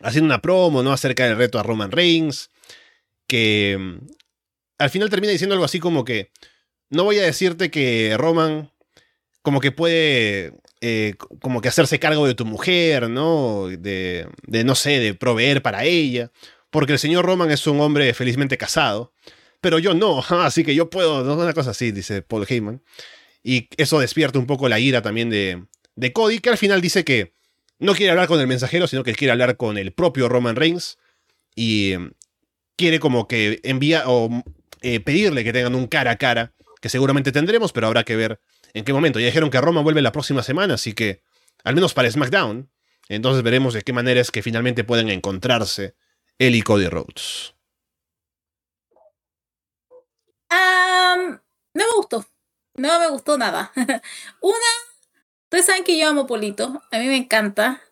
haciendo 0.00 0.26
una 0.26 0.40
promo, 0.40 0.82
¿no? 0.82 0.92
Acerca 0.92 1.24
del 1.26 1.36
reto 1.36 1.58
a 1.58 1.62
Roman 1.62 1.90
Reigns. 1.90 2.50
Que 3.26 3.76
mm, 3.78 4.06
al 4.78 4.90
final 4.90 5.10
termina 5.10 5.32
diciendo 5.32 5.54
algo 5.54 5.64
así 5.64 5.80
como 5.80 6.04
que 6.04 6.30
no 6.90 7.04
voy 7.04 7.18
a 7.18 7.24
decirte 7.24 7.70
que 7.70 8.14
Roman 8.16 8.70
como 9.42 9.60
que 9.60 9.72
puede 9.72 10.54
eh, 10.80 11.14
como 11.40 11.60
que 11.60 11.68
hacerse 11.68 11.98
cargo 11.98 12.26
de 12.26 12.34
tu 12.34 12.44
mujer, 12.44 13.08
¿no? 13.08 13.68
De, 13.68 14.28
de, 14.46 14.64
no 14.64 14.74
sé, 14.74 14.98
de 14.98 15.14
proveer 15.14 15.62
para 15.62 15.84
ella. 15.84 16.30
Porque 16.70 16.92
el 16.92 16.98
señor 16.98 17.24
Roman 17.24 17.50
es 17.50 17.66
un 17.66 17.80
hombre 17.80 18.12
felizmente 18.12 18.58
casado. 18.58 19.12
Pero 19.60 19.78
yo 19.78 19.94
no, 19.94 20.20
así 20.28 20.64
que 20.64 20.74
yo 20.74 20.90
puedo, 20.90 21.24
no 21.24 21.34
una 21.34 21.54
cosa 21.54 21.70
así, 21.70 21.92
dice 21.92 22.22
Paul 22.22 22.46
Heyman. 22.48 22.82
Y 23.42 23.68
eso 23.76 24.00
despierta 24.00 24.38
un 24.38 24.46
poco 24.46 24.68
la 24.68 24.80
ira 24.80 25.02
también 25.02 25.30
de, 25.30 25.64
de 25.94 26.12
Cody, 26.12 26.40
que 26.40 26.50
al 26.50 26.58
final 26.58 26.80
dice 26.80 27.04
que 27.04 27.32
no 27.78 27.94
quiere 27.94 28.10
hablar 28.10 28.28
con 28.28 28.40
el 28.40 28.46
mensajero, 28.46 28.86
sino 28.86 29.04
que 29.04 29.14
quiere 29.14 29.32
hablar 29.32 29.56
con 29.56 29.78
el 29.78 29.92
propio 29.92 30.28
Roman 30.28 30.56
Reigns. 30.56 30.98
Y 31.54 31.92
eh, 31.92 32.10
quiere 32.76 33.00
como 33.00 33.26
que 33.26 33.60
envía 33.62 34.04
o 34.06 34.30
eh, 34.82 35.00
pedirle 35.00 35.44
que 35.44 35.52
tengan 35.52 35.74
un 35.74 35.86
cara 35.86 36.12
a 36.12 36.16
cara, 36.16 36.52
que 36.80 36.88
seguramente 36.88 37.32
tendremos, 37.32 37.72
pero 37.72 37.86
habrá 37.86 38.04
que 38.04 38.16
ver 38.16 38.40
en 38.74 38.84
qué 38.84 38.92
momento. 38.92 39.18
Ya 39.18 39.26
dijeron 39.26 39.50
que 39.50 39.60
Roman 39.60 39.84
vuelve 39.84 40.02
la 40.02 40.12
próxima 40.12 40.42
semana, 40.42 40.74
así 40.74 40.92
que 40.92 41.22
al 41.64 41.74
menos 41.74 41.94
para 41.94 42.10
SmackDown. 42.10 42.70
Entonces 43.08 43.42
veremos 43.42 43.72
de 43.72 43.82
qué 43.82 43.92
manera 43.92 44.20
es 44.20 44.30
que 44.30 44.42
finalmente 44.42 44.84
pueden 44.84 45.10
encontrarse 45.10 45.94
él 46.38 46.56
y 46.56 46.62
Cody 46.62 46.88
Rhodes. 46.88 47.56
No 51.76 51.84
me 51.84 51.92
gustó. 51.94 52.24
No 52.74 52.98
me 52.98 53.08
gustó 53.08 53.36
nada. 53.36 53.70
Una, 54.40 54.70
ustedes 55.44 55.66
saben 55.66 55.84
que 55.84 55.98
yo 55.98 56.08
amo 56.08 56.26
Polito. 56.26 56.82
A 56.90 56.98
mí 56.98 57.06
me 57.06 57.16
encanta. 57.16 57.82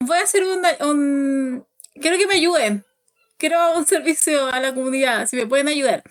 Voy 0.00 0.18
a 0.18 0.22
hacer 0.22 0.44
un, 0.44 0.62
un. 0.86 1.66
Quiero 1.94 2.18
que 2.18 2.26
me 2.26 2.34
ayuden. 2.34 2.84
Quiero 3.44 3.76
un 3.76 3.86
servicio 3.94 4.46
a 4.46 4.58
la 4.58 4.72
comunidad. 4.72 5.26
Si 5.28 5.36
me 5.36 5.46
pueden 5.46 5.68
ayudar. 5.68 6.02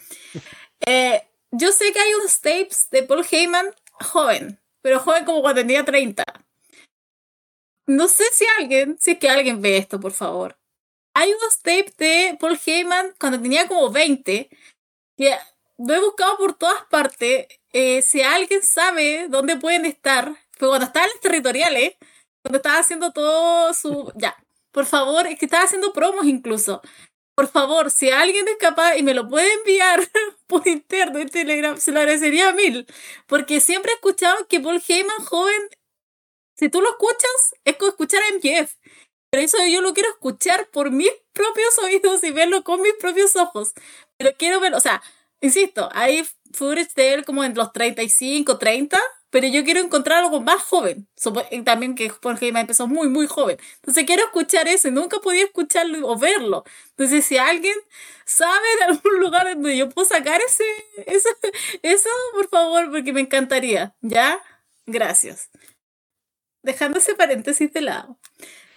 Eh, 0.86 1.20
yo 1.50 1.72
sé 1.72 1.92
que 1.92 2.00
hay 2.00 2.14
unos 2.14 2.40
tapes 2.42 2.88
de 2.92 3.02
Paul 3.02 3.26
Heyman 3.30 3.74
joven. 3.94 4.60
Pero 4.84 5.00
joven 5.00 5.26
como 5.26 5.42
cuando 5.42 5.62
tenía 5.62 5.84
30. 5.84 6.24
No 7.88 8.08
sé 8.08 8.24
si 8.34 8.46
alguien, 8.60 8.98
si 9.00 9.12
es 9.12 9.18
que 9.18 9.30
alguien 9.30 9.64
ve 9.64 9.78
esto, 9.78 10.00
por 10.00 10.12
favor. 10.12 10.60
Hay 11.16 11.32
unos 11.34 11.58
tapes 11.64 11.98
de 11.98 12.38
Paul 12.40 12.60
Heyman 12.64 13.16
cuando 13.20 13.42
tenía 13.42 13.68
como 13.68 13.90
20 13.90 14.50
que 15.18 15.36
lo 15.80 15.94
he 15.96 16.00
buscado 16.02 16.38
por 16.38 16.54
todas 16.56 16.86
partes. 16.92 17.48
Eh, 17.72 18.04
si 18.04 18.22
alguien 18.22 18.62
sabe 18.62 19.26
dónde 19.28 19.58
pueden 19.58 19.86
estar, 19.86 20.36
fue 20.52 20.68
cuando 20.68 20.86
estaba 20.86 21.08
en 21.08 21.20
territoriales, 21.20 21.96
cuando 22.44 22.58
estaba 22.58 22.78
haciendo 22.78 23.12
todo 23.12 23.74
su. 23.74 24.14
Ya, 24.18 24.38
por 24.72 24.86
favor, 24.86 25.26
es 25.26 25.40
que 25.40 25.46
estaba 25.46 25.64
haciendo 25.64 25.94
promos 25.94 26.26
incluso. 26.26 26.84
Por 27.36 27.48
favor, 27.48 27.90
si 27.90 28.12
alguien 28.12 28.48
es 28.48 28.58
capaz 28.58 28.96
y 28.96 29.04
me 29.04 29.14
lo 29.16 29.28
puede 29.28 29.52
enviar 29.54 30.08
por 30.48 30.68
interno 30.68 31.20
en 31.20 31.30
Telegram, 31.30 31.78
se 31.78 31.92
lo 31.92 32.00
agradecería 32.00 32.50
a 32.50 32.54
mil. 32.54 32.86
Porque 33.28 33.60
siempre 33.60 33.92
he 33.92 33.96
escuchado 33.96 34.48
que 34.48 34.60
Paul 34.60 34.82
Heyman 34.88 35.26
joven, 35.26 35.70
si 36.56 36.70
tú 36.70 36.82
lo 36.82 36.92
escuchas, 36.92 37.56
es 37.66 37.76
como 37.78 37.90
escuchar 37.90 38.22
a 38.22 38.36
MJF. 38.36 38.76
Pero 39.32 39.44
eso 39.44 39.58
yo 39.66 39.82
lo 39.82 39.96
quiero 39.96 40.10
escuchar 40.10 40.70
por 40.70 40.92
mis 40.92 41.10
propios 41.32 41.80
oídos 41.80 42.24
y 42.24 42.30
verlo 42.30 42.64
con 42.64 42.82
mis 42.82 42.94
propios 42.94 43.36
ojos. 43.36 43.74
Pero 44.18 44.32
quiero 44.38 44.60
verlo, 44.60 44.78
o 44.78 44.82
sea, 44.82 45.02
insisto, 45.42 45.90
hay 45.94 46.24
footage 46.54 46.94
de 46.96 47.14
él 47.16 47.26
como 47.26 47.44
en 47.44 47.56
los 47.56 47.74
35, 47.74 48.60
30, 48.60 49.02
pero 49.34 49.48
yo 49.48 49.64
quiero 49.64 49.80
encontrar 49.80 50.20
algo 50.20 50.42
más 50.42 50.62
joven. 50.62 51.08
También 51.66 51.96
que 51.96 52.12
Paul 52.22 52.38
Heyman 52.40 52.62
empezó 52.62 52.86
muy, 52.86 53.10
muy 53.10 53.26
joven. 53.26 53.58
Entonces 53.78 54.04
quiero 54.06 54.26
escuchar 54.26 54.68
eso 54.68 54.90
y 54.90 54.92
nunca 54.92 55.18
podía 55.22 55.44
escucharlo 55.44 56.08
o 56.08 56.16
verlo. 56.16 56.64
Entonces 56.90 57.26
si 57.26 57.40
alguien 57.40 57.74
sabe 58.26 58.68
de 58.78 58.84
algún 58.86 59.20
lugar 59.20 59.48
donde 59.56 59.76
yo 59.76 59.90
puedo 59.90 60.08
sacar 60.08 60.40
ese, 60.40 60.64
eso, 61.08 61.30
eso, 61.82 62.10
por 62.34 62.48
favor, 62.48 62.92
porque 62.92 63.12
me 63.12 63.22
encantaría. 63.22 63.96
¿Ya? 64.02 64.40
Gracias. 64.86 65.50
Dejando 66.62 67.00
ese 67.00 67.16
paréntesis 67.16 67.74
de 67.74 67.82
lado. 67.82 68.20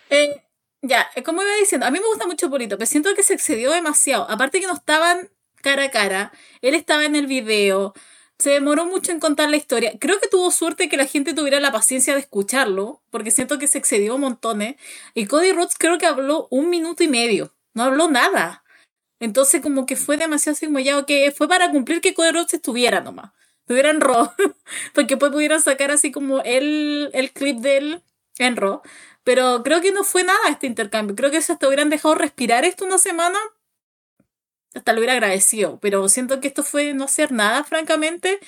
Eh, 0.08 0.42
ya, 0.80 1.10
como 1.22 1.42
iba 1.42 1.54
diciendo, 1.56 1.86
a 1.86 1.90
mí 1.90 2.00
me 2.00 2.06
gusta 2.06 2.26
mucho 2.26 2.48
Polito, 2.48 2.78
pero 2.78 2.86
siento 2.86 3.14
que 3.14 3.22
se 3.22 3.34
excedió 3.34 3.72
demasiado. 3.72 4.26
Aparte 4.30 4.60
que 4.60 4.66
no 4.66 4.72
estaban 4.72 5.30
cara 5.60 5.84
a 5.84 5.90
cara, 5.90 6.32
él 6.62 6.74
estaba 6.74 7.04
en 7.04 7.14
el 7.14 7.26
video, 7.26 7.92
se 8.38 8.50
demoró 8.50 8.84
mucho 8.86 9.12
en 9.12 9.20
contar 9.20 9.48
la 9.48 9.56
historia. 9.56 9.92
Creo 9.98 10.20
que 10.20 10.28
tuvo 10.28 10.50
suerte 10.50 10.88
que 10.88 10.96
la 10.96 11.06
gente 11.06 11.34
tuviera 11.34 11.60
la 11.60 11.72
paciencia 11.72 12.14
de 12.14 12.20
escucharlo, 12.20 13.02
porque 13.10 13.30
siento 13.30 13.58
que 13.58 13.68
se 13.68 13.78
excedió 13.78 14.18
montones. 14.18 14.76
Y 15.14 15.26
Cody 15.26 15.52
Rhodes 15.52 15.76
creo 15.78 15.98
que 15.98 16.06
habló 16.06 16.48
un 16.50 16.68
minuto 16.68 17.02
y 17.02 17.08
medio, 17.08 17.54
no 17.74 17.84
habló 17.84 18.10
nada. 18.10 18.64
Entonces 19.20 19.62
como 19.62 19.86
que 19.86 19.96
fue 19.96 20.18
demasiado 20.18 20.58
ya, 20.80 21.06
que 21.06 21.32
fue 21.32 21.48
para 21.48 21.70
cumplir 21.70 22.00
que 22.00 22.14
Cody 22.14 22.30
Rhodes 22.32 22.54
estuviera 22.54 23.00
nomás. 23.00 23.32
Estuviera 23.60 23.90
en 23.90 24.00
Raw, 24.00 24.30
porque 24.94 25.16
pues 25.16 25.32
pudieran 25.32 25.60
sacar 25.60 25.90
así 25.90 26.12
como 26.12 26.40
el, 26.42 27.10
el 27.14 27.32
clip 27.32 27.58
de 27.58 27.76
él 27.78 28.02
en 28.38 28.56
Raw. 28.56 28.82
Pero 29.24 29.62
creo 29.64 29.80
que 29.80 29.90
no 29.90 30.04
fue 30.04 30.22
nada 30.22 30.38
este 30.50 30.68
intercambio. 30.68 31.16
Creo 31.16 31.30
que 31.32 31.42
si 31.42 31.50
hasta 31.50 31.66
hubieran 31.66 31.90
dejado 31.90 32.14
respirar 32.14 32.64
esto 32.64 32.84
una 32.84 32.98
semana, 32.98 33.38
hasta 34.76 34.92
lo 34.92 34.98
hubiera 34.98 35.14
agradecido. 35.14 35.78
Pero 35.80 36.08
siento 36.08 36.40
que 36.40 36.48
esto 36.48 36.62
fue 36.62 36.94
no 36.94 37.04
hacer 37.04 37.32
nada, 37.32 37.64
francamente. 37.64 38.38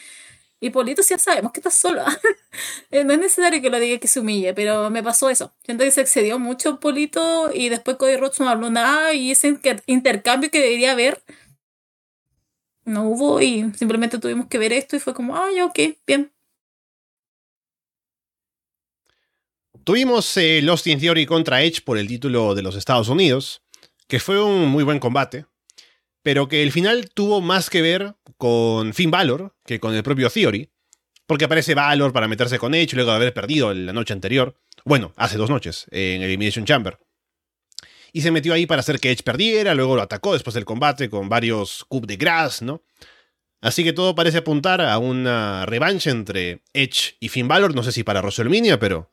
Y 0.61 0.71
Polito 0.71 1.03
ya 1.03 1.19
sabemos 1.19 1.53
que 1.53 1.61
está 1.61 1.71
solo. 1.71 2.05
no 3.05 3.13
es 3.13 3.19
necesario 3.19 3.63
que 3.63 3.71
lo 3.71 3.79
diga 3.79 3.99
que 3.99 4.09
se 4.09 4.21
humille, 4.21 4.55
pero 4.55 4.91
me 4.91 5.03
pasó 5.03 5.31
eso. 5.31 5.53
Siento 5.65 5.85
que 5.85 5.91
se 5.91 6.01
excedió 6.01 6.39
mucho 6.39 6.81
Polito 6.81 7.51
y 7.55 7.69
después 7.69 7.97
Cody 7.97 8.17
Rhodes 8.17 8.41
no 8.41 8.49
habló 8.49 8.71
nada 8.71 9.15
y 9.15 9.31
ese 9.31 9.59
intercambio 9.87 10.51
que 10.51 10.61
debería 10.61 10.93
haber 10.93 11.23
no 12.89 13.05
hubo 13.05 13.41
y 13.41 13.71
simplemente 13.75 14.19
tuvimos 14.19 14.47
que 14.49 14.59
ver 14.59 14.73
esto 14.73 14.97
y 14.97 15.01
fue 15.01 15.15
como, 15.15 15.37
ay, 15.37 15.61
ok, 15.61 15.79
bien. 16.07 16.33
Tuvimos 19.85 20.37
eh, 20.37 20.61
Lost 20.63 20.87
in 20.87 20.99
Theory 20.99 21.25
contra 21.25 21.63
Edge 21.63 21.83
por 21.83 21.99
el 21.99 22.09
título 22.09 22.55
de 22.55 22.63
los 22.63 22.77
Estados 22.77 23.09
Unidos, 23.09 23.63
que 24.07 24.19
fue 24.19 24.43
un 24.43 24.69
muy 24.69 24.85
buen 24.85 24.99
combate, 24.99 25.47
pero 26.29 26.47
que 26.47 26.63
el 26.63 26.73
final 26.73 27.09
tuvo 27.09 27.41
más 27.41 27.71
que 27.71 27.81
ver 27.81 28.15
con 28.37 28.93
Finn 28.93 29.11
Balor 29.11 29.57
que 29.65 29.81
con 29.81 29.95
el 29.95 30.03
propio 30.03 30.29
Theory. 30.29 30.69
porque 31.25 31.47
aparece 31.47 31.75
Valor 31.75 32.13
para 32.13 32.29
meterse 32.29 32.59
con 32.59 32.75
Edge 32.75 32.95
luego 32.97 33.13
de 33.13 33.17
haber 33.17 33.33
perdido 33.33 33.73
la 33.73 33.95
noche 33.95 34.13
anterior. 34.13 34.55
Bueno, 34.85 35.15
hace 35.17 35.39
dos 35.39 35.49
noches, 35.49 35.87
en 35.91 36.21
Elimination 36.21 36.67
Chamber. 36.67 36.99
Y 38.13 38.21
se 38.21 38.31
metió 38.31 38.53
ahí 38.53 38.67
para 38.67 38.81
hacer 38.81 39.01
que 39.01 39.11
Edge 39.11 39.23
perdiera, 39.23 39.75
luego 39.75 39.97
lo 39.97 40.03
atacó 40.03 40.35
después 40.35 40.53
del 40.53 40.67
combate 40.67 41.09
con 41.09 41.31
varios 41.31 41.87
coups 41.89 42.09
de 42.09 42.19
grass, 42.19 42.61
¿no? 42.61 42.83
Así 43.63 43.83
que 43.83 43.95
todo 43.95 44.15
parece 44.15 44.37
apuntar 44.37 44.83
a 44.83 44.99
una 44.99 45.65
revancha 45.65 46.11
entre 46.11 46.61
Edge 46.75 47.17
y 47.21 47.31
Finn 47.31 47.49
Balor, 47.49 47.75
no 47.75 47.83
sé 47.83 47.91
si 47.91 48.05
para 48.05 48.21
WrestleMania, 48.21 48.79
pero 48.79 49.11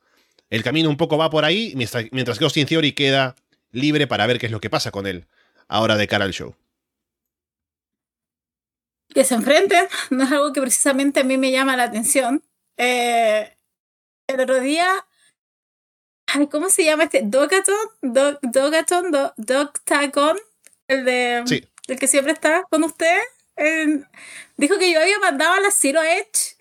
el 0.50 0.64
camino 0.64 0.90
un 0.90 0.98
poco 0.98 1.18
va 1.18 1.30
por 1.30 1.46
ahí, 1.46 1.76
mientras 2.12 2.38
que 2.38 2.44
Austin 2.44 2.66
Theory 2.66 2.92
queda 2.92 3.38
libre 3.72 4.06
para 4.06 4.28
ver 4.28 4.38
qué 4.38 4.48
es 4.48 4.52
lo 4.52 4.60
que 4.60 4.70
pasa 4.70 4.92
con 4.92 5.08
él 5.08 5.28
ahora 5.70 5.96
de 5.96 6.10
cara 6.10 6.26
al 6.26 6.34
show. 6.34 6.58
Que 9.16 9.24
se 9.24 9.34
enfrenten 9.34 9.88
no 10.12 10.26
es 10.26 10.32
algo 10.32 10.54
que 10.54 10.62
precisamente 10.62 11.22
a 11.22 11.24
mí 11.24 11.38
me 11.38 11.50
llama 11.50 11.78
la 11.78 11.84
atención. 11.84 12.44
Eh, 12.78 13.58
el 14.28 14.40
otro 14.42 14.60
día, 14.60 14.86
¿cómo 16.52 16.70
se 16.70 16.84
llama 16.84 17.06
este? 17.06 17.22
Dogaton, 17.24 17.76
Dogaton, 18.02 19.12
Dogtagon, 19.38 20.38
el 20.88 21.06
de 21.06 21.44
sí. 21.46 21.68
el 21.88 21.98
que 21.98 22.08
siempre 22.08 22.34
está 22.34 22.64
con 22.70 22.84
usted. 22.84 23.20
dijo 24.58 24.78
que 24.78 24.92
yo 24.92 25.00
había 25.00 25.20
mandado 25.20 25.54
a 25.54 25.62
la 25.62 25.72
Zero 25.72 26.04
Edge. 26.04 26.58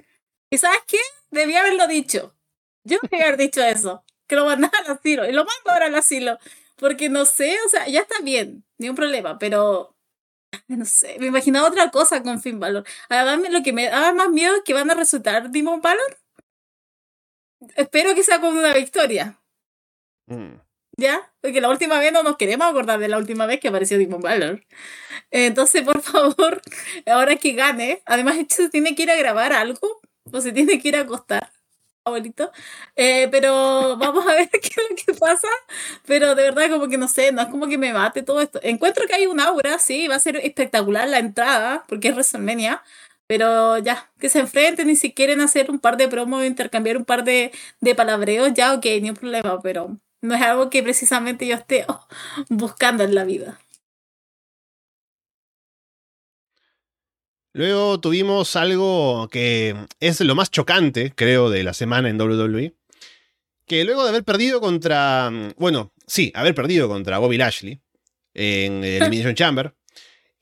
¿Y 0.51 0.59
sabes 0.59 0.81
qué? 0.87 0.99
Debía 1.31 1.61
haberlo 1.61 1.89
dicho. 1.89 2.37
Yo 2.85 2.99
debía 3.03 3.27
haber 3.27 3.39
dicho 3.39 3.63
eso. 3.63 4.05
Que 4.29 4.37
lo 4.37 4.47
mandaba 4.47 4.79
al 4.79 4.93
asilo. 4.93 5.29
Y 5.29 5.33
lo 5.33 5.45
mando 5.45 5.73
ahora 5.73 5.87
al 5.87 5.95
asilo. 5.97 6.39
Porque 6.77 7.09
no 7.09 7.25
sé, 7.25 7.57
o 7.67 7.69
sea, 7.69 7.89
ya 7.89 8.01
está 8.03 8.21
bien. 8.23 8.65
Ni 8.79 8.89
un 8.89 8.95
problema. 8.95 9.39
Pero 9.39 9.94
no 10.69 10.85
sé, 10.85 11.17
me 11.19 11.27
imaginaba 11.27 11.69
otra 11.69 11.91
cosa 11.91 12.23
con 12.23 12.41
Finn 12.41 12.61
Balor. 12.61 12.85
Además, 13.09 13.51
lo 13.51 13.63
que 13.63 13.73
me 13.73 13.87
daba 13.87 14.13
más 14.13 14.29
miedo 14.31 14.57
es 14.57 14.63
que 14.65 14.75
van 14.75 14.91
a 14.91 14.95
resultar 14.95 15.51
Demon 15.51 15.81
Balor. 15.81 16.19
Espero 17.77 18.15
que 18.15 18.23
sea 18.23 18.41
con 18.41 18.57
una 18.57 18.75
victoria. 18.75 19.41
Mm. 20.27 20.61
¿Ya? 20.97 21.33
Porque 21.41 21.61
la 21.61 21.71
última 21.71 21.99
vez 21.99 22.13
no 22.13 22.23
nos 22.23 22.37
queremos 22.37 22.69
acordar 22.69 23.01
de 23.01 23.09
la 23.09 23.19
última 23.19 23.47
vez 23.47 23.59
que 23.59 23.69
apareció 23.69 23.99
Demon 23.99 24.21
Balor. 24.21 24.65
Entonces, 25.31 25.83
por 25.83 26.03
favor, 26.03 26.63
ahora 27.07 27.37
que 27.37 27.53
gane, 27.53 28.03
además, 28.07 28.37
se 28.49 28.69
tiene 28.69 28.95
que 28.95 29.05
ir 29.05 29.11
a 29.11 29.17
grabar 29.17 29.53
algo 29.53 30.01
o 30.33 30.41
se 30.41 30.53
tiene 30.53 30.81
que 30.81 30.89
ir 30.89 30.97
a 30.97 31.01
acostar 31.01 31.54
abuelito. 32.05 32.53
Eh, 32.97 33.29
pero 33.31 33.97
vamos 33.99 34.27
a 34.27 34.35
ver 34.35 34.49
qué 34.51 34.59
es 34.59 34.77
lo 34.77 34.97
que 34.97 35.15
pasa. 35.19 35.49
Pero 36.07 36.35
de 36.35 36.45
verdad, 36.45 36.71
como 36.71 36.89
que 36.89 36.99
no 36.99 37.09
sé, 37.09 37.33
no 37.33 37.43
es 37.43 37.49
como 37.49 37.67
que 37.67 37.79
me 37.79 37.93
mate 37.93 38.23
todo 38.23 38.41
esto. 38.41 38.61
Encuentro 38.63 39.07
que 39.07 39.15
hay 39.15 39.27
un 39.27 39.41
aura, 39.41 39.79
sí, 39.79 40.09
va 40.09 40.17
a 40.17 40.21
ser 40.21 40.37
espectacular 40.37 41.09
la 41.09 41.19
entrada, 41.19 41.85
porque 41.89 42.09
es 42.09 42.15
WrestleMania. 42.15 42.83
Pero 43.27 43.79
ya, 43.79 44.11
que 44.19 44.29
se 44.29 44.41
enfrenten 44.41 44.91
y 44.91 44.97
si 44.97 45.13
quieren 45.15 45.41
hacer 45.41 45.71
un 45.71 45.79
par 45.79 45.97
de 45.97 46.09
promos, 46.09 46.45
intercambiar 46.45 46.99
un 46.99 47.05
par 47.07 47.25
de, 47.25 47.53
de 47.81 47.95
palabreos, 47.95 48.53
ya, 48.55 48.75
ok, 48.75 48.85
ni 49.01 49.11
un 49.11 49.17
problema, 49.17 49.61
pero 49.63 49.99
no 50.21 50.35
es 50.35 50.43
algo 50.43 50.71
que 50.71 50.83
precisamente 50.83 51.47
yo 51.47 51.55
esté 51.57 51.87
buscando 52.51 53.05
en 53.05 53.15
la 53.15 53.25
vida. 53.25 53.59
Luego 57.57 58.01
tuvimos 58.01 58.57
algo 58.57 59.29
que 59.31 59.77
es 60.01 60.21
lo 60.21 60.35
más 60.35 60.51
chocante, 60.51 61.13
creo, 61.15 61.51
de 61.51 61.63
la 61.63 61.73
semana 61.73 62.09
en 62.09 62.21
WWE. 62.21 62.75
Que 63.65 63.85
luego 63.85 64.03
de 64.03 64.09
haber 64.09 64.25
perdido 64.25 64.61
contra. 64.61 65.31
Bueno, 65.57 65.93
sí, 66.05 66.33
haber 66.35 66.57
perdido 66.57 66.89
contra 66.89 67.19
Bobby 67.19 67.39
Lashley 67.39 67.81
en 68.35 68.83
el 68.83 68.95
Elimination 69.03 69.37
Chamber, 69.37 69.73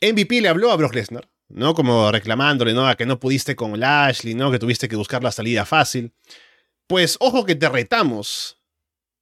MVP 0.00 0.40
le 0.40 0.48
habló 0.48 0.72
a 0.72 0.76
Brock 0.76 0.94
Lesnar, 0.94 1.28
¿no? 1.50 1.74
Como 1.74 2.10
reclamándole, 2.10 2.72
¿no? 2.72 2.88
A 2.88 2.96
que 2.96 3.04
no 3.04 3.20
pudiste 3.20 3.56
con 3.56 3.78
Lashley, 3.78 4.34
¿no? 4.34 4.50
Que 4.50 4.58
tuviste 4.58 4.88
que 4.88 4.96
buscar 4.96 5.22
la 5.22 5.32
salida 5.32 5.66
fácil. 5.66 6.14
Pues 6.86 7.18
ojo 7.20 7.44
que 7.44 7.54
te 7.56 7.68
retamos 7.68 8.58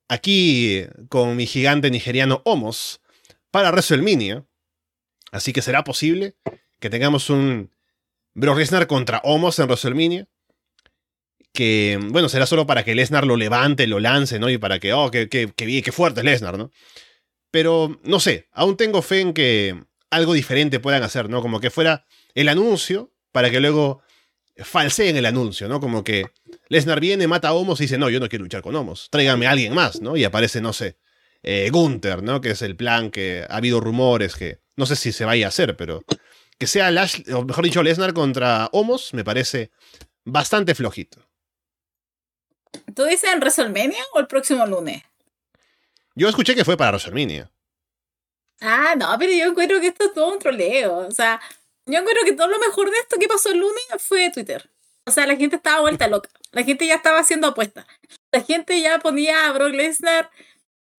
aquí 0.09 0.85
con 1.09 1.35
mi 1.35 1.47
gigante 1.47 1.91
nigeriano 1.91 2.41
Homos 2.45 3.01
para 3.51 3.71
WrestleMania. 3.71 4.47
Así 5.33 5.53
que 5.53 5.61
será 5.61 5.83
posible 5.83 6.37
que 6.79 6.89
tengamos 6.89 7.31
un 7.31 7.71
Brock 8.35 8.59
Lesnar 8.59 8.87
contra 8.87 9.21
Homos 9.25 9.59
en 9.59 9.67
WrestleMania. 9.67 10.29
Que, 11.53 11.99
bueno, 12.01 12.29
será 12.29 12.47
solo 12.47 12.67
para 12.67 12.85
que 12.85 12.95
Lesnar 12.95 13.27
lo 13.27 13.37
levante, 13.37 13.87
lo 13.87 13.99
lance, 13.99 14.39
¿no? 14.39 14.49
Y 14.49 14.59
para 14.59 14.79
que, 14.79 14.93
oh, 14.93 15.11
qué 15.11 15.29
que, 15.29 15.53
que, 15.53 15.93
fuerte 15.93 16.21
es 16.21 16.25
Lesnar, 16.25 16.57
¿no? 16.57 16.71
Pero, 17.51 18.01
no 18.05 18.21
sé, 18.21 18.49
aún 18.53 18.77
tengo 18.77 19.03
fe 19.03 19.21
en 19.21 19.33
que 19.33 19.83
algo 20.11 20.33
diferente 20.33 20.79
puedan 20.79 21.03
hacer, 21.03 21.29
¿no? 21.29 21.43
Como 21.43 21.61
que 21.61 21.71
fuera 21.71 22.07
el 22.35 22.49
anuncio 22.49 23.13
para 23.33 23.51
que 23.51 23.61
luego 23.61 24.03
falseen 24.57 25.17
el 25.17 25.27
anuncio, 25.27 25.69
¿no? 25.69 25.81
Como 25.81 26.05
que 26.05 26.27
Lesnar 26.69 27.01
viene, 27.01 27.27
mata 27.27 27.49
a 27.49 27.53
Homos 27.53 27.81
y 27.81 27.85
dice, 27.85 27.99
no, 27.99 28.11
yo 28.11 28.21
no 28.21 28.29
quiero 28.29 28.45
luchar 28.45 28.63
con 28.63 28.77
Homos, 28.77 29.09
tráiganme 29.11 29.47
a 29.47 29.51
alguien 29.51 29.75
más, 29.75 30.01
¿no? 30.01 30.17
Y 30.17 30.25
aparece, 30.25 30.61
no 30.61 30.73
sé, 30.73 30.97
eh, 31.43 31.71
Gunther, 31.73 32.23
¿no? 32.23 32.41
Que 32.41 32.51
es 32.51 32.63
el 32.63 32.77
plan 32.77 33.11
que 33.11 33.45
ha 33.49 33.57
habido 33.57 33.81
rumores 33.81 34.37
que 34.37 34.61
no 34.77 34.87
sé 34.87 34.97
si 34.97 35.13
se 35.13 35.25
vaya 35.25 35.47
a 35.47 35.49
hacer, 35.49 35.77
pero 35.77 36.03
que 36.61 36.67
sea 36.67 36.91
Lash, 36.91 37.23
o 37.33 37.43
mejor 37.43 37.65
dicho, 37.65 37.83
Lesnar 37.83 38.13
contra 38.13 38.69
Homos, 38.73 39.15
me 39.15 39.25
parece 39.25 39.71
bastante 40.27 40.75
flojito. 40.75 41.27
¿Tú 42.95 43.05
dices 43.05 43.33
en 43.33 43.41
WrestleMania 43.41 44.05
o 44.13 44.21
el 44.21 44.27
próximo 44.27 44.67
lunes? 44.67 45.03
Yo 46.15 46.29
escuché 46.29 46.55
que 46.55 46.67
fue 46.67 46.77
para 46.77 46.91
WrestleMania. 46.91 47.51
Ah, 48.61 48.95
no, 48.95 49.17
pero 49.19 49.33
yo 49.33 49.47
encuentro 49.47 49.81
que 49.81 49.87
esto 49.87 50.05
es 50.05 50.13
todo 50.13 50.31
un 50.35 50.39
troleo. 50.39 50.99
O 50.99 51.11
sea, 51.11 51.41
yo 51.87 51.99
encuentro 51.99 52.25
que 52.27 52.35
todo 52.35 52.49
lo 52.49 52.59
mejor 52.59 52.91
de 52.91 52.99
esto 52.99 53.17
que 53.19 53.27
pasó 53.27 53.51
el 53.51 53.59
lunes 53.59 53.83
fue 53.99 54.31
Twitter. 54.31 54.71
O 55.07 55.11
sea, 55.11 55.27
la 55.27 55.37
gente 55.37 55.57
estaba 55.57 55.81
vuelta 55.81 56.09
loca. 56.09 56.29
La 56.53 56.63
gente 56.63 56.87
ya 56.87 56.97
estaba 56.97 57.21
haciendo 57.21 57.47
apuestas. 57.47 57.87
La 58.33 58.43
gente 58.43 58.79
ya 58.83 58.99
ponía 58.99 59.47
a 59.47 59.53
Brock 59.53 59.73
Lesnar 59.73 60.31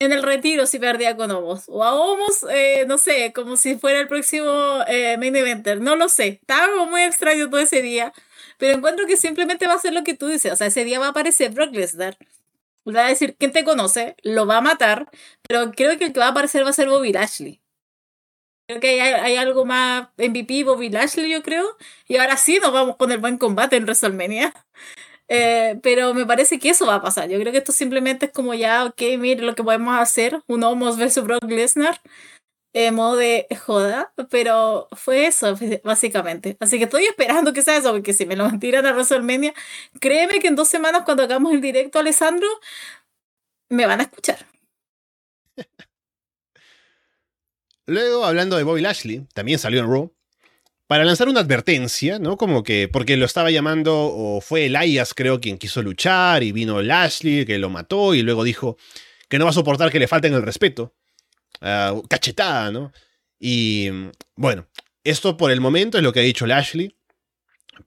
en 0.05 0.11
el 0.13 0.23
retiro 0.23 0.65
si 0.65 0.79
perdía 0.79 1.15
con 1.15 1.29
Homos. 1.31 1.65
O 1.67 1.83
a 1.83 1.93
Homos, 1.93 2.43
eh, 2.51 2.85
no 2.87 2.97
sé, 2.97 3.31
como 3.33 3.55
si 3.55 3.75
fuera 3.77 3.99
el 3.99 4.07
próximo 4.07 4.79
eh, 4.87 5.15
main 5.17 5.35
eventer. 5.35 5.79
No 5.79 5.95
lo 5.95 6.09
sé. 6.09 6.39
Estaba 6.41 6.85
muy 6.85 7.01
extraño 7.03 7.49
todo 7.49 7.59
ese 7.59 7.81
día. 7.83 8.11
Pero 8.57 8.77
encuentro 8.77 9.05
que 9.07 9.17
simplemente 9.17 9.67
va 9.67 9.73
a 9.75 9.79
ser 9.79 9.93
lo 9.93 10.03
que 10.03 10.15
tú 10.15 10.27
dices. 10.27 10.51
O 10.53 10.55
sea, 10.55 10.67
ese 10.67 10.83
día 10.85 10.99
va 10.99 11.07
a 11.07 11.09
aparecer 11.09 11.51
Brock 11.51 11.73
Lesnar. 11.73 12.17
Va 12.87 13.05
a 13.05 13.09
decir, 13.09 13.35
¿quién 13.37 13.51
te 13.51 13.63
conoce? 13.63 14.15
Lo 14.23 14.47
va 14.47 14.57
a 14.57 14.61
matar. 14.61 15.09
Pero 15.47 15.71
creo 15.71 15.97
que 15.97 16.05
el 16.05 16.13
que 16.13 16.19
va 16.19 16.27
a 16.27 16.29
aparecer 16.31 16.65
va 16.65 16.69
a 16.71 16.73
ser 16.73 16.89
Bobby 16.89 17.13
Lashley. 17.13 17.61
Creo 18.67 18.79
que 18.79 19.01
hay, 19.01 19.13
hay 19.13 19.35
algo 19.35 19.65
más 19.65 20.09
MVP 20.17 20.63
Bobby 20.63 20.89
Lashley, 20.89 21.31
yo 21.31 21.43
creo. 21.43 21.77
Y 22.07 22.17
ahora 22.17 22.37
sí 22.37 22.59
nos 22.61 22.71
vamos 22.73 22.95
con 22.97 23.11
el 23.11 23.19
buen 23.19 23.37
combate 23.37 23.75
en 23.75 23.83
WrestleMania. 23.83 24.53
Eh, 25.33 25.79
pero 25.81 26.13
me 26.13 26.25
parece 26.25 26.59
que 26.59 26.69
eso 26.69 26.85
va 26.85 26.95
a 26.95 27.01
pasar. 27.01 27.29
Yo 27.29 27.39
creo 27.39 27.53
que 27.53 27.59
esto 27.59 27.71
simplemente 27.71 28.25
es 28.25 28.33
como 28.33 28.53
ya, 28.53 28.83
ok, 28.83 29.01
mire 29.17 29.43
lo 29.43 29.55
que 29.55 29.63
podemos 29.63 29.97
hacer, 29.97 30.43
un 30.47 30.61
Homos 30.61 30.97
versus 30.97 31.23
Brock 31.23 31.45
Lesnar, 31.45 32.01
en 32.73 32.95
modo 32.95 33.15
de 33.15 33.47
joda, 33.65 34.13
pero 34.29 34.89
fue 34.91 35.27
eso, 35.27 35.57
básicamente. 35.85 36.57
Así 36.59 36.77
que 36.79 36.83
estoy 36.83 37.05
esperando 37.05 37.53
que 37.53 37.61
sea 37.61 37.77
eso, 37.77 37.93
porque 37.93 38.13
si 38.13 38.25
me 38.25 38.35
lo 38.35 38.49
tiran 38.59 38.85
a 38.85 38.91
WrestleMania, 38.91 39.53
créeme 40.01 40.39
que 40.39 40.47
en 40.49 40.57
dos 40.57 40.67
semanas 40.67 41.03
cuando 41.05 41.23
hagamos 41.23 41.53
el 41.53 41.61
directo, 41.61 41.99
Alessandro, 41.99 42.49
me 43.69 43.85
van 43.85 44.01
a 44.01 44.03
escuchar. 44.03 44.45
Luego, 47.85 48.25
hablando 48.25 48.57
de 48.57 48.63
Bobby 48.63 48.81
Lashley, 48.81 49.25
también 49.33 49.59
salió 49.59 49.79
en 49.79 49.89
Raw 49.89 50.13
para 50.91 51.05
lanzar 51.05 51.29
una 51.29 51.39
advertencia, 51.39 52.19
¿no? 52.19 52.35
Como 52.35 52.63
que, 52.63 52.89
porque 52.89 53.15
lo 53.15 53.25
estaba 53.25 53.49
llamando, 53.49 53.95
o 53.97 54.41
fue 54.41 54.65
Elias, 54.65 55.13
creo, 55.13 55.39
quien 55.39 55.57
quiso 55.57 55.81
luchar, 55.81 56.43
y 56.43 56.51
vino 56.51 56.81
Lashley, 56.81 57.45
que 57.45 57.57
lo 57.59 57.69
mató, 57.69 58.13
y 58.13 58.23
luego 58.23 58.43
dijo 58.43 58.75
que 59.29 59.39
no 59.39 59.45
va 59.45 59.51
a 59.51 59.53
soportar 59.53 59.89
que 59.89 59.99
le 59.99 60.09
falten 60.09 60.33
el 60.33 60.41
respeto. 60.41 60.93
Uh, 61.61 62.05
cachetada, 62.09 62.71
¿no? 62.71 62.91
Y 63.39 63.89
bueno, 64.35 64.67
esto 65.05 65.37
por 65.37 65.51
el 65.51 65.61
momento 65.61 65.97
es 65.97 66.03
lo 66.03 66.11
que 66.11 66.19
ha 66.19 66.23
dicho 66.23 66.45
Lashley, 66.45 66.93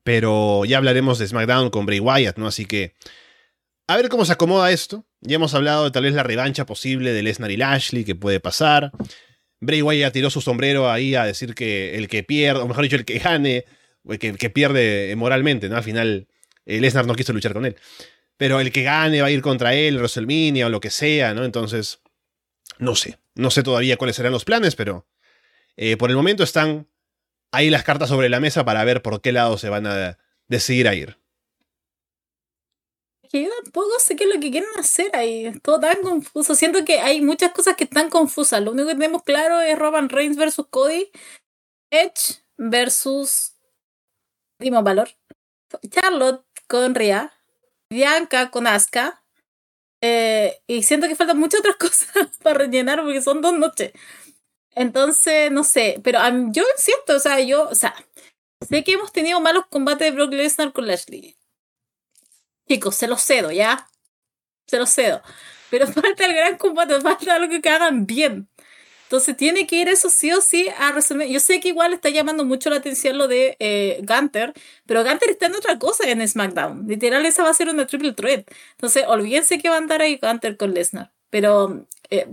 pero 0.03 0.65
ya 0.65 0.79
hablaremos 0.79 1.19
de 1.19 1.27
SmackDown 1.27 1.69
con 1.69 1.85
Bray 1.85 2.01
Wyatt, 2.01 2.39
¿no? 2.39 2.47
Así 2.47 2.65
que, 2.65 2.95
a 3.87 3.97
ver 3.97 4.09
cómo 4.09 4.25
se 4.25 4.33
acomoda 4.33 4.71
esto. 4.71 5.05
Ya 5.21 5.35
hemos 5.35 5.53
hablado 5.53 5.85
de 5.85 5.91
tal 5.91 6.05
vez 6.05 6.15
la 6.15 6.23
revancha 6.23 6.65
posible 6.65 7.13
de 7.13 7.23
Lesnar 7.23 7.51
y 7.51 7.59
Lashley, 7.59 8.07
que 8.07 8.15
puede 8.15 8.41
pasar. 8.41 8.93
Bray 9.65 9.83
Wyatt 9.83 10.13
tiró 10.13 10.31
su 10.31 10.41
sombrero 10.41 10.91
ahí 10.91 11.15
a 11.15 11.25
decir 11.25 11.55
que 11.55 11.97
el 11.97 12.09
que 12.09 12.23
pierde, 12.23 12.61
o 12.61 12.69
mejor 12.69 12.85
dicho, 12.85 12.97
el 12.97 13.05
que 13.05 13.19
gane, 13.19 13.65
que, 14.19 14.51
pierde 14.51 15.15
moralmente, 15.17 15.69
¿no? 15.69 15.77
Al 15.77 15.83
final, 15.83 16.29
eh, 16.67 16.81
Lesnar 16.81 17.07
no 17.07 17.15
quiso 17.15 17.33
luchar 17.33 17.53
con 17.53 17.67
él. 17.67 17.77
Pero 18.37 18.61
el 18.61 18.73
que 18.73 18.83
gane 18.83 19.21
va 19.21 19.29
a 19.29 19.31
ir 19.31 19.43
contra 19.43 19.75
él, 19.75 19.97
WrestleMania 19.97 20.67
o 20.67 20.71
lo 20.71 20.81
que 20.81 20.91
sea, 20.91 21.35
¿no? 21.35 21.45
Entonces, 21.45 22.01
no 22.79 22.95
sé. 22.95 23.19
No 23.35 23.51
sé 23.51 23.63
todavía 23.63 23.97
cuáles 23.97 24.17
serán 24.17 24.33
los 24.33 24.45
planes, 24.45 24.77
pero 24.77 25.07
eh, 25.77 25.97
por 25.97 26.11
el 26.11 26.17
momento 26.17 26.45
están 26.45 26.89
ahí 27.51 27.71
las 27.71 27.85
cartas 27.85 28.09
sobre 28.09 28.29
la 28.29 28.41
mesa 28.41 28.65
para 28.65 28.85
ver 28.85 29.03
por 29.03 29.21
qué 29.21 29.33
lado 29.33 29.59
se 29.59 29.69
van 29.69 29.87
a 29.87 30.19
decidir 30.49 30.89
a 30.89 30.95
ir 30.95 31.19
que 33.35 33.43
yo 33.43 33.51
tampoco 33.65 33.99
sé 33.99 34.15
qué 34.15 34.25
es 34.25 34.33
lo 34.33 34.41
que 34.41 34.53
quieren 34.53 34.71
hacer 34.79 35.11
ahí. 35.17 35.47
Es 35.47 35.61
todo 35.61 35.81
tan 35.81 36.03
confuso. 36.03 36.55
Siento 36.55 36.85
que 36.85 37.01
hay 37.01 37.21
muchas 37.21 37.51
cosas 37.51 37.75
que 37.75 37.83
están 37.83 38.09
confusas. 38.09 38.63
Lo 38.63 38.71
único 38.71 38.87
que 38.87 38.95
tenemos 38.95 39.25
claro 39.25 39.61
es 39.61 39.77
Roman 39.77 40.09
Reigns 40.09 40.37
versus 40.37 40.69
Cody, 40.71 41.11
Edge 41.91 42.45
versus 42.57 43.57
Dimo 44.61 44.85
Valor. 44.85 45.09
Charlotte 45.91 46.47
con 46.69 46.95
Rhea, 46.95 47.33
Bianca 47.91 48.53
con 48.53 48.69
Asuka, 48.69 49.25
eh, 50.01 50.63
y 50.69 50.85
siento 50.85 51.09
que 51.09 51.17
faltan 51.17 51.39
muchas 51.39 51.59
otras 51.59 51.75
cosas 51.81 52.29
para 52.41 52.59
rellenar 52.61 53.03
porque 53.03 53.21
son 53.21 53.43
dos 53.43 53.59
noches. 53.59 53.91
Entonces, 54.77 55.51
no 55.51 55.65
sé, 55.65 56.01
pero 56.05 56.21
yo 56.53 56.63
siento, 56.77 57.17
o 57.17 57.19
sea, 57.19 57.41
yo, 57.41 57.69
o 57.69 57.75
sea, 57.75 57.97
sé 58.61 58.85
que 58.85 58.93
hemos 58.93 59.11
tenido 59.11 59.41
malos 59.41 59.67
combates 59.67 60.07
de 60.07 60.13
Brock 60.13 60.33
Lesnar 60.33 60.73
con 60.73 60.87
Lashley. 60.87 61.37
Chicos, 62.69 62.95
se 62.95 63.09
los 63.09 63.23
cedo, 63.23 63.51
¿ya? 63.51 63.89
Se 64.67 64.79
los 64.79 64.91
cedo. 64.91 65.23
Pero 65.71 65.87
falta 65.93 66.25
el 66.27 66.35
gran 66.35 66.57
combate, 66.57 67.01
falta 67.01 67.35
algo 67.35 67.61
que 67.61 67.69
hagan 67.69 68.07
bien. 68.07 68.49
Entonces 69.05 69.37
tiene 69.37 69.67
que 69.67 69.77
ir 69.77 69.89
eso 69.89 70.09
sí 70.11 70.33
o 70.33 70.41
sí 70.41 70.69
a 70.79 70.91
resolver. 70.93 71.29
Yo 71.29 71.39
sé 71.39 71.61
que 71.61 71.69
igual 71.69 71.93
está 71.93 72.09
llamando 72.09 72.45
mucho 72.45 72.71
la 72.71 72.77
atención 72.77 73.19
lo 73.19 73.29
de 73.29 73.57
eh, 73.61 74.03
Gunter, 74.03 74.53
pero 74.87 75.05
Gunter 75.05 75.31
está 75.31 75.47
en 75.47 75.55
otra 75.55 75.79
cosa 75.79 76.11
en 76.11 76.27
SmackDown. 76.27 76.89
Literal, 76.89 77.25
esa 77.27 77.43
va 77.43 77.51
a 77.51 77.55
ser 77.55 77.69
una 77.69 77.87
triple 77.87 78.13
threat. 78.13 78.51
Entonces, 78.73 79.05
olvídense 79.07 79.59
que 79.59 79.69
va 79.69 79.77
a 79.77 79.79
andar 79.79 80.01
ahí 80.03 80.19
Gunter 80.21 80.57
con 80.57 80.75
Lesnar. 80.75 81.13
Pero 81.31 81.87
eh, 82.11 82.27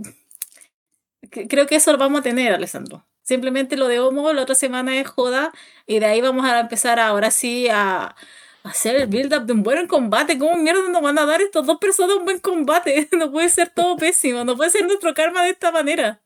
creo 1.30 1.66
que 1.66 1.76
eso 1.76 1.92
lo 1.92 1.98
vamos 1.98 2.20
a 2.20 2.22
tener, 2.22 2.52
Alessandro. 2.52 3.06
Simplemente 3.22 3.76
lo 3.76 3.86
de 3.88 4.00
Homo 4.00 4.32
la 4.32 4.42
otra 4.42 4.54
semana 4.54 4.98
es 4.98 5.06
joda 5.06 5.52
y 5.86 6.00
de 6.00 6.06
ahí 6.06 6.20
vamos 6.20 6.44
a 6.44 6.58
empezar 6.60 6.98
ahora 6.98 7.30
sí 7.30 7.68
a 7.70 8.16
hacer 8.62 8.96
el 8.96 9.06
build-up 9.06 9.46
de 9.46 9.52
un 9.52 9.62
buen 9.62 9.86
combate. 9.86 10.38
¿Cómo 10.38 10.56
mierda 10.56 10.88
nos 10.88 11.02
van 11.02 11.18
a 11.18 11.26
dar 11.26 11.40
estas 11.40 11.66
dos 11.66 11.78
personas 11.78 12.16
un 12.16 12.24
buen 12.24 12.38
combate? 12.38 13.08
No 13.16 13.30
puede 13.30 13.48
ser 13.48 13.70
todo 13.70 13.96
pésimo, 13.96 14.44
no 14.44 14.56
puede 14.56 14.70
ser 14.70 14.84
nuestro 14.86 15.14
karma 15.14 15.44
de 15.44 15.50
esta 15.50 15.70
manera. 15.70 16.22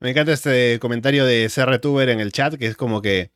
Me 0.00 0.10
encanta 0.10 0.32
este 0.32 0.78
comentario 0.78 1.24
de 1.24 1.50
CRTuber 1.52 2.08
en 2.10 2.20
el 2.20 2.32
chat, 2.32 2.54
que 2.54 2.66
es 2.66 2.76
como 2.76 3.00
que, 3.00 3.30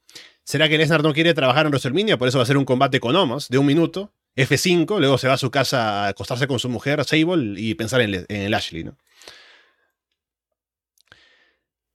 ¿será 0.45 0.69
que 0.69 0.77
Lesnar 0.77 1.03
no 1.03 1.15
quiere 1.15 1.33
trabajar 1.33 1.67
en 1.67 1.73
WrestleMania? 1.73 2.19
Por 2.19 2.29
eso 2.29 2.39
va 2.39 2.45
a 2.45 2.47
ser 2.47 2.59
un 2.59 2.65
combate 2.67 3.01
con 3.01 3.17
Homos 3.17 3.49
de 3.49 3.59
un 3.59 3.67
minuto, 3.67 4.13
F5, 4.37 4.99
luego 4.99 5.17
se 5.19 5.27
va 5.27 5.35
a 5.35 5.39
su 5.39 5.51
casa 5.51 6.05
a 6.05 6.09
acostarse 6.09 6.47
con 6.47 6.59
su 6.59 6.69
mujer, 6.69 7.03
Sable, 7.05 7.61
y 7.61 7.75
pensar 7.75 8.03
en, 8.03 8.27
el 8.29 8.55
Ashley, 8.55 8.85
¿no? 8.85 8.97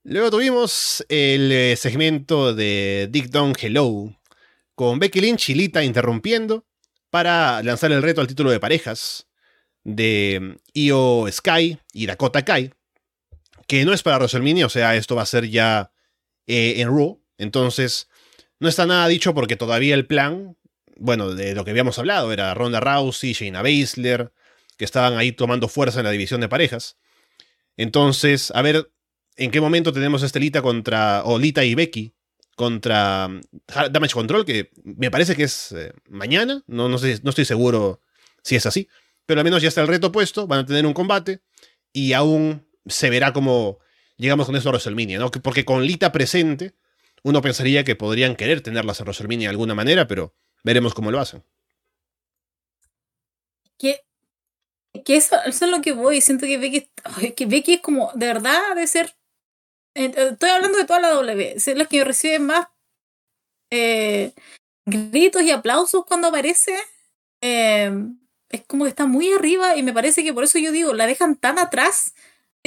Luego 0.02 0.30
tuvimos 0.30 1.04
el 1.08 1.50
eh, 1.50 1.76
segmento 1.76 2.54
de 2.54 3.08
Dick 3.10 3.30
Don 3.30 3.54
Hello, 3.60 4.14
con 4.76 5.00
Becky 5.00 5.20
Lynch 5.20 5.50
y 5.50 5.54
Lita 5.54 5.82
interrumpiendo 5.82 6.64
para 7.10 7.60
lanzar 7.64 7.90
el 7.90 8.02
reto 8.02 8.20
al 8.20 8.28
título 8.28 8.50
de 8.50 8.60
parejas 8.60 9.26
de 9.82 10.58
Io 10.74 11.26
Sky 11.30 11.78
y 11.92 12.06
Dakota 12.06 12.44
Kai 12.44 12.72
que 13.66 13.84
no 13.84 13.92
es 13.92 14.02
para 14.02 14.18
WrestleMania, 14.18 14.66
o 14.66 14.70
sea, 14.70 14.94
esto 14.96 15.16
va 15.16 15.22
a 15.22 15.26
ser 15.26 15.48
ya 15.48 15.90
eh, 16.46 16.74
en 16.78 16.88
Raw. 16.88 17.20
Entonces, 17.38 18.08
no 18.60 18.68
está 18.68 18.86
nada 18.86 19.08
dicho 19.08 19.34
porque 19.34 19.56
todavía 19.56 19.94
el 19.94 20.06
plan, 20.06 20.56
bueno, 20.96 21.34
de 21.34 21.54
lo 21.54 21.64
que 21.64 21.72
habíamos 21.72 21.98
hablado, 21.98 22.32
era 22.32 22.54
Ronda 22.54 22.80
Rousey, 22.80 23.32
Shayna 23.32 23.62
Baszler, 23.62 24.32
que 24.76 24.84
estaban 24.84 25.18
ahí 25.18 25.32
tomando 25.32 25.68
fuerza 25.68 26.00
en 26.00 26.04
la 26.04 26.10
división 26.10 26.40
de 26.40 26.48
parejas. 26.48 26.96
Entonces, 27.76 28.52
a 28.54 28.62
ver 28.62 28.90
en 29.36 29.50
qué 29.50 29.60
momento 29.60 29.92
tenemos 29.92 30.22
este 30.22 30.40
Lita 30.40 30.62
contra, 30.62 31.22
o 31.24 31.38
Lita 31.38 31.64
y 31.64 31.74
Becky 31.74 32.14
contra 32.56 33.28
Damage 33.90 34.14
Control, 34.14 34.44
que 34.44 34.70
me 34.82 35.10
parece 35.10 35.36
que 35.36 35.44
es 35.44 35.72
eh, 35.72 35.92
mañana, 36.08 36.64
no, 36.66 36.88
no, 36.88 36.98
sé, 36.98 37.20
no 37.22 37.30
estoy 37.30 37.44
seguro 37.44 38.00
si 38.42 38.56
es 38.56 38.66
así, 38.66 38.88
pero 39.26 39.40
al 39.40 39.44
menos 39.44 39.62
ya 39.62 39.68
está 39.68 39.82
el 39.82 39.88
reto 39.88 40.10
puesto, 40.10 40.46
van 40.46 40.60
a 40.60 40.66
tener 40.66 40.86
un 40.86 40.94
combate 40.94 41.42
y 41.92 42.14
aún 42.14 42.66
se 42.86 43.10
verá 43.10 43.32
cómo 43.32 43.78
llegamos 44.16 44.46
con 44.46 44.56
eso 44.56 44.70
a 44.70 44.72
WrestleMania, 44.72 45.18
¿no? 45.18 45.30
Porque 45.30 45.64
con 45.64 45.84
Lita 45.84 46.12
presente, 46.12 46.74
uno 47.22 47.42
pensaría 47.42 47.84
que 47.84 47.94
podrían 47.94 48.36
querer 48.36 48.62
tenerlas 48.62 49.00
en 49.00 49.04
WrestleMania 49.04 49.48
de 49.48 49.50
alguna 49.50 49.74
manera, 49.74 50.06
pero 50.06 50.34
veremos 50.64 50.94
cómo 50.94 51.10
lo 51.10 51.20
hacen. 51.20 51.44
Que, 53.78 54.00
que 55.04 55.16
eso, 55.16 55.36
es 55.44 55.60
lo 55.60 55.82
que 55.82 55.92
voy, 55.92 56.22
siento 56.22 56.46
que 56.46 56.56
Becky, 56.56 56.88
que 57.36 57.46
Becky 57.46 57.74
es 57.74 57.80
como, 57.80 58.10
de 58.14 58.26
verdad, 58.26 58.74
de 58.74 58.86
ser... 58.86 59.14
Eh, 59.96 60.12
estoy 60.14 60.50
hablando 60.50 60.78
de 60.78 60.84
toda 60.84 61.00
la 61.00 61.10
W, 61.10 61.54
es 61.56 61.66
la 61.68 61.86
que 61.86 62.04
recibe 62.04 62.38
más 62.38 62.68
eh, 63.70 64.32
gritos 64.86 65.42
y 65.42 65.50
aplausos 65.50 66.04
cuando 66.06 66.28
aparece. 66.28 66.76
Eh, 67.40 67.90
es 68.50 68.62
como 68.66 68.84
que 68.84 68.90
está 68.90 69.06
muy 69.06 69.32
arriba 69.32 69.76
y 69.76 69.82
me 69.82 69.92
parece 69.92 70.22
que 70.24 70.32
por 70.32 70.44
eso 70.44 70.58
yo 70.58 70.72
digo, 70.72 70.94
la 70.94 71.06
dejan 71.06 71.36
tan 71.36 71.58
atrás 71.58 72.14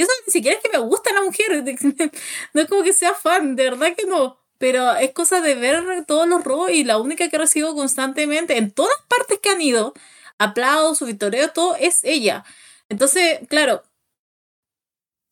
eso 0.00 0.10
ni 0.26 0.32
siquiera 0.32 0.56
es 0.56 0.62
que 0.62 0.70
me 0.70 0.78
gusta 0.84 1.12
la 1.12 1.22
mujer. 1.22 1.62
No 2.54 2.62
es 2.62 2.68
como 2.68 2.82
que 2.82 2.92
sea 2.92 3.14
fan, 3.14 3.56
de 3.56 3.64
verdad 3.64 3.94
que 3.96 4.06
no. 4.06 4.38
Pero 4.58 4.94
es 4.96 5.12
cosa 5.12 5.40
de 5.40 5.54
ver 5.54 6.04
todos 6.06 6.28
los 6.28 6.44
robos 6.44 6.70
y 6.70 6.84
la 6.84 6.98
única 6.98 7.28
que 7.28 7.38
recibo 7.38 7.74
constantemente 7.74 8.56
en 8.58 8.70
todas 8.72 8.96
partes 9.08 9.38
que 9.40 9.50
han 9.50 9.60
ido, 9.62 9.94
aplausos, 10.38 11.08
victoreo, 11.08 11.50
todo 11.50 11.76
es 11.76 12.04
ella. 12.04 12.44
Entonces, 12.88 13.40
claro, 13.48 13.82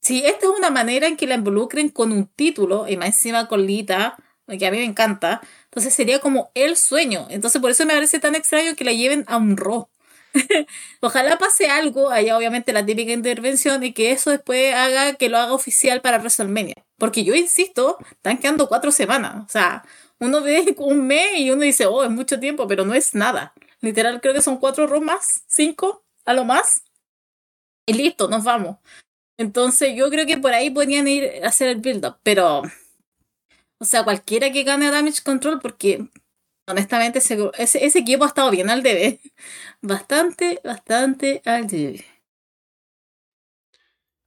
si 0.01 0.25
esta 0.25 0.47
es 0.47 0.51
una 0.57 0.69
manera 0.69 1.07
en 1.07 1.17
que 1.17 1.27
la 1.27 1.35
involucren 1.35 1.89
con 1.89 2.11
un 2.11 2.27
título, 2.27 2.87
y 2.87 2.97
más 2.97 3.07
encima 3.09 3.47
con 3.47 3.65
Lita, 3.65 4.17
que 4.57 4.65
a 4.65 4.71
mí 4.71 4.77
me 4.77 4.85
encanta, 4.85 5.41
entonces 5.65 5.93
sería 5.93 6.19
como 6.19 6.51
el 6.55 6.75
sueño. 6.75 7.27
Entonces 7.29 7.61
por 7.61 7.71
eso 7.71 7.85
me 7.85 7.93
parece 7.93 8.19
tan 8.19 8.35
extraño 8.35 8.75
que 8.75 8.83
la 8.83 8.93
lleven 8.93 9.25
a 9.27 9.37
un 9.37 9.57
Raw. 9.57 9.89
Ojalá 11.01 11.37
pase 11.37 11.67
algo, 11.67 12.11
haya 12.11 12.37
obviamente 12.37 12.73
la 12.73 12.85
típica 12.85 13.11
intervención 13.11 13.83
y 13.83 13.93
que 13.93 14.11
eso 14.11 14.31
después 14.31 14.73
haga 14.73 15.13
que 15.15 15.29
lo 15.29 15.37
haga 15.37 15.53
oficial 15.53 16.01
para 16.01 16.17
WrestleMania. 16.17 16.75
Porque 16.97 17.23
yo 17.23 17.35
insisto, 17.35 17.97
están 18.11 18.37
quedando 18.37 18.67
cuatro 18.67 18.91
semanas. 18.91 19.45
O 19.45 19.49
sea, 19.49 19.83
uno 20.19 20.41
ve 20.41 20.75
un 20.77 21.07
mes 21.07 21.37
y 21.37 21.51
uno 21.51 21.61
dice, 21.63 21.85
oh, 21.85 22.03
es 22.03 22.11
mucho 22.11 22.39
tiempo, 22.39 22.67
pero 22.67 22.85
no 22.85 22.93
es 22.93 23.15
nada. 23.15 23.53
Literal, 23.81 24.21
creo 24.21 24.33
que 24.33 24.41
son 24.41 24.57
cuatro 24.57 24.87
romas 24.87 25.15
más, 25.15 25.43
cinco, 25.47 26.03
a 26.25 26.33
lo 26.33 26.43
más. 26.45 26.83
Y 27.85 27.93
listo, 27.93 28.27
nos 28.27 28.43
vamos. 28.43 28.77
Entonces, 29.39 29.95
yo 29.95 30.09
creo 30.09 30.25
que 30.25 30.37
por 30.37 30.53
ahí 30.53 30.69
podrían 30.69 31.07
ir 31.07 31.31
a 31.45 31.47
hacer 31.47 31.69
el 31.69 31.77
build-up, 31.77 32.17
pero. 32.23 32.61
O 33.79 33.85
sea, 33.85 34.03
cualquiera 34.03 34.51
que 34.51 34.63
gane 34.63 34.91
Damage 34.91 35.23
Control, 35.23 35.61
porque 35.61 36.09
honestamente 36.67 37.19
ese, 37.19 37.49
ese, 37.57 37.99
equipo 37.99 38.25
ha 38.25 38.27
estado 38.27 38.51
bien 38.51 38.69
al 38.69 38.83
debe. 38.83 39.21
Bastante, 39.81 40.59
bastante 40.61 41.41
al 41.45 41.67
debe. 41.67 42.05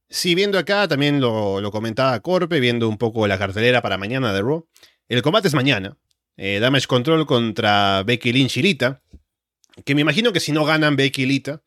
Sí, 0.09 0.35
viendo 0.35 0.59
acá, 0.59 0.89
también 0.89 1.21
lo, 1.21 1.61
lo, 1.61 1.71
comentaba 1.71 2.19
Corpe, 2.21 2.59
viendo 2.59 2.89
un 2.89 2.97
poco 2.97 3.27
la 3.27 3.39
cartelera 3.39 3.83
para 3.83 3.99
mañana 3.99 4.33
de 4.33 4.41
Raw. 4.41 4.67
El 5.09 5.21
combate 5.21 5.49
es 5.49 5.55
mañana. 5.55 5.99
Eh, 6.39 6.59
Damage 6.59 6.87
Control 6.87 7.27
contra 7.27 8.03
Becky 8.03 8.33
Lynch 8.33 8.57
y 8.57 8.63
Lita. 8.63 9.03
Que 9.85 9.95
me 9.95 10.01
imagino 10.01 10.33
que 10.33 10.41
si 10.41 10.53
no 10.53 10.65
ganan 10.65 10.97
Becky 10.97 11.25
y 11.25 11.27
Lita, 11.27 11.63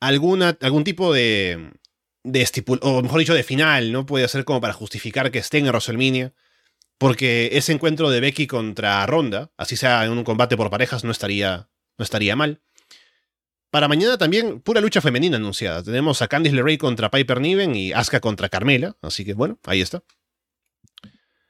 alguna, 0.00 0.58
algún 0.60 0.82
tipo 0.82 1.12
de, 1.12 1.72
de 2.24 2.42
estipul 2.42 2.80
o 2.82 3.02
mejor 3.02 3.20
dicho, 3.20 3.34
de 3.34 3.44
final, 3.44 3.92
¿no? 3.92 4.06
Puede 4.06 4.26
ser 4.28 4.44
como 4.44 4.60
para 4.60 4.72
justificar 4.72 5.30
que 5.30 5.38
estén 5.38 5.66
en 5.66 5.72
WrestleMania. 5.72 6.32
Porque 6.98 7.50
ese 7.52 7.72
encuentro 7.72 8.08
de 8.10 8.20
Becky 8.20 8.46
contra 8.46 9.04
Ronda, 9.06 9.52
así 9.56 9.76
sea 9.76 10.04
en 10.04 10.12
un 10.12 10.24
combate 10.24 10.56
por 10.56 10.70
parejas, 10.70 11.04
no 11.04 11.10
estaría, 11.10 11.68
no 11.98 12.02
estaría 12.02 12.36
mal. 12.36 12.62
Para 13.70 13.88
mañana 13.88 14.16
también, 14.16 14.60
pura 14.60 14.80
lucha 14.80 15.00
femenina 15.00 15.36
anunciada. 15.36 15.82
Tenemos 15.82 16.22
a 16.22 16.28
Candice 16.28 16.54
LeRae 16.54 16.78
contra 16.78 17.10
Piper 17.10 17.40
Niven 17.40 17.74
y 17.74 17.92
Asuka 17.92 18.20
contra 18.20 18.48
Carmela. 18.48 18.96
Así 19.02 19.24
que 19.24 19.34
bueno, 19.34 19.58
ahí 19.64 19.80
está. 19.80 20.04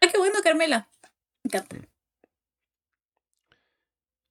Ay, 0.01 0.09
qué 0.11 0.19
bueno, 0.19 0.41
Carmela. 0.43 0.89
Me 1.43 1.51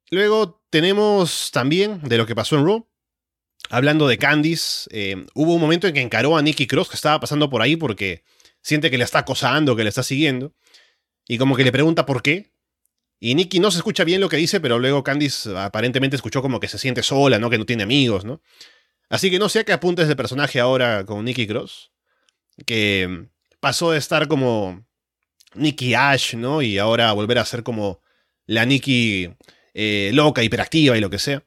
Luego 0.09 0.63
tenemos 0.71 1.51
también 1.51 2.01
de 2.01 2.17
lo 2.17 2.25
que 2.25 2.35
pasó 2.35 2.57
en 2.57 2.65
Raw. 2.65 2.87
Hablando 3.73 4.07
de 4.07 4.19
Candice, 4.19 4.87
eh, 4.91 5.25
hubo 5.33 5.55
un 5.55 5.59
momento 5.59 5.87
en 5.87 5.95
que 5.95 6.01
encaró 6.01 6.37
a 6.37 6.43
Nikki 6.43 6.67
Cross, 6.67 6.89
que 6.89 6.95
estaba 6.95 7.19
pasando 7.19 7.49
por 7.49 7.63
ahí 7.63 7.75
porque 7.75 8.23
siente 8.61 8.91
que 8.91 8.99
le 8.99 9.03
está 9.03 9.17
acosando, 9.17 9.75
que 9.75 9.81
le 9.81 9.89
está 9.89 10.03
siguiendo. 10.03 10.53
Y 11.27 11.39
como 11.39 11.55
que 11.55 11.63
le 11.63 11.71
pregunta 11.71 12.05
por 12.05 12.21
qué. 12.21 12.51
Y 13.19 13.33
Nikki 13.33 13.59
no 13.59 13.71
se 13.71 13.77
escucha 13.77 14.03
bien 14.03 14.21
lo 14.21 14.29
que 14.29 14.37
dice, 14.37 14.59
pero 14.59 14.77
luego 14.77 15.03
Candice 15.03 15.57
aparentemente 15.57 16.15
escuchó 16.15 16.43
como 16.43 16.59
que 16.59 16.67
se 16.67 16.77
siente 16.77 17.01
sola, 17.01 17.39
¿no? 17.39 17.49
Que 17.49 17.57
no 17.57 17.65
tiene 17.65 17.81
amigos, 17.81 18.25
¿no? 18.25 18.43
Así 19.09 19.31
que 19.31 19.39
no 19.39 19.49
sé 19.49 19.61
a 19.61 19.63
qué 19.63 19.73
apuntes 19.73 20.07
de 20.07 20.15
personaje 20.15 20.59
ahora 20.59 21.03
con 21.03 21.25
Nikki 21.25 21.47
Cross. 21.47 21.89
Que 22.67 23.25
pasó 23.59 23.89
de 23.89 23.97
estar 23.97 24.27
como 24.27 24.85
Nikki 25.55 25.95
Ash, 25.95 26.35
¿no? 26.35 26.61
Y 26.61 26.77
ahora 26.77 27.11
volver 27.13 27.39
a 27.39 27.45
ser 27.45 27.63
como 27.63 28.01
la 28.45 28.65
Nikki 28.65 29.33
eh, 29.73 30.11
loca, 30.13 30.43
hiperactiva 30.43 30.95
y 30.95 31.01
lo 31.01 31.09
que 31.09 31.17
sea. 31.17 31.43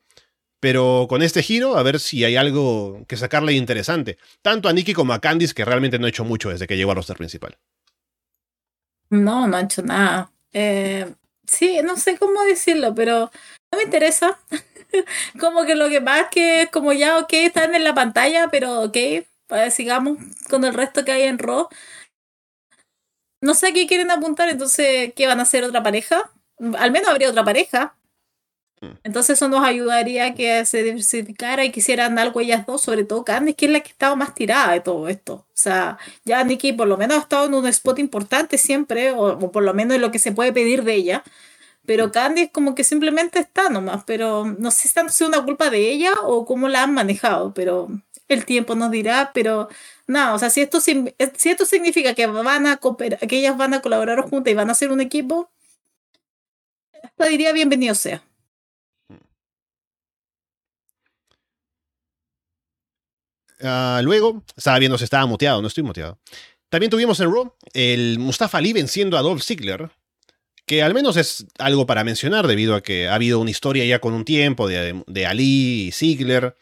Pero 0.61 1.07
con 1.09 1.23
este 1.23 1.43
giro, 1.43 1.77
a 1.77 1.83
ver 1.83 2.01
si 2.01 2.25
hay 2.25 2.37
algo 2.37 3.05
que 3.07 3.17
sacarle 3.17 3.53
interesante. 3.53 4.19
Tanto 4.43 4.69
a 4.69 4.73
Nikki 4.73 4.95
como 4.95 5.13
a 5.13 5.21
Candice, 5.21 5.55
que 5.55 5.65
realmente 5.65 5.99
no 5.99 6.07
ha 6.07 6.09
hecho 6.09 6.25
mucho 6.25 6.51
desde 6.51 6.67
que 6.67 6.77
llegó 6.77 6.91
al 6.91 6.97
roster 6.97 7.17
principal. 7.17 7.59
No, 9.11 9.47
no 9.47 9.57
ha 9.57 9.63
hecho 9.63 9.83
nada. 9.83 10.33
Eh, 10.53 11.13
sí, 11.47 11.81
no 11.85 11.97
sé 11.97 12.19
cómo 12.19 12.43
decirlo, 12.45 12.95
pero 12.95 13.31
no 13.71 13.79
me 13.79 13.85
interesa. 13.85 14.39
como 15.41 15.65
que 15.65 15.75
lo 15.75 15.89
que 15.89 16.01
más 16.01 16.29
que 16.31 16.69
como 16.73 16.93
ya, 16.93 17.19
ok, 17.19 17.33
están 17.33 17.75
en 17.75 17.85
la 17.85 17.95
pantalla, 17.95 18.49
pero 18.51 18.83
ok, 18.83 18.97
pues 19.47 19.75
sigamos 19.75 20.19
con 20.49 20.65
el 20.65 20.75
resto 20.75 21.05
que 21.05 21.13
hay 21.13 21.23
en 21.23 21.39
Raw. 21.39 21.69
No 23.43 23.55
sé 23.55 23.69
a 23.69 23.73
qué 23.73 23.87
quieren 23.87 24.11
apuntar, 24.11 24.49
entonces, 24.49 25.13
¿qué 25.15 25.27
van 25.27 25.39
a 25.39 25.43
hacer 25.43 25.65
otra 25.65 25.83
pareja? 25.83 26.31
al 26.79 26.91
menos 26.91 27.09
habría 27.09 27.31
otra 27.31 27.45
pareja. 27.45 27.97
Mm. 28.81 28.87
Entonces 29.05 29.39
eso 29.39 29.49
nos 29.49 29.65
ayudaría 29.65 30.27
a 30.27 30.35
que 30.35 30.65
se 30.67 30.83
diversificara 30.83 31.65
y 31.65 31.73
quisieran 31.73 32.19
algo 32.19 32.41
ellas 32.41 32.67
dos, 32.67 32.83
sobre 32.83 33.05
todo 33.05 33.25
Candice, 33.25 33.57
que 33.57 33.67
es 33.67 33.73
la 33.73 33.81
que 33.81 33.91
estaba 33.91 34.17
más 34.17 34.35
tirada 34.35 34.73
de 34.73 34.81
todo 34.81 35.09
esto. 35.09 35.35
O 35.35 35.47
sea, 35.55 35.99
ya 36.25 36.45
Nikki 36.45 36.73
por 36.73 36.87
lo 36.89 36.97
menos 36.97 37.19
ha 37.19 37.21
estado 37.21 37.47
en 37.47 37.55
un 37.55 37.67
spot 37.67 37.99
importante 37.99 38.59
siempre, 38.59 39.13
o, 39.13 39.39
o 39.39 39.53
por 39.53 39.63
lo 39.63 39.75
menos 39.75 39.97
en 39.97 40.03
lo 40.03 40.11
que 40.11 40.19
se 40.19 40.33
puede 40.33 40.53
pedir 40.53 40.85
de 40.85 40.95
ella. 40.95 41.25
Pero 41.87 42.13
Candice 42.13 42.51
como 42.51 42.75
que 42.75 42.85
simplemente 42.85 43.39
está 43.39 43.69
nomás, 43.71 44.05
pero 44.07 44.45
no 44.59 44.71
sé 44.71 44.89
si 44.89 44.95
tanto 44.95 45.13
es 45.13 45.21
una 45.21 45.45
culpa 45.45 45.71
de 45.71 45.89
ella 45.91 46.13
o 46.25 46.45
cómo 46.45 46.69
la 46.69 46.83
han 46.83 46.93
manejado, 46.95 47.55
pero 47.55 47.89
el 48.29 48.45
tiempo 48.45 48.75
nos 48.75 48.91
dirá, 48.91 49.31
pero 49.35 49.69
nada, 50.07 50.35
o 50.35 50.39
sea, 50.39 50.51
si 50.51 50.61
esto, 50.63 50.79
eh, 50.87 51.33
si 51.37 51.51
esto 51.51 51.65
significa 51.65 52.15
que 52.15 52.27
van 52.27 52.67
a 52.67 52.77
cooperar, 52.79 53.21
que 53.21 53.39
ellas 53.39 53.57
van 53.57 53.75
a 53.75 53.83
colaborar 53.83 54.21
juntas 54.23 54.51
y 54.51 54.55
van 54.55 54.71
a 54.71 54.75
ser 54.75 54.91
un 54.93 55.01
equipo, 55.01 55.51
hasta 57.03 57.27
diría 57.27 57.53
bienvenido 57.53 57.95
sea. 57.95 58.23
Ah, 63.63 64.01
luego, 64.03 64.43
estaba 64.57 64.79
viendo 64.79 64.99
si 64.99 65.05
estaba 65.05 65.27
muteado, 65.27 65.63
no 65.63 65.69
estoy 65.69 65.83
muteado. 65.83 66.19
También 66.69 66.91
tuvimos 66.91 67.21
en 67.21 67.33
Raw 67.33 67.55
el 67.73 68.19
Mustafa 68.19 68.59
Ali 68.59 68.73
venciendo 68.73 69.17
a 69.17 69.23
Dolph 69.23 69.43
Ziggler, 69.43 69.91
que 70.67 70.83
al 70.83 70.95
menos 70.95 71.17
es 71.17 71.47
algo 71.59 71.87
para 71.87 72.05
mencionar 72.05 72.47
debido 72.47 72.75
a 72.75 72.83
que 72.83 73.09
ha 73.09 73.15
habido 73.15 73.39
una 73.39 73.51
historia 73.51 73.85
ya 73.85 74.01
con 74.01 74.15
un 74.15 74.25
tiempo 74.25 74.67
de, 74.69 75.03
de 75.07 75.27
Ali 75.27 75.87
y 75.87 75.93
Ziggler, 75.93 76.57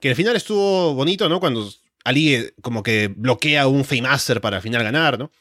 que 0.00 0.10
al 0.10 0.16
final 0.16 0.36
estuvo 0.36 0.94
bonito, 0.94 1.28
¿no? 1.28 1.40
Cuando 1.40 1.68
Ali 2.04 2.34
eh, 2.34 2.54
como 2.62 2.82
que 2.82 3.08
bloquea 3.08 3.66
un 3.66 3.84
Fame 3.84 4.08
para 4.40 4.58
al 4.58 4.62
final 4.62 4.84
ganar, 4.84 5.18
¿no? 5.18 5.32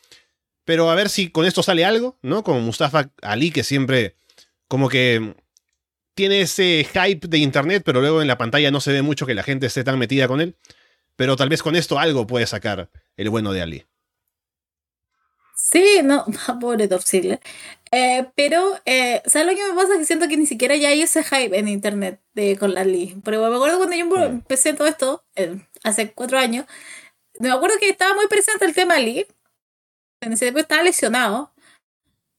Pero 0.65 0.89
a 0.89 0.95
ver 0.95 1.09
si 1.09 1.29
con 1.29 1.45
esto 1.45 1.61
sale 1.61 1.85
algo, 1.85 2.17
¿no? 2.21 2.43
Con 2.43 2.63
Mustafa 2.63 3.11
Ali, 3.21 3.51
que 3.51 3.63
siempre 3.63 4.15
como 4.67 4.89
que 4.89 5.35
tiene 6.15 6.41
ese 6.41 6.87
hype 6.93 7.27
de 7.27 7.37
internet, 7.37 7.83
pero 7.85 8.01
luego 8.01 8.21
en 8.21 8.27
la 8.27 8.37
pantalla 8.37 8.71
no 8.71 8.81
se 8.81 8.91
ve 8.91 9.01
mucho 9.01 9.25
que 9.25 9.33
la 9.33 9.43
gente 9.43 9.65
esté 9.65 9.83
tan 9.83 9.99
metida 9.99 10.27
con 10.27 10.41
él. 10.41 10.55
Pero 11.15 11.35
tal 11.35 11.49
vez 11.49 11.61
con 11.61 11.75
esto 11.75 11.99
algo 11.99 12.25
puede 12.25 12.47
sacar 12.47 12.89
el 13.17 13.29
bueno 13.29 13.53
de 13.53 13.61
Ali. 13.61 13.85
Sí, 15.55 16.01
no, 16.03 16.25
pobre 16.59 16.87
Dolph. 16.87 17.05
Eh, 17.91 18.27
pero, 18.35 18.79
eh, 18.85 19.21
¿sabes 19.25 19.47
lo 19.47 19.55
que 19.55 19.71
me 19.71 19.75
pasa? 19.75 19.97
Que 19.97 20.05
siento 20.05 20.27
que 20.27 20.37
ni 20.37 20.45
siquiera 20.47 20.75
ya 20.75 20.89
hay 20.89 21.01
ese 21.03 21.23
hype 21.23 21.57
en 21.57 21.67
internet 21.67 22.21
de, 22.33 22.57
con 22.57 22.73
la 22.73 22.83
Lee. 22.83 23.15
Pero 23.23 23.47
me 23.49 23.55
acuerdo 23.55 23.77
cuando 23.77 23.95
yo 23.95 24.23
empecé 24.25 24.73
todo 24.73 24.87
esto, 24.87 25.23
eh, 25.35 25.59
hace 25.83 26.11
cuatro 26.11 26.39
años, 26.39 26.65
me 27.39 27.51
acuerdo 27.51 27.77
que 27.79 27.89
estaba 27.89 28.15
muy 28.15 28.27
presente 28.27 28.65
el 28.65 28.73
tema 28.73 28.99
Lee. 28.99 29.27
En 30.21 30.33
ese 30.33 30.45
tiempo 30.45 30.59
estaba 30.59 30.83
lesionado. 30.83 31.53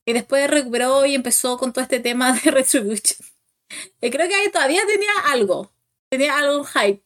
Y 0.06 0.12
después 0.12 0.50
recuperó 0.50 1.06
y 1.06 1.14
empezó 1.14 1.56
con 1.56 1.72
todo 1.72 1.82
este 1.82 2.00
tema 2.00 2.32
de 2.32 2.50
Retribution. 2.50 3.33
Y 4.00 4.10
creo 4.10 4.28
que 4.28 4.34
ahí 4.34 4.50
todavía 4.50 4.82
tenía 4.86 5.10
algo. 5.26 5.72
Tenía 6.10 6.38
algo 6.38 6.64
hype. 6.64 7.02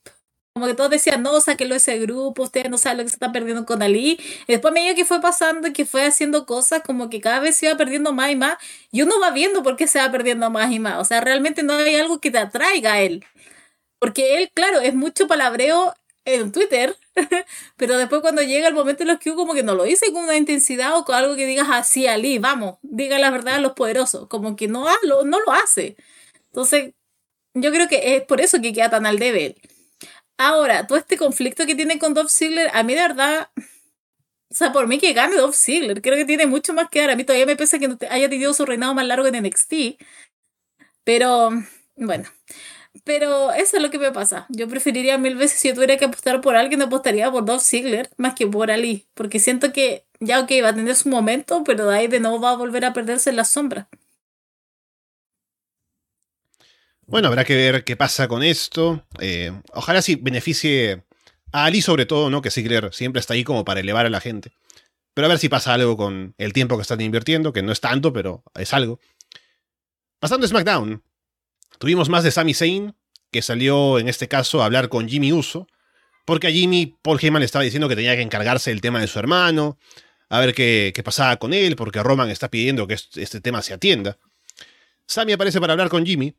Como 0.52 0.66
que 0.66 0.74
todos 0.74 0.90
decían, 0.90 1.22
no, 1.22 1.40
sáquenlo 1.40 1.74
de 1.74 1.78
ese 1.78 1.98
grupo, 2.00 2.42
ustedes 2.42 2.68
no 2.68 2.78
saben 2.78 2.98
lo 2.98 3.04
que 3.04 3.10
se 3.10 3.14
está 3.14 3.30
perdiendo 3.30 3.64
con 3.64 3.80
Ali. 3.80 4.18
Y 4.48 4.52
después 4.52 4.72
a 4.72 4.74
medida 4.74 4.94
que 4.96 5.04
fue 5.04 5.20
pasando 5.20 5.72
que 5.72 5.84
fue 5.86 6.04
haciendo 6.04 6.46
cosas, 6.46 6.82
como 6.84 7.08
que 7.10 7.20
cada 7.20 7.38
vez 7.38 7.56
se 7.56 7.66
iba 7.66 7.76
perdiendo 7.76 8.12
más 8.12 8.32
y 8.32 8.36
más, 8.36 8.56
y 8.90 9.02
uno 9.02 9.20
va 9.20 9.30
viendo 9.30 9.62
por 9.62 9.76
qué 9.76 9.86
se 9.86 10.00
va 10.00 10.10
perdiendo 10.10 10.50
más 10.50 10.72
y 10.72 10.80
más. 10.80 10.98
O 11.00 11.04
sea, 11.04 11.20
realmente 11.20 11.62
no 11.62 11.74
hay 11.74 11.94
algo 11.94 12.20
que 12.20 12.32
te 12.32 12.38
atraiga 12.38 12.94
a 12.94 13.00
él. 13.02 13.24
Porque 14.00 14.36
él, 14.38 14.50
claro, 14.54 14.80
es 14.80 14.94
mucho 14.94 15.28
palabreo 15.28 15.94
en 16.24 16.52
Twitter, 16.52 16.96
pero 17.76 17.96
después 17.96 18.20
cuando 18.20 18.42
llega 18.42 18.68
el 18.68 18.74
momento 18.74 19.02
en 19.02 19.08
los 19.08 19.18
que 19.18 19.34
como 19.34 19.54
que 19.54 19.62
no 19.62 19.74
lo 19.74 19.84
dice 19.84 20.12
con 20.12 20.24
una 20.24 20.36
intensidad 20.36 20.96
o 20.96 21.04
con 21.04 21.14
algo 21.16 21.36
que 21.36 21.46
digas 21.46 21.68
así, 21.70 22.06
Ali, 22.06 22.38
vamos, 22.38 22.78
diga 22.82 23.18
la 23.18 23.30
verdad 23.30 23.56
a 23.56 23.60
los 23.60 23.72
poderosos, 23.72 24.28
como 24.28 24.56
que 24.56 24.68
no, 24.68 24.86
no 25.24 25.40
lo 25.40 25.52
hace. 25.52 25.96
Entonces, 26.52 26.94
yo 27.54 27.70
creo 27.72 27.88
que 27.88 28.16
es 28.16 28.22
por 28.24 28.40
eso 28.40 28.60
que 28.60 28.72
queda 28.72 28.90
tan 28.90 29.06
al 29.06 29.18
debe. 29.18 29.56
Ahora, 30.38 30.86
todo 30.86 30.98
este 30.98 31.16
conflicto 31.16 31.66
que 31.66 31.74
tiene 31.74 31.98
con 31.98 32.14
Dolph 32.14 32.30
Ziggler, 32.30 32.70
a 32.72 32.82
mí 32.84 32.94
de 32.94 33.00
verdad, 33.00 33.50
o 34.50 34.54
sea, 34.54 34.72
por 34.72 34.86
mí 34.88 34.98
que 34.98 35.12
gane 35.12 35.36
Dolph 35.36 35.54
Ziggler, 35.56 36.00
creo 36.00 36.16
que 36.16 36.24
tiene 36.24 36.46
mucho 36.46 36.72
más 36.74 36.88
que 36.90 37.00
dar. 37.00 37.10
A 37.10 37.16
mí 37.16 37.24
todavía 37.24 37.46
me 37.46 37.56
pesa 37.56 37.78
que 37.78 37.88
no 37.88 37.98
haya 38.10 38.28
tenido 38.28 38.54
su 38.54 38.64
reinado 38.64 38.94
más 38.94 39.06
largo 39.06 39.26
en 39.26 39.36
NXT, 39.44 39.98
pero 41.04 41.50
bueno, 41.96 42.28
pero 43.04 43.52
eso 43.52 43.76
es 43.76 43.82
lo 43.82 43.90
que 43.90 43.98
me 43.98 44.12
pasa. 44.12 44.46
Yo 44.50 44.68
preferiría 44.68 45.18
mil 45.18 45.36
veces 45.36 45.58
si 45.60 45.68
yo 45.68 45.74
tuviera 45.74 45.96
que 45.96 46.06
apostar 46.06 46.40
por 46.40 46.56
alguien, 46.56 46.82
apostaría 46.82 47.30
por 47.30 47.44
Dolph 47.44 47.62
Ziggler 47.62 48.10
más 48.16 48.34
que 48.34 48.46
por 48.46 48.70
Ali, 48.70 49.06
porque 49.14 49.38
siento 49.40 49.72
que 49.72 50.06
ya, 50.20 50.40
ok, 50.40 50.50
va 50.62 50.70
a 50.70 50.74
tener 50.74 50.94
su 50.96 51.08
momento, 51.08 51.64
pero 51.64 51.86
de 51.86 51.96
ahí 51.96 52.08
de 52.08 52.20
nuevo 52.20 52.40
va 52.40 52.50
a 52.52 52.56
volver 52.56 52.84
a 52.84 52.92
perderse 52.92 53.30
en 53.30 53.36
la 53.36 53.44
sombra. 53.44 53.88
Bueno, 57.08 57.28
habrá 57.28 57.46
que 57.46 57.56
ver 57.56 57.84
qué 57.84 57.96
pasa 57.96 58.28
con 58.28 58.42
esto. 58.42 59.02
Eh, 59.18 59.50
ojalá 59.72 60.02
sí 60.02 60.16
beneficie 60.16 61.04
a 61.52 61.64
Ali 61.64 61.80
sobre 61.80 62.04
todo, 62.04 62.28
¿no? 62.28 62.42
Que 62.42 62.50
Ziggler 62.50 62.92
siempre 62.92 63.18
está 63.18 63.32
ahí 63.32 63.44
como 63.44 63.64
para 63.64 63.80
elevar 63.80 64.04
a 64.04 64.10
la 64.10 64.20
gente. 64.20 64.52
Pero 65.14 65.24
a 65.24 65.30
ver 65.30 65.38
si 65.38 65.48
pasa 65.48 65.72
algo 65.72 65.96
con 65.96 66.34
el 66.36 66.52
tiempo 66.52 66.76
que 66.76 66.82
están 66.82 67.00
invirtiendo, 67.00 67.54
que 67.54 67.62
no 67.62 67.72
es 67.72 67.80
tanto, 67.80 68.12
pero 68.12 68.44
es 68.54 68.74
algo. 68.74 69.00
Pasando 70.20 70.44
a 70.44 70.50
SmackDown, 70.50 71.02
tuvimos 71.78 72.10
más 72.10 72.24
de 72.24 72.30
Sami 72.30 72.52
Zayn, 72.52 72.94
que 73.32 73.40
salió 73.40 73.98
en 73.98 74.06
este 74.10 74.28
caso 74.28 74.60
a 74.60 74.66
hablar 74.66 74.90
con 74.90 75.08
Jimmy 75.08 75.32
Uso, 75.32 75.66
porque 76.26 76.48
a 76.48 76.50
Jimmy 76.50 76.98
Paul 77.00 77.18
Heyman 77.18 77.40
le 77.40 77.46
estaba 77.46 77.64
diciendo 77.64 77.88
que 77.88 77.96
tenía 77.96 78.16
que 78.16 78.22
encargarse 78.22 78.68
del 78.68 78.82
tema 78.82 79.00
de 79.00 79.06
su 79.06 79.18
hermano, 79.18 79.78
a 80.28 80.40
ver 80.40 80.52
qué, 80.52 80.92
qué 80.94 81.02
pasaba 81.02 81.38
con 81.38 81.54
él, 81.54 81.74
porque 81.74 82.02
Roman 82.02 82.28
está 82.28 82.50
pidiendo 82.50 82.86
que 82.86 82.94
este, 82.94 83.40
tema 83.40 83.62
se 83.62 83.72
atienda. 83.72 84.18
Sami 85.06 85.32
aparece 85.32 85.58
para 85.58 85.72
hablar 85.72 85.88
con 85.88 86.04
Jimmy, 86.04 86.34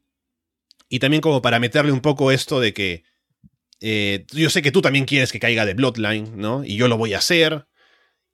y 0.89 0.99
también 0.99 1.21
como 1.21 1.41
para 1.41 1.59
meterle 1.59 1.91
un 1.91 2.01
poco 2.01 2.31
esto 2.31 2.59
de 2.59 2.73
que 2.73 3.03
eh, 3.81 4.25
yo 4.33 4.49
sé 4.49 4.61
que 4.61 4.71
tú 4.71 4.81
también 4.81 5.05
quieres 5.05 5.31
que 5.31 5.39
caiga 5.39 5.65
de 5.65 5.73
Bloodline, 5.73 6.33
¿no? 6.35 6.65
Y 6.65 6.75
yo 6.75 6.87
lo 6.87 6.97
voy 6.97 7.13
a 7.13 7.19
hacer. 7.19 7.67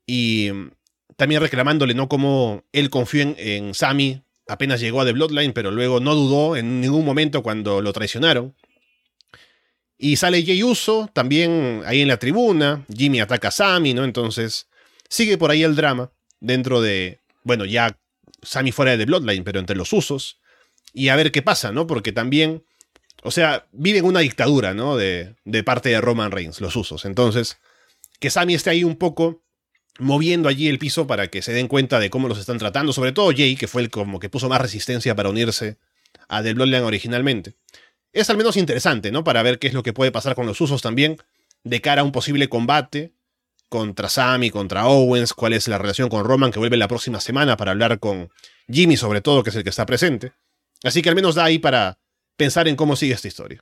Y 0.08 0.50
mm, 0.52 0.72
también 1.18 1.42
reclamándole, 1.42 1.94
¿no? 1.94 2.10
Como 2.10 2.64
él 2.72 2.90
confió 2.90 3.22
en, 3.22 3.36
en 3.38 3.74
Sammy 3.74 4.26
apenas 4.48 4.80
llegó 4.80 5.02
a 5.02 5.06
The 5.06 5.14
Bloodline, 5.14 5.54
pero 5.54 5.72
luego 5.72 6.00
no 6.00 6.16
dudó 6.16 6.56
en 6.56 6.82
ningún 6.82 7.06
momento 7.06 7.44
cuando 7.44 7.82
lo 7.82 7.94
traicionaron. 7.94 8.56
Y 9.98 10.18
sale 10.18 10.44
Jey 10.44 10.62
Uso, 10.62 11.10
también 11.14 11.82
ahí 11.86 12.02
en 12.02 12.10
la 12.10 12.18
tribuna. 12.18 12.86
Jimmy 12.94 13.20
ataca 13.20 13.48
a 13.48 13.52
Sammy, 13.52 13.94
¿no? 13.94 14.04
Entonces 14.04 14.68
sigue 15.10 15.38
por 15.38 15.52
ahí 15.52 15.64
el 15.64 15.76
drama 15.76 16.12
dentro 16.40 16.82
de, 16.82 17.22
bueno, 17.44 17.66
ya 17.66 17.98
Sammy 18.42 18.72
fuera 18.72 18.92
de 18.92 18.98
The 18.98 19.06
Bloodline, 19.06 19.44
pero 19.44 19.60
entre 19.60 19.76
los 19.76 19.94
usos. 19.94 20.40
Y 20.96 21.10
a 21.10 21.18
ver 21.18 21.34
qué 21.34 21.42
pasa, 21.42 21.74
¿no? 21.74 21.88
Porque 21.88 22.14
también, 22.14 22.64
o 23.22 23.30
sea, 23.30 23.68
viven 23.74 24.06
una 24.06 24.22
dictadura, 24.22 24.74
¿no? 24.74 24.96
De, 24.96 25.36
de 25.44 25.62
parte 25.62 25.90
de 25.90 26.00
Roman 26.00 26.32
Reigns, 26.32 26.62
los 26.62 26.78
usos. 26.78 27.04
Entonces, 27.04 27.58
que 28.22 28.30
Sammy 28.30 28.56
esté 28.56 28.70
ahí 28.70 28.86
un 28.86 28.96
poco 28.96 29.44
moviendo 30.00 30.48
allí 30.48 30.70
el 30.70 30.80
piso 30.80 31.06
para 31.06 31.28
que 31.28 31.42
se 31.42 31.52
den 31.52 31.68
cuenta 31.68 32.00
de 32.00 32.10
cómo 32.10 32.30
los 32.30 32.40
están 32.40 32.58
tratando, 32.60 32.94
sobre 32.94 33.12
todo 33.12 33.32
Jay, 33.36 33.58
que 33.58 33.68
fue 33.68 33.82
el 33.82 33.90
como 33.90 34.22
que 34.22 34.30
puso 34.30 34.48
más 34.48 34.62
resistencia 34.62 35.16
para 35.16 35.30
unirse 35.30 35.78
a 36.30 36.42
The 36.42 36.54
Bloodline 36.54 36.84
originalmente. 36.84 37.56
Es 38.14 38.30
al 38.30 38.38
menos 38.38 38.56
interesante, 38.56 39.12
¿no? 39.12 39.26
Para 39.26 39.44
ver 39.44 39.60
qué 39.60 39.68
es 39.68 39.74
lo 39.74 39.84
que 39.84 39.92
puede 39.92 40.14
pasar 40.14 40.34
con 40.34 40.46
los 40.46 40.62
usos 40.62 40.82
también, 40.82 41.18
de 41.66 41.82
cara 41.82 42.02
a 42.02 42.04
un 42.06 42.14
posible 42.14 42.48
combate 42.48 43.12
contra 43.68 44.08
Sammy, 44.08 44.50
contra 44.50 44.88
Owens, 44.88 45.34
cuál 45.34 45.52
es 45.52 45.68
la 45.68 45.78
relación 45.78 46.08
con 46.08 46.24
Roman, 46.24 46.52
que 46.54 46.60
vuelve 46.60 46.78
la 46.78 46.88
próxima 46.88 47.20
semana 47.20 47.58
para 47.58 47.72
hablar 47.72 48.00
con 48.00 48.30
Jimmy, 48.72 48.96
sobre 48.96 49.20
todo, 49.20 49.44
que 49.44 49.50
es 49.50 49.56
el 49.58 49.64
que 49.64 49.72
está 49.72 49.86
presente. 49.86 50.32
Así 50.84 51.02
que 51.02 51.10
al 51.10 51.16
menos 51.16 51.36
da 51.36 51.46
ahí 51.46 51.60
para 51.60 51.98
pensar 52.38 52.68
en 52.68 52.76
cómo 52.76 52.96
sigue 52.96 53.14
esta 53.14 53.28
historia. 53.28 53.62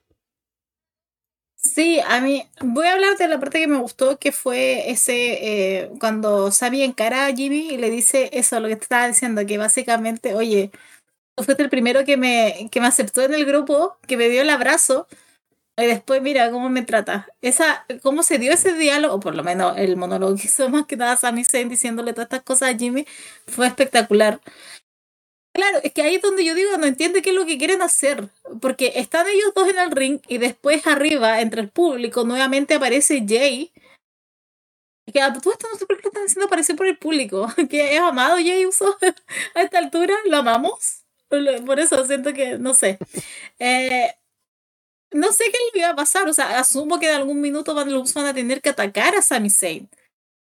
Sí, 1.55 2.01
a 2.05 2.19
mí 2.19 2.45
voy 2.59 2.87
a 2.87 2.93
hablar 2.93 3.17
de 3.17 3.27
la 3.29 3.39
parte 3.39 3.59
que 3.59 3.67
me 3.67 3.77
gustó, 3.77 4.19
que 4.19 4.33
fue 4.33 4.91
ese 4.91 5.83
eh, 5.83 5.91
cuando 5.99 6.51
Sammy 6.51 6.83
encara 6.83 7.25
a 7.25 7.33
Jimmy 7.33 7.69
y 7.71 7.77
le 7.77 7.89
dice 7.89 8.29
eso, 8.33 8.59
lo 8.59 8.67
que 8.67 8.75
te 8.75 8.83
estaba 8.83 9.07
diciendo, 9.07 9.45
que 9.45 9.57
básicamente, 9.57 10.35
oye, 10.35 10.71
tú 11.35 11.43
fuiste 11.45 11.63
el 11.63 11.69
primero 11.69 12.03
que 12.05 12.17
me, 12.17 12.69
que 12.71 12.81
me 12.81 12.87
aceptó 12.87 13.21
en 13.21 13.33
el 13.33 13.45
grupo, 13.45 13.97
que 14.07 14.17
me 14.17 14.27
dio 14.29 14.41
el 14.41 14.49
abrazo, 14.49 15.07
y 15.77 15.85
después 15.87 16.21
mira 16.21 16.51
cómo 16.51 16.69
me 16.69 16.83
trata. 16.83 17.27
Esa, 17.41 17.85
cómo 18.03 18.23
se 18.23 18.37
dio 18.39 18.51
ese 18.53 18.73
diálogo, 18.73 19.15
o 19.15 19.19
por 19.19 19.35
lo 19.35 19.43
menos 19.43 19.77
el 19.77 19.97
monólogo 19.97 20.35
que 20.35 20.47
hizo 20.47 20.69
más 20.69 20.85
que 20.85 20.97
nada 20.97 21.17
Sammy 21.17 21.45
Zayn 21.45 21.69
diciéndole 21.69 22.13
todas 22.13 22.25
estas 22.25 22.43
cosas 22.43 22.75
a 22.75 22.77
Jimmy, 22.77 23.07
fue 23.47 23.67
espectacular. 23.67 24.41
Claro, 25.53 25.79
es 25.83 25.93
que 25.93 26.01
ahí 26.01 26.15
es 26.15 26.21
donde 26.21 26.43
yo 26.43 26.55
digo, 26.55 26.75
no 26.77 26.87
entiende 26.87 27.21
qué 27.21 27.29
es 27.29 27.35
lo 27.35 27.45
que 27.45 27.59
quieren 27.59 27.83
hacer, 27.83 28.29
porque 28.59 28.93
están 28.95 29.27
ellos 29.27 29.53
dos 29.55 29.69
en 29.69 29.77
el 29.77 29.91
ring 29.91 30.19
y 30.27 30.39
después 30.39 30.87
arriba, 30.87 31.41
entre 31.41 31.61
el 31.61 31.69
público, 31.69 32.23
nuevamente 32.23 32.73
aparece 32.73 33.23
Jay. 33.27 33.71
Que 35.11 35.21
a 35.21 35.31
todo 35.31 35.51
esto 35.51 35.67
no 35.71 35.77
sé 35.77 35.85
por 35.85 35.97
qué 35.97 36.03
lo 36.03 36.09
están 36.09 36.23
haciendo 36.25 36.45
aparecer 36.47 36.75
por 36.75 36.87
el 36.87 36.97
público, 36.97 37.47
que 37.69 37.95
es 37.95 38.01
amado 38.01 38.37
Jay 38.37 38.65
Uso 38.65 38.97
a 39.55 39.61
esta 39.61 39.77
altura, 39.77 40.15
lo 40.25 40.37
amamos. 40.37 41.03
Por 41.29 41.79
eso 41.79 42.03
siento 42.05 42.33
que, 42.33 42.57
no 42.57 42.73
sé. 42.73 42.97
Eh, 43.59 44.13
no 45.11 45.31
sé 45.31 45.45
qué 45.45 45.57
le 45.73 45.79
iba 45.79 45.89
a 45.89 45.95
pasar, 45.95 46.27
o 46.27 46.33
sea, 46.33 46.59
asumo 46.59 46.99
que 46.99 47.09
en 47.09 47.15
algún 47.15 47.41
minuto 47.41 47.75
van, 47.75 47.91
los 47.93 48.13
van 48.13 48.25
a 48.25 48.33
tener 48.33 48.61
que 48.61 48.69
atacar 48.69 49.15
a 49.15 49.21
Sami 49.21 49.49
Zayn, 49.49 49.89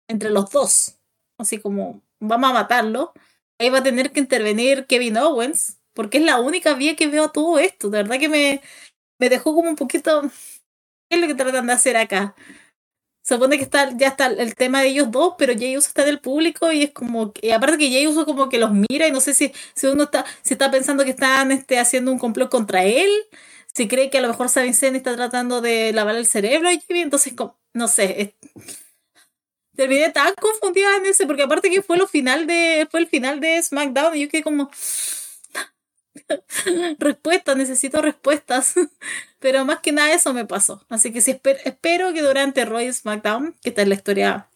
entre 0.07 0.29
los 0.29 0.49
dos, 0.49 0.95
así 1.37 1.59
como, 1.59 2.01
vamos 2.19 2.49
a 2.49 2.53
matarlo. 2.53 3.13
Ahí 3.61 3.69
va 3.69 3.79
a 3.79 3.83
tener 3.83 4.11
que 4.11 4.19
intervenir 4.19 4.85
Kevin 4.87 5.17
Owens, 5.17 5.79
porque 5.93 6.17
es 6.17 6.23
la 6.23 6.39
única 6.39 6.73
vía 6.73 6.95
que 6.95 7.07
veo 7.07 7.29
todo 7.29 7.59
esto. 7.59 7.89
De 7.89 8.03
verdad 8.03 8.19
que 8.19 8.29
me, 8.29 8.61
me 9.19 9.29
dejó 9.29 9.55
como 9.55 9.69
un 9.69 9.75
poquito. 9.75 10.21
¿Qué 11.09 11.17
es 11.17 11.21
lo 11.21 11.27
que 11.27 11.35
tratan 11.35 11.67
de 11.67 11.73
hacer 11.73 11.97
acá? 11.97 12.35
supone 13.23 13.57
que 13.57 13.63
está, 13.63 13.95
ya 13.95 14.09
está 14.09 14.27
el 14.27 14.55
tema 14.55 14.81
de 14.81 14.89
ellos 14.89 15.11
dos, 15.11 15.35
pero 15.37 15.53
Jay 15.53 15.77
Uso 15.77 15.87
está 15.87 16.05
del 16.05 16.19
público 16.19 16.71
y 16.71 16.83
es 16.83 16.91
como 16.91 17.33
que, 17.33 17.53
aparte 17.53 17.77
que 17.77 17.89
Jay 17.89 18.07
Uso 18.07 18.25
como 18.25 18.49
que 18.49 18.57
los 18.59 18.71
mira 18.71 19.07
y 19.07 19.11
no 19.11 19.21
sé 19.21 19.33
si, 19.33 19.53
si 19.73 19.87
uno 19.87 20.03
está, 20.03 20.25
si 20.41 20.53
está 20.53 20.71
pensando 20.71 21.03
que 21.03 21.11
están 21.11 21.51
este, 21.51 21.79
haciendo 21.79 22.11
un 22.11 22.19
complot 22.19 22.49
contra 22.49 22.83
él, 22.83 23.09
si 23.73 23.87
cree 23.87 24.09
que 24.09 24.17
a 24.17 24.21
lo 24.21 24.27
mejor 24.27 24.49
Sabin 24.49 24.71
está 24.71 25.15
tratando 25.15 25.61
de 25.61 25.93
lavar 25.93 26.15
el 26.15 26.25
cerebro 26.25 26.67
a 26.69 26.71
Jimmy, 26.71 27.01
entonces 27.01 27.33
no 27.73 27.87
sé, 27.87 28.35
terminé 29.81 30.09
tan 30.11 30.35
confundida 30.35 30.95
en 30.97 31.07
ese, 31.07 31.25
porque 31.25 31.41
aparte 31.41 31.71
que 31.71 31.81
fue 31.81 31.97
lo 31.97 32.05
final 32.05 32.45
de, 32.45 32.87
fue 32.91 32.99
el 32.99 33.07
final 33.07 33.39
de 33.39 33.61
SmackDown 33.61 34.15
y 34.15 34.21
yo 34.21 34.29
quedé 34.29 34.43
como 34.43 34.69
respuestas, 36.99 37.57
necesito 37.57 37.99
respuestas. 37.99 38.75
Pero 39.39 39.65
más 39.65 39.79
que 39.79 39.91
nada 39.91 40.13
eso 40.13 40.33
me 40.35 40.45
pasó. 40.45 40.85
Así 40.87 41.11
que 41.11 41.19
sí, 41.19 41.31
espero 41.65 42.13
que 42.13 42.21
durante 42.21 42.63
Roy 42.63 42.93
SmackDown, 42.93 43.55
que 43.63 43.69
está 43.69 43.81
en 43.81 43.89
la 43.89 43.95
historia, 43.95 44.47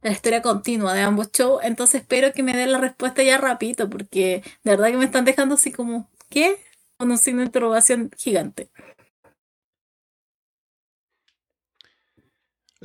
la 0.00 0.12
historia 0.12 0.40
continua 0.40 0.94
de 0.94 1.02
ambos 1.02 1.30
shows, 1.32 1.62
entonces 1.62 2.00
espero 2.00 2.32
que 2.32 2.42
me 2.42 2.56
den 2.56 2.72
la 2.72 2.78
respuesta 2.78 3.22
ya 3.22 3.36
rapidito, 3.36 3.90
porque 3.90 4.42
de 4.64 4.70
verdad 4.70 4.88
que 4.88 4.96
me 4.96 5.04
están 5.04 5.26
dejando 5.26 5.56
así 5.56 5.72
como, 5.72 6.08
¿qué? 6.30 6.56
Con 6.96 7.10
un 7.10 7.18
signo 7.18 7.40
de 7.40 7.46
interrogación 7.46 8.10
gigante. 8.16 8.70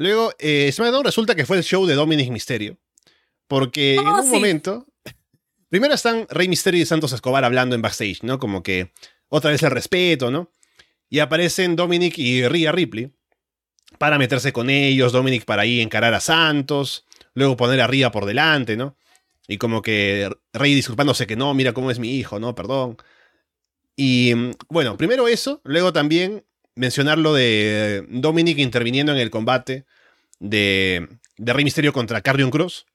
Luego, 0.01 0.33
eh, 0.39 0.71
SmackDown 0.71 1.03
resulta 1.03 1.35
que 1.35 1.45
fue 1.45 1.57
el 1.57 1.63
show 1.63 1.85
de 1.85 1.95
Dominic 1.95 2.29
Mysterio. 2.29 2.77
Porque 3.47 3.95
en 3.95 4.07
oh, 4.07 4.21
un 4.21 4.29
momento 4.29 4.87
Primero 5.71 5.93
están 5.93 6.27
Rey 6.29 6.49
Misterio 6.49 6.81
y 6.81 6.85
Santos 6.85 7.13
Escobar 7.13 7.45
hablando 7.45 7.75
en 7.75 7.81
backstage, 7.81 8.23
¿no? 8.23 8.39
Como 8.39 8.61
que 8.61 8.91
otra 9.29 9.51
vez 9.51 9.63
el 9.63 9.71
respeto, 9.71 10.29
¿no? 10.29 10.51
Y 11.09 11.19
aparecen 11.19 11.77
Dominic 11.77 12.17
y 12.17 12.45
Rhea 12.45 12.73
Ripley 12.73 13.13
para 13.97 14.17
meterse 14.17 14.51
con 14.51 14.69
ellos, 14.69 15.13
Dominic 15.13 15.45
para 15.45 15.61
ahí 15.61 15.79
encarar 15.79 16.13
a 16.13 16.19
Santos, 16.19 17.05
luego 17.35 17.55
poner 17.55 17.79
a 17.79 17.87
Rhea 17.87 18.11
por 18.11 18.25
delante, 18.25 18.75
¿no? 18.75 18.97
Y 19.47 19.59
como 19.59 19.81
que 19.81 20.29
Rey 20.51 20.75
disculpándose 20.75 21.25
que 21.25 21.37
no, 21.37 21.53
mira 21.53 21.71
cómo 21.71 21.89
es 21.89 21.99
mi 21.99 22.17
hijo, 22.17 22.37
¿no? 22.37 22.53
Perdón. 22.53 22.97
Y 23.95 24.33
bueno, 24.67 24.97
primero 24.97 25.29
eso, 25.29 25.61
luego 25.63 25.93
también 25.93 26.43
mencionar 26.75 27.17
lo 27.17 27.33
de 27.33 28.05
Dominic 28.09 28.57
interviniendo 28.59 29.11
en 29.11 29.17
el 29.17 29.29
combate 29.29 29.85
de, 30.39 31.07
de 31.37 31.53
Rey 31.53 31.63
Misterio 31.63 31.93
contra 31.93 32.21
Cardion 32.21 32.51
Cross 32.51 32.85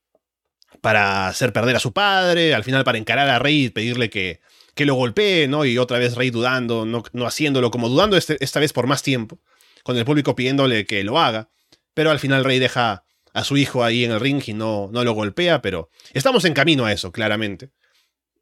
para 0.80 1.28
hacer 1.28 1.52
perder 1.52 1.76
a 1.76 1.80
su 1.80 1.92
padre, 1.92 2.54
al 2.54 2.64
final 2.64 2.84
para 2.84 2.98
encarar 2.98 3.28
a 3.28 3.38
Rey 3.38 3.64
y 3.64 3.70
pedirle 3.70 4.10
que, 4.10 4.40
que 4.74 4.84
lo 4.84 4.94
golpee, 4.94 5.48
¿no? 5.48 5.64
Y 5.64 5.78
otra 5.78 5.98
vez 5.98 6.16
Rey 6.16 6.30
dudando, 6.30 6.84
no, 6.84 7.02
no 7.12 7.26
haciéndolo, 7.26 7.70
como 7.70 7.88
dudando 7.88 8.16
este, 8.16 8.36
esta 8.40 8.60
vez 8.60 8.72
por 8.72 8.86
más 8.86 9.02
tiempo, 9.02 9.40
con 9.82 9.96
el 9.96 10.04
público 10.04 10.36
pidiéndole 10.36 10.86
que 10.86 11.02
lo 11.04 11.18
haga, 11.18 11.48
pero 11.94 12.10
al 12.10 12.18
final 12.18 12.44
Rey 12.44 12.58
deja 12.58 13.04
a 13.32 13.44
su 13.44 13.56
hijo 13.56 13.84
ahí 13.84 14.04
en 14.04 14.12
el 14.12 14.20
ring 14.20 14.42
y 14.46 14.54
no, 14.54 14.88
no 14.92 15.04
lo 15.04 15.12
golpea, 15.12 15.60
pero 15.60 15.90
estamos 16.14 16.44
en 16.44 16.54
camino 16.54 16.86
a 16.86 16.92
eso, 16.92 17.12
claramente. 17.12 17.70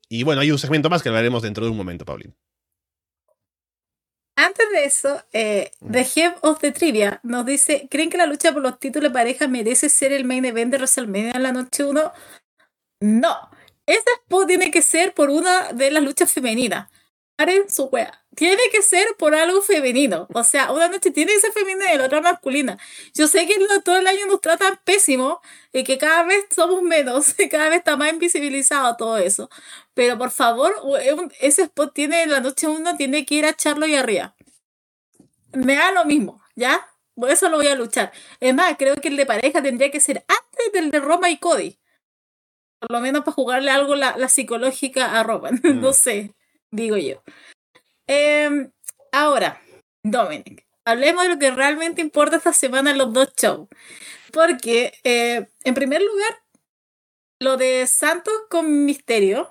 Y 0.08 0.22
bueno, 0.22 0.40
hay 0.40 0.50
un 0.50 0.58
segmento 0.58 0.90
más 0.90 1.02
que 1.02 1.08
hablaremos 1.08 1.42
dentro 1.42 1.64
de 1.64 1.70
un 1.70 1.76
momento, 1.76 2.04
Paulín. 2.04 2.34
Antes 4.36 4.66
de 4.72 4.84
eso, 4.84 5.22
eh, 5.32 5.70
The 5.80 6.00
Head 6.00 6.36
of 6.42 6.58
the 6.58 6.72
Trivia 6.72 7.20
nos 7.22 7.46
dice, 7.46 7.86
¿creen 7.88 8.10
que 8.10 8.18
la 8.18 8.26
lucha 8.26 8.52
por 8.52 8.62
los 8.62 8.80
títulos 8.80 9.10
de 9.10 9.14
pareja 9.14 9.46
merece 9.46 9.88
ser 9.88 10.12
el 10.12 10.24
main 10.24 10.44
event 10.44 10.72
de 10.72 10.78
WrestleMania 10.78 11.32
en 11.36 11.42
la 11.42 11.52
noche 11.52 11.84
1? 11.84 12.12
No. 13.00 13.50
Ese 13.86 14.04
spot 14.22 14.48
tiene 14.48 14.70
que 14.70 14.82
ser 14.82 15.14
por 15.14 15.30
una 15.30 15.72
de 15.72 15.90
las 15.90 16.02
luchas 16.02 16.32
femeninas. 16.32 16.88
Paren 17.36 17.68
su 17.68 17.84
wea. 17.86 18.24
Tiene 18.36 18.62
que 18.70 18.82
ser 18.82 19.06
por 19.18 19.34
algo 19.34 19.60
femenino. 19.60 20.28
O 20.32 20.44
sea, 20.44 20.70
una 20.72 20.88
noche 20.88 21.10
tiene 21.10 21.32
que 21.32 21.40
ser 21.40 21.52
femenina 21.52 21.92
y 21.92 21.98
la 21.98 22.06
otra 22.06 22.20
masculina. 22.20 22.78
Yo 23.12 23.26
sé 23.26 23.46
que 23.46 23.56
todo 23.84 23.96
el 23.96 24.06
año 24.06 24.26
nos 24.26 24.40
tratan 24.40 24.78
pésimo 24.84 25.40
y 25.72 25.82
que 25.84 25.98
cada 25.98 26.24
vez 26.24 26.44
somos 26.54 26.82
menos, 26.82 27.38
y 27.38 27.48
cada 27.50 27.68
vez 27.68 27.78
está 27.78 27.96
más 27.96 28.12
invisibilizado 28.12 28.96
todo 28.96 29.18
eso. 29.18 29.50
Pero 29.94 30.16
por 30.16 30.30
favor, 30.30 30.72
ese 31.40 31.62
spot 31.62 31.92
tiene 31.92 32.22
en 32.22 32.30
la 32.30 32.40
noche 32.40 32.68
uno 32.68 32.96
tiene 32.96 33.26
que 33.26 33.36
ir 33.36 33.46
a 33.46 33.50
echarlo 33.50 33.86
y 33.86 33.96
arriba. 33.96 34.36
Me 35.52 35.74
da 35.76 35.92
lo 35.92 36.04
mismo, 36.04 36.42
¿ya? 36.54 36.86
Por 37.16 37.30
eso 37.30 37.48
lo 37.48 37.58
voy 37.58 37.68
a 37.68 37.76
luchar. 37.76 38.12
Es 38.40 38.54
más, 38.54 38.76
creo 38.76 38.96
que 38.96 39.08
el 39.08 39.16
de 39.16 39.26
pareja 39.26 39.62
tendría 39.62 39.90
que 39.90 40.00
ser 40.00 40.24
antes 40.28 40.72
del 40.72 40.90
de 40.90 41.00
Roma 41.00 41.30
y 41.30 41.38
Cody. 41.38 41.78
Por 42.80 42.90
lo 42.92 43.00
menos 43.00 43.24
para 43.24 43.34
jugarle 43.34 43.70
algo 43.70 43.94
la, 43.94 44.28
psicológica 44.28 45.18
a 45.18 45.22
Roman. 45.22 45.60
no 45.62 45.90
mm. 45.90 45.94
sé 45.94 46.34
digo 46.74 46.96
yo. 46.96 47.22
Em, 48.06 48.70
ahora, 49.12 49.60
Dominic, 50.02 50.66
hablemos 50.84 51.24
de 51.24 51.28
lo 51.30 51.38
que 51.38 51.50
realmente 51.50 52.02
importa 52.02 52.36
esta 52.36 52.52
semana 52.52 52.90
en 52.90 52.98
los 52.98 53.12
dos 53.12 53.32
shows. 53.36 53.68
Porque, 54.32 54.92
eh, 55.04 55.48
en 55.62 55.74
primer 55.74 56.02
lugar, 56.02 56.42
lo 57.40 57.56
de 57.56 57.86
Santos 57.86 58.34
con 58.50 58.84
Misterio 58.84 59.50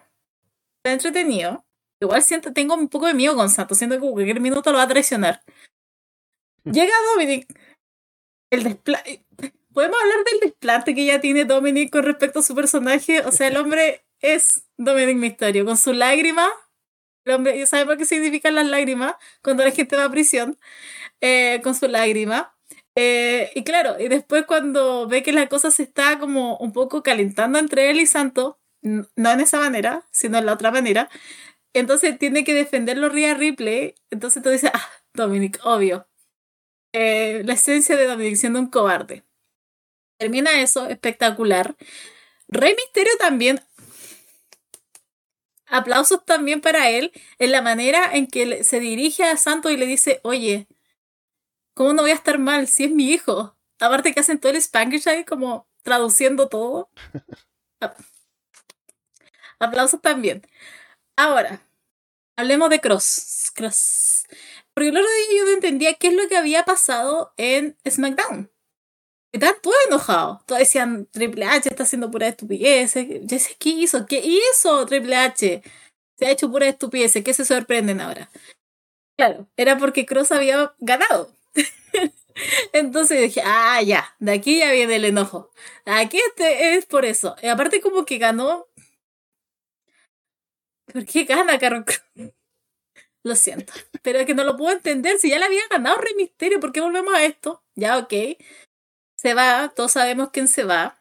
está 0.77 0.93
entretenido. 0.93 1.65
Igual 2.01 2.21
siento, 2.21 2.51
tengo 2.53 2.75
un 2.75 2.89
poco 2.89 3.07
de 3.07 3.13
miedo 3.13 3.35
con 3.35 3.49
Santos, 3.49 3.77
siento 3.77 3.95
que 3.95 4.01
cualquier 4.01 4.41
minuto 4.41 4.71
lo 4.71 4.77
va 4.77 4.83
a 4.83 4.87
traicionar. 4.87 5.41
Llega 6.65 6.93
Dominic. 7.13 7.47
El 8.51 8.63
desplante. 8.63 9.25
¿Podemos 9.73 9.97
hablar 9.99 10.23
del 10.25 10.39
desplante 10.41 10.93
que 10.93 11.05
ya 11.05 11.19
tiene 11.19 11.45
Dominic 11.45 11.91
con 11.91 12.03
respecto 12.03 12.39
a 12.39 12.43
su 12.43 12.53
personaje? 12.53 13.21
O 13.21 13.31
sea, 13.31 13.47
el 13.47 13.57
hombre 13.57 14.05
es 14.19 14.65
Dominic 14.77 15.17
Misterio, 15.17 15.65
con 15.65 15.77
su 15.77 15.93
lágrima 15.93 16.47
hombre 17.25 17.65
por 17.85 17.97
qué 17.97 18.05
significan 18.05 18.55
las 18.55 18.67
lágrimas 18.67 19.15
cuando 19.41 19.63
la 19.63 19.71
gente 19.71 19.95
va 19.95 20.05
a 20.05 20.11
prisión 20.11 20.57
eh, 21.21 21.61
con 21.63 21.75
su 21.75 21.87
lágrima. 21.87 22.55
Eh, 22.95 23.51
y 23.55 23.63
claro, 23.63 23.95
y 23.99 24.07
después 24.07 24.45
cuando 24.45 25.07
ve 25.07 25.23
que 25.23 25.33
la 25.33 25.47
cosa 25.47 25.71
se 25.71 25.83
está 25.83 26.19
como 26.19 26.57
un 26.57 26.73
poco 26.73 27.01
calentando 27.01 27.57
entre 27.59 27.89
él 27.89 27.99
y 27.99 28.05
Santo, 28.05 28.59
no 28.81 29.31
en 29.31 29.39
esa 29.39 29.59
manera, 29.59 30.05
sino 30.11 30.37
en 30.37 30.45
la 30.45 30.53
otra 30.53 30.71
manera, 30.71 31.09
entonces 31.73 32.17
tiene 32.19 32.43
que 32.43 32.53
defenderlo 32.53 33.09
Ria 33.09 33.33
Ripley. 33.33 33.95
Entonces 34.11 34.43
tú 34.43 34.49
dices, 34.49 34.71
ah, 34.73 34.89
Dominic, 35.13 35.59
obvio. 35.63 36.07
Eh, 36.93 37.41
la 37.45 37.53
esencia 37.53 37.95
de 37.97 38.05
Dominic 38.05 38.35
siendo 38.35 38.59
un 38.59 38.69
cobarde. 38.69 39.23
Termina 40.19 40.61
eso, 40.61 40.87
espectacular. 40.87 41.75
Rey 42.47 42.75
Misterio 42.75 43.13
también 43.19 43.61
aplausos 45.73 46.23
también 46.23 46.61
para 46.61 46.89
él 46.91 47.11
en 47.39 47.51
la 47.51 47.63
manera 47.63 48.13
en 48.13 48.27
que 48.27 48.63
se 48.63 48.79
dirige 48.79 49.23
a 49.23 49.37
Santos 49.37 49.71
y 49.71 49.77
le 49.77 49.87
dice, 49.87 50.19
oye, 50.23 50.67
¿cómo 51.73 51.93
no 51.93 52.03
voy 52.03 52.11
a 52.11 52.15
estar 52.15 52.37
mal 52.37 52.67
si 52.67 52.83
es 52.85 52.91
mi 52.91 53.09
hijo? 53.09 53.57
Aparte 53.79 54.13
que 54.13 54.19
hacen 54.19 54.39
todo 54.39 54.51
el 54.51 54.57
Spanglish 54.59 55.09
ahí 55.09 55.25
como 55.25 55.67
traduciendo 55.81 56.47
todo. 56.47 56.89
aplausos 59.59 59.99
también. 59.99 60.45
Ahora, 61.15 61.67
hablemos 62.35 62.69
de 62.69 62.79
Cross. 62.79 63.51
Cross. 63.55 64.27
Porque 64.75 64.89
el 64.89 64.97
otro 64.97 65.09
día 65.09 65.39
yo 65.39 65.45
no 65.45 65.51
entendía 65.53 65.95
qué 65.95 66.09
es 66.09 66.13
lo 66.13 66.27
que 66.29 66.37
había 66.37 66.65
pasado 66.65 67.33
en 67.37 67.77
SmackDown. 67.89 68.52
Estaban 69.33 69.55
todos 69.61 69.75
enojados. 69.87 70.45
Todos 70.45 70.59
decían, 70.59 71.07
Triple 71.07 71.45
H 71.45 71.67
está 71.67 71.83
haciendo 71.83 72.11
pura 72.11 72.27
estupidez. 72.27 72.93
Yo 73.23 73.39
sé, 73.39 73.55
¿qué 73.57 73.69
hizo? 73.69 74.05
¿Qué 74.05 74.21
hizo 74.23 74.85
Triple 74.85 75.15
H? 75.15 75.63
Se 76.19 76.25
ha 76.25 76.31
hecho 76.31 76.51
pura 76.51 76.67
estupidez. 76.67 77.13
¿Qué 77.25 77.33
se 77.33 77.43
sorprenden 77.43 77.99
ahora? 77.99 78.29
Claro, 79.17 79.47
era 79.57 79.77
porque 79.79 80.05
Cross 80.05 80.31
había 80.31 80.75
ganado. 80.77 81.35
Entonces 82.73 83.21
dije, 83.21 83.41
ah, 83.43 83.81
ya, 83.81 84.15
de 84.19 84.33
aquí 84.33 84.59
ya 84.59 84.71
viene 84.71 84.97
el 84.97 85.05
enojo. 85.05 85.49
Aquí 85.85 86.19
este 86.27 86.75
es 86.75 86.85
por 86.85 87.03
eso. 87.03 87.35
Y 87.41 87.47
aparte 87.47 87.81
como 87.81 88.05
que 88.05 88.19
ganó. 88.19 88.67
¿Por 90.91 91.05
qué 91.07 91.23
gana 91.23 91.57
Carlos 91.57 91.85
Lo 93.23 93.35
siento. 93.35 93.73
Pero 94.03 94.19
es 94.19 94.27
que 94.27 94.35
no 94.35 94.43
lo 94.43 94.57
puedo 94.57 94.75
entender. 94.75 95.17
Si 95.17 95.29
ya 95.31 95.39
le 95.39 95.45
había 95.45 95.67
ganado 95.71 95.97
Rey 95.97 96.13
Misterio, 96.13 96.59
¿por 96.59 96.71
qué 96.71 96.81
volvemos 96.81 97.15
a 97.15 97.23
esto? 97.23 97.63
Ya, 97.75 97.97
ok 97.97 98.13
se 99.23 99.33
va, 99.33 99.71
todos 99.73 99.93
sabemos 99.93 100.29
quién 100.31 100.49
se 100.49 100.65
va. 100.65 100.99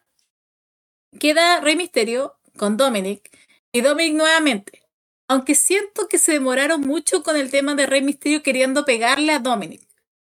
Queda 1.19 1.61
Rey 1.61 1.74
Misterio 1.74 2.39
con 2.57 2.77
Dominic 2.77 3.28
y 3.73 3.81
Dominic 3.81 4.15
nuevamente. 4.15 4.86
Aunque 5.28 5.57
siento 5.57 6.09
que 6.09 6.19
se 6.19 6.32
demoraron 6.32 6.82
mucho 6.82 7.24
con 7.24 7.36
el 7.36 7.51
tema 7.51 7.74
de 7.74 7.86
Rey 7.86 8.01
Misterio 8.01 8.43
queriendo 8.43 8.85
pegarle 8.85 9.32
a 9.32 9.40
Dominic. 9.40 9.82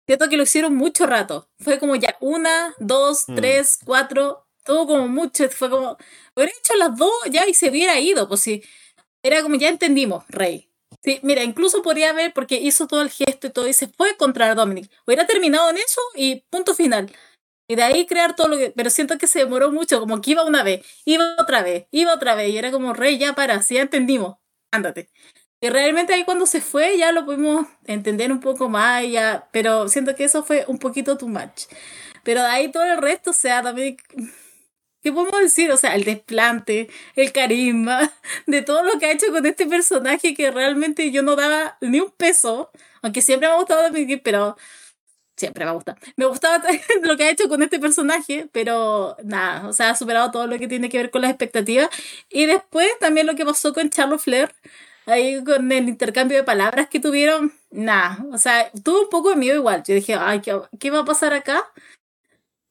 Siento 0.06 0.28
que 0.28 0.36
lo 0.36 0.44
hicieron 0.44 0.74
mucho 0.74 1.06
rato. 1.06 1.50
Fue 1.58 1.78
como 1.78 1.94
ya 1.96 2.16
una, 2.20 2.74
dos, 2.78 3.28
mm. 3.28 3.34
tres, 3.34 3.78
cuatro, 3.84 4.46
todo 4.64 4.86
como 4.86 5.06
mucho. 5.06 5.48
Fue 5.50 5.68
como, 5.68 5.98
hubiera 6.34 6.52
hecho 6.58 6.74
las 6.76 6.96
dos 6.96 7.12
ya 7.30 7.46
y 7.46 7.52
se 7.52 7.68
hubiera 7.68 8.00
ido. 8.00 8.28
Pues 8.28 8.40
sí, 8.40 8.62
era 9.22 9.42
como 9.42 9.56
ya 9.56 9.68
entendimos, 9.68 10.24
Rey. 10.28 10.70
Sí, 11.02 11.20
mira, 11.22 11.42
incluso 11.42 11.82
podría 11.82 12.10
haber, 12.10 12.32
porque 12.32 12.54
hizo 12.56 12.86
todo 12.86 13.02
el 13.02 13.10
gesto 13.10 13.48
y 13.48 13.50
todo 13.50 13.68
y 13.68 13.74
se 13.74 13.88
fue 13.88 14.16
contra 14.16 14.54
Dominic. 14.54 14.90
Hubiera 15.06 15.26
terminado 15.26 15.68
en 15.68 15.76
eso 15.76 16.00
y 16.14 16.36
punto 16.48 16.74
final. 16.74 17.10
Y 17.68 17.76
de 17.76 17.82
ahí 17.82 18.06
crear 18.06 18.36
todo 18.36 18.48
lo 18.48 18.56
que. 18.58 18.70
Pero 18.76 18.90
siento 18.90 19.18
que 19.18 19.26
se 19.26 19.40
demoró 19.40 19.70
mucho, 19.72 20.00
como 20.00 20.20
que 20.20 20.32
iba 20.32 20.44
una 20.44 20.62
vez, 20.62 20.84
iba 21.04 21.24
otra 21.38 21.62
vez, 21.62 21.86
iba 21.90 22.14
otra 22.14 22.34
vez. 22.34 22.50
Y 22.50 22.58
era 22.58 22.70
como, 22.70 22.92
rey, 22.94 23.18
ya 23.18 23.34
para, 23.34 23.62
sí, 23.62 23.74
ya 23.76 23.82
entendimos, 23.82 24.36
ándate. 24.70 25.10
Y 25.60 25.70
realmente 25.70 26.12
ahí 26.14 26.24
cuando 26.24 26.46
se 26.46 26.60
fue 26.60 26.98
ya 26.98 27.12
lo 27.12 27.24
pudimos 27.24 27.66
entender 27.86 28.30
un 28.32 28.40
poco 28.40 28.68
más, 28.68 29.04
ya, 29.08 29.48
pero 29.52 29.88
siento 29.88 30.14
que 30.14 30.24
eso 30.24 30.44
fue 30.44 30.64
un 30.68 30.78
poquito 30.78 31.16
too 31.18 31.28
much. 31.28 31.64
Pero 32.24 32.42
de 32.42 32.48
ahí 32.48 32.70
todo 32.72 32.84
el 32.84 32.98
resto, 32.98 33.30
o 33.30 33.32
sea, 33.34 33.62
también, 33.62 33.96
¿qué 35.02 35.12
podemos 35.12 35.40
decir? 35.40 35.70
O 35.70 35.76
sea, 35.76 35.94
el 35.94 36.04
desplante, 36.04 36.88
el 37.16 37.32
carisma, 37.32 38.12
de 38.46 38.62
todo 38.62 38.82
lo 38.84 38.98
que 38.98 39.06
ha 39.06 39.12
hecho 39.12 39.26
con 39.30 39.44
este 39.46 39.66
personaje 39.66 40.34
que 40.34 40.50
realmente 40.50 41.10
yo 41.10 41.22
no 41.22 41.36
daba 41.36 41.76
ni 41.80 42.00
un 42.00 42.10
peso, 42.10 42.70
aunque 43.02 43.22
siempre 43.22 43.48
me 43.48 43.54
ha 43.54 43.58
gustado 43.58 43.82
pero 44.22 44.56
siempre 45.36 45.64
me 45.64 45.72
gusta. 45.72 45.96
Me 46.16 46.26
gustaba 46.26 46.62
lo 47.02 47.16
que 47.16 47.24
ha 47.24 47.30
hecho 47.30 47.48
con 47.48 47.62
este 47.62 47.78
personaje, 47.78 48.48
pero 48.52 49.16
nada, 49.24 49.68
o 49.68 49.72
sea, 49.72 49.90
ha 49.90 49.96
superado 49.96 50.30
todo 50.30 50.46
lo 50.46 50.58
que 50.58 50.68
tiene 50.68 50.88
que 50.88 50.98
ver 50.98 51.10
con 51.10 51.22
las 51.22 51.30
expectativas. 51.30 51.88
Y 52.30 52.46
después 52.46 52.88
también 53.00 53.26
lo 53.26 53.34
que 53.34 53.44
pasó 53.44 53.72
con 53.72 53.90
Charlotte 53.90 54.20
Flair, 54.20 54.54
ahí 55.06 55.42
con 55.44 55.70
el 55.72 55.88
intercambio 55.88 56.36
de 56.38 56.44
palabras 56.44 56.88
que 56.88 57.00
tuvieron, 57.00 57.52
nada, 57.70 58.24
o 58.32 58.38
sea, 58.38 58.70
tuvo 58.84 59.02
un 59.02 59.10
poco 59.10 59.30
de 59.30 59.36
miedo 59.36 59.56
igual. 59.56 59.82
Yo 59.86 59.94
dije, 59.94 60.14
ay, 60.14 60.40
¿qué, 60.40 60.58
¿qué, 60.80 60.90
va 60.90 61.00
a 61.00 61.04
pasar 61.04 61.34
acá? 61.34 61.62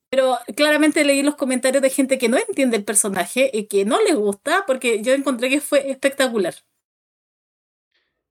Pero 0.09 0.37
claramente 0.55 1.03
leí 1.03 1.23
los 1.23 1.35
comentarios 1.35 1.81
de 1.81 1.89
gente 1.89 2.17
que 2.19 2.29
no 2.29 2.37
entiende 2.37 2.77
el 2.77 2.83
personaje 2.85 3.49
y 3.51 3.65
que 3.65 3.83
no 3.85 4.01
le 4.01 4.13
gusta, 4.13 4.63
porque 4.67 5.01
yo 5.01 5.13
encontré 5.13 5.49
que 5.49 5.59
fue 5.61 5.89
espectacular. 5.89 6.53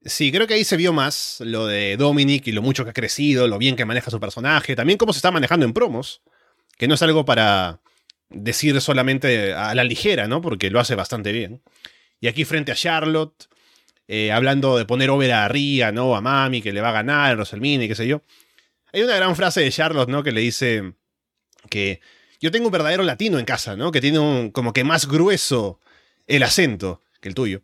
Sí, 0.04 0.32
creo 0.32 0.48
que 0.48 0.54
ahí 0.54 0.64
se 0.64 0.76
vio 0.76 0.92
más 0.92 1.38
lo 1.40 1.66
de 1.66 1.96
Dominic 1.96 2.48
y 2.48 2.52
lo 2.52 2.60
mucho 2.60 2.84
que 2.84 2.90
ha 2.90 2.94
crecido, 2.94 3.46
lo 3.46 3.58
bien 3.58 3.76
que 3.76 3.84
maneja 3.84 4.10
su 4.10 4.18
personaje, 4.18 4.74
también 4.74 4.98
cómo 4.98 5.12
se 5.12 5.18
está 5.18 5.30
manejando 5.30 5.64
en 5.64 5.72
promos, 5.72 6.22
que 6.76 6.88
no 6.88 6.94
es 6.94 7.02
algo 7.02 7.24
para 7.24 7.80
decir 8.28 8.80
solamente 8.80 9.52
a 9.52 9.74
la 9.74 9.84
ligera, 9.84 10.26
¿no? 10.26 10.40
Porque 10.40 10.70
lo 10.70 10.80
hace 10.80 10.96
bastante 10.96 11.30
bien. 11.30 11.62
Y 12.20 12.26
aquí 12.26 12.44
frente 12.44 12.72
a 12.72 12.74
Charlotte, 12.74 13.48
eh, 14.08 14.32
hablando 14.32 14.76
de 14.76 14.86
poner 14.86 15.10
over 15.10 15.32
a 15.32 15.48
Ria, 15.48 15.92
¿no? 15.92 16.16
A 16.16 16.20
Mami, 16.20 16.62
que 16.62 16.72
le 16.72 16.80
va 16.80 16.88
a 16.88 16.92
ganar, 16.92 17.36
Rosalmini, 17.36 17.86
qué 17.86 17.94
sé 17.94 18.08
yo. 18.08 18.22
Hay 18.92 19.02
una 19.02 19.16
gran 19.16 19.36
frase 19.36 19.60
de 19.60 19.70
Charlotte, 19.70 20.08
¿no? 20.08 20.24
Que 20.24 20.32
le 20.32 20.40
dice 20.40 20.94
que 21.70 22.00
yo 22.40 22.50
tengo 22.50 22.66
un 22.66 22.72
verdadero 22.72 23.04
latino 23.04 23.38
en 23.38 23.44
casa, 23.44 23.76
¿no? 23.76 23.92
Que 23.92 24.00
tiene 24.00 24.18
un, 24.18 24.50
como 24.50 24.72
que 24.72 24.82
más 24.82 25.06
grueso 25.06 25.78
el 26.26 26.42
acento 26.42 27.02
que 27.20 27.28
el 27.28 27.34
tuyo. 27.34 27.62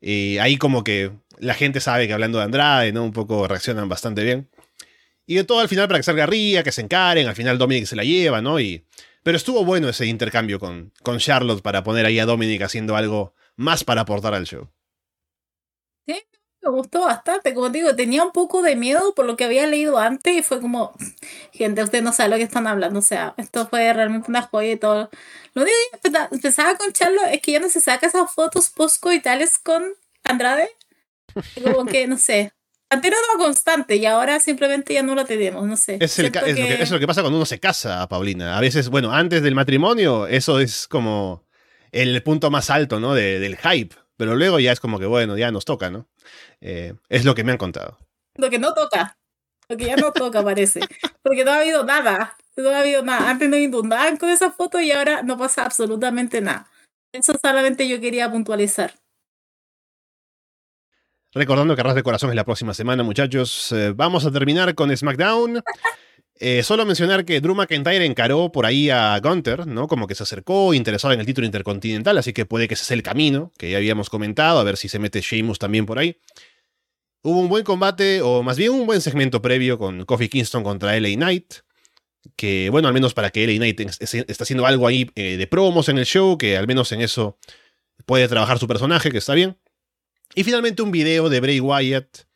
Y 0.00 0.38
ahí 0.38 0.56
como 0.58 0.84
que 0.84 1.12
la 1.40 1.54
gente 1.54 1.80
sabe 1.80 2.06
que 2.06 2.12
hablando 2.12 2.38
de 2.38 2.44
Andrade, 2.44 2.92
¿no? 2.92 3.02
Un 3.02 3.12
poco 3.12 3.48
reaccionan 3.48 3.88
bastante 3.88 4.22
bien. 4.22 4.48
Y 5.26 5.36
de 5.36 5.44
todo 5.44 5.60
al 5.60 5.68
final 5.68 5.86
para 5.86 5.98
que 5.98 6.04
salga 6.04 6.26
Ría, 6.26 6.62
que 6.62 6.72
se 6.72 6.82
encaren, 6.82 7.28
al 7.28 7.36
final 7.36 7.58
Dominic 7.58 7.86
se 7.86 7.96
la 7.96 8.04
lleva, 8.04 8.42
¿no? 8.42 8.60
Y, 8.60 8.84
pero 9.22 9.36
estuvo 9.36 9.64
bueno 9.64 9.88
ese 9.88 10.06
intercambio 10.06 10.58
con, 10.58 10.92
con 11.02 11.18
Charlotte 11.18 11.62
para 11.62 11.82
poner 11.82 12.06
ahí 12.06 12.18
a 12.18 12.26
Dominic 12.26 12.62
haciendo 12.62 12.96
algo 12.96 13.34
más 13.56 13.84
para 13.84 14.02
aportar 14.02 14.34
al 14.34 14.46
show. 14.46 14.68
Sí, 16.06 16.20
me 16.62 16.70
gustó 16.70 17.02
bastante. 17.02 17.54
Como 17.54 17.70
digo, 17.70 17.94
tenía 17.94 18.24
un 18.24 18.32
poco 18.32 18.62
de 18.62 18.76
miedo 18.76 19.14
por 19.14 19.24
lo 19.24 19.36
que 19.36 19.44
había 19.44 19.66
leído 19.66 19.98
antes 19.98 20.36
y 20.36 20.42
fue 20.42 20.60
como, 20.60 20.92
gente, 21.52 21.82
usted 21.82 22.02
no 22.02 22.12
sabe 22.12 22.30
lo 22.30 22.36
que 22.36 22.42
están 22.42 22.66
hablando. 22.66 22.98
O 22.98 23.02
sea, 23.02 23.34
esto 23.36 23.68
fue 23.68 23.92
realmente 23.92 24.30
una 24.30 24.42
joya 24.42 24.72
y 24.72 24.76
todo. 24.76 25.10
Lo 25.54 25.62
único 25.62 25.76
que 26.02 26.38
pensaba 26.38 26.76
con 26.76 26.92
Charlotte 26.92 27.32
es 27.32 27.40
que 27.40 27.52
ya 27.52 27.60
no 27.60 27.68
se 27.68 27.80
saca 27.80 28.06
esas 28.06 28.30
fotos 28.32 28.70
post-coitales 28.70 29.58
con 29.58 29.84
Andrade 30.24 30.70
como 31.62 31.86
que, 31.86 32.06
no 32.06 32.16
sé. 32.18 32.52
Antes 32.92 33.12
era 33.12 33.18
constante 33.38 33.96
y 33.96 34.06
ahora 34.06 34.40
simplemente 34.40 34.94
ya 34.94 35.02
no 35.02 35.14
lo 35.14 35.24
tenemos, 35.24 35.64
no 35.64 35.76
sé. 35.76 35.98
Es, 36.00 36.18
lo 36.18 36.32
que, 36.32 36.38
es, 36.50 36.90
lo 36.90 36.98
que, 36.98 37.06
pasa 37.06 37.20
cuando 37.20 37.38
uno 37.38 37.46
se 37.46 37.60
casa, 37.60 38.08
Paulina. 38.08 38.58
A 38.58 38.60
veces, 38.60 38.88
bueno, 38.88 39.12
antes 39.12 39.42
del 39.42 39.54
matrimonio, 39.54 40.26
eso 40.26 40.58
es 40.58 40.88
como 40.88 41.46
el 41.92 42.20
punto 42.24 42.50
más 42.50 42.68
alto, 42.68 42.98
¿no? 42.98 43.14
del 43.14 43.56
hype. 43.56 43.94
Pero 44.16 44.34
luego 44.34 44.58
ya 44.58 44.72
es 44.72 44.80
como 44.80 44.98
que, 44.98 45.06
bueno, 45.06 45.38
ya 45.38 45.50
nos 45.50 45.64
toca, 45.64 45.88
¿no? 45.88 46.08
Eh, 46.60 46.94
es 47.08 47.24
lo 47.24 47.34
que 47.34 47.44
me 47.44 47.52
han 47.52 47.58
contado. 47.58 47.96
Lo 48.36 48.50
que 48.50 48.58
no 48.58 48.74
toca. 48.74 49.16
Lo 49.68 49.76
que 49.76 49.86
ya 49.86 49.96
no 49.96 50.12
toca, 50.12 50.42
parece. 50.42 50.80
Porque 51.22 51.44
no 51.44 51.52
ha 51.52 51.60
habido 51.60 51.84
nada. 51.84 52.36
No 52.56 52.70
ha 52.70 52.80
habido 52.80 53.02
nada. 53.02 53.30
Antes 53.30 53.48
nos 53.48 53.60
inundaban 53.60 54.16
con 54.16 54.28
esa 54.28 54.50
foto 54.50 54.80
y 54.80 54.90
ahora 54.90 55.22
no 55.22 55.38
pasa 55.38 55.64
absolutamente 55.64 56.40
nada. 56.40 56.68
Eso 57.12 57.32
solamente 57.40 57.88
yo 57.88 58.00
quería 58.00 58.30
puntualizar. 58.30 58.92
Recordando 61.32 61.76
que 61.76 61.80
Arras 61.80 61.94
de 61.94 62.02
Corazón 62.02 62.30
es 62.30 62.36
la 62.36 62.44
próxima 62.44 62.74
semana, 62.74 63.04
muchachos. 63.04 63.70
Eh, 63.70 63.92
vamos 63.94 64.24
a 64.26 64.32
terminar 64.32 64.74
con 64.74 64.94
SmackDown. 64.96 65.62
Eh, 66.42 66.62
solo 66.64 66.84
mencionar 66.84 67.24
que 67.24 67.40
Drew 67.40 67.54
McIntyre 67.54 68.04
encaró 68.04 68.50
por 68.50 68.66
ahí 68.66 68.90
a 68.90 69.16
Gunter, 69.20 69.66
¿no? 69.66 69.86
Como 69.86 70.08
que 70.08 70.16
se 70.16 70.24
acercó, 70.24 70.74
interesado 70.74 71.14
en 71.14 71.20
el 71.20 71.26
título 71.26 71.44
intercontinental, 71.44 72.18
así 72.18 72.32
que 72.32 72.46
puede 72.46 72.66
que 72.66 72.74
ese 72.74 72.84
sea 72.84 72.96
el 72.96 73.04
camino 73.04 73.52
que 73.58 73.70
ya 73.70 73.76
habíamos 73.76 74.10
comentado, 74.10 74.58
a 74.58 74.64
ver 74.64 74.76
si 74.76 74.88
se 74.88 74.98
mete 74.98 75.20
Sheamus 75.20 75.60
también 75.60 75.86
por 75.86 76.00
ahí. 76.00 76.16
Hubo 77.22 77.38
un 77.38 77.48
buen 77.48 77.62
combate, 77.62 78.22
o 78.22 78.42
más 78.42 78.56
bien 78.56 78.72
un 78.72 78.86
buen 78.86 79.00
segmento 79.00 79.40
previo 79.40 79.78
con 79.78 80.04
Kofi 80.06 80.28
Kingston 80.28 80.64
contra 80.64 80.98
LA 80.98 81.10
Knight. 81.10 81.54
Que, 82.34 82.70
bueno, 82.70 82.88
al 82.88 82.94
menos 82.94 83.14
para 83.14 83.30
que 83.30 83.46
LA 83.46 83.56
Knight 83.56 83.80
está 84.00 84.42
haciendo 84.42 84.66
algo 84.66 84.86
ahí 84.86 85.08
eh, 85.14 85.36
de 85.36 85.46
promos 85.46 85.88
en 85.90 85.98
el 85.98 86.06
show, 86.06 86.36
que 86.38 86.56
al 86.56 86.66
menos 86.66 86.90
en 86.92 87.02
eso 87.02 87.38
puede 88.04 88.26
trabajar 88.26 88.58
su 88.58 88.66
personaje, 88.66 89.10
que 89.12 89.18
está 89.18 89.34
bien. 89.34 89.58
Y 90.34 90.44
finalmente 90.44 90.82
un 90.82 90.90
video 90.90 91.28
de 91.28 91.40
Bray 91.40 91.60
Wyatt 91.60 92.30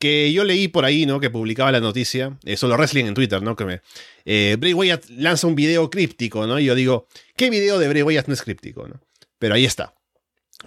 que 0.00 0.32
yo 0.32 0.44
leí 0.44 0.68
por 0.68 0.86
ahí, 0.86 1.04
¿no? 1.04 1.20
Que 1.20 1.28
publicaba 1.28 1.70
la 1.70 1.80
noticia, 1.80 2.38
eh, 2.44 2.56
solo 2.56 2.74
wrestling 2.76 3.04
en 3.04 3.14
Twitter, 3.14 3.42
¿no? 3.42 3.54
Que 3.54 3.66
me, 3.66 3.82
eh, 4.24 4.56
Bray 4.58 4.72
Wyatt 4.72 5.04
lanza 5.10 5.46
un 5.46 5.54
video 5.54 5.90
críptico, 5.90 6.46
¿no? 6.46 6.58
Y 6.58 6.64
yo 6.64 6.74
digo, 6.74 7.06
¿qué 7.36 7.50
video 7.50 7.78
de 7.78 7.86
Bray 7.86 8.02
Wyatt 8.02 8.26
no 8.26 8.34
es 8.34 8.42
críptico, 8.42 8.88
¿no? 8.88 8.98
Pero 9.38 9.54
ahí 9.54 9.66
está. 9.66 9.94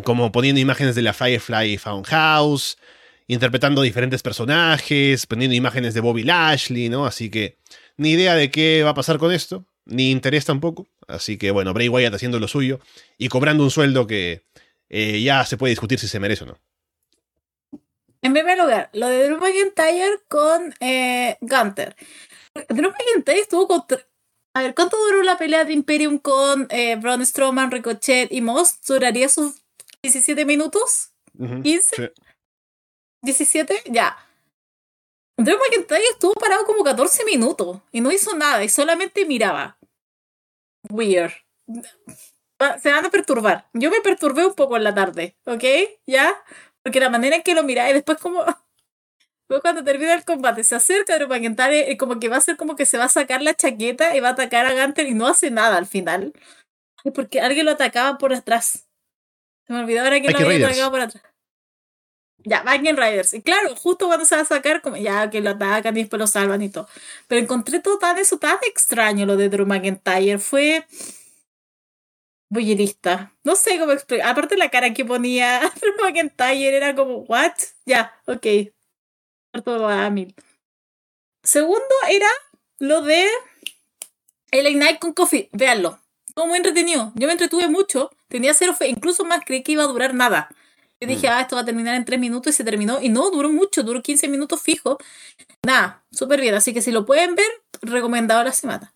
Como 0.03 0.31
poniendo 0.31 0.61
imágenes 0.61 0.93
de 0.93 1.01
la 1.01 1.13
Firefly 1.13 1.79
Found 1.79 2.05
House, 2.05 2.77
interpretando 3.27 3.81
diferentes 3.81 4.21
personajes, 4.21 5.25
poniendo 5.25 5.55
imágenes 5.55 5.95
de 5.95 6.01
Bobby 6.01 6.23
Lashley, 6.23 6.89
¿no? 6.89 7.07
Así 7.07 7.31
que 7.31 7.57
ni 7.97 8.11
idea 8.11 8.35
de 8.35 8.51
qué 8.51 8.83
va 8.83 8.91
a 8.91 8.95
pasar 8.95 9.17
con 9.17 9.31
esto, 9.31 9.65
ni 9.85 10.11
interés 10.11 10.45
tampoco. 10.45 10.87
Así 11.07 11.37
que 11.37 11.49
bueno, 11.49 11.73
Bray 11.73 11.89
Wyatt 11.89 12.13
haciendo 12.13 12.39
lo 12.39 12.47
suyo 12.47 12.79
y 13.17 13.29
cobrando 13.29 13.63
un 13.63 13.71
sueldo 13.71 14.05
que 14.05 14.43
eh, 14.95 15.23
ya 15.23 15.43
se 15.43 15.57
puede 15.57 15.71
discutir 15.71 15.99
si 15.99 16.07
se 16.07 16.19
merece 16.19 16.43
o 16.43 16.47
no. 16.47 16.59
En 18.21 18.31
primer 18.31 18.59
lugar, 18.59 18.91
lo 18.93 19.07
de 19.07 19.23
Drew 19.25 19.39
McIntyre 19.39 20.21
con 20.27 20.75
eh, 20.79 21.35
Gunter. 21.41 21.95
Drew 22.69 22.91
McIntyre 22.91 23.39
estuvo 23.39 23.67
contra... 23.67 23.97
A 24.53 24.61
ver, 24.61 24.75
¿cuánto 24.75 24.95
duró 24.97 25.23
la 25.23 25.35
pelea 25.35 25.65
de 25.65 25.73
Imperium 25.73 26.19
con 26.19 26.67
eh, 26.69 26.95
Braun 26.97 27.25
Strowman, 27.25 27.71
Ricochet 27.71 28.31
y 28.31 28.41
Moss? 28.41 28.79
¿Duraría 28.87 29.27
sus 29.29 29.55
17 30.03 30.45
minutos? 30.45 31.09
¿15? 31.39 32.13
¿17? 33.23 33.81
Ya. 33.85 34.15
Drew 35.37 35.57
McIntyre 35.57 36.03
estuvo 36.11 36.33
parado 36.35 36.65
como 36.65 36.83
14 36.83 37.25
minutos 37.25 37.79
y 37.91 37.99
no 37.99 38.11
hizo 38.11 38.35
nada 38.35 38.63
y 38.63 38.69
solamente 38.69 39.25
miraba. 39.25 39.75
Weird 40.91 41.33
se 42.81 42.91
van 42.91 43.05
a 43.05 43.09
perturbar. 43.09 43.67
Yo 43.73 43.89
me 43.89 44.01
perturbé 44.01 44.45
un 44.45 44.53
poco 44.53 44.77
en 44.77 44.83
la 44.83 44.93
tarde, 44.93 45.35
¿ok? 45.45 45.63
¿Ya? 46.05 46.33
Porque 46.83 46.99
la 46.99 47.09
manera 47.09 47.35
en 47.35 47.43
que 47.43 47.55
lo 47.55 47.63
miráis, 47.63 47.93
después 47.93 48.17
como... 48.17 48.43
Luego 49.49 49.61
cuando 49.61 49.83
termina 49.83 50.13
el 50.13 50.23
combate, 50.23 50.63
se 50.63 50.75
acerca 50.75 51.13
a 51.13 51.17
Drew 51.17 51.27
McIntyre, 51.27 51.95
como 51.97 52.19
que 52.19 52.29
va 52.29 52.37
a 52.37 52.41
ser 52.41 52.57
como 52.57 52.75
que 52.75 52.85
se 52.85 52.97
va 52.97 53.05
a 53.05 53.09
sacar 53.09 53.41
la 53.41 53.53
chaqueta 53.53 54.15
y 54.15 54.19
va 54.19 54.29
a 54.29 54.31
atacar 54.31 54.65
a 54.65 54.73
Gunter 54.73 55.05
y 55.05 55.13
no 55.13 55.27
hace 55.27 55.51
nada 55.51 55.77
al 55.77 55.85
final. 55.85 56.33
Porque 57.13 57.41
alguien 57.41 57.65
lo 57.65 57.73
atacaba 57.73 58.17
por 58.17 58.33
atrás. 58.33 58.87
Se 59.67 59.73
me 59.73 59.79
olvidó 59.79 60.01
ahora 60.01 60.21
que 60.21 60.31
lo 60.31 60.39
había 60.39 60.67
atacado 60.67 60.91
por 60.91 61.01
atrás. 61.01 61.23
Ya, 62.45 62.63
Viking 62.63 62.97
Riders. 62.97 63.33
Y 63.33 63.41
claro, 63.41 63.75
justo 63.75 64.07
cuando 64.07 64.25
se 64.25 64.35
va 64.35 64.41
a 64.41 64.45
sacar, 64.45 64.81
como 64.81 64.97
ya 64.97 65.29
que 65.29 65.41
lo 65.41 65.51
atacan 65.51 65.95
y 65.95 66.01
después 66.01 66.19
lo 66.19 66.27
salvan 66.27 66.61
y 66.61 66.69
todo. 66.69 66.87
Pero 67.27 67.41
encontré 67.41 67.79
todo 67.79 67.97
tan 67.99 68.17
eso 68.17 68.37
tan 68.37 68.57
extraño 68.67 69.25
lo 69.25 69.37
de 69.37 69.49
Drew 69.49 69.65
McIntyre. 69.65 70.39
Fue 70.39 70.85
bullerista. 72.49 73.33
No 73.43 73.55
sé 73.55 73.79
cómo 73.79 73.91
explicar. 73.91 74.29
Aparte 74.29 74.57
la 74.57 74.69
cara 74.69 74.93
que 74.93 75.05
ponía 75.05 75.61
McIntyre 76.03 76.75
era 76.75 76.95
como, 76.95 77.19
¿what? 77.19 77.53
Ya, 77.85 78.13
ok. 78.25 78.47
Todo 79.63 79.87
a 79.87 80.09
mil. 80.09 80.35
Segundo 81.43 81.95
era 82.09 82.27
lo 82.79 83.01
de 83.01 83.27
el 84.51 84.67
Ignite 84.67 84.99
con 84.99 85.13
Coffee. 85.13 85.49
Véanlo. 85.51 85.99
Todo 86.33 86.47
muy 86.47 86.57
entretenido. 86.57 87.11
Yo 87.15 87.27
me 87.27 87.33
entretuve 87.33 87.67
mucho. 87.67 88.11
Tenía 88.27 88.53
cero 88.53 88.73
fe. 88.73 88.87
Incluso 88.87 89.25
más 89.25 89.41
creí 89.45 89.63
que 89.63 89.73
iba 89.73 89.83
a 89.83 89.87
durar 89.87 90.13
nada. 90.13 90.49
Yo 90.99 91.07
dije, 91.07 91.27
mm. 91.27 91.31
ah, 91.31 91.41
esto 91.41 91.55
va 91.55 91.63
a 91.63 91.65
terminar 91.65 91.95
en 91.95 92.05
tres 92.05 92.19
minutos 92.19 92.53
y 92.53 92.57
se 92.57 92.63
terminó. 92.63 92.99
Y 93.01 93.09
no, 93.09 93.29
duró 93.29 93.49
mucho, 93.49 93.83
duró 93.83 94.01
15 94.01 94.27
minutos 94.29 94.61
fijo. 94.61 94.97
Nada, 95.65 96.03
súper 96.11 96.39
bien. 96.39 96.55
Así 96.55 96.73
que 96.73 96.81
si 96.81 96.91
lo 96.91 97.05
pueden 97.05 97.35
ver, 97.35 97.49
recomendado 97.81 98.43
la 98.43 98.53
semana. 98.53 98.93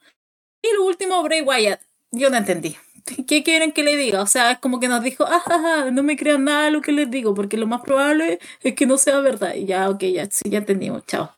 Y 0.61 0.73
lo 0.75 0.85
último, 0.85 1.21
Bray 1.23 1.41
Wyatt. 1.41 1.81
Yo 2.11 2.29
no 2.29 2.37
entendí. 2.37 2.77
¿Qué 3.27 3.43
quieren 3.43 3.71
que 3.71 3.83
le 3.83 3.95
diga? 3.95 4.21
O 4.21 4.27
sea, 4.27 4.51
es 4.51 4.59
como 4.59 4.79
que 4.79 4.87
nos 4.87 5.03
dijo, 5.03 5.25
ah, 5.27 5.89
no 5.91 6.03
me 6.03 6.17
crean 6.17 6.43
nada 6.45 6.69
lo 6.69 6.81
que 6.81 6.91
les 6.91 7.09
digo, 7.09 7.33
porque 7.33 7.57
lo 7.57 7.67
más 7.67 7.81
probable 7.81 8.39
es 8.61 8.75
que 8.75 8.85
no 8.85 8.97
sea 8.97 9.19
verdad. 9.19 9.55
Y 9.55 9.65
ya, 9.65 9.89
ok, 9.89 10.03
ya, 10.03 10.27
sí, 10.29 10.49
ya 10.49 10.59
entendimos, 10.59 11.05
chao. 11.05 11.35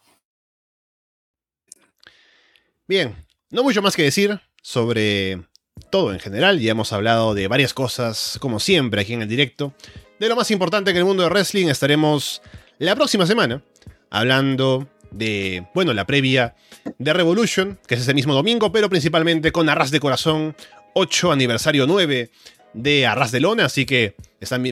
Bien, 2.87 3.15
no 3.51 3.63
mucho 3.63 3.81
más 3.81 3.95
que 3.95 4.03
decir 4.03 4.39
sobre 4.61 5.41
todo 5.89 6.13
en 6.13 6.19
general. 6.19 6.59
Ya 6.59 6.71
hemos 6.71 6.93
hablado 6.93 7.33
de 7.33 7.47
varias 7.47 7.73
cosas, 7.73 8.37
como 8.39 8.59
siempre, 8.59 9.01
aquí 9.01 9.13
en 9.13 9.21
el 9.21 9.29
directo. 9.29 9.73
De 10.19 10.27
lo 10.27 10.35
más 10.35 10.51
importante 10.51 10.91
en 10.91 10.97
el 10.97 11.05
mundo 11.05 11.23
de 11.23 11.29
wrestling 11.29 11.67
estaremos 11.67 12.41
la 12.77 12.95
próxima 12.95 13.25
semana 13.25 13.63
hablando 14.09 14.87
de, 15.11 15.65
bueno, 15.73 15.93
la 15.93 16.05
previa 16.05 16.55
de 16.97 17.13
Revolution, 17.13 17.79
que 17.87 17.95
es 17.95 18.01
ese 18.01 18.13
mismo 18.13 18.33
domingo, 18.33 18.71
pero 18.71 18.89
principalmente 18.89 19.51
con 19.51 19.69
Arras 19.69 19.91
de 19.91 19.99
Corazón, 19.99 20.55
8 20.93 21.31
aniversario 21.31 21.87
9 21.87 22.29
de 22.73 23.07
Arras 23.07 23.31
de 23.31 23.39
Lona, 23.39 23.65
así 23.65 23.85
que 23.85 24.15
están 24.39 24.65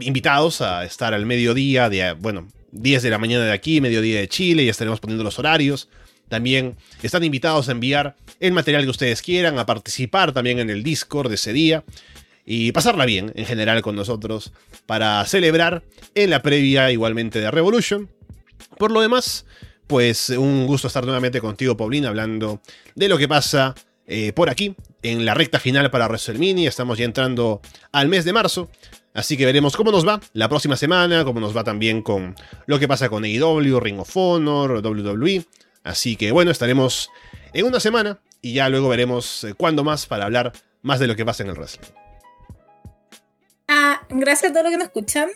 invitados 0.00 0.60
a 0.60 0.84
estar 0.84 1.14
al 1.14 1.26
mediodía 1.26 1.88
de, 1.88 2.12
bueno, 2.12 2.48
10 2.72 3.02
de 3.02 3.10
la 3.10 3.18
mañana 3.18 3.44
de 3.44 3.52
aquí, 3.52 3.80
mediodía 3.80 4.20
de 4.20 4.28
Chile, 4.28 4.62
y 4.64 4.68
estaremos 4.68 5.00
poniendo 5.00 5.24
los 5.24 5.38
horarios. 5.38 5.88
También 6.28 6.76
están 7.02 7.24
invitados 7.24 7.68
a 7.68 7.72
enviar 7.72 8.16
el 8.40 8.52
material 8.52 8.84
que 8.84 8.90
ustedes 8.90 9.22
quieran, 9.22 9.58
a 9.58 9.64
participar 9.64 10.32
también 10.32 10.58
en 10.58 10.68
el 10.68 10.82
Discord 10.82 11.30
de 11.30 11.36
ese 11.36 11.52
día 11.52 11.84
y 12.44 12.72
pasarla 12.72 13.06
bien 13.06 13.32
en 13.34 13.46
general 13.46 13.82
con 13.82 13.96
nosotros 13.96 14.52
para 14.86 15.24
celebrar 15.26 15.84
en 16.14 16.30
la 16.30 16.42
previa 16.42 16.90
igualmente 16.90 17.40
de 17.40 17.50
Revolution. 17.50 18.10
Por 18.78 18.90
lo 18.90 19.00
demás, 19.00 19.46
pues 19.86 20.28
un 20.30 20.66
gusto 20.66 20.88
estar 20.88 21.04
nuevamente 21.04 21.40
contigo, 21.40 21.76
Paulina, 21.76 22.08
hablando 22.08 22.60
de 22.94 23.08
lo 23.08 23.16
que 23.16 23.28
pasa 23.28 23.74
eh, 24.06 24.32
por 24.34 24.50
aquí 24.50 24.74
en 25.02 25.24
la 25.24 25.34
recta 25.34 25.58
final 25.60 25.90
para 25.90 26.06
WrestleMania. 26.06 26.68
Estamos 26.68 26.98
ya 26.98 27.04
entrando 27.04 27.60
al 27.92 28.08
mes 28.08 28.24
de 28.24 28.32
marzo. 28.32 28.68
Así 29.14 29.36
que 29.36 29.44
veremos 29.44 29.76
cómo 29.76 29.90
nos 29.90 30.06
va 30.06 30.20
la 30.32 30.48
próxima 30.48 30.76
semana, 30.76 31.24
cómo 31.24 31.40
nos 31.40 31.56
va 31.56 31.64
también 31.64 32.02
con 32.02 32.36
lo 32.66 32.78
que 32.78 32.86
pasa 32.86 33.08
con 33.08 33.24
AEW, 33.24 33.80
Ring 33.80 33.98
of 33.98 34.16
Honor, 34.16 34.84
WWE. 34.84 35.44
Así 35.82 36.16
que 36.16 36.30
bueno, 36.30 36.50
estaremos 36.50 37.10
en 37.52 37.66
una 37.66 37.80
semana 37.80 38.18
y 38.42 38.52
ya 38.52 38.68
luego 38.68 38.88
veremos 38.88 39.44
eh, 39.44 39.54
cuándo 39.54 39.82
más 39.84 40.06
para 40.06 40.26
hablar 40.26 40.52
más 40.82 41.00
de 41.00 41.06
lo 41.06 41.16
que 41.16 41.24
pasa 41.24 41.42
en 41.42 41.48
el 41.50 41.56
wrestling. 41.56 41.88
Ah, 43.66 44.02
gracias 44.08 44.50
a 44.50 44.54
todos 44.54 44.64
los 44.64 44.72
que 44.72 44.78
nos 44.78 44.86
escuchan. 44.86 45.28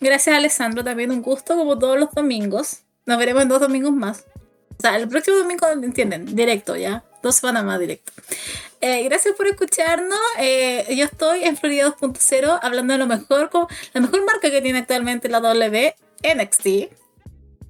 Gracias 0.00 0.34
a 0.34 0.38
Alessandro, 0.38 0.82
también 0.82 1.10
un 1.10 1.22
gusto 1.22 1.56
como 1.56 1.78
todos 1.78 1.98
los 1.98 2.10
domingos. 2.12 2.80
Nos 3.06 3.18
veremos 3.18 3.42
en 3.42 3.48
dos 3.48 3.60
domingos 3.60 3.92
más. 3.92 4.24
O 4.78 4.80
sea, 4.80 4.96
el 4.96 5.08
próximo 5.08 5.36
domingo, 5.36 5.66
¿entienden? 5.68 6.34
Directo, 6.34 6.74
¿ya? 6.74 7.04
Dos 7.22 7.36
semanas 7.36 7.64
más 7.64 7.78
directo. 7.78 8.12
Eh, 8.80 9.04
gracias 9.04 9.34
por 9.36 9.46
escucharnos. 9.46 10.18
Eh, 10.38 10.86
yo 10.96 11.04
estoy 11.04 11.44
en 11.44 11.56
Florida 11.56 11.94
2.0 11.94 12.58
hablando 12.62 12.94
de 12.94 12.98
lo 12.98 13.06
mejor, 13.06 13.50
con 13.50 13.66
la 13.92 14.00
mejor 14.00 14.24
marca 14.24 14.50
que 14.50 14.62
tiene 14.62 14.78
actualmente 14.78 15.28
la 15.28 15.40
W, 15.40 15.94
NXT. 16.22 16.66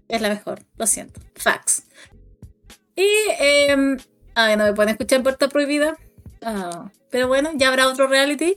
Es 0.08 0.20
la 0.20 0.28
mejor, 0.28 0.60
lo 0.76 0.86
siento. 0.86 1.20
Fax. 1.34 1.84
Y, 2.94 3.08
eh, 3.40 3.76
no 3.76 4.64
me 4.64 4.72
pueden 4.72 4.90
escuchar 4.90 5.18
en 5.18 5.22
Puerta 5.24 5.48
Prohibida. 5.48 5.96
Ah, 6.42 6.90
pero 7.10 7.28
bueno, 7.28 7.50
ya 7.54 7.68
habrá 7.68 7.88
otro 7.88 8.06
reality. 8.06 8.56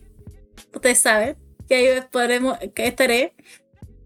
Ustedes 0.74 1.00
saben 1.00 1.38
que 1.68 1.76
ahí 1.76 2.02
podremos, 2.12 2.58
que 2.76 2.88
estaré. 2.88 3.34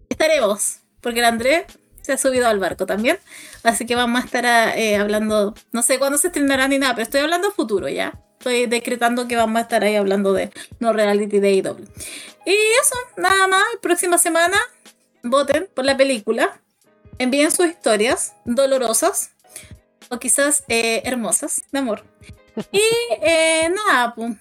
Estaremos, 0.08 0.80
porque 1.00 1.20
el 1.20 1.26
Andrés 1.26 1.64
se 2.02 2.12
ha 2.12 2.18
subido 2.18 2.48
al 2.48 2.58
barco 2.58 2.86
también. 2.86 3.18
Así 3.62 3.84
que 3.84 3.94
vamos 3.94 4.22
a 4.22 4.24
estar 4.24 4.44
eh, 4.78 4.96
hablando, 4.96 5.54
no 5.72 5.82
sé 5.82 5.98
cuándo 5.98 6.16
se 6.16 6.28
estrenará 6.28 6.66
ni 6.66 6.78
nada, 6.78 6.94
pero 6.94 7.02
estoy 7.02 7.20
hablando 7.20 7.50
futuro 7.50 7.88
ya. 7.88 8.18
Estoy 8.38 8.66
decretando 8.66 9.26
que 9.26 9.34
vamos 9.34 9.58
a 9.58 9.62
estar 9.62 9.82
ahí 9.82 9.96
hablando 9.96 10.32
de 10.32 10.50
no 10.78 10.92
reality 10.92 11.40
de 11.40 11.54
IW. 11.54 11.84
Y 12.46 12.54
eso, 12.80 12.94
nada 13.16 13.48
más. 13.48 13.64
Próxima 13.82 14.16
semana, 14.16 14.56
voten 15.24 15.68
por 15.74 15.84
la 15.84 15.96
película. 15.96 16.60
Envíen 17.18 17.50
sus 17.50 17.66
historias 17.66 18.34
dolorosas 18.44 19.32
o 20.08 20.18
quizás 20.20 20.62
eh, 20.68 21.02
hermosas 21.04 21.62
de 21.72 21.78
amor. 21.80 22.04
Y 22.70 22.80
eh, 23.22 23.70
nada, 23.70 24.14
pues, 24.14 24.36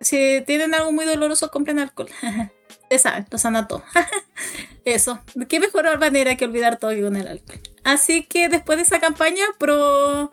si 0.00 0.42
tienen 0.46 0.74
algo 0.74 0.92
muy 0.92 1.06
doloroso, 1.06 1.50
compren 1.50 1.78
alcohol. 1.78 2.10
Ustedes 2.82 3.02
saben, 3.02 3.26
lo 3.30 3.38
sana 3.38 3.66
todo. 3.66 3.82
Eso, 4.84 5.20
qué 5.48 5.58
mejor 5.58 5.98
manera 5.98 6.36
que 6.36 6.44
olvidar 6.44 6.78
todo 6.78 6.90
con 6.90 7.16
el 7.16 7.28
alcohol. 7.28 7.60
Así 7.82 8.24
que 8.24 8.50
después 8.50 8.76
de 8.76 8.82
esa 8.82 9.00
campaña 9.00 9.44
pro, 9.58 10.30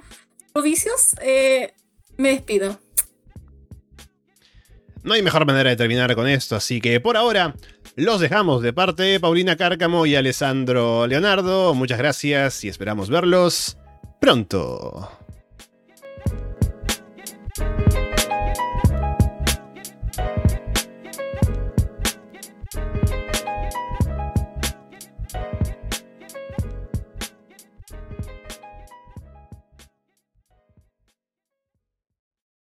pro 0.51 0.61
vicios, 0.61 1.15
eh, 1.21 1.73
me 2.17 2.29
despido. 2.29 2.77
No 5.03 5.13
hay 5.13 5.21
mejor 5.21 5.45
manera 5.45 5.69
de 5.69 5.75
terminar 5.75 6.13
con 6.15 6.27
esto, 6.27 6.55
así 6.55 6.81
que 6.81 6.99
por 6.99 7.17
ahora 7.17 7.55
los 7.95 8.19
dejamos 8.19 8.61
de 8.61 8.73
parte 8.73 9.19
Paulina 9.19 9.55
Cárcamo 9.55 10.05
y 10.05 10.15
Alessandro 10.15 11.07
Leonardo. 11.07 11.73
Muchas 11.73 11.97
gracias 11.97 12.63
y 12.63 12.67
esperamos 12.67 13.09
verlos 13.09 13.77
pronto. 14.19 15.18